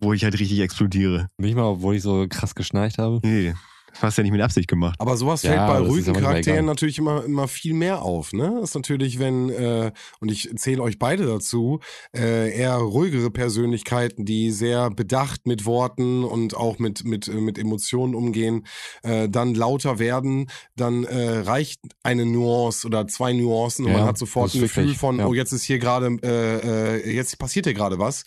wo 0.00 0.12
ich 0.12 0.24
halt 0.24 0.38
richtig 0.38 0.60
explodiere. 0.60 1.28
Nicht 1.38 1.56
mal, 1.56 1.64
obwohl 1.64 1.96
ich 1.96 2.02
so 2.02 2.26
krass 2.28 2.54
geschnarcht 2.54 2.98
habe. 2.98 3.20
Nee, 3.22 3.54
das 4.00 4.08
hast 4.08 4.18
du 4.18 4.22
ja 4.22 4.24
nicht 4.24 4.32
mit 4.32 4.40
Absicht 4.40 4.68
gemacht. 4.68 4.96
Aber 4.98 5.16
sowas 5.16 5.42
Ja, 5.42 5.50
fällt 5.50 5.66
bei 5.66 5.88
ruhigen 5.88 6.14
Charakteren 6.14 6.66
natürlich 6.66 6.98
immer, 6.98 7.24
immer 7.24 7.48
viel 7.48 7.74
mehr 7.74 8.02
auf. 8.02 8.32
Ne? 8.32 8.58
Das 8.60 8.70
ist 8.70 8.74
natürlich, 8.74 9.18
wenn, 9.18 9.50
äh, 9.50 9.90
und 10.20 10.30
ich 10.30 10.50
zähle 10.56 10.82
euch 10.82 10.98
beide 10.98 11.26
dazu, 11.26 11.80
äh, 12.16 12.56
eher 12.56 12.76
ruhigere 12.76 13.30
Persönlichkeiten, 13.30 14.24
die 14.24 14.52
sehr 14.52 14.90
bedacht 14.90 15.46
mit 15.46 15.64
Worten 15.64 16.22
und 16.22 16.56
auch 16.56 16.78
mit, 16.78 17.04
mit, 17.04 17.26
äh, 17.26 17.32
mit 17.32 17.58
Emotionen 17.58 18.14
umgehen, 18.14 18.66
äh, 19.02 19.28
dann 19.28 19.54
lauter 19.54 19.98
werden, 19.98 20.48
dann 20.76 21.04
äh, 21.04 21.38
reicht 21.40 21.80
eine 22.02 22.24
Nuance 22.24 22.86
oder 22.86 23.06
zwei 23.08 23.32
Nuancen 23.32 23.86
und 23.86 23.92
Ja, 23.92 23.98
man 23.98 24.06
hat 24.06 24.18
sofort 24.18 24.46
das 24.46 24.54
ein 24.54 24.60
Gefühl 24.62 24.84
wirklich, 24.84 24.98
von, 24.98 25.18
ja. 25.18 25.26
oh, 25.26 25.34
jetzt 25.34 25.52
ist 25.52 25.64
hier 25.64 25.78
gerade, 25.78 26.16
äh, 26.22 26.98
äh, 26.98 27.14
jetzt 27.14 27.38
passiert 27.38 27.66
hier 27.66 27.74
gerade 27.74 27.98
was. 27.98 28.24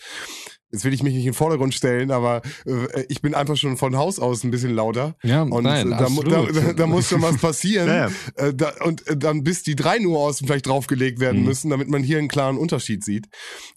Jetzt 0.72 0.84
will 0.84 0.92
ich 0.94 1.02
mich 1.02 1.12
nicht 1.12 1.24
in 1.24 1.32
den 1.32 1.34
Vordergrund 1.34 1.74
stellen, 1.74 2.10
aber 2.10 2.40
äh, 2.66 3.04
ich 3.08 3.20
bin 3.20 3.34
einfach 3.34 3.56
schon 3.56 3.76
von 3.76 3.96
Haus 3.96 4.18
aus 4.18 4.42
ein 4.42 4.50
bisschen 4.50 4.74
lauter. 4.74 5.14
Ja, 5.22 5.42
Und 5.42 5.64
nein, 5.64 5.92
äh, 5.92 5.96
da, 5.98 6.08
da, 6.08 6.46
da, 6.46 6.72
da 6.76 6.86
muss 6.86 7.08
schon 7.10 7.20
was 7.22 7.36
passieren. 7.36 7.88
Ja, 7.88 8.08
ja. 8.08 8.10
Äh, 8.36 8.54
da, 8.54 8.72
und 8.84 9.06
äh, 9.06 9.16
dann 9.16 9.44
bis 9.44 9.62
die 9.62 9.76
drei 9.76 9.98
Nuancen 9.98 10.46
vielleicht 10.46 10.66
draufgelegt 10.66 11.20
werden 11.20 11.40
Mhm. 11.40 11.46
müssen, 11.46 11.70
damit 11.70 11.88
man 11.88 12.02
hier 12.02 12.18
einen 12.18 12.28
klaren 12.28 12.56
Unterschied 12.56 13.04
sieht. 13.04 13.26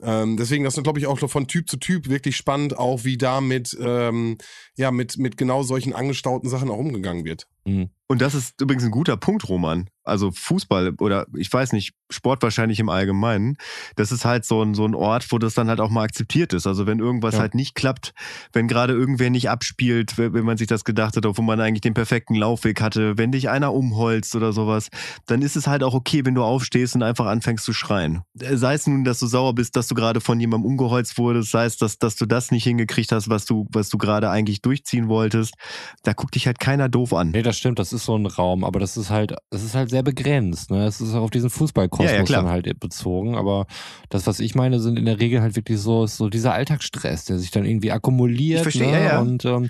Ähm, 0.01 0.37
deswegen, 0.37 0.63
das 0.63 0.77
ist, 0.77 0.83
glaube 0.83 0.99
ich, 0.99 1.07
auch 1.07 1.19
von 1.19 1.47
Typ 1.47 1.69
zu 1.69 1.77
Typ 1.77 2.07
wirklich 2.09 2.37
spannend, 2.37 2.77
auch 2.79 3.03
wie 3.03 3.17
da 3.17 3.41
mit, 3.41 3.77
ähm, 3.81 4.37
ja, 4.77 4.91
mit, 4.91 5.17
mit 5.17 5.37
genau 5.37 5.63
solchen 5.63 5.93
angestauten 5.93 6.49
Sachen 6.49 6.69
auch 6.69 6.77
umgegangen 6.77 7.25
wird. 7.25 7.47
Mhm. 7.65 7.89
Und 8.07 8.21
das 8.21 8.35
ist 8.35 8.61
übrigens 8.61 8.83
ein 8.85 8.91
guter 8.91 9.17
Punkt, 9.17 9.49
Roman. 9.49 9.89
Also 10.05 10.31
Fußball 10.31 10.93
oder 10.99 11.25
ich 11.35 11.51
weiß 11.51 11.73
nicht, 11.73 11.93
Sport 12.11 12.43
wahrscheinlich 12.43 12.79
im 12.79 12.89
Allgemeinen. 12.89 13.57
Das 13.95 14.11
ist 14.11 14.25
halt 14.25 14.45
so 14.45 14.61
ein, 14.61 14.75
so 14.75 14.85
ein 14.85 14.93
Ort, 14.93 15.31
wo 15.31 15.39
das 15.39 15.55
dann 15.55 15.67
halt 15.69 15.79
auch 15.79 15.89
mal 15.89 16.03
akzeptiert 16.03 16.53
ist. 16.53 16.67
Also 16.67 16.85
wenn 16.85 16.99
irgendwas 16.99 17.33
Ja. 17.35 17.41
halt 17.41 17.55
nicht 17.55 17.73
klappt, 17.75 18.13
wenn 18.53 18.67
gerade 18.67 18.93
irgendwer 18.93 19.29
nicht 19.31 19.49
abspielt, 19.49 20.17
wenn 20.17 20.45
man 20.45 20.57
sich 20.57 20.67
das 20.67 20.83
gedacht 20.85 21.17
hat, 21.17 21.25
wo 21.25 21.41
man 21.41 21.59
eigentlich 21.59 21.81
den 21.81 21.95
perfekten 21.95 22.35
Laufweg 22.35 22.79
hatte, 22.81 23.17
wenn 23.17 23.31
dich 23.31 23.49
einer 23.49 23.73
umholzt 23.73 24.35
oder 24.35 24.53
sowas, 24.53 24.89
dann 25.25 25.41
ist 25.41 25.55
es 25.55 25.65
halt 25.67 25.81
auch 25.83 25.95
okay, 25.95 26.23
wenn 26.25 26.35
du 26.35 26.43
aufstehst 26.43 26.95
und 26.95 27.01
einfach 27.03 27.25
anfängst 27.25 27.65
zu 27.65 27.73
schreien. 27.73 28.21
Sei 28.35 28.75
es 28.75 28.85
nun, 28.85 29.03
dass 29.03 29.19
du 29.19 29.25
sauer 29.25 29.55
bist, 29.55 29.75
dass 29.75 29.87
du 29.87 29.95
gerade 29.95 30.21
von 30.21 30.39
jemandem 30.39 30.69
umgeholzt 30.69 31.17
wurdest, 31.17 31.49
sei 31.51 31.65
es, 31.65 31.77
dass, 31.77 31.97
dass 31.97 32.15
du 32.15 32.27
das 32.27 32.51
nicht 32.51 32.63
hingekriegt 32.65 33.11
hast, 33.11 33.29
was 33.29 33.45
du, 33.45 33.67
was 33.71 33.89
du 33.89 33.97
gerade 33.97 34.29
eigentlich 34.29 34.61
durchziehen 34.61 35.07
wolltest. 35.07 35.55
Da 36.03 36.13
guckt 36.13 36.35
dich 36.35 36.45
halt 36.45 36.59
keiner 36.59 36.87
doof 36.89 37.13
an. 37.13 37.31
Nee, 37.31 37.41
das 37.41 37.57
stimmt, 37.57 37.79
das 37.79 37.91
ist 37.93 38.05
so 38.05 38.15
ein 38.15 38.27
Raum, 38.27 38.63
aber 38.63 38.79
das 38.79 38.95
ist 38.95 39.09
halt, 39.09 39.33
das 39.49 39.63
ist 39.63 39.73
halt 39.73 39.91
sehr 39.95 40.03
begrenzt. 40.03 40.71
Ne? 40.71 40.85
Es 40.85 40.99
ist 40.99 41.15
auch 41.15 41.21
auf 41.21 41.29
diesen 41.31 41.49
Fußballkosmos 41.49 42.11
Ja, 42.11 42.17
ja, 42.17 42.23
dann 42.25 42.49
halt 42.49 42.79
bezogen. 42.81 43.35
Aber 43.35 43.65
das, 44.09 44.27
was 44.27 44.41
ich 44.41 44.53
meine, 44.53 44.81
sind 44.81 44.99
in 44.99 45.05
der 45.05 45.21
Regel 45.21 45.41
halt 45.41 45.55
wirklich 45.55 45.79
so, 45.79 46.05
so 46.05 46.27
dieser 46.27 46.53
Alltagsstress, 46.53 47.23
der 47.23 47.39
sich 47.39 47.51
dann 47.51 47.63
irgendwie 47.63 47.93
akkumuliert. 47.93 48.57
Ich 48.57 48.63
verstehe, 48.63 48.91
ne? 48.91 48.99
ja, 48.99 49.05
ja. 49.05 49.19
Und 49.21 49.45
ähm, 49.45 49.69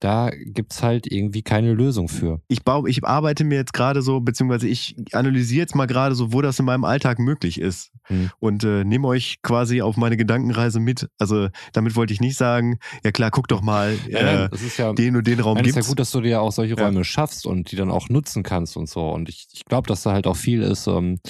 da 0.00 0.30
gibt's 0.30 0.82
halt 0.82 1.06
irgendwie 1.06 1.42
keine 1.42 1.74
Lösung 1.74 2.08
für. 2.08 2.40
ich 2.48 2.64
baue, 2.64 2.88
ich 2.88 3.04
arbeite 3.04 3.44
mir 3.44 3.56
jetzt 3.56 3.74
gerade 3.74 4.00
so, 4.00 4.20
beziehungsweise 4.20 4.66
ich 4.66 4.96
analysiere 5.12 5.60
jetzt 5.60 5.74
mal 5.74 5.86
gerade 5.86 6.14
so, 6.14 6.32
wo 6.32 6.40
das 6.40 6.58
in 6.58 6.64
meinem 6.64 6.84
Alltag 6.84 7.18
möglich 7.18 7.60
ist. 7.60 7.92
Hm. 8.04 8.30
Und 8.40 8.64
äh, 8.64 8.82
nehme 8.82 9.06
euch 9.06 9.40
quasi 9.42 9.82
auf 9.82 9.98
meine 9.98 10.16
Gedankenreise 10.16 10.80
mit. 10.80 11.08
Also 11.18 11.48
damit 11.74 11.96
wollte 11.96 12.14
ich 12.14 12.20
nicht 12.20 12.36
sagen, 12.36 12.78
ja 13.04 13.12
klar, 13.12 13.30
guck 13.30 13.46
doch 13.48 13.60
mal, 13.60 13.92
äh, 14.08 14.48
das 14.48 14.62
ist 14.62 14.78
ja, 14.78 14.94
den 14.94 15.16
und 15.16 15.26
den 15.26 15.38
Raum 15.38 15.56
Nein, 15.56 15.66
ist 15.66 15.74
gibt's. 15.74 15.86
ja 15.86 15.90
gut, 15.90 16.00
dass 16.00 16.10
du 16.10 16.22
dir 16.22 16.40
auch 16.40 16.50
solche 16.50 16.76
Ja. 16.76 16.86
Räume 16.86 17.04
schaffst 17.04 17.46
und 17.46 17.70
die 17.70 17.76
dann 17.76 17.90
auch 17.90 18.08
nutzen 18.08 18.42
kannst 18.42 18.78
und 18.78 18.88
so. 18.88 19.10
Und 19.10 19.28
ich, 19.28 19.48
ich 19.52 19.59
glaube, 19.64 19.88
dass 19.88 20.02
da 20.02 20.12
halt 20.12 20.26
auch 20.26 20.36
viel 20.36 20.62
ist, 20.62 20.86
ähm, 20.86 21.20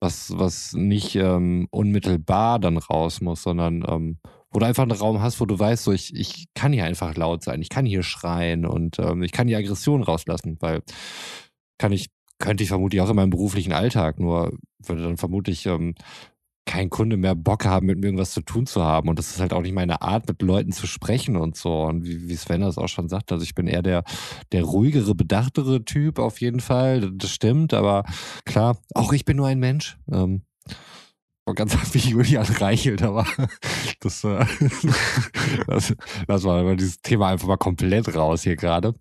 was, 0.00 0.36
was 0.36 0.72
nicht 0.72 1.14
ähm, 1.16 1.68
unmittelbar 1.70 2.58
dann 2.58 2.76
raus 2.76 3.20
muss, 3.20 3.42
sondern 3.42 3.84
ähm, 3.88 4.18
wo 4.50 4.58
du 4.58 4.66
einfach 4.66 4.82
einen 4.82 4.92
Raum 4.92 5.22
hast, 5.22 5.40
wo 5.40 5.46
du 5.46 5.58
weißt, 5.58 5.84
so 5.84 5.92
ich, 5.92 6.14
ich 6.14 6.46
kann 6.54 6.72
hier 6.72 6.84
einfach 6.84 7.14
laut 7.16 7.42
sein, 7.42 7.62
ich 7.62 7.68
kann 7.68 7.86
hier 7.86 8.02
schreien 8.02 8.66
und 8.66 8.98
ähm, 8.98 9.22
ich 9.22 9.32
kann 9.32 9.46
die 9.46 9.56
Aggression 9.56 10.02
rauslassen, 10.02 10.58
weil 10.60 10.82
kann 11.78 11.92
ich 11.92 12.10
könnte 12.38 12.64
ich 12.64 12.68
vermutlich 12.68 13.00
auch 13.00 13.08
in 13.08 13.16
meinem 13.16 13.30
beruflichen 13.30 13.72
Alltag, 13.72 14.18
nur 14.18 14.52
würde 14.84 15.02
dann 15.02 15.16
vermutlich 15.16 15.64
ähm, 15.66 15.94
kein 16.64 16.90
Kunde 16.90 17.16
mehr 17.16 17.34
Bock 17.34 17.64
haben, 17.64 17.86
mit 17.86 17.98
mir 17.98 18.06
irgendwas 18.06 18.32
zu 18.32 18.40
tun 18.40 18.66
zu 18.66 18.82
haben. 18.82 19.08
Und 19.08 19.18
das 19.18 19.30
ist 19.30 19.40
halt 19.40 19.52
auch 19.52 19.62
nicht 19.62 19.74
meine 19.74 20.02
Art, 20.02 20.28
mit 20.28 20.42
Leuten 20.42 20.72
zu 20.72 20.86
sprechen 20.86 21.36
und 21.36 21.56
so. 21.56 21.82
Und 21.82 22.04
wie, 22.04 22.28
wie 22.28 22.36
Sven 22.36 22.60
das 22.60 22.78
auch 22.78 22.88
schon 22.88 23.08
sagt, 23.08 23.32
also 23.32 23.42
ich 23.42 23.54
bin 23.54 23.66
eher 23.66 23.82
der, 23.82 24.04
der 24.52 24.62
ruhigere, 24.62 25.14
bedachtere 25.14 25.84
Typ 25.84 26.18
auf 26.18 26.40
jeden 26.40 26.60
Fall. 26.60 27.10
Das 27.12 27.30
stimmt, 27.30 27.74
aber 27.74 28.04
klar, 28.44 28.78
auch 28.94 29.12
ich 29.12 29.24
bin 29.24 29.36
nur 29.36 29.48
ein 29.48 29.58
Mensch. 29.58 29.98
Ähm, 30.10 30.42
war 31.44 31.54
ganz 31.54 31.74
wie 31.94 31.98
Julian 31.98 32.44
Reichelt, 32.44 33.02
aber 33.02 33.26
das, 34.00 34.24
äh, 34.24 34.44
das, 35.66 35.94
das 36.26 36.44
war 36.44 36.76
dieses 36.76 37.00
Thema 37.00 37.28
einfach 37.28 37.48
mal 37.48 37.56
komplett 37.56 38.14
raus 38.14 38.42
hier 38.42 38.56
gerade. 38.56 38.94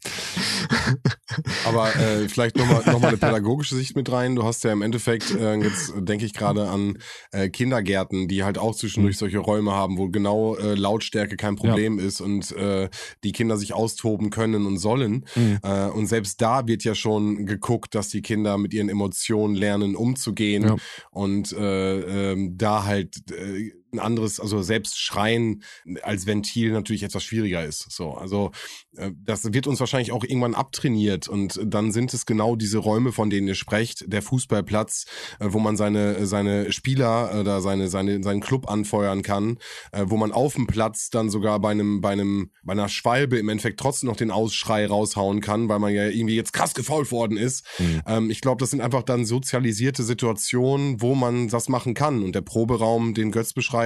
Aber 1.65 1.95
äh, 1.95 2.27
vielleicht 2.27 2.57
nochmal 2.57 2.83
noch 2.85 2.99
mal 2.99 3.09
eine 3.09 3.17
pädagogische 3.17 3.75
Sicht 3.75 3.95
mit 3.95 4.11
rein. 4.11 4.35
Du 4.35 4.43
hast 4.43 4.63
ja 4.63 4.71
im 4.71 4.81
Endeffekt, 4.81 5.31
äh, 5.31 5.55
jetzt 5.57 5.93
denke 5.95 6.25
ich 6.25 6.33
gerade 6.33 6.67
an 6.69 6.97
äh, 7.31 7.49
Kindergärten, 7.49 8.27
die 8.27 8.43
halt 8.43 8.57
auch 8.57 8.75
zwischendurch 8.75 9.17
solche 9.17 9.39
Räume 9.39 9.71
haben, 9.71 9.97
wo 9.97 10.09
genau 10.09 10.55
äh, 10.55 10.73
Lautstärke 10.73 11.37
kein 11.37 11.55
Problem 11.55 11.99
ja. 11.99 12.05
ist 12.05 12.21
und 12.21 12.51
äh, 12.53 12.89
die 13.23 13.31
Kinder 13.31 13.57
sich 13.57 13.73
austoben 13.73 14.29
können 14.29 14.65
und 14.65 14.77
sollen. 14.77 15.25
Mhm. 15.35 15.59
Äh, 15.63 15.87
und 15.87 16.07
selbst 16.07 16.41
da 16.41 16.67
wird 16.67 16.83
ja 16.83 16.95
schon 16.95 17.45
geguckt, 17.45 17.95
dass 17.95 18.09
die 18.09 18.21
Kinder 18.21 18.57
mit 18.57 18.73
ihren 18.73 18.89
Emotionen 18.89 19.55
lernen, 19.55 19.95
umzugehen 19.95 20.63
ja. 20.63 20.75
und 21.11 21.53
äh, 21.53 22.30
äh, 22.30 22.30
da 22.37 22.85
halt 22.85 23.31
äh, 23.31 23.71
ein 23.93 23.99
anderes, 23.99 24.39
also 24.39 24.61
selbst 24.61 24.99
Schreien 24.99 25.63
als 26.01 26.25
Ventil 26.25 26.71
natürlich 26.71 27.03
etwas 27.03 27.23
schwieriger 27.23 27.65
ist. 27.65 27.91
So, 27.91 28.13
also 28.13 28.51
äh, 28.97 29.11
das 29.23 29.53
wird 29.53 29.67
uns 29.67 29.79
wahrscheinlich 29.79 30.11
auch 30.11 30.23
irgendwann 30.23 30.55
abtrainiert 30.55 31.27
und 31.27 31.59
dann 31.63 31.91
sind 31.91 32.13
es 32.13 32.25
genau 32.25 32.55
diese 32.55 32.77
Räume, 32.77 33.11
von 33.11 33.29
denen 33.29 33.47
ihr 33.47 33.55
sprecht, 33.55 34.05
der 34.07 34.21
Fußballplatz, 34.21 35.05
äh, 35.39 35.47
wo 35.49 35.59
man 35.59 35.77
seine 35.77 36.25
seine 36.25 36.71
Spieler 36.71 37.39
oder 37.39 37.61
seine 37.61 37.87
seine 37.89 38.23
seinen 38.23 38.41
Club 38.41 38.69
anfeuern 38.69 39.21
kann, 39.21 39.57
äh, 39.91 40.05
wo 40.07 40.17
man 40.17 40.31
auf 40.31 40.55
dem 40.55 40.67
Platz 40.67 41.09
dann 41.09 41.29
sogar 41.29 41.59
bei 41.59 41.71
einem 41.71 42.01
bei 42.01 42.11
einem 42.11 42.51
bei 42.63 42.73
einer 42.73 42.89
Schwalbe 42.89 43.37
im 43.37 43.49
Endeffekt 43.49 43.79
trotzdem 43.79 44.09
noch 44.09 44.15
den 44.15 44.31
Ausschrei 44.31 44.85
raushauen 44.85 45.41
kann, 45.41 45.69
weil 45.69 45.79
man 45.79 45.93
ja 45.93 46.07
irgendwie 46.07 46.35
jetzt 46.35 46.53
krass 46.53 46.73
gefault 46.73 47.11
worden 47.11 47.37
ist. 47.37 47.65
Mhm. 47.79 48.01
Ähm, 48.05 48.29
ich 48.29 48.41
glaube, 48.41 48.59
das 48.59 48.71
sind 48.71 48.81
einfach 48.81 49.03
dann 49.03 49.25
sozialisierte 49.25 50.03
Situationen, 50.03 51.01
wo 51.01 51.15
man 51.15 51.47
das 51.47 51.69
machen 51.69 51.93
kann 51.93 52.23
und 52.23 52.35
der 52.35 52.41
Proberaum, 52.41 53.13
den 53.13 53.31
Götz 53.31 53.53
beschreibt, 53.53 53.80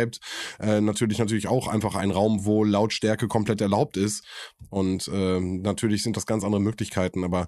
äh, 0.60 0.82
natürlich 0.82 1.20
natürlich 1.20 1.48
auch 1.48 1.68
einfach 1.68 1.96
ein 1.96 2.12
Raum, 2.12 2.46
wo 2.46 2.64
Lautstärke 2.64 3.28
komplett 3.28 3.62
erlaubt 3.62 3.98
ist 3.98 4.24
und 4.70 5.08
äh, 5.08 5.40
natürlich 5.40 6.04
sind 6.04 6.18
das 6.18 6.26
ganz 6.26 6.44
andere 6.44 6.62
Möglichkeiten, 6.62 7.24
aber 7.24 7.48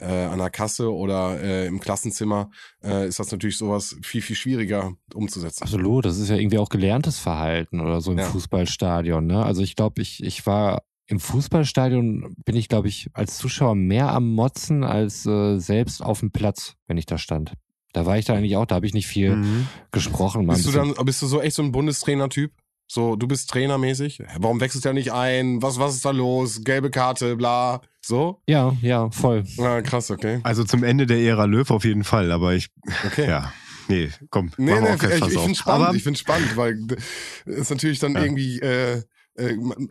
äh, 0.00 0.04
an 0.04 0.38
der 0.38 0.50
Kasse 0.50 0.92
oder 0.92 1.40
äh, 1.40 1.66
im 1.66 1.80
Klassenzimmer 1.80 2.50
äh, 2.82 3.08
ist 3.08 3.18
das 3.18 3.32
natürlich 3.32 3.58
sowas 3.58 3.96
viel, 4.02 4.22
viel 4.22 4.36
schwieriger 4.36 4.92
umzusetzen. 5.14 5.64
Absolut, 5.64 6.04
das 6.04 6.18
ist 6.18 6.28
ja 6.28 6.36
irgendwie 6.36 6.58
auch 6.58 6.68
gelerntes 6.68 7.18
Verhalten 7.18 7.80
oder 7.80 8.00
so 8.00 8.12
im 8.12 8.18
ja. 8.18 8.26
Fußballstadion. 8.26 9.26
Ne? 9.26 9.44
Also 9.44 9.62
ich 9.62 9.76
glaube, 9.76 10.02
ich, 10.02 10.22
ich 10.22 10.46
war 10.46 10.82
im 11.06 11.20
Fußballstadion 11.20 12.34
bin 12.44 12.54
ich, 12.54 12.68
glaube 12.68 12.88
ich, 12.88 13.08
als 13.14 13.38
Zuschauer 13.38 13.74
mehr 13.74 14.12
am 14.12 14.34
Motzen 14.34 14.84
als 14.84 15.24
äh, 15.26 15.58
selbst 15.58 16.02
auf 16.02 16.20
dem 16.20 16.30
Platz, 16.30 16.74
wenn 16.86 16.98
ich 16.98 17.06
da 17.06 17.16
stand. 17.16 17.54
Da 17.92 18.06
war 18.06 18.18
ich 18.18 18.26
da 18.26 18.34
eigentlich 18.34 18.56
auch, 18.56 18.66
da 18.66 18.74
habe 18.74 18.86
ich 18.86 18.94
nicht 18.94 19.06
viel 19.06 19.36
mhm. 19.36 19.66
gesprochen. 19.92 20.46
Bist 20.46 20.66
du 20.66 20.72
dann, 20.72 20.94
bist 21.04 21.22
du 21.22 21.26
so 21.26 21.40
echt 21.40 21.56
so 21.56 21.62
ein 21.62 21.72
Bundestrainer-Typ? 21.72 22.52
So, 22.90 23.16
du 23.16 23.28
bist 23.28 23.50
trainermäßig. 23.50 24.22
Warum 24.38 24.60
wechselst 24.60 24.84
du 24.84 24.88
ja 24.88 24.92
nicht 24.94 25.12
ein? 25.12 25.60
Was, 25.60 25.78
was 25.78 25.94
ist 25.94 26.04
da 26.06 26.10
los? 26.10 26.64
Gelbe 26.64 26.90
Karte, 26.90 27.36
bla. 27.36 27.82
So? 28.00 28.40
Ja, 28.46 28.74
ja, 28.80 29.10
voll. 29.10 29.44
Ja, 29.58 29.82
krass, 29.82 30.10
okay. 30.10 30.40
Also 30.42 30.64
zum 30.64 30.82
Ende 30.82 31.06
der 31.06 31.18
Ära 31.18 31.44
Löw 31.44 31.70
auf 31.70 31.84
jeden 31.84 32.04
Fall, 32.04 32.32
aber 32.32 32.54
ich. 32.54 32.70
Okay. 33.06 33.28
Ja. 33.28 33.52
Nee, 33.88 34.10
komm. 34.30 34.50
Nee, 34.58 34.80
nee, 34.80 34.94
ich, 34.94 35.02
ich 35.02 35.38
finde 35.38 35.54
spannend, 35.54 35.86
aber, 35.86 35.94
ich 35.94 36.02
finde 36.02 36.18
spannend, 36.18 36.56
weil 36.56 36.78
es 37.46 37.70
natürlich 37.70 37.98
dann 37.98 38.12
ja. 38.12 38.22
irgendwie 38.22 38.60
äh, 38.60 38.98
äh, 38.98 39.02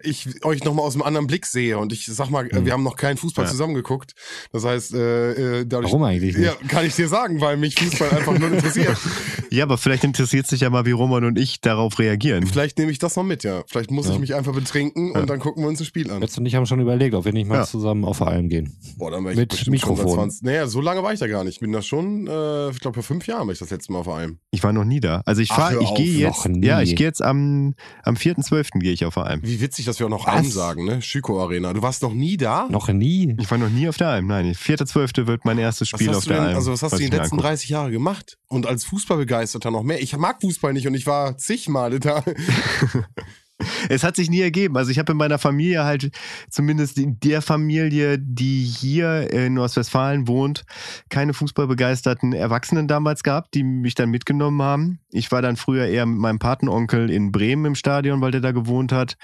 ich 0.03 0.43
euch 0.43 0.63
nochmal 0.63 0.85
aus 0.85 0.95
einem 0.95 1.03
anderen 1.03 1.27
Blick 1.27 1.45
sehe 1.45 1.77
und 1.77 1.93
ich 1.93 2.05
sag 2.05 2.29
mal, 2.29 2.49
hm. 2.49 2.65
wir 2.65 2.73
haben 2.73 2.83
noch 2.83 2.95
keinen 2.95 3.17
Fußball 3.17 3.45
ja. 3.45 3.51
zusammengeguckt. 3.51 4.13
Das 4.51 4.65
heißt, 4.65 4.93
äh, 4.93 5.59
äh, 5.59 5.65
dadurch, 5.65 5.91
Warum 5.91 6.03
eigentlich 6.03 6.35
nicht? 6.35 6.45
Ja, 6.45 6.53
kann 6.67 6.85
ich 6.85 6.95
dir 6.95 7.07
sagen, 7.07 7.41
weil 7.41 7.57
mich 7.57 7.75
Fußball 7.75 8.09
einfach 8.09 8.37
nur 8.37 8.51
interessiert. 8.51 8.97
Ja, 9.49 9.63
aber 9.63 9.77
vielleicht 9.77 10.03
interessiert 10.03 10.45
sich 10.45 10.61
ja 10.61 10.69
mal, 10.69 10.85
wie 10.85 10.91
Roman 10.91 11.23
und 11.23 11.39
ich 11.39 11.61
darauf 11.61 11.99
reagieren. 11.99 12.45
Vielleicht 12.45 12.77
nehme 12.79 12.91
ich 12.91 12.99
das 12.99 13.15
noch 13.15 13.23
mit, 13.23 13.45
ja. 13.45 13.63
Vielleicht 13.67 13.91
muss 13.91 14.07
ja. 14.07 14.13
ich 14.13 14.19
mich 14.19 14.35
einfach 14.35 14.53
betrinken 14.53 15.11
und 15.11 15.29
dann 15.29 15.39
gucken 15.39 15.63
wir 15.63 15.69
uns 15.69 15.79
das 15.79 15.87
Spiel 15.87 16.11
an. 16.11 16.21
Jetzt 16.21 16.37
und 16.37 16.45
ich 16.45 16.55
haben 16.55 16.65
schon 16.65 16.81
überlegt, 16.81 17.15
ob 17.15 17.23
wir 17.25 17.31
nicht 17.31 17.47
mal 17.47 17.65
zusammen 17.65 18.03
auf 18.03 18.21
allem 18.21 18.49
gehen. 18.49 18.77
Boah, 18.97 19.11
dann 19.11 19.23
wäre 19.23 19.33
ich 19.33 19.37
mit 19.39 19.67
Mikrofon. 19.69 20.15
20, 20.15 20.43
naja, 20.43 20.67
so 20.67 20.81
lange 20.81 21.01
war 21.03 21.13
ich 21.13 21.19
da 21.19 21.27
gar 21.27 21.43
nicht. 21.43 21.55
Ich 21.55 21.59
bin 21.59 21.71
da 21.71 21.81
schon, 21.81 22.27
äh, 22.27 22.69
ich 22.71 22.79
glaube, 22.79 22.95
vor 22.95 23.03
fünf 23.03 23.25
Jahren 23.27 23.47
war 23.47 23.53
ich 23.53 23.59
das 23.59 23.69
letzte 23.69 23.93
Mal 23.93 23.99
auf 23.99 24.09
allem. 24.09 24.39
Ich 24.51 24.63
war 24.63 24.73
noch 24.73 24.83
nie 24.83 24.99
da. 24.99 25.21
Also 25.25 25.41
ich 25.41 25.49
fahre, 25.49 25.81
ich 25.81 25.93
gehe 25.95 26.19
jetzt, 26.19 26.47
ja, 26.61 26.81
ich 26.81 26.95
gehe 26.95 27.07
jetzt 27.07 27.23
am, 27.23 27.73
am 28.03 28.15
4.12. 28.15 28.79
gehe 28.79 28.91
ich 28.91 29.05
auf 29.05 29.17
einem. 29.38 29.43
Wie 29.43 29.61
witzig, 29.61 29.85
dass 29.85 29.99
wir 29.99 30.05
auch 30.05 30.11
noch 30.11 30.27
Was? 30.27 30.51
sagen, 30.51 30.85
ne? 30.85 31.01
Schüko 31.01 31.41
Arena. 31.41 31.73
Du 31.73 31.81
warst 31.81 32.01
noch 32.01 32.13
nie 32.13 32.38
da? 32.38 32.67
Noch 32.69 32.88
nie? 32.89 33.35
Ich 33.39 33.49
war 33.49 33.57
noch 33.57 33.69
nie 33.69 33.88
auf 33.88 33.97
der 33.97 34.09
Alm. 34.09 34.27
Nein, 34.27 34.53
4.12. 34.53 35.27
wird 35.27 35.45
mein 35.45 35.57
erstes 35.57 35.89
Spiel 35.89 36.13
auf 36.13 36.25
der 36.25 36.38
denn, 36.38 36.45
Alm. 36.47 36.55
Also 36.55 36.71
was 36.71 36.83
hast 36.83 36.93
du 36.93 36.97
in 36.97 37.09
den 37.09 37.19
letzten 37.19 37.35
angucken. 37.35 37.47
30 37.49 37.69
Jahren 37.69 37.91
gemacht? 37.91 38.38
Und 38.47 38.65
als 38.65 38.85
Fußballbegeisterter 38.85 39.71
noch 39.71 39.83
mehr? 39.83 40.01
Ich 40.01 40.15
mag 40.17 40.41
Fußball 40.41 40.73
nicht 40.73 40.88
und 40.88 40.95
ich 40.95 41.07
war 41.07 41.38
zigmal 41.38 41.99
da. 41.99 42.23
es 43.89 44.03
hat 44.03 44.16
sich 44.16 44.30
nie 44.30 44.41
ergeben. 44.41 44.78
Also 44.78 44.91
ich 44.91 44.99
habe 44.99 45.12
in 45.12 45.18
meiner 45.18 45.39
Familie 45.39 45.84
halt, 45.84 46.12
zumindest 46.49 46.97
in 46.97 47.20
der 47.20 47.41
Familie, 47.41 48.20
die 48.20 48.64
hier 48.64 49.32
in 49.32 49.58
Ostwestfalen 49.58 50.28
wohnt, 50.28 50.64
keine 51.10 51.34
fußballbegeisterten 51.34 52.34
Erwachsenen 52.34 52.88
damals 52.88 53.24
gehabt, 53.24 53.53
die 53.53 53.64
mich 53.64 53.95
dann 53.95 54.10
mitgenommen 54.10 54.62
haben. 54.62 54.99
Ich 55.12 55.32
war 55.32 55.41
dann 55.41 55.58
früher 55.58 55.88
eher 55.88 56.05
mit 56.05 56.20
meinem 56.20 56.39
Patenonkel 56.39 57.10
in 57.10 57.32
Bremen 57.32 57.66
im 57.66 57.76
Stadion, 57.76 58.22
weil 58.22 58.32
der 58.32 58.41
da 58.41 58.51
gewohnt 58.51 58.91
hat. 58.91 59.18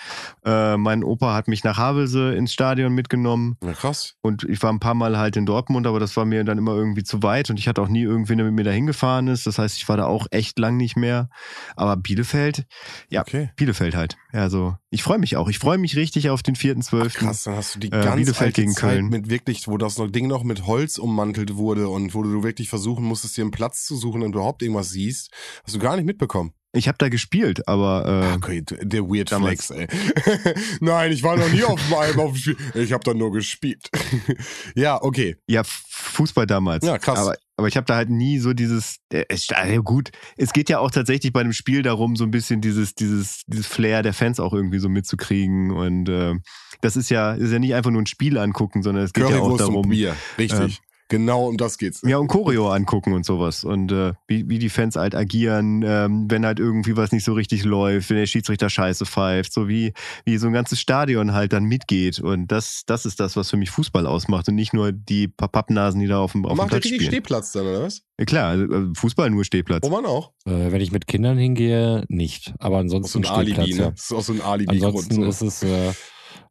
Äh, 0.45 0.77
mein 0.77 1.03
Opa 1.03 1.33
hat 1.35 1.47
mich 1.47 1.63
nach 1.63 1.77
Havelse 1.77 2.33
ins 2.33 2.53
Stadion 2.53 2.93
mitgenommen. 2.93 3.57
Na 3.61 3.73
krass. 3.73 4.15
Und 4.21 4.43
ich 4.43 4.61
war 4.63 4.71
ein 4.71 4.79
paar 4.79 4.95
Mal 4.95 5.17
halt 5.17 5.37
in 5.37 5.45
Dortmund, 5.45 5.85
aber 5.85 5.99
das 5.99 6.17
war 6.17 6.25
mir 6.25 6.43
dann 6.43 6.57
immer 6.57 6.73
irgendwie 6.73 7.03
zu 7.03 7.21
weit 7.21 7.49
und 7.49 7.59
ich 7.59 7.67
hatte 7.67 7.81
auch 7.81 7.87
nie 7.87 8.03
irgendwen, 8.03 8.37
der 8.37 8.45
mit 8.45 8.55
mir 8.55 8.63
da 8.63 8.71
hingefahren 8.71 9.27
ist. 9.27 9.45
Das 9.45 9.59
heißt, 9.59 9.77
ich 9.77 9.87
war 9.87 9.97
da 9.97 10.05
auch 10.05 10.27
echt 10.31 10.57
lang 10.57 10.77
nicht 10.77 10.95
mehr. 10.95 11.29
Aber 11.75 11.97
Bielefeld, 11.97 12.65
ja, 13.09 13.21
okay. 13.21 13.51
Bielefeld 13.55 13.95
halt. 13.95 14.17
Also 14.33 14.75
ich 14.89 15.03
freue 15.03 15.19
mich 15.19 15.37
auch. 15.37 15.47
Ich 15.47 15.59
freue 15.59 15.77
mich 15.77 15.95
richtig 15.95 16.29
auf 16.31 16.41
den 16.41 16.55
4.12. 16.55 17.09
Krass, 17.13 17.43
dann 17.43 17.55
hast 17.55 17.75
du 17.75 17.79
die 17.79 17.87
äh, 17.87 17.91
ganz 17.91 18.15
Bielefeld 18.15 18.55
gegen 18.55 18.73
Zeit 18.73 18.95
Köln. 18.95 19.09
mit 19.09 19.29
wirklich, 19.29 19.67
wo 19.67 19.77
das 19.77 19.95
Ding 19.95 20.27
noch 20.27 20.43
mit 20.43 20.65
Holz 20.65 20.97
ummantelt 20.97 21.55
wurde 21.55 21.87
und 21.87 22.15
wo 22.15 22.23
du 22.23 22.43
wirklich 22.43 22.69
versuchen 22.69 23.05
musstest, 23.05 23.37
dir 23.37 23.43
einen 23.43 23.51
Platz 23.51 23.85
zu 23.85 23.95
suchen 23.95 24.23
und 24.23 24.33
überhaupt 24.33 24.63
irgendwas 24.63 24.89
siehst, 24.89 25.31
hast 25.63 25.75
du 25.75 25.79
gar 25.79 25.95
nicht 25.95 26.05
mitbekommen. 26.05 26.53
Ich 26.75 26.87
habe 26.87 26.97
da 26.97 27.09
gespielt, 27.09 27.67
aber 27.67 28.31
äh, 28.31 28.35
okay, 28.35 28.63
der 28.65 29.03
Weird 29.03 29.31
damals. 29.31 29.67
Flex, 29.67 29.91
ey. 29.91 30.55
Nein, 30.79 31.11
ich 31.11 31.21
war 31.21 31.37
noch 31.37 31.49
nie 31.49 31.63
auf 31.63 31.79
dem 31.79 31.93
Alm 31.93 32.19
auf 32.19 32.31
dem 32.31 32.37
Spiel. 32.37 32.57
Ich 32.73 32.91
habe 32.91 33.03
da 33.03 33.13
nur 33.13 33.31
gespielt. 33.31 33.91
ja, 34.75 34.99
okay. 34.99 35.35
Ja, 35.47 35.61
Fußball 35.63 36.47
damals. 36.47 36.83
Ja, 36.83 36.97
krass. 36.97 37.19
Aber, 37.19 37.35
aber 37.57 37.67
ich 37.67 37.77
habe 37.77 37.85
da 37.85 37.95
halt 37.95 38.09
nie 38.09 38.39
so 38.39 38.53
dieses 38.53 38.97
äh, 39.11 39.23
ja, 39.29 39.77
gut, 39.77 40.09
es 40.35 40.51
geht 40.51 40.67
ja 40.67 40.79
auch 40.79 40.89
tatsächlich 40.89 41.31
bei 41.31 41.41
einem 41.41 41.53
Spiel 41.53 41.83
darum, 41.83 42.15
so 42.15 42.23
ein 42.23 42.31
bisschen 42.31 42.59
dieses 42.59 42.95
dieses 42.95 43.43
dieses 43.45 43.67
Flair 43.67 44.01
der 44.01 44.13
Fans 44.13 44.39
auch 44.39 44.53
irgendwie 44.53 44.79
so 44.79 44.89
mitzukriegen 44.89 45.69
und 45.69 46.09
äh, 46.09 46.33
das 46.81 46.95
ist 46.95 47.11
ja 47.11 47.33
ist 47.33 47.51
ja 47.51 47.59
nicht 47.59 47.75
einfach 47.75 47.91
nur 47.91 48.01
ein 48.01 48.07
Spiel 48.07 48.39
angucken, 48.39 48.81
sondern 48.81 49.03
es 49.03 49.13
geht 49.13 49.25
Currywurst 49.25 49.59
ja 49.59 49.65
auch 49.65 49.69
darum, 49.69 49.89
Bier. 49.89 50.15
richtig. 50.39 50.81
Genau 51.13 51.47
um 51.47 51.57
das 51.57 51.77
geht's. 51.77 52.01
Ja, 52.03 52.17
und 52.17 52.27
Choreo 52.27 52.71
angucken 52.71 53.13
und 53.13 53.23
sowas. 53.23 53.63
Und 53.63 53.91
äh, 53.91 54.13
wie, 54.25 54.49
wie 54.49 54.57
die 54.57 54.69
Fans 54.69 54.95
halt 54.95 55.13
agieren, 55.13 55.83
ähm, 55.85 56.25
wenn 56.27 56.43
halt 56.43 56.57
irgendwie 56.57 56.97
was 56.97 57.11
nicht 57.11 57.23
so 57.23 57.33
richtig 57.33 57.65
läuft, 57.65 58.09
wenn 58.09 58.17
der 58.17 58.25
Schiedsrichter 58.25 58.67
scheiße 58.67 59.05
pfeift, 59.05 59.53
so 59.53 59.67
wie, 59.67 59.93
wie 60.25 60.37
so 60.37 60.47
ein 60.47 60.53
ganzes 60.53 60.79
Stadion 60.79 61.33
halt 61.33 61.53
dann 61.53 61.65
mitgeht. 61.65 62.19
Und 62.19 62.47
das, 62.47 62.81
das 62.87 63.05
ist 63.05 63.19
das, 63.19 63.35
was 63.35 63.51
für 63.51 63.57
mich 63.57 63.69
Fußball 63.69 64.07
ausmacht 64.07 64.47
und 64.47 64.55
nicht 64.55 64.73
nur 64.73 64.91
die 64.91 65.27
paar 65.27 65.49
Pappnasen, 65.49 66.01
die 66.01 66.07
da 66.07 66.17
auf 66.17 66.31
dem, 66.31 66.47
auf 66.47 66.57
dem 66.57 66.67
Platz 66.67 66.87
spielen. 66.87 67.01
Stehplatz 67.01 67.51
dann, 67.51 67.67
oder 67.67 67.83
was? 67.83 68.01
Ja 68.17 68.25
klar, 68.25 68.49
also, 68.49 68.73
also 68.73 68.93
Fußball 68.95 69.29
nur 69.29 69.45
Stehplatz. 69.45 69.83
Wo 69.83 69.91
man 69.91 70.07
auch. 70.07 70.31
Äh, 70.45 70.71
wenn 70.71 70.81
ich 70.81 70.91
mit 70.91 71.05
Kindern 71.05 71.37
hingehe, 71.37 72.05
nicht. 72.07 72.55
Aber 72.57 72.79
ansonsten 72.79 73.11
so 73.11 73.19
ein 73.19 73.43
Stehplatz, 73.45 73.67
Alibi, 73.67 73.79
ne? 73.79 73.91
Das 73.91 74.05
ist 74.05 74.13
auch 74.13 74.23
so 74.23 74.33
ein 74.33 74.41
Alibi. 74.41 74.83
Ansonsten 74.83 75.13
so. 75.13 75.25
ist 75.25 75.41
es... 75.43 75.61
Äh, 75.61 75.93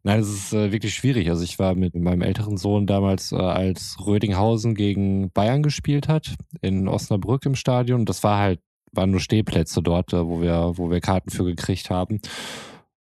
Nein, 0.02 0.20
es 0.20 0.28
ist 0.28 0.52
äh, 0.52 0.72
wirklich 0.72 0.94
schwierig. 0.94 1.30
Also 1.30 1.44
ich 1.44 1.58
war 1.58 1.74
mit 1.74 1.94
meinem 1.94 2.22
älteren 2.22 2.56
Sohn 2.56 2.86
damals, 2.86 3.32
äh, 3.32 3.36
als 3.36 3.96
Rödinghausen 4.04 4.74
gegen 4.74 5.30
Bayern 5.30 5.62
gespielt 5.62 6.08
hat, 6.08 6.34
in 6.60 6.88
Osnabrück 6.88 7.46
im 7.46 7.54
Stadion. 7.54 8.04
Das 8.04 8.24
war 8.24 8.38
halt, 8.38 8.60
waren 8.92 9.10
nur 9.10 9.20
Stehplätze 9.20 9.82
dort, 9.82 10.12
äh, 10.12 10.26
wo 10.26 10.40
wir, 10.40 10.72
wo 10.76 10.90
wir 10.90 11.00
Karten 11.00 11.30
für 11.30 11.44
gekriegt 11.44 11.90
haben. 11.90 12.20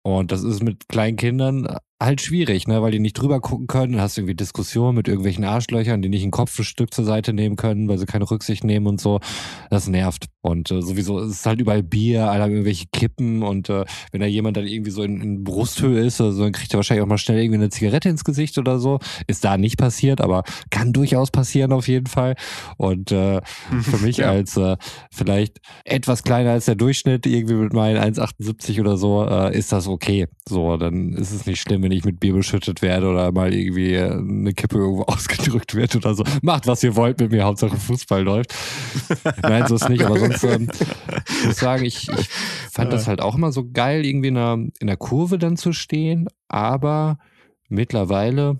Und 0.03 0.31
das 0.31 0.43
ist 0.43 0.61
mit 0.61 0.87
kleinen 0.89 1.17
Kindern 1.17 1.77
halt 2.05 2.21
schwierig, 2.21 2.67
ne, 2.67 2.81
weil 2.81 2.91
die 2.91 2.99
nicht 2.99 3.13
drüber 3.13 3.39
gucken 3.39 3.67
können. 3.67 3.93
Dann 3.93 4.01
hast 4.01 4.17
du 4.17 4.21
irgendwie 4.21 4.35
Diskussionen 4.35 4.95
mit 4.95 5.07
irgendwelchen 5.07 5.43
Arschlöchern, 5.43 6.01
die 6.01 6.09
nicht 6.09 6.23
ein 6.23 6.31
Kopfstück 6.31 6.93
zur 6.93 7.05
Seite 7.05 7.33
nehmen 7.33 7.55
können, 7.55 7.87
weil 7.87 7.97
sie 7.97 8.05
keine 8.05 8.29
Rücksicht 8.29 8.63
nehmen 8.63 8.87
und 8.87 9.01
so. 9.01 9.19
Das 9.69 9.87
nervt. 9.87 10.27
Und 10.41 10.71
äh, 10.71 10.81
sowieso 10.81 11.19
es 11.19 11.31
ist 11.31 11.45
halt 11.45 11.61
überall 11.61 11.83
Bier, 11.83 12.29
alle 12.29 12.43
haben 12.43 12.51
irgendwelche 12.51 12.87
Kippen 12.91 13.43
und 13.43 13.69
äh, 13.69 13.85
wenn 14.11 14.19
da 14.19 14.27
jemand 14.27 14.57
dann 14.57 14.67
irgendwie 14.67 14.91
so 14.91 15.01
in, 15.01 15.21
in 15.21 15.43
Brusthöhe 15.43 16.01
ist, 16.01 16.19
also, 16.19 16.43
dann 16.43 16.51
kriegt 16.51 16.73
er 16.73 16.77
wahrscheinlich 16.77 17.03
auch 17.03 17.07
mal 17.07 17.17
schnell 17.17 17.39
irgendwie 17.39 17.59
eine 17.59 17.69
Zigarette 17.69 18.09
ins 18.09 18.25
Gesicht 18.25 18.57
oder 18.57 18.77
so. 18.77 18.99
Ist 19.27 19.45
da 19.45 19.57
nicht 19.57 19.77
passiert, 19.77 20.19
aber 20.19 20.43
kann 20.69 20.91
durchaus 20.91 21.31
passieren 21.31 21.71
auf 21.71 21.87
jeden 21.87 22.07
Fall. 22.07 22.35
Und 22.77 23.11
äh, 23.11 23.39
für 23.81 23.97
mich 23.97 24.17
ja. 24.17 24.31
als 24.31 24.57
äh, 24.57 24.75
vielleicht 25.11 25.61
etwas 25.85 26.23
kleiner 26.23 26.51
als 26.51 26.65
der 26.65 26.75
Durchschnitt, 26.75 27.25
irgendwie 27.25 27.55
mit 27.55 27.71
meinen 27.71 27.97
1,78 27.97 28.81
oder 28.81 28.97
so, 28.97 29.25
äh, 29.25 29.57
ist 29.57 29.71
das 29.71 29.87
okay. 29.87 30.27
So, 30.47 30.75
dann 30.75 31.13
ist 31.13 31.31
es 31.31 31.45
nicht 31.45 31.61
schlimm, 31.61 31.83
wenn 31.83 31.92
ich 31.97 32.05
mit 32.05 32.19
Bier 32.19 32.33
beschüttet 32.33 32.81
werde 32.81 33.09
oder 33.09 33.31
mal 33.31 33.53
irgendwie 33.53 33.93
äh, 33.93 34.11
eine 34.11 34.53
Kippe 34.53 34.77
irgendwo 34.77 35.03
ausgedrückt 35.07 35.75
wird 35.75 35.95
oder 35.95 36.13
so. 36.15 36.23
Macht, 36.41 36.67
was 36.67 36.83
ihr 36.83 36.95
wollt 36.95 37.19
mit 37.19 37.31
mir, 37.31 37.43
Hauptsache 37.43 37.77
Fußball 37.77 38.23
läuft. 38.23 38.53
Nein, 39.41 39.67
so 39.67 39.75
ist 39.75 39.89
nicht, 39.89 40.03
aber 40.03 40.19
sonst 40.19 40.43
ähm, 40.43 40.69
ich 41.39 41.45
muss 41.45 41.57
sagen, 41.57 41.85
ich, 41.85 42.09
ich 42.09 42.29
fand 42.71 42.91
das 42.93 43.07
halt 43.07 43.21
auch 43.21 43.35
immer 43.35 43.51
so 43.51 43.69
geil, 43.71 44.05
irgendwie 44.05 44.29
in 44.29 44.35
der, 44.35 44.53
in 44.79 44.87
der 44.87 44.97
Kurve 44.97 45.37
dann 45.37 45.57
zu 45.57 45.73
stehen, 45.73 46.27
aber 46.47 47.17
mittlerweile 47.69 48.59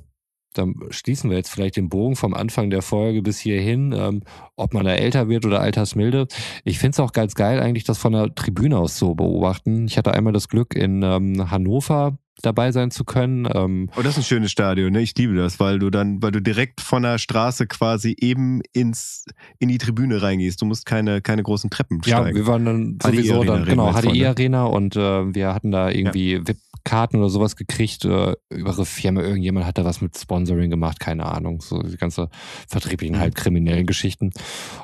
dann 0.54 0.76
schließen 0.90 1.30
wir 1.30 1.38
jetzt 1.38 1.50
vielleicht 1.50 1.78
den 1.78 1.90
Bogen 1.90 2.16
vom 2.16 2.34
Anfang 2.34 2.70
der 2.70 2.82
Folge 2.82 3.22
bis 3.22 3.40
hierhin, 3.40 3.94
ähm, 3.98 4.22
ob 4.56 4.74
man 4.74 4.86
da 4.86 4.94
älter 4.94 5.28
wird 5.30 5.46
oder 5.46 5.60
altersmilde. 5.60 6.28
Ich 6.64 6.80
finde 6.80 6.92
es 6.92 7.00
auch 7.00 7.12
ganz 7.12 7.36
geil, 7.36 7.60
eigentlich 7.60 7.84
das 7.84 7.98
von 7.98 8.14
der 8.14 8.34
Tribüne 8.34 8.78
aus 8.78 8.96
zu 8.96 9.16
beobachten. 9.16 9.88
Ich 9.88 9.98
hatte 9.98 10.14
einmal 10.14 10.34
das 10.34 10.48
Glück, 10.48 10.76
in 10.76 11.04
ähm, 11.04 11.50
Hannover 11.52 12.18
dabei 12.42 12.72
sein 12.72 12.92
zu 12.92 13.04
können. 13.04 13.48
Ähm, 13.54 13.90
oh, 13.96 14.02
das 14.02 14.14
ist 14.14 14.18
ein 14.20 14.24
schönes 14.24 14.52
Stadion, 14.52 14.92
ne? 14.92 15.02
Ich 15.02 15.16
liebe 15.18 15.36
das, 15.36 15.60
weil 15.60 15.80
du 15.80 15.90
dann, 15.90 16.22
weil 16.22 16.32
du 16.32 16.42
direkt 16.42 16.82
von 16.82 17.04
der 17.04 17.18
Straße 17.18 17.68
quasi 17.68 18.16
eben 18.20 18.62
ins 18.74 19.26
in 19.60 19.70
die 19.70 19.78
Tribüne 19.78 20.22
reingehst. 20.22 20.62
Du 20.62 20.66
musst 20.66 20.86
keine 20.86 21.22
keine 21.22 21.44
großen 21.44 21.70
Treppen 21.70 22.02
steigen. 22.04 22.30
Ja, 22.30 22.36
wir 22.36 22.48
waren 22.48 22.66
dann 22.66 22.98
sowieso 23.02 23.44
dann 23.44 23.66
genau 23.66 23.94
HDI 23.94 24.26
Arena 24.26 24.66
und 24.66 24.96
äh, 24.96 25.34
wir 25.34 25.54
hatten 25.54 25.72
da 25.72 25.90
irgendwie 25.90 26.34
ja. 26.34 26.48
VIP 26.48 26.58
Karten 26.84 27.18
oder 27.18 27.30
sowas 27.30 27.56
gekriegt 27.56 28.06
äh, 28.06 28.34
über 28.50 28.72
ihre 28.72 28.86
Firma. 28.86 29.22
Irgendjemand 29.22 29.66
hat 29.66 29.78
da 29.78 29.86
was 29.86 30.02
mit 30.02 30.18
Sponsoring 30.18 30.70
gemacht, 30.70 31.00
keine 31.00 31.26
Ahnung. 31.26 31.62
So 31.62 31.82
die 31.82 31.98
ganze 31.98 32.30
vertrieblichen, 32.68 33.16
mhm. 33.16 33.22
halb 33.22 33.36
kriminellen 33.36 33.86
Geschichten. 33.86 34.32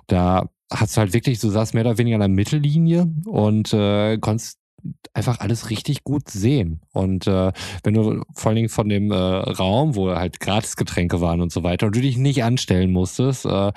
Da 0.08 0.50
hast 0.72 0.96
du 0.96 1.02
halt 1.02 1.14
wirklich, 1.14 1.40
du 1.40 1.50
saßt 1.50 1.74
mehr 1.74 1.84
oder 1.86 1.98
weniger 1.98 2.16
an 2.16 2.22
der 2.22 2.30
Mittellinie 2.30 3.12
und 3.26 3.74
äh, 3.74 4.18
konntest 4.18 4.60
einfach 5.14 5.40
alles 5.40 5.70
richtig 5.70 6.04
gut 6.04 6.30
sehen. 6.30 6.82
Und 6.94 7.28
äh, 7.28 7.52
wenn 7.84 7.94
du 7.94 8.24
vor 8.34 8.50
allen 8.50 8.56
Dingen 8.56 8.70
von 8.70 8.90
dem 8.90 9.12
äh, 9.12 9.16
Raum, 9.16 9.96
wo 9.96 10.10
halt 10.10 10.40
Gratisgetränke 10.40 11.22
waren 11.22 11.42
und 11.42 11.52
so 11.52 11.64
weiter, 11.64 11.88
und 11.88 11.96
du 11.96 12.02
dich 12.02 12.18
nicht 12.18 12.44
anstellen 12.44 12.92
musstest, 12.92 13.46
äh, 13.46 13.72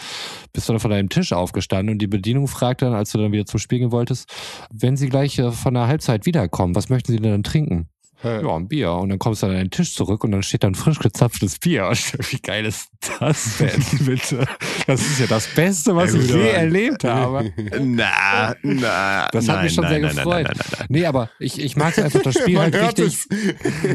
bist 0.53 0.69
du 0.69 0.73
dann 0.73 0.81
von 0.81 0.91
deinem 0.91 1.09
Tisch 1.09 1.33
aufgestanden 1.33 1.95
und 1.95 1.99
die 1.99 2.07
Bedienung 2.07 2.49
fragt 2.49 2.83
dann, 2.83 2.95
als 2.95 3.13
du 3.13 3.19
dann 3.19 3.33
wieder 3.33 3.47
zum 3.47 3.61
Spiel 3.61 3.81
gehen 3.81 3.93
wolltest, 3.93 4.31
wenn 4.73 4.97
sie 4.97 5.09
gleich 5.09 5.39
äh, 5.39 5.51
von 5.51 5.75
der 5.75 5.87
Halbzeit 5.87 6.27
wiederkommen, 6.27 6.75
was 6.75 6.89
möchten 6.89 7.13
sie 7.13 7.19
denn 7.19 7.31
dann 7.31 7.43
trinken? 7.43 7.89
Ja, 8.23 8.57
ein 8.57 8.69
Bier. 8.69 8.93
Und 8.93 9.09
dann 9.09 9.19
kommst 9.19 9.43
du 9.43 9.47
an 9.47 9.53
deinen 9.53 9.71
Tisch 9.71 9.95
zurück 9.95 10.23
und 10.25 10.33
dann 10.33 10.43
steht 10.43 10.63
da 10.63 10.69
ein 10.69 10.75
frisch 10.75 10.99
gezapftes 10.99 11.59
Bier. 11.59 11.91
Wie 12.31 12.39
geil 12.39 12.65
ist 12.67 12.89
das 13.19 13.59
denn, 13.59 13.83
bitte? 14.07 14.47
Das 14.87 15.01
ist 15.01 15.19
ja 15.19 15.27
das 15.27 15.47
Beste, 15.49 15.97
was 15.97 16.15
ich 16.15 16.31
je 16.31 16.51
erlebt 16.51 17.05
habe. 17.05 17.53
Na, 17.81 18.55
na. 18.63 19.29
Das 19.33 19.49
hat 19.49 19.57
nein, 19.57 19.65
mich 19.65 19.75
schon 19.75 19.85
nein, 19.85 19.93
sehr 19.95 20.03
nein, 20.03 20.17
gefreut. 20.17 20.45
Nein, 20.47 20.57
nein, 20.57 20.67
nein, 20.79 20.87
Nee, 20.89 21.07
aber 21.07 21.31
ich, 21.39 21.61
ich 21.61 21.77
mag 21.77 21.97
es 21.97 22.05
einfach, 22.05 22.23
das 22.23 22.35
Spiel 22.35 22.59
halt 22.59 22.75
richtig. 22.75 23.19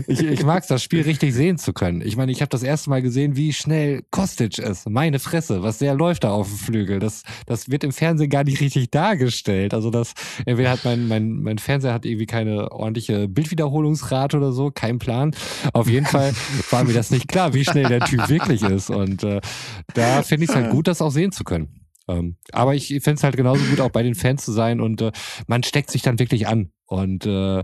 Ich, 0.07 0.23
ich 0.23 0.43
mag 0.43 0.63
es, 0.63 0.67
das 0.67 0.83
Spiel 0.83 1.03
richtig 1.03 1.33
sehen 1.33 1.57
zu 1.57 1.73
können. 1.73 2.01
Ich 2.01 2.17
meine, 2.17 2.31
ich 2.31 2.41
habe 2.41 2.49
das 2.49 2.63
erste 2.63 2.89
Mal 2.89 3.01
gesehen, 3.01 3.35
wie 3.35 3.53
schnell 3.53 4.03
Kostic 4.11 4.57
ist. 4.57 4.89
Meine 4.89 5.19
Fresse, 5.19 5.63
was 5.63 5.77
der 5.77 5.93
läuft 5.93 6.23
da 6.23 6.31
auf 6.31 6.47
dem 6.47 6.57
Flügel. 6.57 6.99
Das, 6.99 7.23
das 7.45 7.69
wird 7.69 7.83
im 7.83 7.91
Fernsehen 7.91 8.29
gar 8.29 8.43
nicht 8.43 8.59
richtig 8.59 8.91
dargestellt. 8.91 9.73
Also 9.73 9.89
das, 9.89 10.13
entweder 10.45 10.71
hat 10.71 10.83
mein, 10.83 11.07
mein, 11.07 11.41
mein 11.41 11.57
Fernseher 11.57 11.93
hat 11.93 12.05
irgendwie 12.05 12.25
keine 12.25 12.71
ordentliche 12.71 13.27
Bildwiederholungsrate 13.27 14.16
Grad 14.17 14.33
oder 14.33 14.51
so, 14.51 14.71
kein 14.71 14.97
Plan. 14.97 15.35
Auf 15.73 15.87
jeden 15.87 16.05
Fall 16.05 16.33
war 16.71 16.83
mir 16.83 16.93
das 16.93 17.11
nicht 17.11 17.27
klar, 17.27 17.53
wie 17.53 17.63
schnell 17.63 17.87
der 17.87 17.99
Typ 18.01 18.29
wirklich 18.29 18.63
ist. 18.63 18.89
Und 18.89 19.23
äh, 19.23 19.41
da 19.93 20.23
finde 20.23 20.45
ich 20.45 20.49
es 20.49 20.55
halt 20.55 20.71
gut, 20.71 20.87
das 20.87 21.01
auch 21.01 21.11
sehen 21.11 21.31
zu 21.31 21.43
können. 21.43 21.81
Ähm, 22.07 22.37
aber 22.51 22.73
ich 22.73 22.87
fände 22.87 23.13
es 23.13 23.23
halt 23.23 23.37
genauso 23.37 23.63
gut, 23.65 23.79
auch 23.79 23.91
bei 23.91 24.01
den 24.01 24.15
Fans 24.15 24.43
zu 24.43 24.51
sein 24.51 24.81
und 24.81 25.01
äh, 25.01 25.11
man 25.45 25.61
steckt 25.61 25.91
sich 25.91 26.01
dann 26.01 26.19
wirklich 26.19 26.47
an. 26.47 26.71
Und 26.87 27.25
äh, 27.25 27.63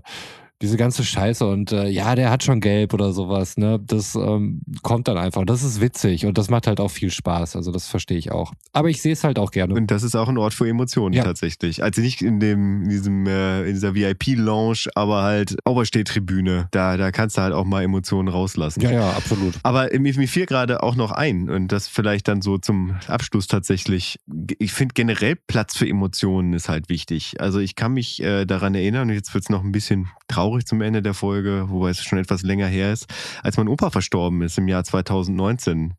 diese 0.64 0.78
ganze 0.78 1.04
Scheiße 1.04 1.46
und 1.46 1.74
äh, 1.74 1.90
ja, 1.90 2.16
der 2.16 2.32
hat 2.32 2.42
schon 2.42 2.62
gelb 2.62 2.94
oder 2.94 3.12
sowas, 3.12 3.58
ne? 3.58 3.82
Das 3.86 4.16
ähm, 4.16 4.62
kommt 4.82 5.10
dann 5.10 5.18
einfach. 5.18 5.44
Das 5.46 5.62
ist 5.62 5.82
witzig 5.82 6.26
und 6.26 6.38
das 6.38 6.50
macht 6.50 6.68
halt 6.68 6.80
auch 6.80 6.90
viel 6.90 7.12
Spaß. 7.12 7.58
Also 7.58 7.74
das 7.74 7.88
verstehe 7.88 8.18
ich 8.18 8.32
auch. 8.32 8.54
Aber 8.72 8.90
ich 8.90 9.02
sehe 9.02 9.12
es 9.12 9.26
halt 9.26 9.38
auch 9.40 9.52
gerne. 9.52 9.74
Und 9.74 9.92
das 9.92 10.04
ist 10.04 10.16
auch 10.16 10.30
ein 10.30 10.38
Ort 10.38 10.54
für 10.54 10.68
Emotionen 10.68 11.14
ja. 11.14 11.26
tatsächlich. 11.26 11.84
Also 11.84 12.02
nicht 12.02 12.22
in 12.22 12.40
dem, 12.40 12.84
in 12.84 12.90
diesem, 12.90 13.28
äh, 13.28 13.64
in 13.64 13.74
dieser 13.74 13.94
VIP-Lounge, 13.94 14.86
aber 14.96 15.24
halt 15.24 15.58
Auberstehtribüne. 15.66 16.70
Da, 16.72 16.96
da 16.96 17.12
kannst 17.12 17.38
du 17.38 17.42
halt 17.42 17.54
auch 17.54 17.66
mal 17.66 17.84
Emotionen 17.84 18.30
rauslassen. 18.30 18.80
Ja, 18.80 18.92
ja, 18.92 19.10
absolut. 19.12 19.56
Aber 19.64 19.90
mir, 19.92 20.18
mir 20.18 20.28
fiel 20.30 20.46
gerade 20.46 20.82
auch 20.82 20.96
noch 20.96 21.12
ein 21.12 21.50
und 21.50 21.74
das 21.74 21.90
vielleicht 21.90 22.30
dann 22.30 22.42
so 22.42 22.58
zum 22.58 22.96
Abschluss 23.08 23.48
tatsächlich. 23.48 24.18
Ich 24.60 24.72
finde 24.72 24.94
generell 24.94 25.36
Platz 25.36 25.76
für 25.76 25.90
Emotionen 25.90 26.54
ist 26.54 26.70
halt 26.70 26.88
wichtig. 26.88 27.42
Also 27.42 27.60
ich 27.60 27.76
kann 27.76 27.92
mich 27.92 28.24
äh, 28.24 28.46
daran 28.46 28.76
erinnern 28.76 29.10
und 29.10 29.16
jetzt 29.16 29.34
wird 29.34 29.44
es 29.44 29.50
noch 29.50 29.62
ein 29.62 29.74
bisschen 29.74 30.08
traurig 30.30 30.53
traurig 30.54 30.66
zum 30.68 30.82
Ende 30.82 31.02
der 31.02 31.16
Folge, 31.16 31.66
wobei 31.70 31.90
es 31.90 32.04
schon 32.04 32.20
etwas 32.20 32.44
länger 32.44 32.68
her 32.68 32.94
ist, 32.94 33.08
als 33.42 33.58
mein 33.58 33.68
Opa 33.68 33.90
verstorben 33.90 34.44
ist 34.44 34.58
im 34.58 34.68
Jahr 34.68 34.84
2019 34.84 35.96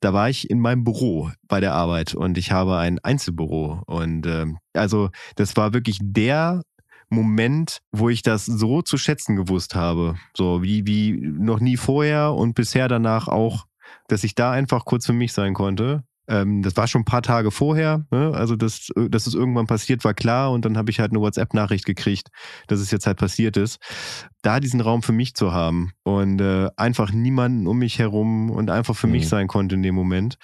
da 0.00 0.12
war 0.12 0.28
ich 0.28 0.50
in 0.50 0.58
meinem 0.58 0.82
Büro 0.82 1.30
bei 1.46 1.60
der 1.60 1.74
Arbeit 1.74 2.12
und 2.16 2.36
ich 2.36 2.50
habe 2.50 2.76
ein 2.76 2.98
Einzelbüro. 2.98 3.84
Und 3.86 4.26
äh, 4.26 4.46
also 4.72 5.10
das 5.36 5.56
war 5.56 5.74
wirklich 5.74 6.00
der 6.02 6.62
Moment, 7.08 7.78
wo 7.92 8.08
ich 8.08 8.22
das 8.22 8.44
so 8.44 8.82
zu 8.82 8.96
schätzen 8.96 9.36
gewusst 9.36 9.76
habe. 9.76 10.16
So 10.36 10.60
wie, 10.64 10.88
wie 10.88 11.12
noch 11.12 11.60
nie 11.60 11.76
vorher 11.76 12.32
und 12.32 12.54
bisher 12.54 12.88
danach 12.88 13.28
auch, 13.28 13.66
dass 14.08 14.24
ich 14.24 14.34
da 14.34 14.50
einfach 14.50 14.84
kurz 14.84 15.06
für 15.06 15.12
mich 15.12 15.32
sein 15.32 15.54
konnte. 15.54 16.02
Ähm, 16.32 16.62
das 16.62 16.76
war 16.78 16.88
schon 16.88 17.02
ein 17.02 17.04
paar 17.04 17.20
Tage 17.20 17.50
vorher. 17.50 18.06
Ne? 18.10 18.32
Also, 18.34 18.56
dass, 18.56 18.88
dass 19.10 19.26
es 19.26 19.34
irgendwann 19.34 19.66
passiert, 19.66 20.02
war 20.02 20.14
klar. 20.14 20.50
Und 20.50 20.64
dann 20.64 20.78
habe 20.78 20.90
ich 20.90 20.98
halt 20.98 21.12
eine 21.12 21.20
WhatsApp-Nachricht 21.20 21.84
gekriegt, 21.84 22.28
dass 22.68 22.80
es 22.80 22.90
jetzt 22.90 23.06
halt 23.06 23.18
passiert 23.18 23.58
ist. 23.58 23.78
Da 24.40 24.58
diesen 24.58 24.80
Raum 24.80 25.02
für 25.02 25.12
mich 25.12 25.34
zu 25.34 25.52
haben 25.52 25.92
und 26.04 26.40
äh, 26.40 26.70
einfach 26.76 27.12
niemanden 27.12 27.66
um 27.66 27.78
mich 27.78 27.98
herum 27.98 28.50
und 28.50 28.70
einfach 28.70 28.96
für 28.96 29.06
mhm. 29.06 29.12
mich 29.12 29.28
sein 29.28 29.46
konnte 29.46 29.74
in 29.74 29.82
dem 29.82 29.94
Moment. 29.94 30.38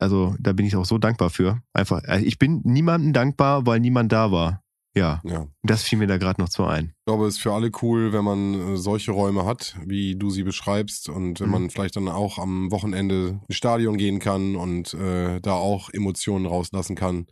Also, 0.00 0.34
da 0.40 0.52
bin 0.52 0.66
ich 0.66 0.74
auch 0.74 0.84
so 0.84 0.98
dankbar 0.98 1.30
für. 1.30 1.60
Einfach, 1.72 2.02
äh, 2.04 2.20
ich 2.20 2.38
bin 2.38 2.60
niemandem 2.64 3.12
dankbar, 3.12 3.64
weil 3.64 3.78
niemand 3.78 4.10
da 4.10 4.32
war. 4.32 4.62
Ja. 4.94 5.20
ja. 5.24 5.46
Das 5.62 5.82
fiel 5.82 5.98
mir 5.98 6.06
da 6.06 6.16
gerade 6.16 6.40
noch 6.40 6.48
zu 6.48 6.64
ein. 6.64 6.94
Ich 6.98 7.04
glaube, 7.06 7.26
es 7.26 7.36
ist 7.36 7.40
für 7.40 7.52
alle 7.52 7.70
cool, 7.82 8.12
wenn 8.12 8.24
man 8.24 8.74
äh, 8.74 8.76
solche 8.76 9.12
Räume 9.12 9.44
hat, 9.44 9.76
wie 9.84 10.16
du 10.16 10.30
sie 10.30 10.42
beschreibst 10.42 11.08
und 11.08 11.40
wenn 11.40 11.46
mhm. 11.46 11.52
man 11.52 11.70
vielleicht 11.70 11.96
dann 11.96 12.08
auch 12.08 12.38
am 12.38 12.70
Wochenende 12.70 13.40
ins 13.48 13.56
Stadion 13.56 13.96
gehen 13.96 14.18
kann 14.18 14.56
und 14.56 14.94
äh, 14.94 15.40
da 15.40 15.54
auch 15.54 15.90
Emotionen 15.90 16.46
rauslassen 16.46 16.96
kann. 16.96 17.26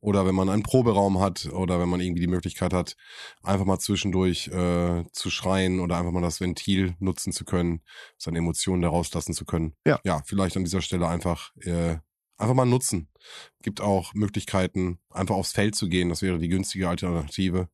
Oder 0.00 0.26
wenn 0.26 0.34
man 0.34 0.48
einen 0.48 0.62
Proberaum 0.62 1.18
hat 1.18 1.46
oder 1.46 1.80
wenn 1.80 1.88
man 1.88 2.00
irgendwie 2.00 2.20
die 2.20 2.28
Möglichkeit 2.28 2.72
hat, 2.72 2.94
einfach 3.42 3.64
mal 3.64 3.80
zwischendurch 3.80 4.46
äh, 4.48 5.02
zu 5.12 5.28
schreien 5.28 5.80
oder 5.80 5.96
einfach 5.98 6.12
mal 6.12 6.22
das 6.22 6.40
Ventil 6.40 6.94
nutzen 7.00 7.32
zu 7.32 7.44
können, 7.44 7.82
seine 8.16 8.38
Emotionen 8.38 8.82
da 8.82 8.90
rauslassen 8.90 9.34
zu 9.34 9.44
können. 9.44 9.74
Ja, 9.84 9.98
ja 10.04 10.22
vielleicht 10.24 10.56
an 10.56 10.62
dieser 10.62 10.82
Stelle 10.82 11.08
einfach 11.08 11.50
äh, 11.62 11.96
einfach 12.38 12.54
mal 12.54 12.64
nutzen. 12.64 13.08
Gibt 13.62 13.80
auch 13.80 14.14
Möglichkeiten, 14.14 14.98
einfach 15.10 15.34
aufs 15.34 15.52
Feld 15.52 15.74
zu 15.74 15.88
gehen. 15.88 16.08
Das 16.08 16.22
wäre 16.22 16.38
die 16.38 16.48
günstige 16.48 16.88
Alternative. 16.88 17.68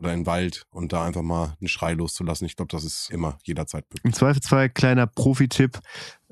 Oder 0.00 0.12
in 0.12 0.20
den 0.20 0.26
Wald 0.26 0.64
und 0.70 0.92
da 0.92 1.04
einfach 1.04 1.22
mal 1.22 1.56
einen 1.60 1.66
Schrei 1.66 1.92
loszulassen. 1.92 2.46
Ich 2.46 2.54
glaube, 2.54 2.70
das 2.70 2.84
ist 2.84 3.10
immer 3.10 3.36
jederzeit 3.42 3.84
möglich. 3.90 4.04
Im 4.04 4.12
Zweifelsfall 4.12 4.70
kleiner 4.70 5.08
Profi-Tipp 5.08 5.80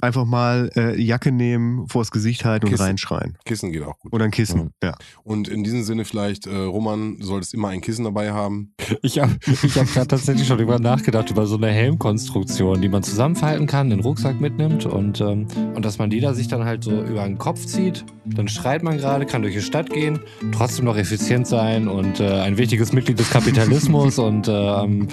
einfach 0.00 0.24
mal 0.24 0.70
äh, 0.76 1.00
Jacke 1.00 1.32
nehmen, 1.32 1.88
vors 1.88 2.10
Gesicht 2.10 2.44
halten 2.44 2.68
Kissen. 2.68 2.80
und 2.80 2.86
reinschreien. 2.86 3.38
Kissen 3.44 3.72
geht 3.72 3.82
auch 3.82 3.98
gut. 3.98 4.12
Oder 4.12 4.26
ein 4.26 4.30
Kissen, 4.30 4.64
mhm. 4.64 4.70
ja. 4.82 4.94
Und 5.22 5.48
in 5.48 5.64
diesem 5.64 5.82
Sinne 5.84 6.04
vielleicht, 6.04 6.46
äh, 6.46 6.54
Roman, 6.54 7.16
solltest 7.20 7.54
immer 7.54 7.68
ein 7.68 7.80
Kissen 7.80 8.04
dabei 8.04 8.32
haben. 8.32 8.74
Ich 9.02 9.18
habe 9.18 9.36
ich 9.46 9.76
hab 9.76 9.86
gerade 9.92 10.06
tatsächlich 10.08 10.46
schon 10.46 10.58
über 10.58 10.78
nachgedacht, 10.78 11.30
über 11.30 11.46
so 11.46 11.56
eine 11.56 11.68
Helmkonstruktion, 11.68 12.80
die 12.80 12.88
man 12.88 13.02
zusammenfalten 13.02 13.66
kann, 13.66 13.90
den 13.90 14.00
Rucksack 14.00 14.40
mitnimmt 14.40 14.86
und, 14.86 15.20
ähm, 15.20 15.46
und 15.74 15.84
dass 15.84 15.98
man 15.98 16.10
die 16.10 16.20
da 16.20 16.34
sich 16.34 16.48
dann 16.48 16.64
halt 16.64 16.84
so 16.84 17.02
über 17.02 17.24
den 17.24 17.38
Kopf 17.38 17.64
zieht. 17.66 18.04
Dann 18.24 18.48
schreit 18.48 18.82
man 18.82 18.96
gerade, 18.96 19.26
kann 19.26 19.42
durch 19.42 19.54
die 19.54 19.60
Stadt 19.60 19.90
gehen, 19.90 20.20
trotzdem 20.52 20.84
noch 20.84 20.96
effizient 20.96 21.46
sein 21.46 21.88
und 21.88 22.20
äh, 22.20 22.40
ein 22.40 22.58
wichtiges 22.58 22.92
Mitglied 22.92 23.18
des 23.18 23.30
Kapitalismus 23.30 24.18
und 24.18 24.48
ähm, 24.48 25.08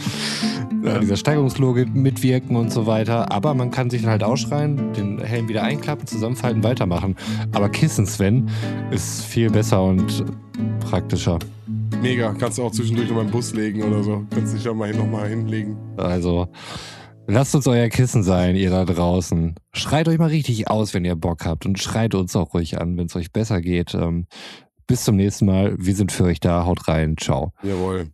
ja. 0.84 1.00
dieser 1.00 1.18
Steigerungslogik 1.18 1.94
mitwirken 1.94 2.56
und 2.56 2.72
so 2.72 2.86
weiter. 2.86 3.32
Aber 3.32 3.54
man 3.54 3.72
kann 3.72 3.90
sich 3.90 4.02
dann 4.02 4.12
halt 4.12 4.24
ausschreien 4.24 4.73
den 4.94 5.20
Helm 5.20 5.48
wieder 5.48 5.64
einklappen, 5.64 6.08
zusammenfalten, 6.08 6.64
weitermachen. 6.64 7.16
Aber 7.52 7.70
Kissen, 7.70 8.06
Sven, 8.06 8.50
ist 8.92 9.24
viel 9.26 9.50
besser 9.50 9.84
und 9.84 10.26
praktischer. 10.80 11.40
Mega, 12.02 12.34
kannst 12.34 12.58
du 12.58 12.64
auch 12.64 12.72
zwischendurch 12.72 13.08
noch 13.10 13.16
mal 13.16 13.26
im 13.26 13.32
Bus 13.32 13.54
legen 13.54 13.84
oder 13.84 14.04
so. 14.04 14.26
Kannst 14.30 14.56
dich 14.56 14.64
da 14.64 14.74
mal 14.74 14.94
nochmal 14.94 15.30
hinlegen. 15.30 15.78
Also, 15.98 16.48
Lasst 17.26 17.56
uns 17.56 17.68
euer 17.68 17.88
Kissen 17.88 18.22
sein, 18.22 18.58
ihr 18.58 18.70
da 18.70 18.84
draußen. 18.84 19.56
Schreit 19.72 20.10
euch 20.10 20.18
mal 20.18 20.28
richtig 20.28 20.70
aus, 20.70 20.94
wenn 20.94 21.06
ihr 21.06 21.16
Bock 21.16 21.46
habt 21.46 21.66
und 21.66 21.80
schreit 21.80 22.16
uns 22.16 22.36
auch 22.36 22.54
ruhig 22.54 22.82
an, 22.82 22.98
wenn 22.98 23.06
es 23.06 23.16
euch 23.16 23.32
besser 23.32 23.62
geht. 23.62 23.94
Ähm, 23.94 24.28
bis 24.88 25.06
zum 25.06 25.16
nächsten 25.16 25.46
Mal. 25.46 25.76
Wir 25.78 25.96
sind 25.96 26.12
für 26.12 26.26
euch 26.26 26.42
da. 26.42 26.66
Haut 26.66 26.88
rein. 26.90 27.16
Ciao. 27.18 27.54
Jawohl. 27.64 28.10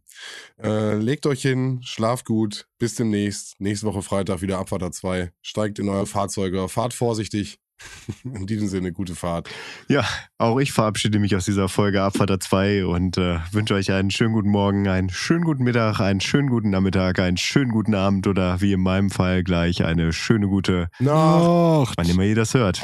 Äh, 0.61 0.95
legt 0.95 1.25
euch 1.25 1.41
hin, 1.41 1.81
schlaft 1.83 2.25
gut. 2.25 2.67
Bis 2.77 2.95
demnächst. 2.95 3.59
Nächste 3.59 3.87
Woche 3.87 4.01
Freitag 4.01 4.41
wieder 4.41 4.57
Abfahrt 4.59 4.93
2. 4.93 5.31
Steigt 5.41 5.79
in 5.79 5.89
eure 5.89 6.05
Fahrzeuge. 6.05 6.67
Fahrt 6.69 6.93
vorsichtig. 6.93 7.59
In 8.23 8.45
diesem 8.45 8.67
Sinne, 8.67 8.91
gute 8.91 9.15
Fahrt. 9.15 9.49
Ja, 9.87 10.05
auch 10.37 10.59
ich 10.59 10.71
verabschiede 10.71 11.19
mich 11.19 11.35
aus 11.35 11.45
dieser 11.45 11.69
Folge 11.69 12.01
Abfahrt 12.01 12.43
2 12.43 12.85
und 12.85 13.17
äh, 13.17 13.39
wünsche 13.51 13.73
euch 13.73 13.91
einen 13.91 14.11
schönen 14.11 14.33
guten 14.33 14.49
Morgen, 14.49 14.87
einen 14.87 15.09
schönen 15.09 15.43
guten 15.43 15.63
Mittag, 15.63 15.99
einen 15.99 16.19
schönen 16.19 16.49
guten 16.49 16.71
Nachmittag, 16.71 17.19
einen 17.19 17.37
schönen 17.37 17.71
guten 17.71 17.95
Abend 17.95 18.27
oder 18.27 18.61
wie 18.61 18.73
in 18.73 18.81
meinem 18.81 19.09
Fall 19.09 19.43
gleich 19.43 19.83
eine 19.83 20.13
schöne 20.13 20.47
gute 20.47 20.89
Nacht. 20.99 21.93
wann 21.95 22.09
immer 22.09 22.23
ihr 22.23 22.35
das 22.35 22.53
hört. 22.53 22.81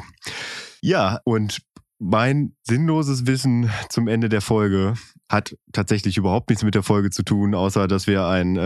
Ja, 0.82 1.20
und 1.24 1.62
mein 2.00 2.56
sinnloses 2.64 3.26
Wissen 3.26 3.70
zum 3.90 4.08
Ende 4.08 4.30
der 4.30 4.42
Folge 4.42 4.96
hat 5.30 5.58
tatsächlich 5.72 6.18
überhaupt 6.18 6.50
nichts 6.50 6.64
mit 6.64 6.76
der 6.76 6.84
Folge 6.84 7.10
zu 7.10 7.24
tun, 7.24 7.56
außer 7.56 7.88
dass 7.88 8.06
wir 8.06 8.28
ein 8.28 8.58
äh, 8.58 8.60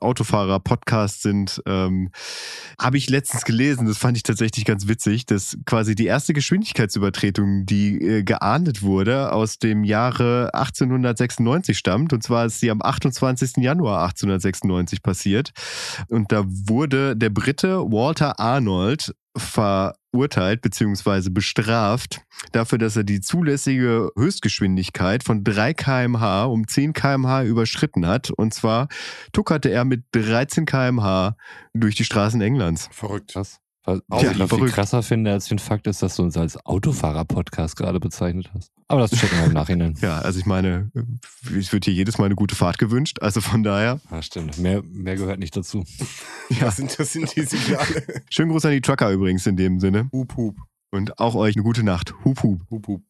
Autofahrer-Podcast 0.00 1.22
sind. 1.22 1.62
Ähm, 1.64 2.10
Habe 2.80 2.96
ich 2.96 3.08
letztens 3.08 3.44
gelesen, 3.44 3.86
das 3.86 3.98
fand 3.98 4.16
ich 4.16 4.24
tatsächlich 4.24 4.64
ganz 4.64 4.88
witzig, 4.88 5.26
dass 5.26 5.56
quasi 5.64 5.94
die 5.94 6.06
erste 6.06 6.32
Geschwindigkeitsübertretung, 6.32 7.66
die 7.66 8.00
äh, 8.00 8.22
geahndet 8.24 8.82
wurde, 8.82 9.32
aus 9.32 9.58
dem 9.58 9.84
Jahre 9.84 10.50
1896 10.54 11.78
stammt. 11.78 12.12
Und 12.12 12.22
zwar 12.24 12.46
ist 12.46 12.58
sie 12.58 12.70
am 12.70 12.82
28. 12.82 13.58
Januar 13.58 14.02
1896 14.02 15.02
passiert. 15.02 15.52
Und 16.08 16.32
da 16.32 16.44
wurde 16.46 17.16
der 17.16 17.30
Brite 17.30 17.78
Walter 17.78 18.40
Arnold 18.40 19.14
verurteilt 19.36 20.60
bzw. 20.62 21.30
bestraft 21.30 22.20
dafür, 22.52 22.78
dass 22.78 22.96
er 22.96 23.04
die 23.04 23.20
zulässige 23.20 24.10
Höchstgeschwindigkeit 24.16 25.24
von 25.24 25.44
3 25.44 25.74
kmh 25.74 26.44
um 26.44 26.66
10 26.66 26.92
kmh 26.92 27.44
überschritten 27.44 28.06
hat. 28.06 28.30
Und 28.30 28.52
zwar 28.52 28.88
tuckerte 29.32 29.70
er 29.70 29.84
mit 29.84 30.04
13 30.12 30.66
kmh 30.66 31.36
durch 31.72 31.94
die 31.94 32.04
Straßen 32.04 32.40
Englands. 32.40 32.88
Verrückt. 32.92 33.32
Krass. 33.32 33.61
Was 33.84 34.00
Ja, 34.10 34.30
ich 34.30 34.38
noch 34.38 34.48
viel 34.48 34.58
verrückt. 34.58 34.74
krasser 34.74 35.02
finde 35.02 35.32
als 35.32 35.46
den 35.46 35.58
Fakt 35.58 35.86
ist, 35.88 36.02
dass 36.02 36.16
du 36.16 36.22
uns 36.22 36.36
als 36.36 36.56
Autofahrer-Podcast 36.64 37.76
gerade 37.76 37.98
bezeichnet 38.00 38.50
hast. 38.54 38.70
Aber 38.88 39.00
das 39.00 39.10
checken 39.10 39.38
wir 39.38 39.46
im 39.46 39.52
Nachhinein. 39.52 39.94
Ja, 40.00 40.18
also 40.18 40.38
ich 40.38 40.46
meine, 40.46 40.90
es 41.58 41.72
wird 41.72 41.84
hier 41.86 41.94
jedes 41.94 42.18
Mal 42.18 42.26
eine 42.26 42.34
gute 42.36 42.54
Fahrt 42.54 42.78
gewünscht. 42.78 43.18
Also 43.22 43.40
von 43.40 43.62
daher, 43.62 44.00
Ja, 44.10 44.22
stimmt. 44.22 44.58
Mehr, 44.58 44.82
mehr 44.84 45.16
gehört 45.16 45.38
nicht 45.38 45.56
dazu. 45.56 45.84
Das 46.60 46.76
sind, 46.76 46.96
das 46.98 47.12
sind 47.12 47.34
die 47.34 47.42
Signale. 47.42 48.04
schönen 48.30 48.50
Gruß 48.50 48.66
an 48.66 48.72
die 48.72 48.80
Trucker 48.82 49.10
übrigens 49.10 49.46
in 49.46 49.56
dem 49.56 49.80
Sinne. 49.80 50.08
Hup, 50.12 50.36
hup. 50.36 50.56
Und 50.90 51.18
auch 51.18 51.34
euch 51.34 51.56
eine 51.56 51.62
gute 51.64 51.82
Nacht. 51.82 52.12
Hup, 52.24 52.42
hup. 52.42 52.60
Hup, 52.70 52.86
hup. 52.86 53.02